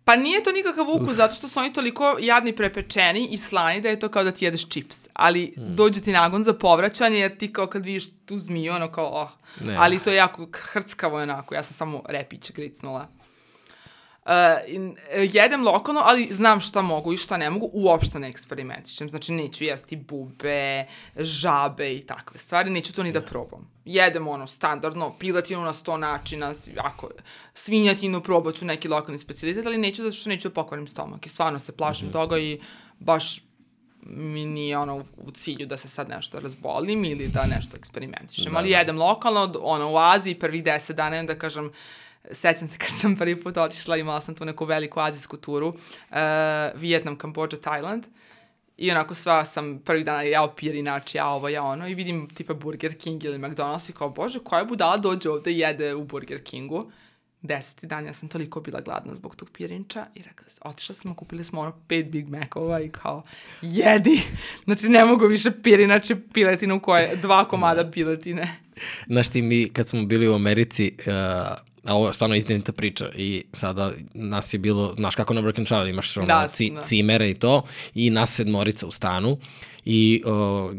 Pa 0.06 0.16
nije 0.16 0.44
to 0.44 0.52
nikakav 0.52 0.86
ukus, 0.90 1.16
zato 1.16 1.36
što 1.36 1.48
su 1.48 1.60
oni 1.60 1.74
toliko 1.74 2.18
jadni 2.20 2.56
prepečeni 2.56 3.28
i 3.32 3.38
slani 3.38 3.82
da 3.82 3.90
je 3.90 4.00
to 4.00 4.10
kao 4.10 4.24
da 4.24 4.32
ti 4.32 4.46
jedeš 4.46 4.70
čips. 4.70 5.08
Ali 5.14 5.54
Hmm. 5.56 5.76
dođe 5.76 6.02
ti 6.02 6.12
nagon 6.12 6.44
za 6.44 6.54
povraćanje 6.54 7.20
jer 7.20 7.38
ti 7.38 7.54
kao 7.54 7.68
kad 7.68 7.86
vidiš 7.86 8.06
tu 8.26 8.40
zmiju, 8.40 8.74
ono 8.74 8.92
kao, 8.92 9.22
oh. 9.22 9.30
Ne. 9.68 9.76
Ali 9.80 10.00
to 10.00 10.10
je 10.10 10.16
jako 10.16 10.48
hrckavo 10.54 11.18
onako, 11.18 11.56
ja 11.56 11.64
sam 11.64 11.74
samo 11.74 12.02
repić 12.10 12.52
gricnula. 12.52 13.08
Uh, 14.26 14.32
e, 15.10 15.30
jedem 15.34 15.64
lokalno, 15.64 16.02
ali 16.04 16.28
znam 16.32 16.60
šta 16.60 16.82
mogu 16.82 17.14
i 17.14 17.18
šta 17.18 17.38
ne 17.38 17.50
mogu, 17.50 17.70
uopšte 17.74 18.20
ne 18.20 18.30
eksperimentišem. 18.30 19.10
Znači, 19.10 19.34
neću 19.34 19.64
jesti 19.64 19.96
bube, 19.96 20.86
žabe 21.16 21.96
i 21.96 22.02
takve 22.02 22.40
stvari, 22.40 22.70
neću 22.70 22.94
to 22.94 23.04
ni 23.04 23.12
da 23.12 23.22
probam. 23.22 23.72
Jedem 23.86 24.28
ono, 24.28 24.48
standardno, 24.48 25.16
piletinu 25.20 25.62
na 25.62 25.74
sto 25.74 25.98
načina, 25.98 26.54
ako, 26.78 27.10
svinjatinu 27.54 28.22
probat 28.22 28.56
ću 28.56 28.66
neki 28.66 28.88
lokalni 28.88 29.20
specialitet, 29.20 29.66
ali 29.66 29.78
neću 29.78 30.02
zato 30.02 30.16
što 30.16 30.30
neću 30.30 30.50
da 30.50 30.54
pokvarim 30.54 30.88
stomak. 30.88 31.26
I 31.26 31.30
stvarno 31.30 31.60
se 31.60 31.72
plašim 31.72 32.12
toga 32.12 32.38
i 32.38 32.60
baš 33.00 33.42
mi 34.06 34.46
nije 34.46 34.78
ono 34.78 35.06
u 35.18 35.32
cilju 35.32 35.66
da 35.66 35.78
se 35.78 35.90
sad 35.90 36.10
nešto 36.10 36.40
razbolim 36.40 37.06
ili 37.06 37.28
da 37.28 37.46
nešto 37.56 37.78
eksperimentišem. 37.78 38.56
Ali 38.56 38.70
jedem 38.70 38.98
lokalno, 38.98 39.54
ono 39.62 39.92
u 39.92 39.98
Aziji 39.98 40.40
prvih 40.40 40.64
deset 40.64 40.96
dana, 40.96 41.18
onda 41.18 41.40
kažem, 41.40 41.72
sećam 42.32 42.68
se 42.68 42.78
kad 42.78 42.90
sam 43.02 43.16
prvi 43.16 43.42
put 43.42 43.58
otišla, 43.58 43.98
imala 43.98 44.22
sam 44.22 44.36
tu 44.36 44.46
neku 44.46 44.66
veliku 44.66 45.00
azijsku 45.00 45.38
turu, 45.38 45.68
uh, 45.68 46.18
Vijetnam, 46.76 47.18
Kambođa, 47.18 47.58
Tajland, 47.58 48.06
I 48.78 48.92
onako 48.92 49.16
sva 49.16 49.46
sam 49.46 49.80
prvih 49.86 50.06
dana 50.06 50.22
jao 50.22 50.48
pirinač, 50.56 51.16
ja 51.16 51.28
ovo, 51.28 51.50
ja 51.50 51.64
ono, 51.64 51.88
i 51.88 51.94
vidim 51.96 52.30
tipa 52.30 52.54
Burger 52.54 52.98
King 52.98 53.24
ili 53.24 53.38
McDonald's 53.38 53.90
i 53.90 53.94
kao, 53.94 54.10
bože, 54.10 54.40
koja 54.44 54.66
budala 54.66 54.98
dođe 54.98 55.30
ovde 55.30 55.52
i 55.52 55.60
jede 55.60 55.94
u 55.96 56.04
Burger 56.04 56.44
Kingu. 56.44 56.92
Deseti 57.42 57.88
dan, 57.88 58.06
ja 58.06 58.14
sam 58.14 58.30
toliko 58.30 58.62
bila 58.62 58.82
gladna 58.82 59.16
zbog 59.16 59.36
tog 59.36 59.50
pirinča 59.50 60.06
i 60.16 60.22
rekla, 60.24 60.46
otišla 60.62 60.96
smo, 60.96 61.16
kupili 61.16 61.44
smo 61.44 61.62
ono 61.62 61.74
pet 61.88 62.10
Big 62.10 62.30
Macova 62.30 62.82
i 62.82 62.90
kao, 62.90 63.24
jedi! 63.62 64.22
Znači, 64.66 64.90
ne 64.90 65.06
mogu 65.06 65.28
više 65.28 65.52
pirinač 65.64 66.10
i 66.10 66.16
piletinu 66.34 66.80
koje, 66.80 67.16
dva 67.16 67.48
komada 67.48 67.92
piletine. 67.92 68.58
Znaš 69.08 69.30
ti, 69.30 69.42
mi 69.42 69.70
kad 69.70 69.88
smo 69.88 70.06
bili 70.06 70.28
u 70.28 70.34
Americi, 70.34 70.96
uh, 71.00 71.73
a 71.84 71.96
ovo 71.96 72.08
je 72.08 72.14
stvarno 72.14 72.36
istinita 72.36 72.72
priča 72.72 73.10
i 73.10 73.44
sada 73.54 73.92
nas 74.14 74.54
je 74.54 74.60
bilo, 74.60 74.94
znaš 74.96 75.16
kako 75.16 75.34
na 75.34 75.42
Work 75.42 75.58
and 75.58 75.68
Travel 75.68 75.88
imaš 75.88 76.18
ono, 76.18 76.28
Da, 76.28 76.48
ci, 76.48 76.70
da. 76.70 76.82
cimere 76.82 77.30
i 77.30 77.34
to, 77.34 77.64
i 77.96 78.10
nas 78.10 78.32
sedmorica 78.32 78.88
u 78.88 78.92
stanu 78.92 79.38
i 79.86 80.24
uh, 80.26 80.72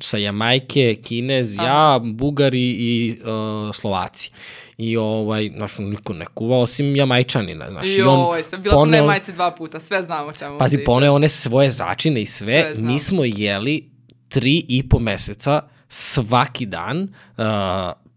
sa 0.00 0.18
Jamajke, 0.18 0.96
Kinez, 0.98 1.56
ja, 1.56 2.00
Bugari 2.04 2.70
i 2.70 3.18
uh, 3.20 3.26
Slovaci. 3.74 4.30
I 4.78 4.96
ovaj, 4.96 5.50
znaš, 5.50 5.78
niko 5.78 6.12
ne 6.12 6.26
kuva 6.26 6.58
osim 6.58 6.96
Jamajčanina, 6.96 7.70
znaš. 7.70 7.86
i 7.88 8.02
on 8.02 8.20
Joj, 8.28 8.42
sam 8.42 8.62
bila 8.62 8.72
sam 8.72 8.80
na 8.80 8.96
poneo- 8.96 9.06
majci 9.06 9.32
dva 9.32 9.50
puta, 9.50 9.80
sve 9.80 10.02
znamo 10.02 10.32
čemu 10.32 10.58
Pazi, 10.58 10.76
pričaš. 10.76 10.86
poneo 10.86 11.14
one 11.14 11.28
svoje 11.28 11.70
začine 11.70 12.22
i 12.22 12.26
sve. 12.26 12.62
Sve 12.62 12.74
znam. 12.74 12.86
Mi 12.86 12.98
smo 12.98 13.24
jeli 13.24 13.90
tri 14.28 14.64
i 14.68 14.82
po 14.84 14.98
meseca 14.98 15.60
svaki 15.88 16.66
dan 16.66 17.02
uh, 17.30 17.44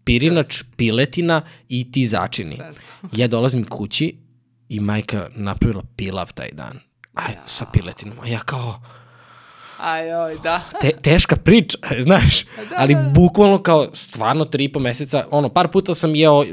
pirinač, 0.08 0.62
piletina 0.76 1.42
i 1.68 1.92
ti 1.92 2.06
začini. 2.06 2.58
Ja 3.12 3.28
dolazim 3.28 3.64
kući 3.64 4.16
i 4.68 4.80
majka 4.80 5.28
napravila 5.34 5.82
pilav 5.96 6.32
taj 6.32 6.50
dan. 6.52 6.80
Aj, 7.14 7.34
sa 7.46 7.64
piletinom. 7.66 8.18
A 8.20 8.28
ja 8.28 8.38
kao, 8.40 8.80
Aj, 9.78 10.14
oj, 10.14 10.38
da. 10.42 10.60
te, 10.80 10.90
teška 11.02 11.36
priča, 11.36 11.78
znaš, 12.00 12.44
Da, 12.44 12.74
ali 12.76 12.94
da, 12.94 13.02
da. 13.02 13.08
bukvalno 13.10 13.58
kao 13.58 13.88
stvarno 13.92 14.44
tri 14.44 14.64
i 14.64 14.72
po 14.72 14.80
meseca, 14.80 15.24
ono, 15.30 15.48
par 15.48 15.68
puta 15.68 15.94
sam 15.94 16.14
jeo, 16.14 16.32
o, 16.32 16.44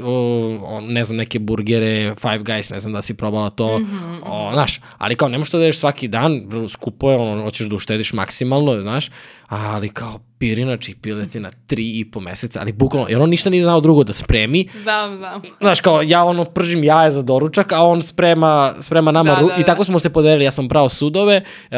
o, 0.66 0.80
ne 0.80 1.04
znam, 1.04 1.16
neke 1.16 1.38
burgere, 1.38 2.14
Five 2.14 2.38
Guys, 2.38 2.72
ne 2.72 2.80
znam 2.80 2.92
da 2.92 3.02
si 3.02 3.14
probala 3.14 3.50
to, 3.50 3.78
Mhm, 3.78 4.22
o, 4.22 4.50
znaš, 4.52 4.80
ali 4.98 5.16
kao, 5.16 5.28
ne 5.28 5.38
možeš 5.38 5.50
to 5.50 5.58
da 5.58 5.64
ješ 5.64 5.78
svaki 5.78 6.08
dan, 6.08 6.40
skupo 6.68 7.10
je, 7.10 7.16
ono, 7.16 7.42
hoćeš 7.42 7.66
da 7.66 7.76
uštediš 7.76 8.12
maksimalno, 8.12 8.82
znaš, 8.82 9.10
ali 9.48 9.88
kao 9.88 10.18
pirinač 10.38 10.88
i 10.88 10.94
piletina 10.94 11.50
tri 11.66 11.98
i 11.98 12.10
po 12.10 12.20
meseca, 12.20 12.60
ali 12.60 12.72
bukvalno, 12.72 13.08
jer 13.08 13.20
on 13.20 13.30
ništa 13.30 13.50
nije 13.50 13.62
znao 13.62 13.80
drugo 13.80 14.04
da 14.04 14.12
spremi, 14.12 14.68
Znam, 14.82 15.16
znam. 15.16 15.42
Znaš, 15.60 15.80
kao 15.80 16.02
ja 16.02 16.24
ono 16.24 16.44
pržim 16.44 16.84
jaje 16.84 17.12
za 17.12 17.22
doručak, 17.22 17.72
a 17.72 17.82
on 17.82 18.02
sprema, 18.02 18.74
sprema 18.80 19.10
nama 19.12 19.30
Da, 19.30 19.40
ru- 19.40 19.48
da, 19.48 19.56
i 19.56 19.64
tako 19.64 19.84
smo 19.84 19.98
se 19.98 20.12
podelili, 20.12 20.44
ja 20.44 20.50
sam 20.50 20.68
brao 20.68 20.88
sudove, 20.88 21.42
uh, 21.70 21.76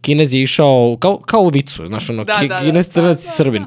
Kinez 0.00 0.34
je 0.34 0.42
išao 0.42 0.96
kao, 1.00 1.18
kao 1.18 1.40
u 1.40 1.48
vicu, 1.48 1.86
znaš, 1.86 2.10
ono, 2.10 2.24
Da, 2.24 2.38
ki, 2.40 2.48
da, 2.48 2.54
da. 2.54 2.60
Kinez, 2.60 2.86
Da, 2.86 2.92
crnac 2.92 3.22
i 3.24 3.26
da, 3.26 3.30
srbin. 3.30 3.62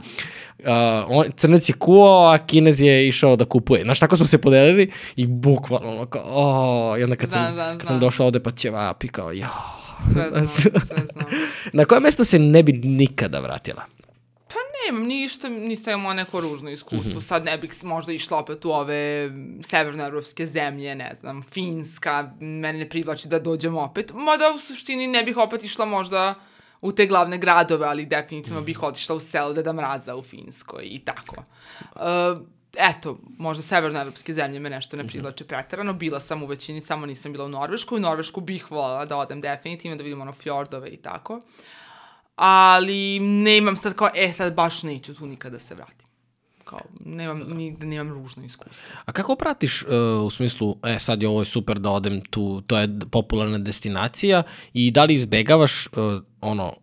Uh, 0.59 0.65
on, 1.07 1.25
crnac 1.35 1.69
je 1.69 1.73
kuo, 1.73 2.27
a 2.27 2.37
Kinez 2.37 2.81
je 2.81 3.07
išao 3.07 3.35
da 3.35 3.45
kupuje. 3.45 3.83
Znaš, 3.83 3.99
tako 3.99 4.15
smo 4.15 4.25
se 4.25 4.41
podelili 4.41 4.91
i 5.15 5.27
bukvalno, 5.27 5.89
ono, 5.89 6.05
kao, 6.05 6.23
o, 6.25 6.97
i 6.97 7.03
onda 7.03 7.15
kad, 7.15 7.31
sam, 7.31 7.41
Znam, 7.41 7.53
znam, 7.53 7.77
kad 7.77 7.87
sam 7.87 7.99
došao 7.99 8.25
ovde 8.25 8.39
pa 8.39 8.51
ćevapi, 8.51 9.07
kao, 9.07 9.31
ja. 9.31 9.78
Sve 10.13 10.29
znam, 10.31 10.47
sve 10.47 10.71
znam. 11.13 11.25
Na 11.73 11.85
koje 11.85 12.01
mesto 12.01 12.23
se 12.23 12.39
ne 12.39 12.63
bi 12.63 12.71
nikada 12.73 13.39
vratila? 13.39 13.85
Pa 14.47 14.55
nemam 14.85 15.07
ništa, 15.07 15.49
nisam 15.49 15.99
imala 15.99 16.13
neko 16.13 16.41
ružno 16.41 16.69
iskustvo. 16.69 17.11
Mhm. 17.11 17.19
Sad 17.19 17.45
ne 17.45 17.57
bih 17.57 17.83
možda 17.83 18.13
išla 18.13 18.37
opet 18.37 18.65
u 18.65 18.71
ove 18.71 19.31
severnoevropske 19.69 20.47
zemlje, 20.47 20.95
ne 20.95 21.15
znam, 21.19 21.43
Finska, 21.43 22.31
mene 22.39 22.79
ne 22.79 22.89
privlači 22.89 23.27
da 23.27 23.39
dođem 23.39 23.77
opet. 23.77 24.11
Mada 24.13 24.51
u 24.55 24.59
suštini 24.59 25.07
ne 25.07 25.23
bih 25.23 25.37
opet 25.37 25.63
išla 25.63 25.85
možda 25.85 26.35
u 26.81 26.91
te 26.91 27.05
glavne 27.05 27.37
gradove, 27.37 27.87
ali 27.87 28.05
definitivno 28.05 28.61
bih 28.61 28.83
otišla 28.83 29.15
u 29.15 29.19
selo 29.19 29.53
Deda 29.53 29.73
Mraza 29.73 30.15
u 30.15 30.23
Finskoj 30.23 30.83
i 30.83 30.99
tako. 30.99 31.43
Uh, 31.95 32.01
eto, 32.77 33.17
možda 33.37 33.63
severnoevropske 33.63 34.33
zemlje 34.33 34.59
me 34.59 34.69
nešto 34.69 34.97
ne 34.97 35.07
privlače 35.07 35.43
preterano. 35.43 35.93
Bila 35.93 36.19
sam 36.19 36.43
u 36.43 36.45
većini, 36.45 36.81
samo 36.81 37.05
nisam 37.05 37.31
bila 37.31 37.45
u 37.45 37.49
Norvešku. 37.49 37.95
U 37.95 37.99
Norvešku 37.99 38.41
bih 38.41 38.71
voljela 38.71 39.05
da 39.05 39.17
odem 39.17 39.41
definitivno, 39.41 39.97
da 39.97 40.03
vidim 40.03 40.21
ono 40.21 40.33
fjordove 40.33 40.89
i 40.89 40.97
tako. 40.97 41.41
Ali 42.35 43.19
nemam 43.19 43.77
sad 43.77 43.95
kao, 43.95 44.09
e 44.15 44.33
sad 44.33 44.53
baš 44.53 44.83
neću 44.83 45.15
tu 45.15 45.25
nikada 45.25 45.53
da 45.53 45.59
se 45.59 45.75
vratim. 45.75 46.07
Kao, 46.63 46.79
nemam, 47.05 47.39
nigde 47.39 47.85
nemam 47.87 48.13
ružno 48.13 48.45
iskustvo. 48.45 48.83
A 49.05 49.11
kako 49.11 49.35
pratiš 49.35 49.83
uh, 49.83 49.89
u 50.25 50.29
smislu, 50.29 50.77
e 50.85 50.99
sad 50.99 51.21
je 51.21 51.27
ovo 51.27 51.41
je 51.41 51.45
super 51.45 51.79
da 51.79 51.89
odem 51.89 52.21
tu, 52.21 52.61
to 52.61 52.77
je 52.77 52.99
popularna 53.11 53.57
destinacija 53.57 54.43
i 54.73 54.91
da 54.91 55.03
li 55.03 55.13
izbegavaš 55.13 55.87
uh, 55.87 55.93
ono, 56.41 56.73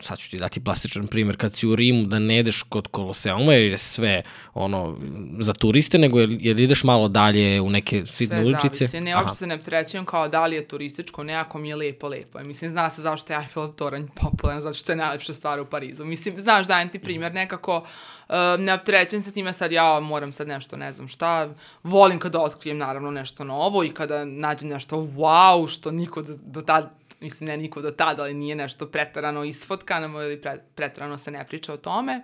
sad 0.00 0.18
ću 0.18 0.30
ti 0.30 0.38
dati 0.38 0.64
plastičan 0.64 1.06
primjer, 1.06 1.36
kad 1.36 1.54
si 1.54 1.66
u 1.66 1.76
Rimu 1.76 2.06
da 2.06 2.18
ne 2.18 2.38
ideš 2.38 2.62
kod 2.62 2.88
Koloseuma 2.88 3.52
jer 3.52 3.70
je 3.70 3.78
sve 3.78 4.22
ono 4.54 4.96
za 5.40 5.52
turiste, 5.52 5.98
nego 5.98 6.20
jer, 6.20 6.36
jer 6.40 6.60
ideš 6.60 6.84
malo 6.84 7.08
dalje 7.08 7.60
u 7.60 7.70
neke 7.70 8.06
sitne 8.06 8.36
Sve 8.36 8.46
uličice. 8.46 8.86
zavisi. 8.86 9.00
Ne, 9.00 9.16
uopšte 9.16 9.34
se 9.34 9.46
ne 9.46 9.54
opterećujem 9.54 10.04
kao 10.04 10.28
da 10.28 10.46
li 10.46 10.56
je 10.56 10.68
turističko, 10.68 11.22
nekako 11.22 11.58
mi 11.58 11.68
je 11.68 11.76
lepo, 11.76 12.08
lepo. 12.08 12.38
Mislim, 12.38 12.70
zna 12.70 12.90
se 12.90 13.02
zašto 13.02 13.32
je 13.32 13.38
Eiffelov 13.38 13.72
toranj 13.72 14.06
popularan, 14.20 14.60
zato 14.60 14.74
što 14.74 14.92
je 14.92 14.96
najlepša 14.96 15.34
stvar 15.34 15.60
u 15.60 15.66
Parizu. 15.66 16.04
Mislim, 16.04 16.38
znaš, 16.38 16.66
dajem 16.66 16.88
ti 16.88 16.98
primjer, 16.98 17.34
nekako 17.34 17.76
uh, 17.76 18.34
ne 18.58 18.74
opterećujem 18.74 19.22
se 19.22 19.32
time 19.32 19.52
sad, 19.52 19.72
ja 19.72 20.00
moram 20.00 20.32
sad 20.32 20.48
nešto, 20.48 20.76
ne 20.76 20.92
znam 20.92 21.08
šta, 21.08 21.48
volim 21.82 22.18
kada 22.18 22.40
otkrijem 22.40 22.78
naravno 22.78 23.10
nešto 23.10 23.44
novo 23.44 23.84
i 23.84 23.90
kada 23.90 24.24
nađem 24.24 24.68
nešto 24.68 24.96
wow, 24.96 25.68
što 25.68 25.90
niko 25.90 26.22
do, 26.22 26.36
do 26.46 26.62
tad 26.62 27.05
mislim 27.20 27.48
ne 27.48 27.56
niko 27.56 27.82
do 27.82 27.90
tada, 27.90 28.22
ali 28.22 28.34
nije 28.34 28.56
nešto 28.56 28.86
pretarano 28.86 29.44
isfotkano 29.44 30.22
ili 30.22 30.40
pre, 30.40 30.58
pretarano 30.74 31.18
se 31.18 31.30
ne 31.30 31.46
priča 31.46 31.72
o 31.72 31.76
tome. 31.76 32.22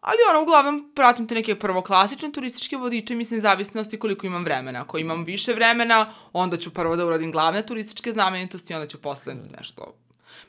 Ali 0.00 0.18
ono, 0.30 0.42
uglavnom, 0.42 0.92
pratim 0.94 1.28
te 1.28 1.34
neke 1.34 1.54
prvoklasične 1.58 2.32
turističke 2.32 2.76
vodiče, 2.76 3.14
mislim, 3.14 3.40
zavisnosti 3.40 3.98
koliko 3.98 4.26
imam 4.26 4.44
vremena. 4.44 4.80
Ako 4.80 4.98
imam 4.98 5.24
više 5.24 5.52
vremena, 5.52 6.12
onda 6.32 6.56
ću 6.56 6.74
prvo 6.74 6.96
da 6.96 7.06
uradim 7.06 7.32
glavne 7.32 7.66
turističke 7.66 8.12
znamenitosti, 8.12 8.74
onda 8.74 8.86
ću 8.86 9.02
posle 9.02 9.34
nešto... 9.58 9.94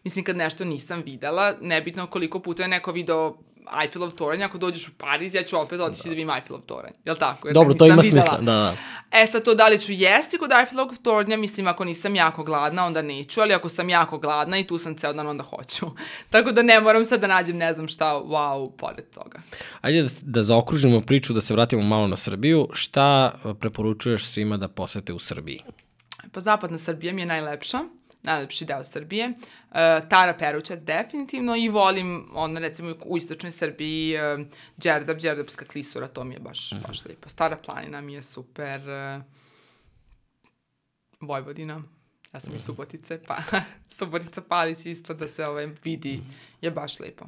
Mislim, 0.04 0.26
kad 0.26 0.38
nešto 0.38 0.66
nisam 0.66 1.02
videla, 1.02 1.54
nebitno 1.62 2.08
koliko 2.08 2.40
puta 2.40 2.64
je 2.64 2.70
neko 2.70 2.92
video 2.92 3.38
Eiffelov 3.82 4.12
toranj, 4.12 4.44
ako 4.44 4.58
dođeš 4.58 4.88
u 4.88 4.92
Pariz, 4.98 5.36
ja 5.36 5.44
ću 5.44 5.60
opet 5.60 5.80
otići 5.80 6.04
da, 6.04 6.10
vidim 6.10 6.30
Eiffelov 6.30 6.62
toranj. 6.62 6.94
Jel 7.06 7.16
tako? 7.16 7.48
Jer 7.48 7.54
Dobro, 7.54 7.74
ga 7.74 7.78
to 7.78 7.86
ima 7.86 8.02
videla. 8.02 8.22
smisla, 8.22 8.38
da, 8.38 8.52
da. 8.52 8.76
E 9.12 9.28
sad 9.28 9.44
to 9.44 9.56
da 9.56 9.68
li 9.68 9.80
ću 9.80 9.92
jesti 9.92 10.38
kod 10.38 10.52
Eiffelovog 10.60 10.98
tornja, 11.04 11.38
mislim 11.38 11.68
ako 11.68 11.86
nisam 11.86 12.16
jako 12.16 12.44
gladna 12.44 12.86
onda 12.86 13.02
neću, 13.02 13.42
ali 13.42 13.54
ako 13.54 13.70
sam 13.70 13.90
jako 13.90 14.18
gladna 14.18 14.58
i 14.58 14.68
tu 14.68 14.78
sam 14.78 14.98
ceo 14.98 15.14
dan 15.14 15.28
onda 15.28 15.44
hoću. 15.44 15.86
Tako 16.32 16.52
da 16.52 16.62
ne 16.62 16.80
moram 16.80 17.06
sad 17.06 17.22
da 17.22 17.28
nađem 17.28 17.58
ne 17.58 17.74
znam 17.74 17.88
šta 17.88 18.06
wow 18.06 18.72
pored 18.78 19.06
toga. 19.14 19.40
Ajde 19.82 20.02
da, 20.04 20.10
da 20.22 20.44
zaokružimo 20.44 21.02
priču, 21.02 21.34
da 21.34 21.42
se 21.42 21.54
vratimo 21.54 21.82
malo 21.82 22.08
na 22.08 22.16
Srbiju. 22.16 22.68
Šta 22.74 23.34
preporučuješ 23.60 24.26
svima 24.26 24.58
da 24.58 24.68
posete 24.68 25.14
u 25.14 25.20
Srbiji? 25.20 25.60
Pa 26.32 26.40
zapadna 26.40 26.78
Srbija 26.78 27.14
mi 27.14 27.22
je 27.22 27.26
najlepša. 27.26 27.80
Najlepši 28.28 28.66
deo 28.66 28.84
Srbije. 28.84 29.28
Uh, 29.30 29.76
Tara 30.10 30.34
Perućac 30.34 30.80
definitivno 30.80 31.56
i 31.56 31.70
volim, 31.70 32.30
ono, 32.34 32.60
recimo, 32.60 32.96
u 33.06 33.18
istočnoj 33.18 33.52
Srbiji, 33.52 34.16
uh, 34.16 34.46
Đerdap, 34.78 35.18
Đerdapska 35.18 35.66
klisura, 35.66 36.08
to 36.08 36.24
mi 36.24 36.36
je 36.36 36.40
baš, 36.40 36.72
mm. 36.72 36.82
baš 36.88 37.06
lepo. 37.06 37.30
Stara 37.30 37.58
planina 37.58 38.02
mi 38.02 38.14
je 38.14 38.24
super. 38.24 38.82
Uh, 38.82 39.24
Vojvodina. 41.22 41.84
Ja 42.34 42.40
sam 42.40 42.54
mm. 42.54 42.56
iz 42.56 42.64
Subotice, 42.64 43.20
pa 43.28 43.38
Subotica 43.98 44.42
Palić 44.42 44.86
isto 44.86 45.14
da 45.14 45.28
se 45.28 45.46
ovaj, 45.46 45.68
vidi, 45.84 46.18
mm. 46.18 46.34
je 46.62 46.72
baš 46.72 47.00
lepo. 47.00 47.26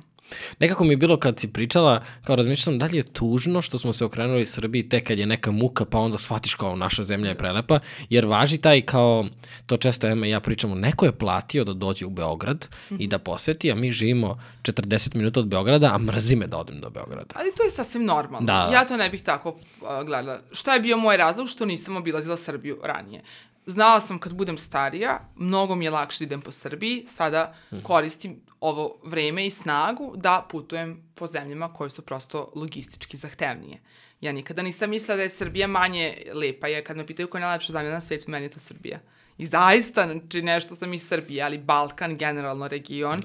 Nekako 0.60 0.84
mi 0.84 0.94
je 0.94 0.98
bilo 0.98 1.18
kad 1.18 1.40
si 1.40 1.48
pričala, 1.48 2.04
kao 2.24 2.36
razmišljam 2.36 2.80
da 2.80 2.86
li 2.86 2.98
je 2.98 3.04
tužno 3.04 3.62
što 3.62 3.78
smo 3.78 3.94
se 3.94 4.06
okrenuli 4.06 4.46
Srbiji 4.46 4.90
tek 4.90 5.08
kad 5.08 5.20
je 5.20 5.26
neka 5.26 5.52
muka 5.52 5.86
pa 5.86 5.98
onda 5.98 6.18
shvatiš 6.18 6.56
kao 6.56 6.76
naša 6.76 7.04
zemlja 7.04 7.30
je 7.30 7.38
prelepa, 7.38 7.80
jer 8.10 8.26
važi 8.26 8.58
taj 8.58 8.82
kao, 8.82 9.26
to 9.66 9.78
često 9.78 10.08
Ema 10.08 10.28
i 10.28 10.30
ja 10.30 10.40
pričamo, 10.40 10.76
neko 10.76 11.06
je 11.06 11.12
platio 11.12 11.64
da 11.64 11.74
dođe 11.74 12.06
u 12.06 12.10
Beograd 12.10 12.68
mm 12.90 12.96
-hmm. 12.96 13.04
i 13.04 13.08
da 13.08 13.20
poseti, 13.20 13.72
a 13.72 13.76
mi 13.76 13.92
živimo 13.92 14.40
40 14.62 15.16
minuta 15.16 15.40
od 15.40 15.48
Beograda, 15.48 15.92
a 15.94 15.98
mrzi 15.98 16.36
me 16.36 16.48
da 16.48 16.58
odem 16.58 16.80
do 16.80 16.90
Beograda. 16.90 17.36
Ali 17.36 17.52
to 17.58 17.64
je 17.64 17.70
sasvim 17.70 18.06
normalno. 18.06 18.46
Da. 18.46 18.70
Ja 18.74 18.86
to 18.86 18.98
ne 18.98 19.10
bih 19.10 19.24
tako 19.24 19.50
uh, 19.50 20.06
gledala. 20.06 20.40
Šta 20.52 20.74
je 20.74 20.80
bio 20.80 20.98
moj 20.98 21.18
razlog 21.18 21.50
što 21.50 21.66
nisam 21.66 21.98
obilazila 21.98 22.38
Srbiju 22.38 22.80
ranije? 22.84 23.22
Znala 23.66 24.02
sam 24.02 24.20
kad 24.20 24.34
budem 24.34 24.58
starija, 24.58 25.20
mnogo 25.36 25.76
mi 25.76 25.86
je 25.86 25.92
lakše 25.92 26.20
da 26.20 26.26
idem 26.26 26.42
po 26.42 26.52
Srbiji, 26.52 27.06
sada 27.08 27.56
mhm. 27.74 27.82
koristim 27.84 28.42
ovo 28.60 29.00
vreme 29.04 29.46
i 29.46 29.50
snagu 29.50 30.14
da 30.16 30.48
putujem 30.50 31.12
po 31.16 31.28
zemljama 31.28 31.74
koje 31.74 31.90
su 31.90 32.02
prosto 32.02 32.52
logistički 32.56 33.18
zahtevnije. 33.18 33.80
Ja 34.22 34.32
nikada 34.32 34.62
nisam 34.62 34.90
mislila 34.90 35.16
da 35.16 35.24
je 35.24 35.30
Srbija 35.30 35.68
manje 35.68 36.24
lepa, 36.34 36.68
jer 36.68 36.88
kad 36.88 36.98
me 36.98 37.08
pitaju 37.08 37.28
koja 37.28 37.40
je 37.40 37.46
najlepša 37.46 37.72
zemlja 37.72 37.92
na 37.92 38.02
svetu, 38.02 38.32
meni 38.32 38.46
je 38.46 38.50
to 38.50 38.60
Srbija. 38.60 39.00
I 39.38 39.46
zaista, 39.46 40.06
znači 40.06 40.42
nešto 40.42 40.76
sam 40.76 40.94
iz 40.94 41.08
Srbije, 41.08 41.44
ali 41.44 41.58
Balkan, 41.58 42.18
generalno 42.18 42.68
region, 42.68 43.22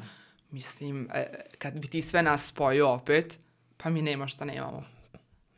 mislim, 0.50 1.08
e, 1.14 1.44
kad 1.58 1.74
bi 1.74 1.88
ti 1.88 2.02
sve 2.02 2.22
nas 2.22 2.46
spojio 2.46 2.90
opet, 2.90 3.38
pa 3.76 3.90
mi 3.90 4.02
nema 4.02 4.28
šta 4.28 4.44
nemamo. 4.44 4.84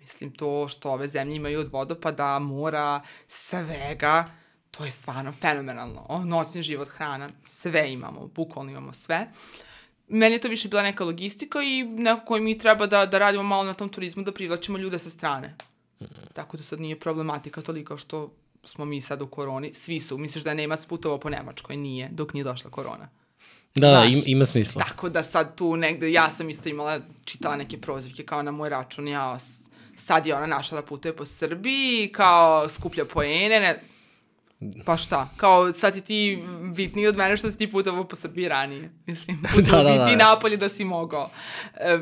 Mislim, 0.01 0.31
to 0.31 0.69
što 0.69 0.91
ove 0.91 1.09
zemlje 1.09 1.37
imaju 1.37 1.61
od 1.61 1.69
vodopada, 1.73 2.39
mora, 2.39 3.03
svega, 3.29 4.31
to 4.77 4.85
je 4.85 4.91
stvarno 4.91 5.33
fenomenalno. 5.33 6.07
O, 6.09 6.25
noćni 6.25 6.63
život, 6.63 6.89
hrana, 6.89 7.31
sve 7.45 7.93
imamo, 7.93 8.31
bukvalno 8.35 8.71
imamo 8.71 8.93
sve. 8.93 9.29
Meni 10.09 10.35
je 10.35 10.41
to 10.41 10.49
više 10.49 10.69
bila 10.69 10.83
neka 10.83 11.05
logistika 11.05 11.63
i 11.63 11.83
neko 11.83 12.27
koji 12.27 12.43
mi 12.43 12.59
treba 12.59 12.87
da, 12.87 13.07
da 13.07 13.19
radimo 13.19 13.43
malo 13.43 13.65
na 13.65 13.75
tom 13.75 13.89
turizmu, 13.89 14.23
da 14.23 14.33
privlačimo 14.33 14.79
ljude 14.79 14.99
sa 14.99 15.11
strane. 15.11 15.55
Mm 16.01 16.05
-hmm. 16.05 16.33
Tako 16.33 16.57
da 16.57 16.63
sad 16.63 16.81
nije 16.81 17.01
problematika 17.01 17.63
toliko 17.63 17.97
što 17.97 18.33
smo 18.65 18.85
mi 18.85 19.01
sad 19.01 19.23
u 19.23 19.27
koroni. 19.27 19.75
Svi 19.75 20.01
su. 20.01 20.19
Misliš 20.19 20.45
da 20.45 20.51
je 20.51 20.57
Nemac 20.57 20.87
putovao 20.87 21.21
po 21.21 21.31
Nemačkoj? 21.31 21.77
Nije, 21.77 22.09
dok 22.13 22.35
nije 22.35 22.45
došla 22.45 22.71
korona. 22.71 23.09
Da, 23.75 23.91
da, 23.91 24.05
ima, 24.05 24.23
ima 24.27 24.45
smisla. 24.45 24.85
Tako 24.85 25.09
da 25.09 25.23
sad 25.23 25.57
tu 25.57 25.77
negde, 25.77 26.13
ja 26.13 26.31
sam 26.31 26.51
isto 26.51 26.69
imala, 26.69 27.01
čitala 27.25 27.57
neke 27.57 27.81
prozivke 27.81 28.25
kao 28.25 28.43
na 28.43 28.51
moj 28.51 28.69
račun, 28.69 29.09
ja 29.09 29.39
sad 29.97 30.27
je 30.27 30.35
ona 30.35 30.47
našla 30.47 30.81
da 30.81 30.87
putuje 30.87 31.17
po 31.17 31.25
Srbiji, 31.25 32.13
kao 32.13 32.69
skuplja 32.69 33.05
poene, 33.05 33.61
ne, 33.61 33.81
Pa 34.85 34.97
šta? 34.97 35.29
Kao 35.37 35.73
sad 35.73 35.95
si 35.95 36.01
ti 36.01 36.43
bitniji 36.75 37.07
od 37.07 37.17
mene 37.17 37.37
što 37.37 37.51
si 37.51 37.59
ti 37.59 37.71
putovao 37.71 38.09
po 38.09 38.17
Srbiji 38.17 38.49
ranije. 38.49 38.91
Mislim, 39.07 39.43
da, 39.71 39.83
da, 39.83 39.83
da. 39.83 40.07
ti 40.09 40.17
napolje 40.17 40.57
da 40.57 40.69
si 40.69 40.85
mogao. 40.85 41.31
E, 41.75 41.99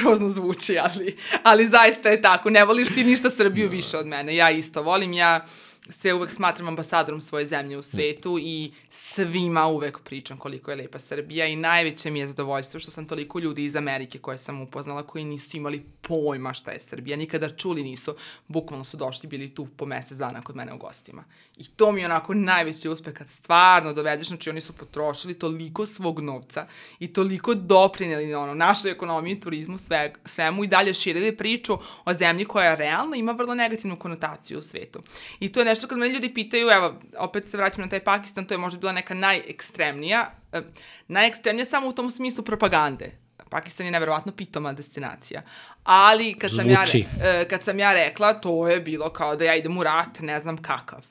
grozno 0.00 0.28
zvuči, 0.28 0.78
ali, 0.78 1.16
ali 1.42 1.66
zaista 1.66 2.08
je 2.08 2.22
tako. 2.22 2.50
Ne 2.50 2.64
voliš 2.64 2.94
ti 2.94 3.04
ništa 3.04 3.30
Srbiju 3.30 3.68
više 3.68 3.96
od 3.98 4.06
mene. 4.06 4.36
Ja 4.36 4.50
isto 4.50 4.82
volim. 4.82 5.12
Ja 5.12 5.46
se 5.90 6.12
uvek 6.12 6.30
smatram 6.30 6.68
ambasadorom 6.68 7.20
svoje 7.20 7.46
zemlje 7.46 7.78
u 7.78 7.82
svetu 7.82 8.38
i 8.40 8.72
svima 8.90 9.66
uvek 9.66 9.98
pričam 10.00 10.38
koliko 10.38 10.70
je 10.70 10.76
lepa 10.76 10.98
Srbija 10.98 11.46
i 11.46 11.56
najveće 11.56 12.10
mi 12.10 12.18
je 12.18 12.26
zadovoljstvo 12.26 12.80
što 12.80 12.90
sam 12.90 13.06
toliko 13.06 13.38
ljudi 13.38 13.64
iz 13.64 13.76
Amerike 13.76 14.18
koje 14.18 14.38
sam 14.38 14.60
upoznala 14.62 15.02
koji 15.02 15.24
nisu 15.24 15.56
imali 15.56 15.84
pojma 16.00 16.54
šta 16.54 16.70
je 16.70 16.80
Srbija, 16.80 17.16
nikada 17.16 17.56
čuli 17.56 17.82
nisu, 17.82 18.14
bukvalno 18.48 18.84
su 18.84 18.96
došli, 18.96 19.28
bili 19.28 19.54
tu 19.54 19.66
po 19.76 19.86
mesec 19.86 20.18
dana 20.18 20.42
kod 20.42 20.56
mene 20.56 20.74
u 20.74 20.78
gostima. 20.78 21.24
I 21.56 21.64
to 21.64 21.92
mi 21.92 22.00
je 22.00 22.06
onako 22.06 22.34
najveći 22.34 22.88
uspeh 22.88 23.14
kad 23.14 23.28
stvarno 23.28 23.92
dovedeš, 23.92 24.28
znači 24.28 24.50
oni 24.50 24.60
su 24.60 24.72
potrošili 24.72 25.38
toliko 25.38 25.86
svog 25.86 26.20
novca 26.20 26.66
i 26.98 27.12
toliko 27.12 27.54
doprinjeli 27.54 28.34
ono, 28.34 28.54
našoj 28.54 28.90
ekonomiji, 28.90 29.40
turizmu, 29.40 29.78
sve, 29.78 30.12
svemu 30.24 30.64
i 30.64 30.66
dalje 30.66 30.94
širili 30.94 31.36
priču 31.36 31.78
o 32.04 32.14
zemlji 32.14 32.44
koja 32.44 32.74
realno 32.74 33.16
ima 33.16 33.32
vrlo 33.32 33.54
negativnu 33.54 33.98
konotaciju 33.98 34.58
u 34.58 34.62
svetu. 34.62 35.00
I 35.40 35.52
to 35.52 35.60
je 35.60 35.64
nešto 35.74 35.88
kad 35.88 35.98
me 35.98 36.08
ljudi 36.08 36.34
pitaju, 36.34 36.68
evo, 36.68 36.94
opet 37.18 37.50
se 37.50 37.56
vraćam 37.56 37.84
na 37.84 37.88
taj 37.88 38.00
Pakistan, 38.00 38.46
to 38.46 38.54
je 38.54 38.58
možda 38.58 38.80
bila 38.80 38.92
neka 38.92 39.14
najekstremnija, 39.14 40.30
eh, 40.52 40.62
najekstremnija 41.08 41.64
samo 41.64 41.88
u 41.88 41.92
tom 41.92 42.10
smislu 42.10 42.44
propagande. 42.44 43.12
Pakistan 43.50 43.86
je 43.86 43.92
neverovatno 43.92 44.32
pitoma 44.32 44.72
destinacija. 44.72 45.42
Ali 45.84 46.34
kad 46.34 46.50
sam, 46.50 46.70
ja, 46.70 46.84
eh, 47.22 47.48
kad 47.48 47.62
sam 47.62 47.78
ja 47.78 47.92
rekla, 47.92 48.34
to 48.34 48.68
je 48.68 48.80
bilo 48.80 49.10
kao 49.10 49.36
da 49.36 49.44
ja 49.44 49.54
idem 49.54 49.78
u 49.78 49.82
rat, 49.82 50.20
ne 50.20 50.40
znam 50.40 50.62
kakav. 50.62 51.04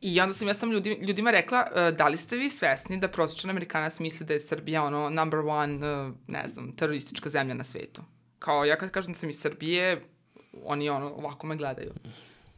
I 0.00 0.20
onda 0.20 0.34
sam 0.34 0.48
ja 0.48 0.54
sam 0.54 0.72
ljudi, 0.72 0.98
ljudima 1.00 1.30
rekla, 1.30 1.66
uh, 1.70 1.96
da 1.96 2.08
li 2.08 2.18
ste 2.18 2.36
vi 2.36 2.50
svesni 2.50 2.98
da 2.98 3.08
prosječan 3.08 3.50
Amerikanac 3.50 3.98
misli 3.98 4.26
da 4.26 4.34
je 4.34 4.40
Srbija 4.40 4.84
ono 4.84 5.10
number 5.10 5.38
one, 5.38 5.74
uh, 5.74 6.14
ne 6.26 6.48
znam, 6.48 6.72
teroristička 6.76 7.30
zemlja 7.30 7.54
na 7.54 7.64
svetu. 7.64 8.02
Kao 8.38 8.64
ja 8.64 8.76
kad 8.76 8.90
kažem 8.90 9.12
da 9.12 9.18
sam 9.18 9.30
iz 9.30 9.40
Srbije, 9.40 10.02
oni 10.64 10.90
ono 10.90 11.10
ovako 11.10 11.46
me 11.46 11.56
gledaju. 11.56 11.92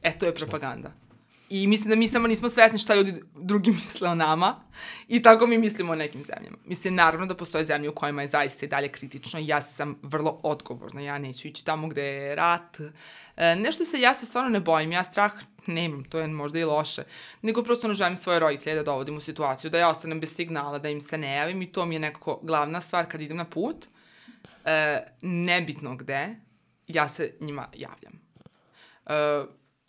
E, 0.02 0.18
to 0.18 0.26
je 0.26 0.34
propaganda. 0.34 0.92
I 1.54 1.66
mislim 1.66 1.90
da 1.90 1.96
mi 1.96 2.08
samo 2.08 2.28
nismo 2.28 2.48
svesni 2.48 2.78
šta 2.78 2.94
ljudi 2.94 3.22
drugi 3.34 3.70
misle 3.80 4.08
o 4.08 4.14
nama. 4.14 4.60
I 5.08 5.22
tako 5.22 5.46
mi 5.46 5.58
mislimo 5.58 5.92
o 5.92 5.96
nekim 5.96 6.24
zemljama. 6.24 6.56
Mislim, 6.64 6.94
naravno 6.94 7.26
da 7.26 7.36
postoje 7.36 7.64
zemlje 7.64 7.88
u 7.88 7.94
kojima 7.94 8.22
je 8.22 8.28
zaista 8.28 8.66
i 8.66 8.68
dalje 8.68 8.88
kritično. 8.88 9.40
Ja 9.42 9.62
sam 9.62 9.98
vrlo 10.02 10.40
odgovorna, 10.42 11.00
ja 11.00 11.18
neću 11.18 11.48
ići 11.48 11.64
tamo 11.64 11.88
gde 11.88 12.02
je 12.02 12.34
rat. 12.34 12.80
E, 13.36 13.56
nešto 13.56 13.84
se, 13.84 14.00
ja 14.00 14.14
se 14.14 14.26
stvarno 14.26 14.50
ne 14.50 14.60
bojim, 14.60 14.92
ja 14.92 15.04
strah 15.04 15.32
nemam, 15.66 16.04
to 16.04 16.18
je 16.18 16.26
možda 16.26 16.58
i 16.58 16.64
loše, 16.64 17.04
nego 17.42 17.62
prosto 17.62 17.88
ne 17.88 17.94
želim 17.94 18.16
svoje 18.16 18.38
roditelje 18.38 18.76
da 18.76 18.82
dovodim 18.82 19.16
u 19.16 19.20
situaciju, 19.20 19.70
da 19.70 19.78
ja 19.78 19.88
ostanem 19.88 20.20
bez 20.20 20.34
signala, 20.34 20.78
da 20.78 20.88
im 20.88 21.00
se 21.00 21.18
ne 21.18 21.36
javim. 21.36 21.62
I 21.62 21.72
to 21.72 21.86
mi 21.86 21.94
je 21.94 21.98
nekako 21.98 22.40
glavna 22.42 22.80
stvar 22.80 23.06
kad 23.06 23.20
idem 23.20 23.36
na 23.36 23.44
put, 23.44 23.86
e, 24.64 25.00
nebitno 25.22 25.96
gde, 25.96 26.36
ja 26.88 27.08
se 27.08 27.34
njima 27.40 27.68
javljam. 27.74 28.20
E, 29.06 29.44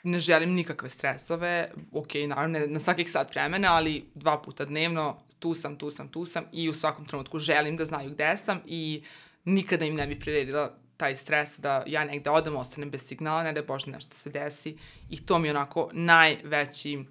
ne 0.06 0.20
želim 0.20 0.54
nikakve 0.54 0.90
stresove, 0.90 1.72
ok, 1.92 2.14
naravno, 2.28 2.60
ne 2.60 2.68
na 2.68 2.80
svakih 2.80 3.12
sat 3.12 3.32
vremena, 3.32 3.74
ali 3.74 4.06
dva 4.16 4.42
puta 4.42 4.66
dnevno, 4.66 5.18
tu 5.40 5.56
sam, 5.56 5.78
tu 5.78 5.92
sam, 5.92 6.08
tu 6.08 6.26
sam 6.26 6.46
i 6.52 6.70
u 6.70 6.74
svakom 6.74 7.06
trenutku 7.06 7.40
želim 7.40 7.78
da 7.78 7.86
znaju 7.86 8.10
gde 8.10 8.38
sam 8.38 8.62
i 8.66 9.04
nikada 9.46 9.86
im 9.86 9.96
ne 9.96 10.08
bi 10.08 10.20
priredila 10.20 10.78
taj 10.98 11.16
stres 11.16 11.60
da 11.60 11.84
ja 11.88 12.06
negde 12.06 12.30
odem, 12.30 12.56
ostanem 12.56 12.90
bez 12.90 13.08
signala, 13.08 13.44
ne 13.44 13.54
da 13.54 13.62
Bože 13.62 13.92
nešto 13.92 14.16
se 14.16 14.30
desi 14.30 14.78
i 15.10 15.26
to 15.26 15.40
mi 15.40 15.48
je 15.48 15.52
onako 15.52 15.90
najveći 15.94 17.06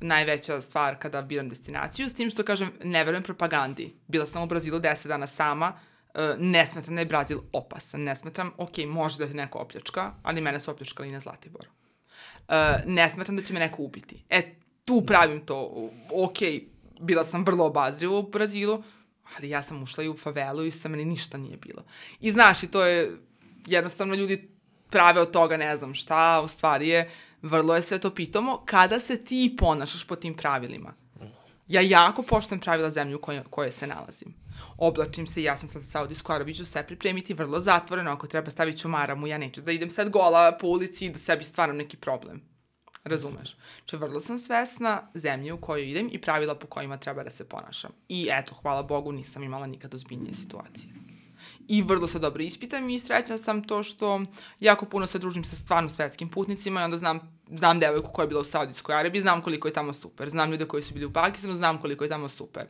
najveća 0.00 0.60
stvar 0.60 0.98
kada 0.98 1.22
biram 1.22 1.48
destinaciju, 1.48 2.08
s 2.08 2.14
tim 2.14 2.30
što 2.30 2.44
kažem, 2.44 2.72
ne 2.84 3.04
verujem 3.04 3.22
propagandi. 3.22 3.94
Bila 4.06 4.26
sam 4.26 4.42
u 4.42 4.46
Brazilu 4.46 4.80
10 4.80 5.08
dana 5.08 5.26
sama, 5.26 5.72
e, 6.14 6.34
ne 6.38 6.66
smetram 6.66 6.94
da 6.94 7.00
je 7.00 7.06
Brazil 7.06 7.38
opasan, 7.52 8.00
ne 8.00 8.16
smetram, 8.16 8.52
ok, 8.56 8.78
može 8.86 9.18
da 9.18 9.26
te 9.26 9.34
neko 9.34 9.58
opljačka, 9.58 10.12
ali 10.22 10.40
mene 10.40 10.60
su 10.60 10.70
opljačkali 10.70 11.12
na 11.12 11.20
Zlatiboru. 11.20 11.75
Uh, 12.48 12.54
ne 12.86 13.10
smatram 13.10 13.36
da 13.36 13.42
će 13.42 13.52
me 13.52 13.60
neko 13.60 13.82
ubiti. 13.82 14.24
E, 14.30 14.42
tu 14.84 15.02
pravim 15.06 15.46
to, 15.46 15.90
ok, 16.12 16.38
bila 17.00 17.24
sam 17.24 17.44
vrlo 17.44 17.66
obazriva 17.66 18.18
u 18.18 18.22
Brazilu, 18.22 18.82
ali 19.36 19.48
ja 19.48 19.62
sam 19.62 19.82
ušla 19.82 20.04
i 20.04 20.08
u 20.08 20.16
favelu 20.16 20.64
i 20.64 20.70
sa 20.70 20.88
meni 20.88 21.04
ništa 21.04 21.38
nije 21.38 21.56
bilo. 21.56 21.82
I 22.20 22.30
znaš, 22.30 22.62
i 22.62 22.66
to 22.66 22.84
je, 22.84 23.16
jednostavno 23.66 24.14
ljudi 24.14 24.50
prave 24.90 25.20
od 25.20 25.30
toga 25.30 25.56
ne 25.56 25.76
znam 25.76 25.94
šta, 25.94 26.40
u 26.44 26.48
stvari 26.48 26.88
je, 26.88 27.10
vrlo 27.42 27.76
je 27.76 27.82
sve 27.82 27.98
to 27.98 28.10
pitomo, 28.10 28.62
kada 28.64 29.00
se 29.00 29.24
ti 29.24 29.56
ponašaš 29.58 30.06
po 30.06 30.16
tim 30.16 30.34
pravilima. 30.34 30.94
Ja 31.68 31.80
jako 31.80 32.22
poštem 32.22 32.60
pravila 32.60 32.90
zemlje 32.90 33.16
u 33.16 33.20
kojoj, 33.20 33.42
kojoj 33.50 33.70
se 33.70 33.86
nalazim. 33.86 34.34
Oblačim 34.76 35.26
se, 35.26 35.42
ja 35.42 35.56
sam 35.56 35.68
sad 35.68 35.86
Saudijsku 35.86 36.32
Arabiju, 36.32 36.54
ću 36.54 36.66
sve 36.66 36.86
pripremiti 36.86 37.34
vrlo 37.34 37.60
zatvoreno, 37.60 38.10
ako 38.10 38.26
treba 38.26 38.50
stavit 38.50 38.78
ću 38.78 38.88
maramu, 38.88 39.26
ja 39.26 39.38
neću 39.38 39.60
da 39.60 39.72
idem 39.72 39.90
sad 39.90 40.10
gola 40.10 40.58
po 40.60 40.66
ulici 40.66 41.06
i 41.06 41.10
da 41.10 41.18
sebi 41.18 41.44
stvaram 41.44 41.76
neki 41.76 41.96
problem. 41.96 42.56
Razumeš? 43.06 43.56
Če 43.86 43.96
vrlo 43.96 44.20
sam 44.20 44.38
svesna 44.38 45.10
zemlje 45.14 45.52
u 45.52 45.60
kojoj 45.60 45.90
idem 45.90 46.08
i 46.12 46.20
pravila 46.20 46.54
po 46.54 46.66
kojima 46.66 46.96
treba 46.98 47.24
da 47.24 47.30
se 47.30 47.48
ponašam. 47.48 47.90
I 48.08 48.28
eto, 48.32 48.54
hvala 48.54 48.82
Bogu, 48.82 49.12
nisam 49.12 49.42
imala 49.42 49.66
nikad 49.66 49.94
ozbiljnije 49.94 50.34
situacije. 50.34 50.92
I 51.68 51.82
vrlo 51.82 52.06
se 52.06 52.18
dobro 52.18 52.42
ispitam 52.42 52.90
i 52.90 52.98
srećna 52.98 53.38
sam 53.38 53.62
to 53.64 53.82
što 53.82 54.20
jako 54.60 54.86
puno 54.86 55.06
se 55.06 55.18
družim 55.18 55.44
sa 55.44 55.56
stvarno 55.56 55.88
svetskim 55.88 56.28
putnicima 56.28 56.80
i 56.80 56.84
onda 56.84 56.96
znam, 56.96 57.40
znam 57.50 57.78
devojku 57.78 58.10
koja 58.12 58.24
je 58.24 58.28
bila 58.28 58.40
u 58.40 58.44
Saudijskoj 58.44 58.94
Arabiji, 58.94 59.22
znam 59.22 59.42
koliko 59.42 59.68
je 59.68 59.74
tamo 59.74 59.92
super. 59.92 60.28
Znam 60.28 60.50
ljude 60.50 60.64
koji 60.64 60.82
su 60.82 60.94
bili 60.94 61.06
u 61.06 61.12
Pakistanu, 61.12 61.54
znam 61.54 61.80
koliko 61.80 62.04
je 62.04 62.10
tamo 62.10 62.28
super. 62.28 62.66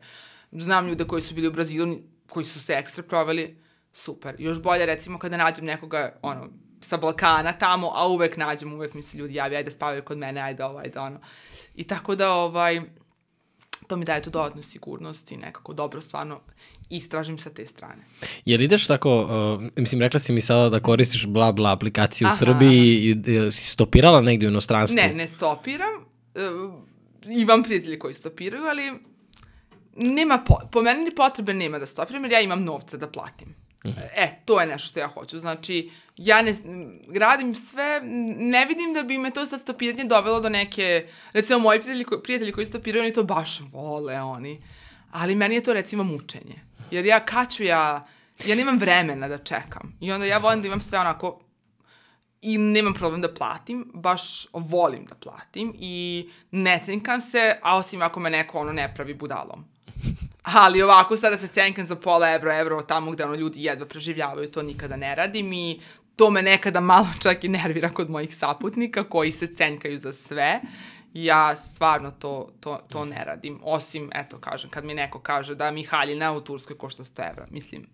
Znam 0.53 0.89
ljude 0.89 1.05
koji 1.05 1.23
su 1.23 1.35
bili 1.35 1.49
u 1.49 1.53
Brazilu, 1.53 1.97
koji 2.29 2.45
su 2.45 2.61
se 2.61 2.73
ekstra 2.73 3.03
proveli, 3.03 3.57
super. 3.93 4.35
Još 4.39 4.63
bolje 4.63 4.87
recimo 4.87 5.19
kada 5.19 5.37
nađem 5.37 5.65
nekoga, 5.65 6.19
ono, 6.23 6.49
sa 6.81 6.97
Balkana 6.97 7.53
tamo, 7.53 7.93
a 7.95 8.09
uvek 8.09 8.37
nađem, 8.37 8.73
uvek 8.73 8.95
mi 8.95 9.03
se 9.03 9.19
ljudi 9.19 9.35
javi, 9.35 9.57
ajde 9.57 9.71
spavaju 9.71 10.03
kod 10.03 10.19
mene, 10.19 10.41
ajde 10.41 10.65
ovo, 10.65 10.79
ajde 10.79 10.99
ono. 10.99 11.21
I 11.75 11.85
tako 11.85 12.15
da, 12.15 12.33
ovaj, 12.33 12.81
to 13.87 13.97
mi 13.97 14.05
daje 14.05 14.23
tu 14.23 14.31
dodatnu 14.31 14.63
sigurnost 14.63 15.33
i 15.33 15.37
nekako 15.37 15.73
dobro 15.73 16.01
stvarno 16.01 16.41
istražim 16.91 17.39
sa 17.39 17.51
te 17.51 17.67
strane. 17.67 18.05
Jel 18.45 18.63
ideš 18.63 18.87
tako, 18.87 19.21
uh, 19.21 19.63
mislim, 19.77 20.01
rekla 20.01 20.21
si 20.21 20.33
mi 20.33 20.41
sada 20.41 20.69
da 20.69 20.81
koristiš 20.81 21.27
bla 21.27 21.53
bla 21.53 21.73
aplikaciju 21.73 22.27
u 22.27 22.29
Aha, 22.29 22.37
Srbiji 22.37 22.81
i 22.81 23.33
jel 23.33 23.51
si 23.51 23.71
stopirala 23.71 24.21
negdje 24.21 24.49
u 24.49 24.51
inostranstvu? 24.51 24.97
Ne, 24.97 25.15
ne 25.15 25.29
stopiram. 25.29 25.95
Uh, 26.35 26.75
imam 27.31 27.63
prijatelji 27.63 27.99
koji 27.99 28.15
stopiraju, 28.15 28.65
ali 28.65 28.93
nema 29.97 30.39
po, 30.39 30.59
po 30.73 30.83
meni 30.83 31.05
ni 31.05 31.15
potrebe 31.15 31.55
nema 31.55 31.79
da 31.79 31.87
stopiram, 31.87 32.25
jer 32.25 32.33
ja 32.33 32.41
imam 32.41 32.65
novca 32.65 32.97
da 32.97 33.09
platim. 33.09 33.55
E, 34.17 34.41
to 34.45 34.61
je 34.61 34.67
nešto 34.67 34.89
što 34.89 35.01
ja 35.01 35.09
hoću. 35.09 35.39
Znači, 35.39 35.91
ja 36.17 36.43
ne, 36.43 36.55
radim 37.21 37.55
sve, 37.55 38.01
ne 38.37 38.67
vidim 38.67 38.93
da 38.95 39.03
bi 39.03 39.19
me 39.19 39.31
to 39.31 39.47
sa 39.47 39.59
stopiranje 39.59 40.05
dovelo 40.05 40.41
do 40.41 40.49
neke, 40.49 41.07
recimo 41.33 41.59
moji 41.59 41.81
prijatelji, 41.81 42.05
ko- 42.05 42.19
prijatelji 42.19 42.53
koji 42.53 42.67
stopiraju, 42.67 43.05
oni 43.05 43.13
to 43.13 43.23
baš 43.23 43.61
vole, 43.73 44.21
oni. 44.23 44.63
Ali 45.13 45.35
meni 45.35 45.55
je 45.55 45.63
to 45.63 45.73
recimo 45.73 46.05
mučenje. 46.05 46.55
Jer 46.91 47.07
ja 47.07 47.25
kaću 47.25 47.65
ja, 47.65 48.03
ja 48.47 48.55
nemam 48.55 48.79
vremena 48.79 49.29
da 49.29 49.39
čekam. 49.39 49.97
I 50.01 50.13
onda 50.13 50.27
ja 50.27 50.39
volim 50.39 50.61
da 50.63 50.67
imam 50.67 50.81
sve 50.83 50.99
onako 50.99 51.41
i 52.43 52.59
nemam 52.59 52.95
problem 52.95 53.21
da 53.21 53.35
platim, 53.35 53.91
baš 53.95 54.47
volim 54.53 55.05
da 55.05 55.15
platim 55.15 55.73
i 55.79 56.29
ne 56.51 56.81
cenkam 56.85 57.21
se, 57.21 57.57
a 57.63 57.77
osim 57.77 58.03
ako 58.03 58.21
me 58.21 58.31
neko 58.31 58.59
ono 58.59 58.73
ne 58.73 58.95
pravi 58.95 59.15
budalom. 59.15 59.76
Ali 60.43 60.83
ovako 60.83 61.17
sada 61.17 61.39
se 61.39 61.49
cenkam 61.49 61.87
za 61.87 61.97
pola 61.97 62.31
evro, 62.31 62.61
evro 62.61 62.83
tamo 62.83 63.11
gde 63.11 63.25
ono 63.25 63.35
ljudi 63.35 63.65
jedva 63.65 63.87
preživljavaju, 63.87 64.51
to 64.51 64.63
nikada 64.63 64.97
ne 64.97 65.15
radim 65.15 65.53
i 65.53 65.81
to 66.17 66.31
me 66.31 66.43
nekada 66.43 66.81
malo 66.81 67.07
čak 67.23 67.45
i 67.45 67.49
nervira 67.49 67.89
kod 67.89 68.11
mojih 68.11 68.37
saputnika 68.37 69.05
koji 69.05 69.33
se 69.33 69.47
cenkaju 69.47 69.99
za 69.99 70.13
sve. 70.13 70.61
Ja 71.15 71.57
stvarno 71.57 72.11
to, 72.11 72.49
to, 72.61 72.81
to 72.89 73.05
ne 73.05 73.25
radim. 73.25 73.61
Osim, 73.63 74.11
eto, 74.15 74.39
kažem, 74.39 74.71
kad 74.71 74.85
mi 74.85 74.95
neko 74.95 75.19
kaže 75.19 75.55
da 75.55 75.71
mi 75.71 75.85
haljina 75.85 76.33
u 76.33 76.41
Turskoj 76.41 76.79
košta 76.79 77.05
100 77.05 77.31
evra. 77.31 77.47
Mislim, 77.51 77.87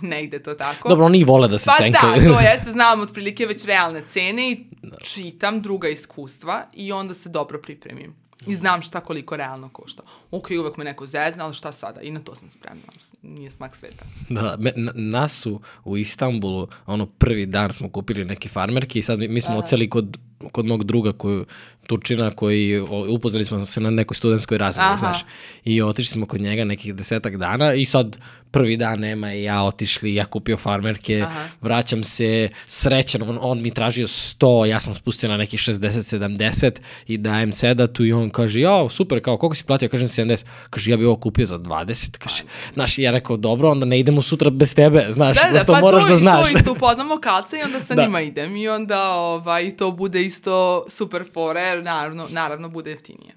ne 0.00 0.24
ide 0.24 0.42
to 0.42 0.54
tako. 0.54 0.88
Dobro, 0.88 1.06
oni 1.06 1.18
i 1.18 1.24
vole 1.24 1.48
da 1.48 1.58
se 1.58 1.66
Pa 1.66 1.76
cenkaju. 1.76 2.22
da, 2.22 2.34
to 2.34 2.40
jeste, 2.50 2.72
znam 2.72 3.00
otprilike 3.00 3.46
već 3.46 3.64
realne 3.64 4.02
cene 4.12 4.50
i 4.50 4.64
čitam 5.02 5.62
druga 5.62 5.88
iskustva 5.88 6.66
i 6.72 6.92
onda 6.92 7.14
se 7.14 7.28
dobro 7.28 7.60
pripremim. 7.62 8.14
I 8.46 8.56
znam 8.56 8.82
šta 8.82 9.00
koliko 9.00 9.36
realno 9.36 9.68
košta. 9.68 10.02
Ok, 10.30 10.48
uvek 10.50 10.76
me 10.76 10.84
neko 10.84 11.06
zezna, 11.06 11.44
ali 11.44 11.54
šta 11.54 11.72
sada? 11.72 12.00
I 12.00 12.10
na 12.10 12.20
to 12.20 12.34
sam 12.34 12.50
spremna. 12.50 12.82
Nije 13.22 13.50
smak 13.50 13.76
sveta. 13.76 14.04
Da, 14.28 14.56
me, 14.58 14.72
na- 14.76 14.92
nas 14.94 15.32
su 15.34 15.60
u 15.84 15.96
Istanbulu, 15.96 16.68
ono 16.86 17.06
prvi 17.06 17.46
dan 17.46 17.72
smo 17.72 17.88
kupili 17.88 18.24
neke 18.24 18.48
farmerke 18.48 18.98
i 18.98 19.02
sad 19.02 19.18
mi, 19.18 19.28
mi 19.28 19.40
smo 19.40 19.56
oceli 19.56 19.90
kod, 19.90 20.16
kod 20.52 20.66
mog 20.66 20.84
druga 20.84 21.12
koju, 21.12 21.46
Turčina 21.86 22.30
koji 22.30 22.80
upoznali 23.08 23.44
smo 23.44 23.64
se 23.64 23.80
na 23.80 23.90
nekoj 23.90 24.14
studentskoj 24.14 24.58
Aha. 24.60 24.96
znaš. 24.96 25.24
I 25.64 25.82
otišli 25.82 26.12
smo 26.12 26.26
kod 26.26 26.40
njega 26.40 26.64
nekih 26.64 26.94
desetak 26.94 27.36
dana 27.36 27.74
i 27.74 27.86
sad 27.86 28.18
prvi 28.50 28.76
dan 28.76 29.00
nema 29.00 29.34
i 29.34 29.42
ja 29.42 29.62
otišli, 29.62 30.14
ja 30.14 30.24
kupio 30.24 30.56
farmerke, 30.56 31.20
Aha. 31.22 31.48
vraćam 31.60 32.04
se 32.04 32.48
srećan, 32.66 33.22
on, 33.22 33.38
on 33.40 33.62
mi 33.62 33.70
tražio 33.70 34.06
100, 34.06 34.64
ja 34.66 34.80
sam 34.80 34.94
spustio 34.94 35.28
na 35.28 35.36
nekih 35.36 35.60
60-70 35.60 36.70
i 37.06 37.18
dajem 37.18 37.52
sedatu 37.52 38.04
i 38.04 38.12
on 38.12 38.30
kaže, 38.30 38.60
ja, 38.60 38.88
super, 38.88 39.22
kao, 39.22 39.36
koliko 39.36 39.54
si 39.54 39.64
platio? 39.64 39.88
Kažem 39.88 40.08
70. 40.08 40.44
Kaže, 40.70 40.90
ja 40.90 40.96
bi 40.96 41.04
ovo 41.04 41.16
kupio 41.16 41.46
za 41.46 41.58
20. 41.58 42.18
Kaže, 42.18 42.42
znaš, 42.74 42.98
ja 42.98 43.10
rekao, 43.10 43.36
dobro, 43.36 43.70
onda 43.70 43.86
ne 43.86 44.00
idemo 44.00 44.22
sutra 44.22 44.50
bez 44.50 44.74
tebe, 44.74 45.06
znaš, 45.08 45.36
Da, 45.36 45.42
da, 45.42 45.50
prosto 45.50 45.72
pa 45.72 45.80
moraš 45.80 46.04
to, 46.04 46.10
da 46.10 46.16
znaš. 46.16 46.52
to 46.52 46.58
isto 46.58 46.72
upoznam 46.72 47.10
lokalce 47.10 47.58
i 47.58 47.62
onda 47.62 47.80
sa 47.80 47.94
Da. 47.94 48.02
njima 48.02 48.20
idem 48.20 48.56
i 48.56 48.68
onda 48.68 49.10
ovaj, 49.10 49.76
to 49.76 49.90
bude 49.90 50.22
isto 50.30 50.84
super 50.88 51.24
fore, 51.32 51.60
jer 51.60 51.82
naravno, 51.82 52.26
naravno 52.30 52.68
bude 52.68 52.90
jeftinije. 52.90 53.34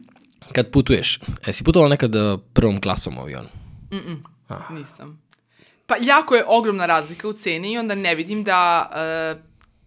Kad 0.51 0.71
putuješ, 0.71 1.19
jesi 1.47 1.63
putovala 1.63 1.89
nekad 1.89 2.15
uh, 2.15 2.39
prvom 2.53 2.81
klasom 2.81 3.17
u 3.17 3.21
avionu? 3.21 3.47
Nisam. 4.69 5.23
Pa 5.85 5.95
jako 6.01 6.35
je 6.35 6.43
ogromna 6.47 6.85
razlika 6.85 7.27
u 7.27 7.33
ceni 7.33 7.71
i 7.71 7.77
onda 7.77 7.95
ne 7.95 8.15
vidim 8.15 8.43
da 8.43 8.89
e, 8.95 9.41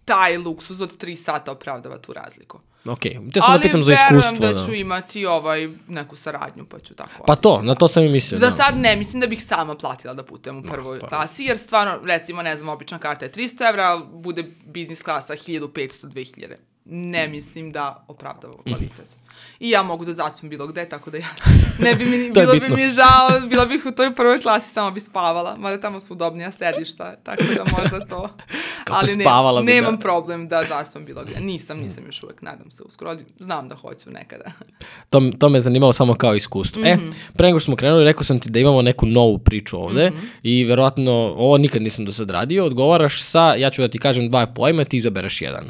taj 0.05 0.37
luksuz 0.39 0.81
od 0.81 1.03
3 1.03 1.17
sata 1.17 1.53
opravdava 1.53 1.99
tu 1.99 2.13
razliku. 2.13 2.61
Ok, 2.85 3.01
te 3.01 3.41
sam 3.41 3.55
da 3.55 3.61
pitam 3.63 3.83
za 3.83 3.93
iskustvo. 3.93 4.17
verujem 4.17 4.35
da 4.35 4.53
da. 4.53 4.67
ću 4.67 4.75
imati 4.75 5.27
ovaj, 5.27 5.69
neku 5.89 6.17
saradnju, 6.17 6.65
pa 6.65 6.79
ću 6.79 6.95
tako 6.95 7.25
Pa 7.27 7.37
to, 7.37 7.63
na 7.63 7.75
to 7.75 7.89
sam 7.89 8.05
i 8.05 8.09
mislio. 8.09 8.39
Za 8.39 8.47
da. 8.47 8.57
sad 8.57 8.77
ne, 8.77 8.97
mislim 8.97 9.21
da 9.21 9.27
bih 9.27 9.45
sama 9.45 9.75
platila 9.75 10.15
da 10.15 10.23
putujem 10.23 10.59
u 10.59 10.63
prvoj 10.63 11.01
pa- 11.01 11.09
klasi, 11.09 11.45
jer 11.45 11.59
stvarno, 11.59 11.99
recimo, 12.05 12.43
ne 12.43 12.57
znam, 12.57 12.69
obična 12.69 12.99
karta 12.99 13.25
je 13.25 13.33
300 13.33 13.69
evra, 13.69 13.85
ali 13.85 14.03
bude 14.13 14.43
biznis 14.67 15.03
klasa 15.03 15.35
1500-2000. 15.35 16.55
Ne 16.87 17.29
mislim 17.29 17.73
da 17.73 18.05
opravdava 18.09 18.55
kvalitet. 18.65 19.17
I 19.61 19.71
ja 19.71 19.83
mogu 19.83 20.05
da 20.05 20.15
zaspim 20.15 20.49
bilo 20.49 20.67
gde, 20.67 20.89
tako 20.89 21.11
da 21.11 21.19
ja 21.19 21.29
ne 21.81 21.95
bi 21.95 22.05
mi, 22.07 22.17
je 22.17 22.31
bilo 22.33 22.53
bi 22.53 22.69
mi 22.69 22.91
žao, 22.91 23.49
bila 23.49 23.67
bih 23.67 23.87
u 23.87 23.93
toj 23.93 24.15
prvoj 24.15 24.41
klasi, 24.41 24.71
samo 24.71 24.91
bi 24.91 25.01
spavala, 25.01 25.57
mada 25.57 25.81
tamo 25.81 26.01
su 26.01 26.13
udobnija 26.13 26.53
sedišta, 26.53 27.17
tako 27.17 27.43
da 27.45 27.65
možda 27.73 28.01
to. 28.01 28.29
Kao 28.85 28.97
Ali 28.97 29.09
ne, 29.09 29.15
pospavala 29.17 29.61
bi, 29.61 29.67
nemam 29.67 29.95
da. 29.95 30.01
problem 30.01 30.49
da 30.49 30.65
zaspam 30.65 31.05
bilo 31.05 31.25
gde. 31.25 31.41
Nisam, 31.41 31.79
nisam 31.79 32.05
još 32.07 32.23
uvek, 32.23 32.43
nadam 32.43 32.71
se 32.71 32.83
uskoro, 32.83 33.17
znam 33.37 33.69
da 33.69 33.75
hoću 33.77 34.11
nekada. 34.11 34.45
To, 35.11 35.23
to 35.39 35.49
me 35.49 35.61
zanimalo 35.61 35.93
samo 35.93 36.15
kao 36.15 36.35
iskustvo. 36.35 36.83
E, 36.85 36.97
Mhm. 36.97 37.11
pre 37.35 37.47
nego 37.47 37.59
što 37.59 37.65
smo 37.65 37.77
krenuli, 37.77 38.05
rekao 38.05 38.23
sam 38.23 38.39
ti 38.39 38.51
da 38.51 38.59
imamo 38.59 38.83
neku 38.83 39.07
novu 39.07 39.39
priču 39.39 39.79
ovde 39.79 40.11
Mhm. 40.11 40.19
i 40.43 40.65
verovatno, 40.65 41.13
ovo 41.13 41.59
nikad 41.59 41.83
nisam 41.83 42.05
do 42.05 42.13
sad 42.13 42.31
radio, 42.31 42.65
odgovaraš 42.65 43.23
sa, 43.23 43.55
ja 43.55 43.71
ću 43.71 43.83
da 43.83 43.89
ti 43.89 43.99
kažem 43.99 44.29
dva 44.29 44.47
pojma, 44.47 44.85
ti 44.85 44.97
izabereš 44.97 45.43
jedan. 45.43 45.65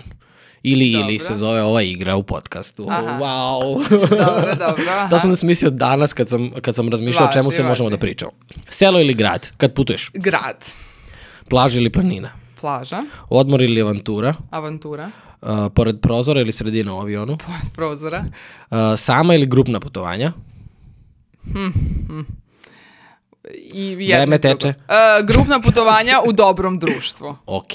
Ili, 0.63 0.87
ili 0.87 1.03
Dobro. 1.13 1.19
se 1.19 1.35
zove 1.35 1.63
ova 1.63 1.83
igra 1.83 2.17
u 2.17 2.23
podcastu. 2.23 2.87
Aha. 2.91 3.03
Wow. 3.03 3.89
Dobro, 4.27 4.55
dobro, 4.57 4.85
aha. 4.91 5.09
to 5.09 5.19
sam 5.19 5.31
da 5.31 5.37
smislio 5.37 5.71
danas 5.71 6.13
kad 6.13 6.29
sam, 6.29 6.51
kad 6.63 6.75
sam 6.75 6.89
razmišljao 6.89 7.29
o 7.29 7.33
čemu 7.33 7.45
Važi, 7.45 7.57
se 7.57 7.63
možemo 7.63 7.87
važi. 7.87 7.97
da 7.97 8.01
pričamo. 8.01 8.31
Selo 8.69 9.01
ili 9.01 9.15
grad, 9.15 9.51
kad 9.57 9.75
putuješ? 9.75 10.11
Grad, 10.15 10.65
Plaža 11.49 11.79
ili 11.79 11.91
planina? 11.93 12.31
plaža, 12.61 13.01
Odmor 13.29 13.63
ili 13.63 13.81
avantura? 13.83 14.35
avantura, 14.51 15.11
Uh, 15.43 15.49
pored 15.75 16.01
prozora 16.01 16.41
ili 16.41 16.53
sredina 16.53 16.95
u 16.95 17.01
avionu? 17.01 17.37
pored 17.39 17.73
prozora, 17.75 18.25
Uh, 18.71 18.77
sama 18.97 19.35
ili 19.35 19.47
grupna 19.47 19.81
putovanja? 19.81 20.33
jedno 21.45 21.73
Vreme 22.05 22.25
i 23.55 23.97
drugo. 24.25 24.39
teče. 24.39 24.69
E, 24.69 24.75
grupna 25.23 25.61
putovanja 25.61 26.21
u 26.27 26.33
dobrom 26.33 26.79
društvu. 26.79 27.37
Ok. 27.47 27.73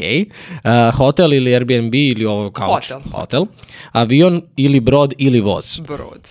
Uh, 0.64 0.96
hotel 0.98 1.34
ili 1.34 1.56
Airbnb 1.56 1.96
ili 1.96 2.26
ovo 2.26 2.52
couch? 2.52 2.72
Hotel. 2.72 3.00
Hotel. 3.14 3.46
Avion 3.92 4.42
ili 4.58 4.80
brod 4.80 5.14
ili 5.18 5.42
voz? 5.42 5.80
Brod. 5.80 6.30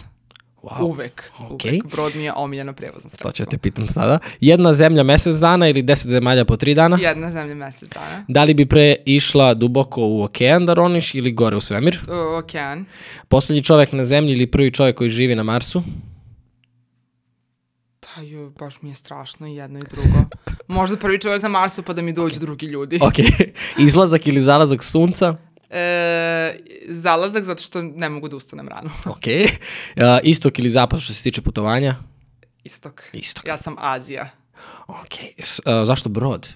Wow. 0.63 0.83
Uvek. 0.83 1.31
Ok. 1.39 1.51
Uvek. 1.65 1.87
Brod 1.91 2.17
mi 2.17 2.25
je 2.25 2.33
omiljeno 2.37 2.73
prevozno 2.73 3.11
To 3.11 3.17
sredstvo. 3.17 3.33
ću 3.33 3.45
te 3.51 3.59
pitam 3.59 3.89
sada. 3.89 4.19
Jedna 4.41 4.73
zemlja 4.73 5.03
mesec 5.03 5.35
dana 5.37 5.69
ili 5.69 5.83
deset 5.83 6.11
zemalja 6.11 6.45
po 6.45 6.57
tri 6.57 6.75
dana? 6.75 6.99
Jedna 7.01 7.33
zemlja 7.33 7.55
mesec 7.55 7.89
dana. 7.89 8.25
Da 8.29 8.45
li 8.45 8.55
bi 8.55 8.67
pre 8.67 8.97
išla 9.05 9.55
duboko 9.55 10.01
u 10.03 10.23
okean 10.23 10.67
da 10.67 10.75
roniš 10.75 11.15
ili 11.15 11.33
gore 11.33 11.57
u 11.57 11.61
svemir? 11.61 11.99
O, 12.09 12.39
okean. 12.39 12.85
Poslednji 13.29 13.63
čovek 13.63 13.93
na 13.93 14.05
zemlji 14.05 14.33
ili 14.33 14.47
prvi 14.47 14.71
čovek 14.73 14.97
koji 14.97 15.11
živi 15.11 15.35
na 15.35 15.43
Marsu? 15.43 15.83
Pa 18.21 18.25
joj, 18.25 18.51
baš 18.59 18.83
mi 18.83 18.89
je 18.89 18.95
strašno 18.95 19.47
i 19.47 19.55
jedno 19.55 19.79
i 19.79 19.83
drugo. 19.83 20.19
Možda 20.69 20.97
prvi 20.97 21.21
čovjek 21.21 21.43
na 21.43 21.49
Marsu 21.49 21.83
pa 21.83 21.93
da 21.93 22.03
mi 22.03 22.13
dođu 22.13 22.41
drugi 22.41 22.67
ljudi. 22.67 22.99
Ok. 23.03 23.15
Izlazak 23.87 24.27
ili 24.27 24.43
zalazak 24.43 24.85
sunca? 24.85 25.37
E, 25.71 26.61
zalazak 26.89 27.45
zato 27.45 27.63
što 27.63 27.83
ne 27.83 28.09
mogu 28.09 28.29
da 28.29 28.37
ustanem 28.37 28.69
rano. 28.69 28.91
Ok. 29.15 29.25
Uh, 29.27 30.03
istok 30.23 30.59
ili 30.59 30.71
zapad 30.71 31.01
što 31.01 31.13
se 31.13 31.23
tiče 31.23 31.43
putovanja? 31.43 31.97
Istok. 32.65 33.03
Istok. 33.13 33.47
Ja 33.47 33.59
sam 33.59 33.77
Azija. 33.79 34.31
Ok. 34.87 35.15
Uh, 35.41 35.87
zašto 35.87 36.09
brod? 36.09 36.49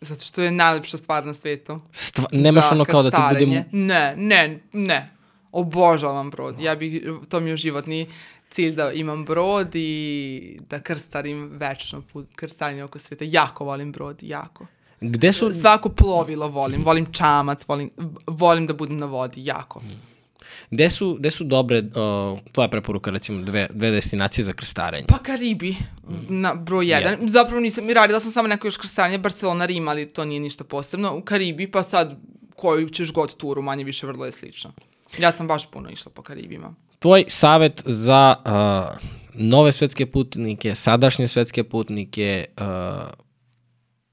Zato 0.00 0.24
što 0.24 0.42
je 0.42 0.50
najlepša 0.50 0.96
stvar 0.96 1.26
na 1.26 1.34
svetu. 1.34 1.80
Stva, 1.92 2.24
nemaš 2.32 2.64
ono 2.72 2.84
kao 2.84 3.02
da 3.02 3.10
ti 3.10 3.16
bude... 3.16 3.28
krstarenje. 3.28 3.64
Ne, 3.72 4.14
ne, 4.16 4.60
ne. 4.72 5.10
Obožavam 5.52 6.30
brod. 6.30 6.60
Ja 6.60 6.74
bih, 6.74 7.02
to 7.28 7.40
mi 7.40 7.50
je 7.50 7.56
životni 7.56 8.08
cilj 8.54 8.74
da 8.74 8.92
imam 8.92 9.24
brod 9.24 9.74
i 9.74 10.58
da 10.70 10.80
krstarim 10.80 11.50
večno 11.52 12.02
put, 12.12 12.26
krstarenje 12.36 12.84
oko 12.84 12.98
sveta. 12.98 13.24
Jako 13.28 13.64
volim 13.64 13.92
brod, 13.92 14.22
jako. 14.22 14.66
Gde 15.00 15.32
su... 15.32 15.50
Svako 15.50 15.88
plovilo 15.88 16.48
volim, 16.48 16.84
volim 16.84 17.12
čamac, 17.12 17.68
volim, 17.68 17.90
volim 18.26 18.66
da 18.66 18.72
budem 18.72 18.98
na 18.98 19.06
vodi, 19.06 19.44
jako. 19.44 19.82
Gde 20.70 20.90
su, 20.90 21.16
gde 21.18 21.30
su 21.30 21.44
dobre, 21.44 21.78
uh, 21.78 22.38
tvoja 22.52 22.68
preporuka, 22.68 23.10
recimo, 23.10 23.42
dve, 23.42 23.68
dve 23.72 23.90
destinacije 23.90 24.44
za 24.44 24.52
krstarenje? 24.52 25.06
Pa 25.08 25.18
Karibi, 25.18 25.76
na 26.28 26.54
broj 26.54 26.88
jedan. 26.88 27.28
Zapravo 27.28 27.60
nisam, 27.60 27.90
radila 27.90 28.20
sam 28.20 28.32
samo 28.32 28.48
neko 28.48 28.66
još 28.66 28.76
krstarenje, 28.76 29.18
Barcelona, 29.18 29.66
Rim, 29.66 29.88
ali 29.88 30.06
to 30.06 30.24
nije 30.24 30.40
ništa 30.40 30.64
posebno. 30.64 31.16
U 31.16 31.22
Karibi, 31.22 31.70
pa 31.70 31.82
sad 31.82 32.16
koju 32.56 32.88
ćeš 32.88 33.12
god 33.12 33.36
turu, 33.36 33.62
manje 33.62 33.84
više 33.84 34.06
vrlo 34.06 34.26
je 34.26 34.32
slično. 34.32 34.72
Ja 35.18 35.32
sam 35.32 35.48
baš 35.48 35.70
puno 35.70 35.90
išla 35.90 36.12
po 36.14 36.22
Karibima. 36.22 36.74
Tvoj 37.04 37.24
savet 37.28 37.82
za 37.86 38.34
uh, 38.38 38.98
nove 39.34 39.72
svetske 39.72 40.06
putnike, 40.06 40.74
sadašnje 40.74 41.28
svetske 41.28 41.64
putnike, 41.64 42.44
uh, 42.58 42.64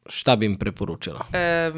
šta 0.05 0.35
bi 0.35 0.45
im 0.45 0.57
preporučila? 0.57 1.25
E, 1.33 1.71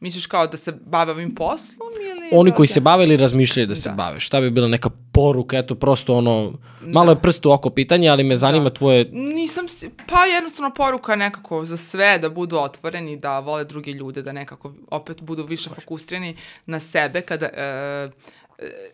misliš 0.00 0.26
kao 0.26 0.46
da 0.46 0.56
se 0.56 0.72
bave 0.86 1.12
ovim 1.12 1.34
poslom 1.34 1.88
ili... 2.02 2.30
Oni 2.32 2.50
da- 2.50 2.56
koji 2.56 2.66
da- 2.66 2.72
se 2.72 2.80
bave 2.80 3.04
ili 3.04 3.16
razmišljaju 3.16 3.66
da 3.66 3.74
se 3.74 3.88
Da. 3.88 3.94
bave, 3.94 4.20
šta 4.20 4.40
bi 4.40 4.50
bila 4.50 4.68
neka 4.68 4.90
poruka, 5.12 5.58
eto 5.58 5.74
prosto 5.74 6.16
ono, 6.16 6.52
malo 6.82 7.12
je 7.12 7.20
prst 7.20 7.46
u 7.46 7.50
oko 7.52 7.70
pitanje, 7.70 8.08
ali 8.08 8.24
me 8.24 8.36
zanima 8.36 8.64
Da. 8.64 8.70
tvoje, 8.70 9.04
Nisam, 9.12 9.66
pa 10.08 10.24
jednostavno 10.24 10.74
poruka 10.74 11.16
nekako 11.16 11.64
za 11.64 11.76
sve 11.76 12.18
da 12.18 12.28
budu 12.28 12.58
otvoreni, 12.58 13.16
da 13.16 13.38
vole 13.38 13.64
druge 13.64 13.92
ljude, 13.92 14.22
da 14.22 14.32
nekako 14.32 14.74
opet 14.90 15.22
budu 15.22 15.44
više 15.44 15.70
fokusirani 15.70 16.36
na 16.66 16.80
sebe, 16.80 17.20
kada, 17.20 17.46
e, 17.46 18.10
e, 18.58 18.90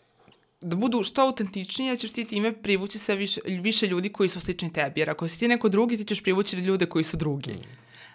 da 0.61 0.77
budu 0.77 1.03
što 1.03 1.23
autentičniji, 1.23 1.89
jer 1.89 1.99
ćeš 1.99 2.13
ti 2.13 2.25
time 2.25 2.63
privući 2.63 2.99
sve 2.99 3.17
više, 3.17 3.41
više 3.45 3.87
ljudi 3.87 4.09
koji 4.09 4.29
su 4.29 4.41
slični 4.41 4.73
tebi, 4.73 5.01
jer 5.01 5.11
ako 5.11 5.29
si 5.29 5.39
ti 5.39 5.49
neko 5.49 5.69
drugi, 5.69 5.97
ti 5.97 6.05
ćeš 6.05 6.23
privući 6.23 6.57
ljude 6.57 6.87
koji 6.87 7.05
su 7.05 7.17
drugi. 7.17 7.55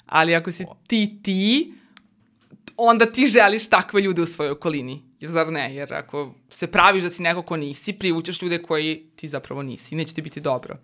Ali 0.06 0.36
ako 0.36 0.52
si 0.52 0.66
ti 0.88 1.20
ti, 1.24 1.74
onda 2.78 3.12
ti 3.12 3.28
želiš 3.28 3.70
takve 3.70 4.02
ljude 4.02 4.22
u 4.22 4.26
svojoj 4.26 4.52
okolini. 4.52 5.02
Zar 5.22 5.52
ne? 5.52 5.76
Jer 5.76 5.94
ako 5.94 6.36
se 6.50 6.68
praviš 6.68 7.04
da 7.04 7.10
si 7.10 7.22
neko 7.22 7.42
ko 7.42 7.58
nisi, 7.58 7.94
privučeš 7.94 8.42
ljude 8.42 8.62
koji 8.62 9.06
ti 9.16 9.28
zapravo 9.28 9.64
nisi. 9.64 9.96
Neće 9.96 10.14
ti 10.14 10.22
biti 10.22 10.40
dobro. 10.40 10.78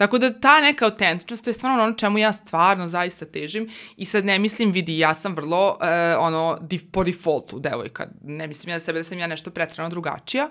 Tako 0.00 0.18
da 0.18 0.32
ta 0.40 0.60
neka 0.60 0.84
autentičnost, 0.84 1.44
to 1.44 1.50
je 1.50 1.54
stvarno 1.54 1.82
ono 1.82 1.92
čemu 1.92 2.18
ja 2.18 2.32
stvarno 2.32 2.88
zaista 2.88 3.24
težim 3.24 3.70
i 3.96 4.06
sad 4.06 4.24
ne 4.24 4.38
mislim, 4.38 4.72
vidi, 4.72 4.98
ja 4.98 5.14
sam 5.14 5.34
vrlo 5.36 5.78
e, 5.80 6.16
ono 6.16 6.58
dif, 6.60 6.82
po 6.92 7.04
defaultu 7.04 7.58
devojka, 7.58 8.06
ne 8.22 8.46
mislim 8.46 8.70
ja 8.70 8.78
za 8.78 8.84
sebe 8.84 8.98
da 8.98 9.04
sam 9.04 9.18
ja 9.18 9.26
nešto 9.26 9.50
pretrano 9.50 9.90
drugačija, 9.90 10.48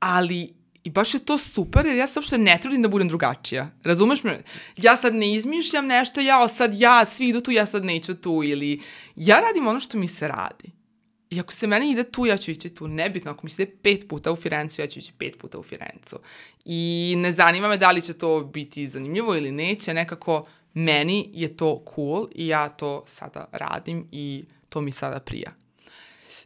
ali 0.00 0.54
i 0.84 0.90
baš 0.90 1.14
je 1.14 1.24
to 1.24 1.38
super 1.38 1.86
jer 1.86 1.96
ja 1.96 2.06
se 2.06 2.18
uopšte 2.18 2.38
ne 2.38 2.58
trudim 2.62 2.82
da 2.82 2.88
budem 2.88 3.08
drugačija. 3.08 3.70
Razumeš 3.84 4.22
me? 4.22 4.42
Ja 4.76 4.96
sad 4.96 5.14
ne 5.14 5.32
izmišljam 5.32 5.86
nešto, 5.86 6.20
ja 6.20 6.48
sad 6.48 6.74
ja, 6.74 7.04
svi 7.04 7.28
idu 7.28 7.40
tu, 7.40 7.50
ja 7.50 7.66
sad 7.66 7.84
neću 7.84 8.14
tu 8.14 8.42
ili 8.44 8.80
ja 9.16 9.40
radim 9.40 9.66
ono 9.66 9.80
što 9.80 9.98
mi 9.98 10.08
se 10.08 10.28
radi. 10.28 10.83
I 11.30 11.40
ako 11.40 11.52
se 11.52 11.66
meni 11.66 11.90
ide 11.90 12.04
tu, 12.10 12.26
ja 12.26 12.36
ću 12.36 12.50
ići 12.50 12.74
tu. 12.74 12.88
Nebitno, 12.88 13.30
ako 13.30 13.40
mi 13.44 13.50
se 13.50 13.62
ide 13.62 13.72
pet 13.82 14.08
puta 14.08 14.32
u 14.32 14.36
Firencu, 14.36 14.80
ja 14.80 14.86
ću 14.86 14.98
ići 14.98 15.12
pet 15.18 15.38
puta 15.38 15.58
u 15.58 15.62
Firencu. 15.62 16.18
I 16.64 17.14
ne 17.18 17.32
zanima 17.32 17.68
me 17.68 17.76
da 17.76 17.90
li 17.90 18.02
će 18.02 18.12
to 18.12 18.40
biti 18.40 18.88
zanimljivo 18.88 19.34
ili 19.34 19.52
neće, 19.52 19.94
nekako 19.94 20.46
meni 20.74 21.30
je 21.32 21.56
to 21.56 21.84
cool 21.94 22.28
i 22.34 22.46
ja 22.46 22.68
to 22.68 23.04
sada 23.06 23.48
radim 23.52 24.08
i 24.12 24.44
to 24.68 24.80
mi 24.80 24.92
sada 24.92 25.20
prija. 25.20 25.52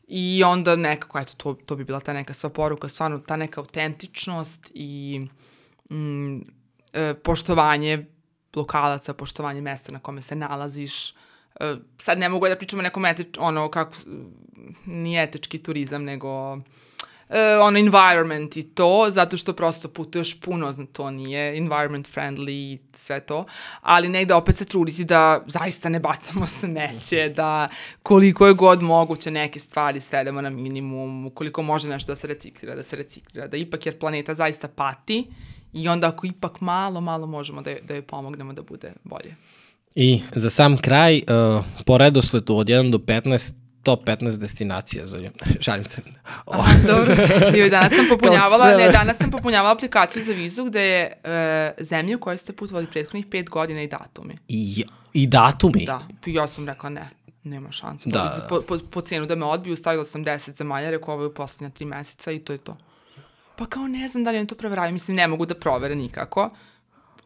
I 0.09 0.43
onda 0.45 0.77
nekako, 0.77 1.19
eto, 1.19 1.33
to, 1.37 1.55
to 1.55 1.77
bi 1.77 1.85
bila 1.85 2.01
ta 2.01 2.13
neka 2.13 2.35
sva 2.35 2.51
poruka, 2.51 2.89
stvarno 2.89 3.19
ta 3.19 3.37
neka 3.37 3.61
autentičnost 3.61 4.71
i 4.75 5.21
mm, 5.91 6.39
e, 6.93 7.15
poštovanje 7.15 8.07
lokalaca, 8.57 9.15
poštovanje 9.15 9.61
mesta 9.61 9.93
na 9.93 9.99
kome 9.99 10.23
se 10.23 10.37
nalaziš. 10.37 11.11
E, 11.11 11.28
sad 11.99 12.19
ne 12.19 12.29
mogu 12.29 12.49
da 12.49 12.57
pričamo 12.57 12.81
o 12.81 12.83
nekom 12.83 13.07
etič, 13.07 13.27
ono, 13.39 13.71
kako, 13.71 13.95
nije 14.87 15.23
etički 15.23 15.63
turizam, 15.63 16.05
nego 16.05 16.59
e, 17.29 17.59
ono 17.63 17.79
environment 17.79 18.57
i 18.57 18.63
to, 18.63 19.07
zato 19.11 19.37
što 19.37 19.53
prosto 19.53 19.89
putuješ 19.89 20.41
puno, 20.41 20.73
zna, 20.73 20.87
to 20.93 21.11
nije 21.11 21.59
environment 21.59 22.09
friendly 22.15 22.51
i 22.51 22.79
sve 22.95 23.21
to, 23.21 23.45
ali 23.81 24.09
negde 24.09 24.35
opet 24.35 24.57
se 24.57 24.65
truditi 24.65 25.05
da 25.05 25.45
zaista 25.47 25.89
ne 25.89 26.01
bacamo 26.01 26.47
smeće, 26.47 27.29
da 27.29 27.69
koliko 28.03 28.47
je 28.47 28.55
god 28.55 28.83
moguće 28.83 29.31
neke 29.31 29.61
stvari 29.61 30.01
svedemo 30.01 30.41
na 30.41 30.51
minimum, 30.51 31.31
koliko 31.35 31.63
može 31.63 31.89
nešto 31.89 32.13
da 32.13 32.17
se 32.17 32.27
reciklira, 32.27 32.75
da 32.75 32.83
se 32.83 32.97
reciklira, 32.97 33.47
da 33.47 33.57
ipak 33.57 33.87
jer 33.87 33.99
planeta 33.99 34.35
zaista 34.35 34.69
pati 34.69 35.27
i 35.73 35.89
onda 35.89 36.09
ako 36.09 36.27
ipak 36.27 36.61
malo, 36.61 37.01
malo 37.01 37.27
možemo 37.27 37.63
da, 37.63 37.75
da 37.83 37.95
joj 37.95 38.03
pomognemo 38.03 38.53
da 38.53 38.63
bude 38.63 38.93
bolje. 39.05 39.35
I 40.01 40.21
za 40.33 40.51
sam 40.51 40.77
kraj, 40.77 41.17
uh, 41.17 41.65
po 41.87 41.99
redosletu 41.99 42.59
od 42.59 42.67
1 42.67 42.91
do 42.91 42.99
15, 42.99 43.53
top 43.83 44.05
15 44.05 44.39
destinacija, 44.39 45.07
Zorja. 45.07 45.31
Šalim 45.61 45.85
se. 45.85 46.03
O, 46.47 46.53
Aha, 46.55 46.73
dobro. 46.87 47.15
Joj, 47.59 47.71
danas 47.71 47.93
sam 47.93 48.07
popunjavala, 48.17 48.77
ne, 48.77 48.89
danas 48.89 49.17
sam 49.17 49.31
popunjavala 49.31 49.73
aplikaciju 49.73 50.25
za 50.25 50.33
vizu 50.33 50.65
gde 50.65 50.83
je 50.83 51.13
e, 51.25 51.75
zemlja 51.79 52.17
u 52.17 52.21
kojoj 52.21 52.37
ste 52.37 52.53
putovali 52.53 52.87
prethodnih 52.87 53.27
pet 53.27 53.51
godina 53.51 53.83
i 53.83 53.87
datumi. 53.87 54.39
I, 54.49 54.85
I 55.13 55.27
datumi. 55.27 55.85
Da, 55.87 56.01
i 56.27 56.35
ja 56.35 56.47
sam 56.47 56.69
rekla 56.69 56.91
ne, 56.91 57.11
nema 57.45 57.73
šanse. 57.73 58.11
Da. 58.11 58.47
Po, 58.49 58.61
po, 58.61 58.79
po 58.91 59.01
cenu 59.01 59.27
da 59.27 59.35
me 59.35 59.47
odbiju, 59.47 59.77
stavila 59.77 60.05
sam 60.05 60.25
10 60.25 60.57
zemalja, 60.57 60.91
rekao 60.91 61.15
ovo 61.15 61.23
je 61.23 61.29
u 61.29 61.35
poslednja 61.35 61.71
tri 61.71 61.85
meseca 61.85 62.33
i 62.33 62.39
to 62.39 62.53
je 62.53 62.59
to. 62.59 62.77
Pa 63.57 63.67
kao 63.67 63.89
ne 63.89 64.09
znam 64.09 64.25
da 64.25 64.31
li 64.31 64.39
oni 64.39 64.47
to 64.47 64.55
proveraju, 64.55 64.93
mislim 64.93 65.17
ne 65.17 65.27
mogu 65.27 65.47
da 65.47 65.55
provere 65.55 65.95
nikako. 65.95 66.51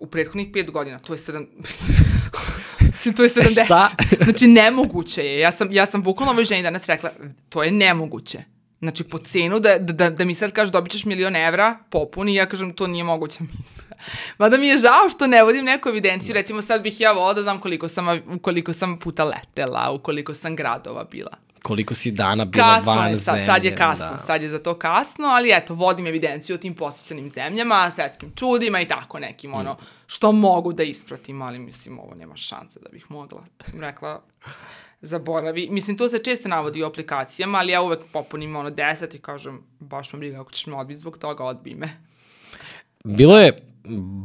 U 0.02 0.06
prethodnih 0.06 0.48
pet 0.52 0.70
godina, 0.70 0.98
to 0.98 1.14
je 1.14 1.18
sedam... 1.18 1.46
Mislim, 2.90 3.14
to 3.14 3.22
je 3.22 3.28
70. 3.28 3.64
Šta? 3.64 3.90
Znači, 4.24 4.46
nemoguće 4.46 5.22
je. 5.22 5.38
Ja 5.38 5.52
sam, 5.52 5.72
ja 5.72 5.86
sam 5.86 6.02
bukvalno 6.02 6.32
ovoj 6.32 6.44
ženi 6.44 6.62
danas 6.62 6.86
rekla, 6.86 7.10
to 7.48 7.62
je 7.62 7.70
nemoguće. 7.70 8.38
Znači, 8.80 9.04
po 9.04 9.18
cenu 9.18 9.60
da, 9.60 9.78
da, 9.78 9.92
da, 9.92 10.10
da 10.10 10.24
mi 10.24 10.34
sad 10.34 10.52
kaže 10.52 10.72
dobit 10.72 10.92
ćeš 10.92 11.04
milion 11.04 11.36
evra, 11.36 11.78
popuni, 11.90 12.34
ja 12.34 12.46
kažem, 12.46 12.72
to 12.72 12.86
nije 12.86 13.04
moguća 13.04 13.44
misla. 13.44 13.96
Mada 14.38 14.56
mi 14.56 14.66
je 14.66 14.78
žao 14.78 15.10
što 15.14 15.26
ne 15.26 15.42
vodim 15.42 15.64
neku 15.64 15.88
evidenciju, 15.88 16.34
recimo 16.34 16.62
sad 16.62 16.82
bih 16.82 17.00
ja 17.00 17.12
volila 17.12 17.34
da 17.34 17.42
znam 17.42 17.60
koliko 17.60 17.88
sam, 17.88 18.06
koliko 18.42 18.72
sam 18.72 18.98
puta 18.98 19.24
letela, 19.24 19.90
u 19.90 19.98
koliko 19.98 20.34
sam 20.34 20.56
gradova 20.56 21.04
bila. 21.04 21.36
Koliko 21.62 21.94
si 21.94 22.10
dana 22.10 22.44
bila 22.44 22.74
Kasno 22.74 22.92
van 22.94 23.10
je, 23.10 23.16
sad, 23.16 23.34
zemlje. 23.34 23.46
sad 23.46 23.64
je 23.64 23.76
kasno, 23.76 24.06
da. 24.06 24.18
sad 24.18 24.42
je 24.42 24.48
za 24.48 24.58
to 24.58 24.78
kasno, 24.78 25.28
ali 25.28 25.50
eto, 25.52 25.74
vodim 25.74 26.06
evidenciju 26.06 26.54
o 26.54 26.58
tim 26.58 26.74
posjećenim 26.74 27.28
zemljama, 27.28 27.90
svetskim 27.90 28.32
čudima 28.36 28.80
i 28.80 28.88
tako 28.88 29.18
nekim, 29.18 29.54
ono, 29.54 29.76
što 30.06 30.32
mogu 30.32 30.72
da 30.72 30.82
ispratim, 30.82 31.42
ali 31.42 31.58
mislim, 31.58 31.98
ovo 31.98 32.14
nema 32.14 32.36
šanse 32.36 32.80
da 32.80 32.88
bih 32.88 33.06
mogla. 33.08 33.44
Sam 33.64 33.80
rekla, 33.80 34.22
zaboravi. 35.00 35.68
Mislim, 35.70 35.96
to 35.98 36.08
se 36.08 36.18
često 36.18 36.48
navodi 36.48 36.82
u 36.82 36.86
aplikacijama, 36.86 37.58
ali 37.58 37.72
ja 37.72 37.82
uvek 37.82 38.00
popunim 38.12 38.56
ono 38.56 38.70
10 38.70 39.16
i 39.16 39.18
kažem, 39.18 39.62
baš 39.80 40.12
me 40.12 40.18
briga, 40.18 40.40
ako 40.40 40.52
ćeš 40.52 40.66
me 40.66 40.76
odbiti 40.76 41.00
zbog 41.00 41.18
toga, 41.18 41.44
odbij 41.44 41.74
me. 41.74 41.90
Bilo 43.04 43.38
je 43.38 43.71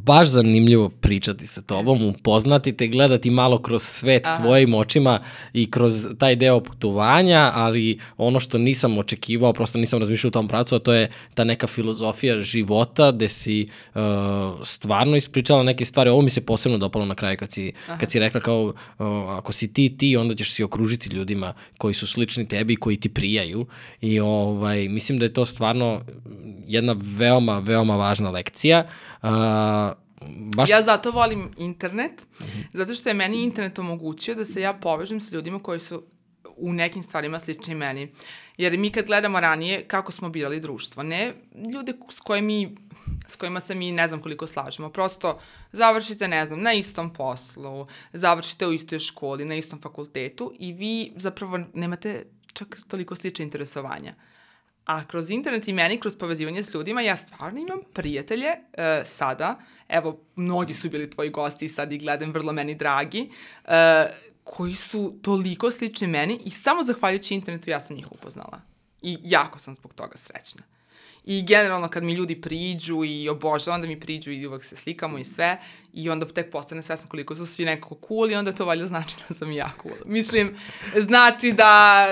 baš 0.04 0.28
zanimljivo 0.28 0.90
pričati 0.90 1.48
sa 1.48 1.62
tobom, 1.62 2.06
upoznati 2.06 2.78
te, 2.78 2.88
gledati 2.88 3.30
malo 3.30 3.62
kroz 3.62 3.82
svet 3.82 4.26
Aha. 4.26 4.36
tvojim 4.36 4.74
očima 4.74 5.20
i 5.54 5.72
kroz 5.72 6.08
taj 6.20 6.36
deo 6.36 6.60
putovanja, 6.60 7.52
ali 7.54 8.00
ono 8.18 8.40
što 8.40 8.58
nisam 8.58 8.98
očekivao, 8.98 9.54
prosto 9.54 9.78
nisam 9.78 10.00
razmišljao 10.00 10.28
u 10.28 10.32
tom 10.32 10.48
pravcu, 10.48 10.76
a 10.76 10.80
to 10.80 10.94
je 10.94 11.10
ta 11.34 11.44
neka 11.44 11.68
filozofija 11.68 12.40
života 12.40 13.12
gde 13.12 13.30
si 13.30 13.70
uh, 13.96 14.02
stvarno 14.64 15.18
ispričala 15.18 15.64
neke 15.64 15.86
stvari. 15.86 16.10
Ovo 16.10 16.22
mi 16.22 16.30
se 16.30 16.46
posebno 16.46 16.78
dopalo 16.78 17.06
na 17.06 17.16
kraju 17.16 17.38
kad 17.38 17.52
si, 17.52 17.74
kad 18.00 18.12
si 18.12 18.20
rekla 18.20 18.42
kao 18.42 18.64
uh, 18.64 18.74
ako 19.30 19.52
si 19.52 19.74
ti 19.74 19.98
ti, 19.98 20.18
onda 20.18 20.36
ćeš 20.36 20.54
se 20.54 20.64
okružiti 20.64 21.10
ljudima 21.10 21.54
koji 21.78 21.94
su 21.94 22.08
slični 22.08 22.48
tebi, 22.48 22.76
koji 22.76 22.98
ti 22.98 23.10
prijaju 23.10 23.66
i 24.02 24.20
ovaj, 24.20 24.88
mislim 24.88 25.20
da 25.20 25.26
je 25.26 25.34
to 25.34 25.46
stvarno 25.46 26.02
jedna 26.68 26.96
veoma, 27.00 27.60
veoma 27.60 27.96
važna 27.96 28.30
lekcija. 28.30 28.88
Uh, 29.28 29.98
baš... 30.56 30.70
Ja 30.70 30.82
zato 30.82 31.12
volim 31.12 31.52
internet, 31.58 32.28
zato 32.74 32.94
što 32.94 33.10
je 33.10 33.14
meni 33.14 33.44
internet 33.44 33.80
omogućio 33.80 34.36
da 34.36 34.46
se 34.46 34.62
ja 34.62 34.74
povežem 34.74 35.20
sa 35.20 35.36
ljudima 35.36 35.60
koji 35.60 35.80
su 35.80 36.04
u 36.58 36.74
nekim 36.74 37.04
stvarima 37.04 37.40
slični 37.40 37.76
meni. 37.76 38.14
Jer 38.58 38.78
mi 38.78 38.92
kad 38.92 39.06
gledamo 39.06 39.40
ranije 39.40 39.88
kako 39.88 40.12
smo 40.12 40.30
birali 40.30 40.60
društvo, 40.60 41.04
ne 41.04 41.34
ljude 41.74 41.94
s, 42.10 42.20
koje 42.20 42.42
mi, 42.42 42.76
s 43.28 43.36
kojima 43.36 43.60
se 43.60 43.76
mi 43.76 43.92
ne 43.92 44.08
znam 44.08 44.22
koliko 44.22 44.48
slažemo, 44.48 44.90
prosto 44.90 45.40
završite, 45.72 46.28
ne 46.28 46.46
znam, 46.46 46.62
na 46.62 46.74
istom 46.74 47.14
poslu, 47.14 47.88
završite 48.14 48.68
u 48.68 48.74
istoj 48.74 49.00
školi, 49.00 49.46
na 49.46 49.56
istom 49.56 49.82
fakultetu 49.82 50.54
i 50.60 50.74
vi 50.74 51.12
zapravo 51.16 51.60
nemate 51.74 52.26
čak 52.54 52.78
toliko 52.88 53.16
slične 53.16 53.46
interesovanja. 53.46 54.16
A 54.88 55.06
kroz 55.06 55.30
internet 55.30 55.68
i 55.68 55.74
meni, 55.74 56.00
kroz 56.00 56.16
povezivanje 56.16 56.64
s 56.64 56.74
ljudima, 56.74 57.02
ja 57.02 57.16
stvarno 57.16 57.60
imam 57.60 57.80
prijatelje 57.94 58.48
e, 58.48 59.02
sada, 59.06 59.60
evo, 59.90 60.20
mnogi 60.36 60.74
su 60.74 60.90
bili 60.90 61.10
tvoji 61.10 61.30
gosti 61.30 61.66
i 61.66 61.70
sad 61.70 61.92
ih 61.92 62.02
gledam, 62.02 62.32
vrlo 62.32 62.54
meni 62.54 62.76
dragi, 62.76 63.30
e, 63.66 64.08
koji 64.44 64.76
su 64.76 65.20
toliko 65.22 65.72
slični 65.72 66.08
meni 66.08 66.40
i 66.46 66.52
samo 66.52 66.84
zahvaljujući 66.84 67.36
internetu 67.36 67.70
ja 67.70 67.80
sam 67.80 67.96
njih 67.96 68.12
upoznala. 68.12 68.62
I 69.02 69.18
jako 69.24 69.60
sam 69.60 69.76
zbog 69.76 69.94
toga 69.94 70.18
srećna. 70.18 70.62
I 71.24 71.42
generalno 71.42 71.88
kad 71.88 72.04
mi 72.04 72.14
ljudi 72.14 72.42
priđu 72.42 73.04
i 73.06 73.30
obožavam 73.30 73.82
da 73.82 73.88
mi 73.88 74.00
priđu 74.00 74.32
i 74.32 74.48
uvek 74.48 74.64
se 74.64 74.76
slikamo 74.76 75.18
i 75.18 75.26
sve 75.26 75.62
i 75.94 76.10
onda 76.10 76.28
tek 76.28 76.52
postane 76.52 76.84
svesna 76.84 77.10
koliko 77.10 77.36
su 77.36 77.46
svi 77.46 77.66
nekako 77.66 77.98
cool 78.08 78.32
i 78.32 78.36
onda 78.36 78.52
to 78.52 78.66
valjda 78.66 78.88
znači 78.88 79.16
da 79.28 79.34
sam 79.34 79.52
ja 79.52 79.72
cool. 79.82 79.96
Mislim, 80.06 80.58
znači 80.96 81.52
da 81.52 82.06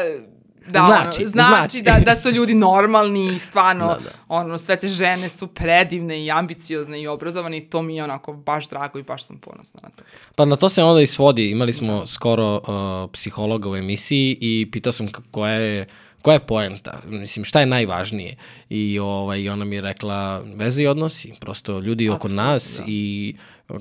Da, 0.68 0.80
Znači, 0.80 1.22
ono, 1.22 1.30
znači, 1.32 1.78
znači. 1.78 1.82
da, 1.82 2.00
da 2.06 2.22
su 2.22 2.30
ljudi 2.30 2.54
normalni 2.54 3.36
i 3.36 3.40
stvarno, 3.40 3.88
Da, 3.88 3.94
da, 3.94 4.00
da. 4.00 4.10
da. 4.10 4.12
ono, 4.28 4.58
sve 4.58 4.76
te 4.76 4.88
žene 4.88 5.30
su 5.30 5.48
predivne 5.48 6.26
i 6.26 6.32
ambiciozne 6.32 7.02
i 7.02 7.08
obrazovane 7.08 7.58
i 7.58 7.70
to 7.70 7.82
mi 7.82 7.96
je 7.96 8.04
onako 8.04 8.34
baš 8.34 8.70
drago 8.70 9.00
i 9.00 9.04
baš 9.04 9.24
sam 9.24 9.38
ponosna 9.38 9.80
na 9.84 9.90
to. 9.90 10.04
Pa 10.36 10.46
na 10.46 10.56
to 10.56 10.70
se 10.70 10.84
onda 10.84 11.02
i 11.02 11.08
svodi. 11.08 11.52
Imali 11.52 11.74
smo 11.74 12.08
skoro 12.08 12.56
uh, 12.56 13.12
psihologa 13.12 13.70
u 13.70 13.76
emisiji 13.76 14.38
i 14.42 14.68
pitao 14.72 14.92
sam 14.92 15.08
koja 15.32 15.54
je 15.54 15.88
koja 16.26 16.34
je 16.34 16.40
poenta, 16.40 17.02
mislim 17.06 17.46
šta 17.46 17.60
je 17.60 17.66
najvažnije 17.66 18.36
i 18.70 19.00
ovaj, 19.00 19.50
ona 19.50 19.66
mi 19.66 19.76
je 19.76 19.82
rekla 19.82 20.44
veze 20.56 20.84
i 20.84 20.88
odnosi, 20.88 21.34
prosto 21.40 21.80
ljudi 21.80 22.10
oko 22.10 22.16
Apsolutno, 22.16 22.44
nas 22.44 22.76
da. 22.78 22.84
i 22.88 23.34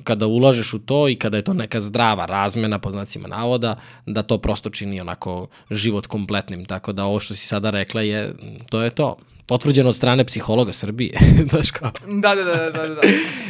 kada 0.04 0.26
ulažeš 0.26 0.74
u 0.74 0.78
to 0.78 1.08
i 1.08 1.16
kada 1.16 1.36
je 1.36 1.42
to 1.42 1.54
neka 1.54 1.80
zdrava 1.80 2.26
razmena 2.26 2.78
po 2.78 2.90
znacima 2.90 3.28
navoda, 3.28 3.76
da 4.06 4.22
to 4.22 4.38
prosto 4.38 4.70
čini 4.70 5.00
onako 5.00 5.46
život 5.70 6.06
kompletnim, 6.06 6.64
tako 6.64 6.92
da 6.92 7.04
ovo 7.04 7.20
što 7.20 7.34
si 7.34 7.46
sada 7.46 7.70
rekla 7.70 8.02
je, 8.02 8.34
to 8.70 8.82
je 8.82 8.90
to. 8.90 9.16
potvrđeno 9.46 9.88
od 9.88 9.96
strane 9.96 10.24
psihologa 10.24 10.72
Srbije. 10.72 11.18
Znaš 11.50 11.70
kao. 11.70 11.90
Da, 12.22 12.34
da, 12.34 12.44
da, 12.44 12.70
da, 12.70 12.88
da. 12.88 13.00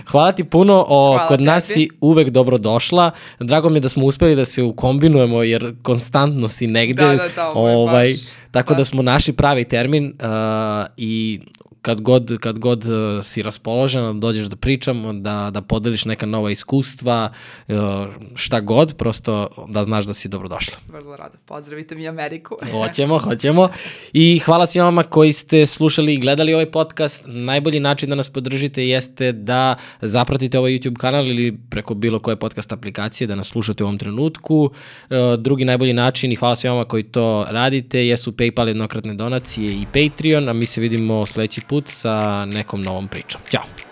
Hvala 0.07 0.33
ti 0.33 0.45
puno, 0.45 0.85
o, 0.89 1.13
Hvala 1.13 1.29
kod 1.29 1.41
nas 1.41 1.67
si 1.67 1.89
uvek 2.01 2.29
dobro 2.31 2.59
došla. 2.59 3.11
Drago 3.41 3.69
mi 3.69 3.77
je 3.77 3.81
da 3.81 3.89
smo 3.89 4.07
uspeli 4.07 4.37
da 4.37 4.45
se 4.45 4.63
ukombinujemo 4.63 5.43
jer 5.43 5.75
konstantno 5.83 6.49
si 6.49 6.67
negde. 6.67 7.03
Da, 7.03 7.17
da, 7.17 7.29
da, 7.37 7.49
ovo 7.49 7.83
ovaj, 7.83 8.07
baš- 8.07 8.35
tako 8.51 8.75
da. 8.75 8.79
da. 8.79 8.85
smo 8.85 9.03
našli 9.03 9.33
pravi 9.33 9.65
termin 9.65 10.05
uh, 10.07 10.87
i 10.97 11.41
kad 11.85 12.01
god, 12.01 12.39
kad 12.41 12.59
god 12.59 12.85
uh, 12.85 13.25
si 13.25 13.43
raspoložena, 13.43 14.13
dođeš 14.13 14.47
da 14.47 14.57
pričamo, 14.57 15.13
da, 15.13 15.51
da 15.53 15.63
podeliš 15.63 16.05
neka 16.05 16.27
nova 16.27 16.51
iskustva, 16.51 17.31
uh, 17.69 17.75
šta 18.35 18.61
god, 18.61 18.95
prosto 18.97 19.49
da 19.69 19.85
znaš 19.85 20.05
da 20.05 20.15
si 20.15 20.29
dobrodošla. 20.29 20.77
Vrlo 20.89 21.17
rado. 21.17 21.39
Pozdravite 21.47 21.95
mi 21.95 22.09
Ameriku. 22.09 22.57
Hoćemo, 22.81 23.19
hoćemo. 23.19 23.69
I 24.13 24.39
hvala 24.39 24.67
svima 24.67 24.85
vama 24.85 25.03
koji 25.03 25.33
ste 25.33 25.67
slušali 25.67 26.15
i 26.15 26.21
gledali 26.21 26.55
ovaj 26.55 26.71
podcast. 26.71 27.25
Najbolji 27.27 27.81
način 27.81 28.09
da 28.09 28.15
nas 28.15 28.29
podržite 28.29 28.89
jeste 28.89 29.33
da 29.33 29.77
zapratite 30.01 30.59
ovaj 30.59 30.73
YouTube 30.73 30.97
kanal 30.97 31.29
ili 31.29 31.59
preko 31.71 31.95
bilo 31.95 32.19
koje 32.19 32.37
podcast 32.37 32.73
aplikacije 32.73 33.27
da 33.27 33.35
nas 33.35 33.47
slušate 33.49 33.85
u 33.85 33.87
ovom 33.87 33.99
trenutku. 33.99 34.71
E, 35.11 35.17
Drugi 35.39 35.65
najbolji 35.65 35.93
način 35.93 36.33
i 36.33 36.37
hvala 36.37 36.57
svima 36.57 36.75
vama 36.75 36.89
koji 36.89 37.03
to 37.03 37.47
radite 37.49 38.07
jesu 38.07 38.33
PayPal 38.33 38.69
jednokratne 38.69 39.15
donacije 39.15 39.73
i 39.73 39.87
Patreon, 39.93 40.49
a 40.49 40.53
mi 40.53 40.67
se 40.67 40.81
vidimo 40.81 41.27
sledeći 41.27 41.61
put 41.75 41.91
sa 41.91 42.45
nekom 42.47 42.81
novom 42.81 43.09
pričom. 43.09 43.41
Ćao! 43.51 43.84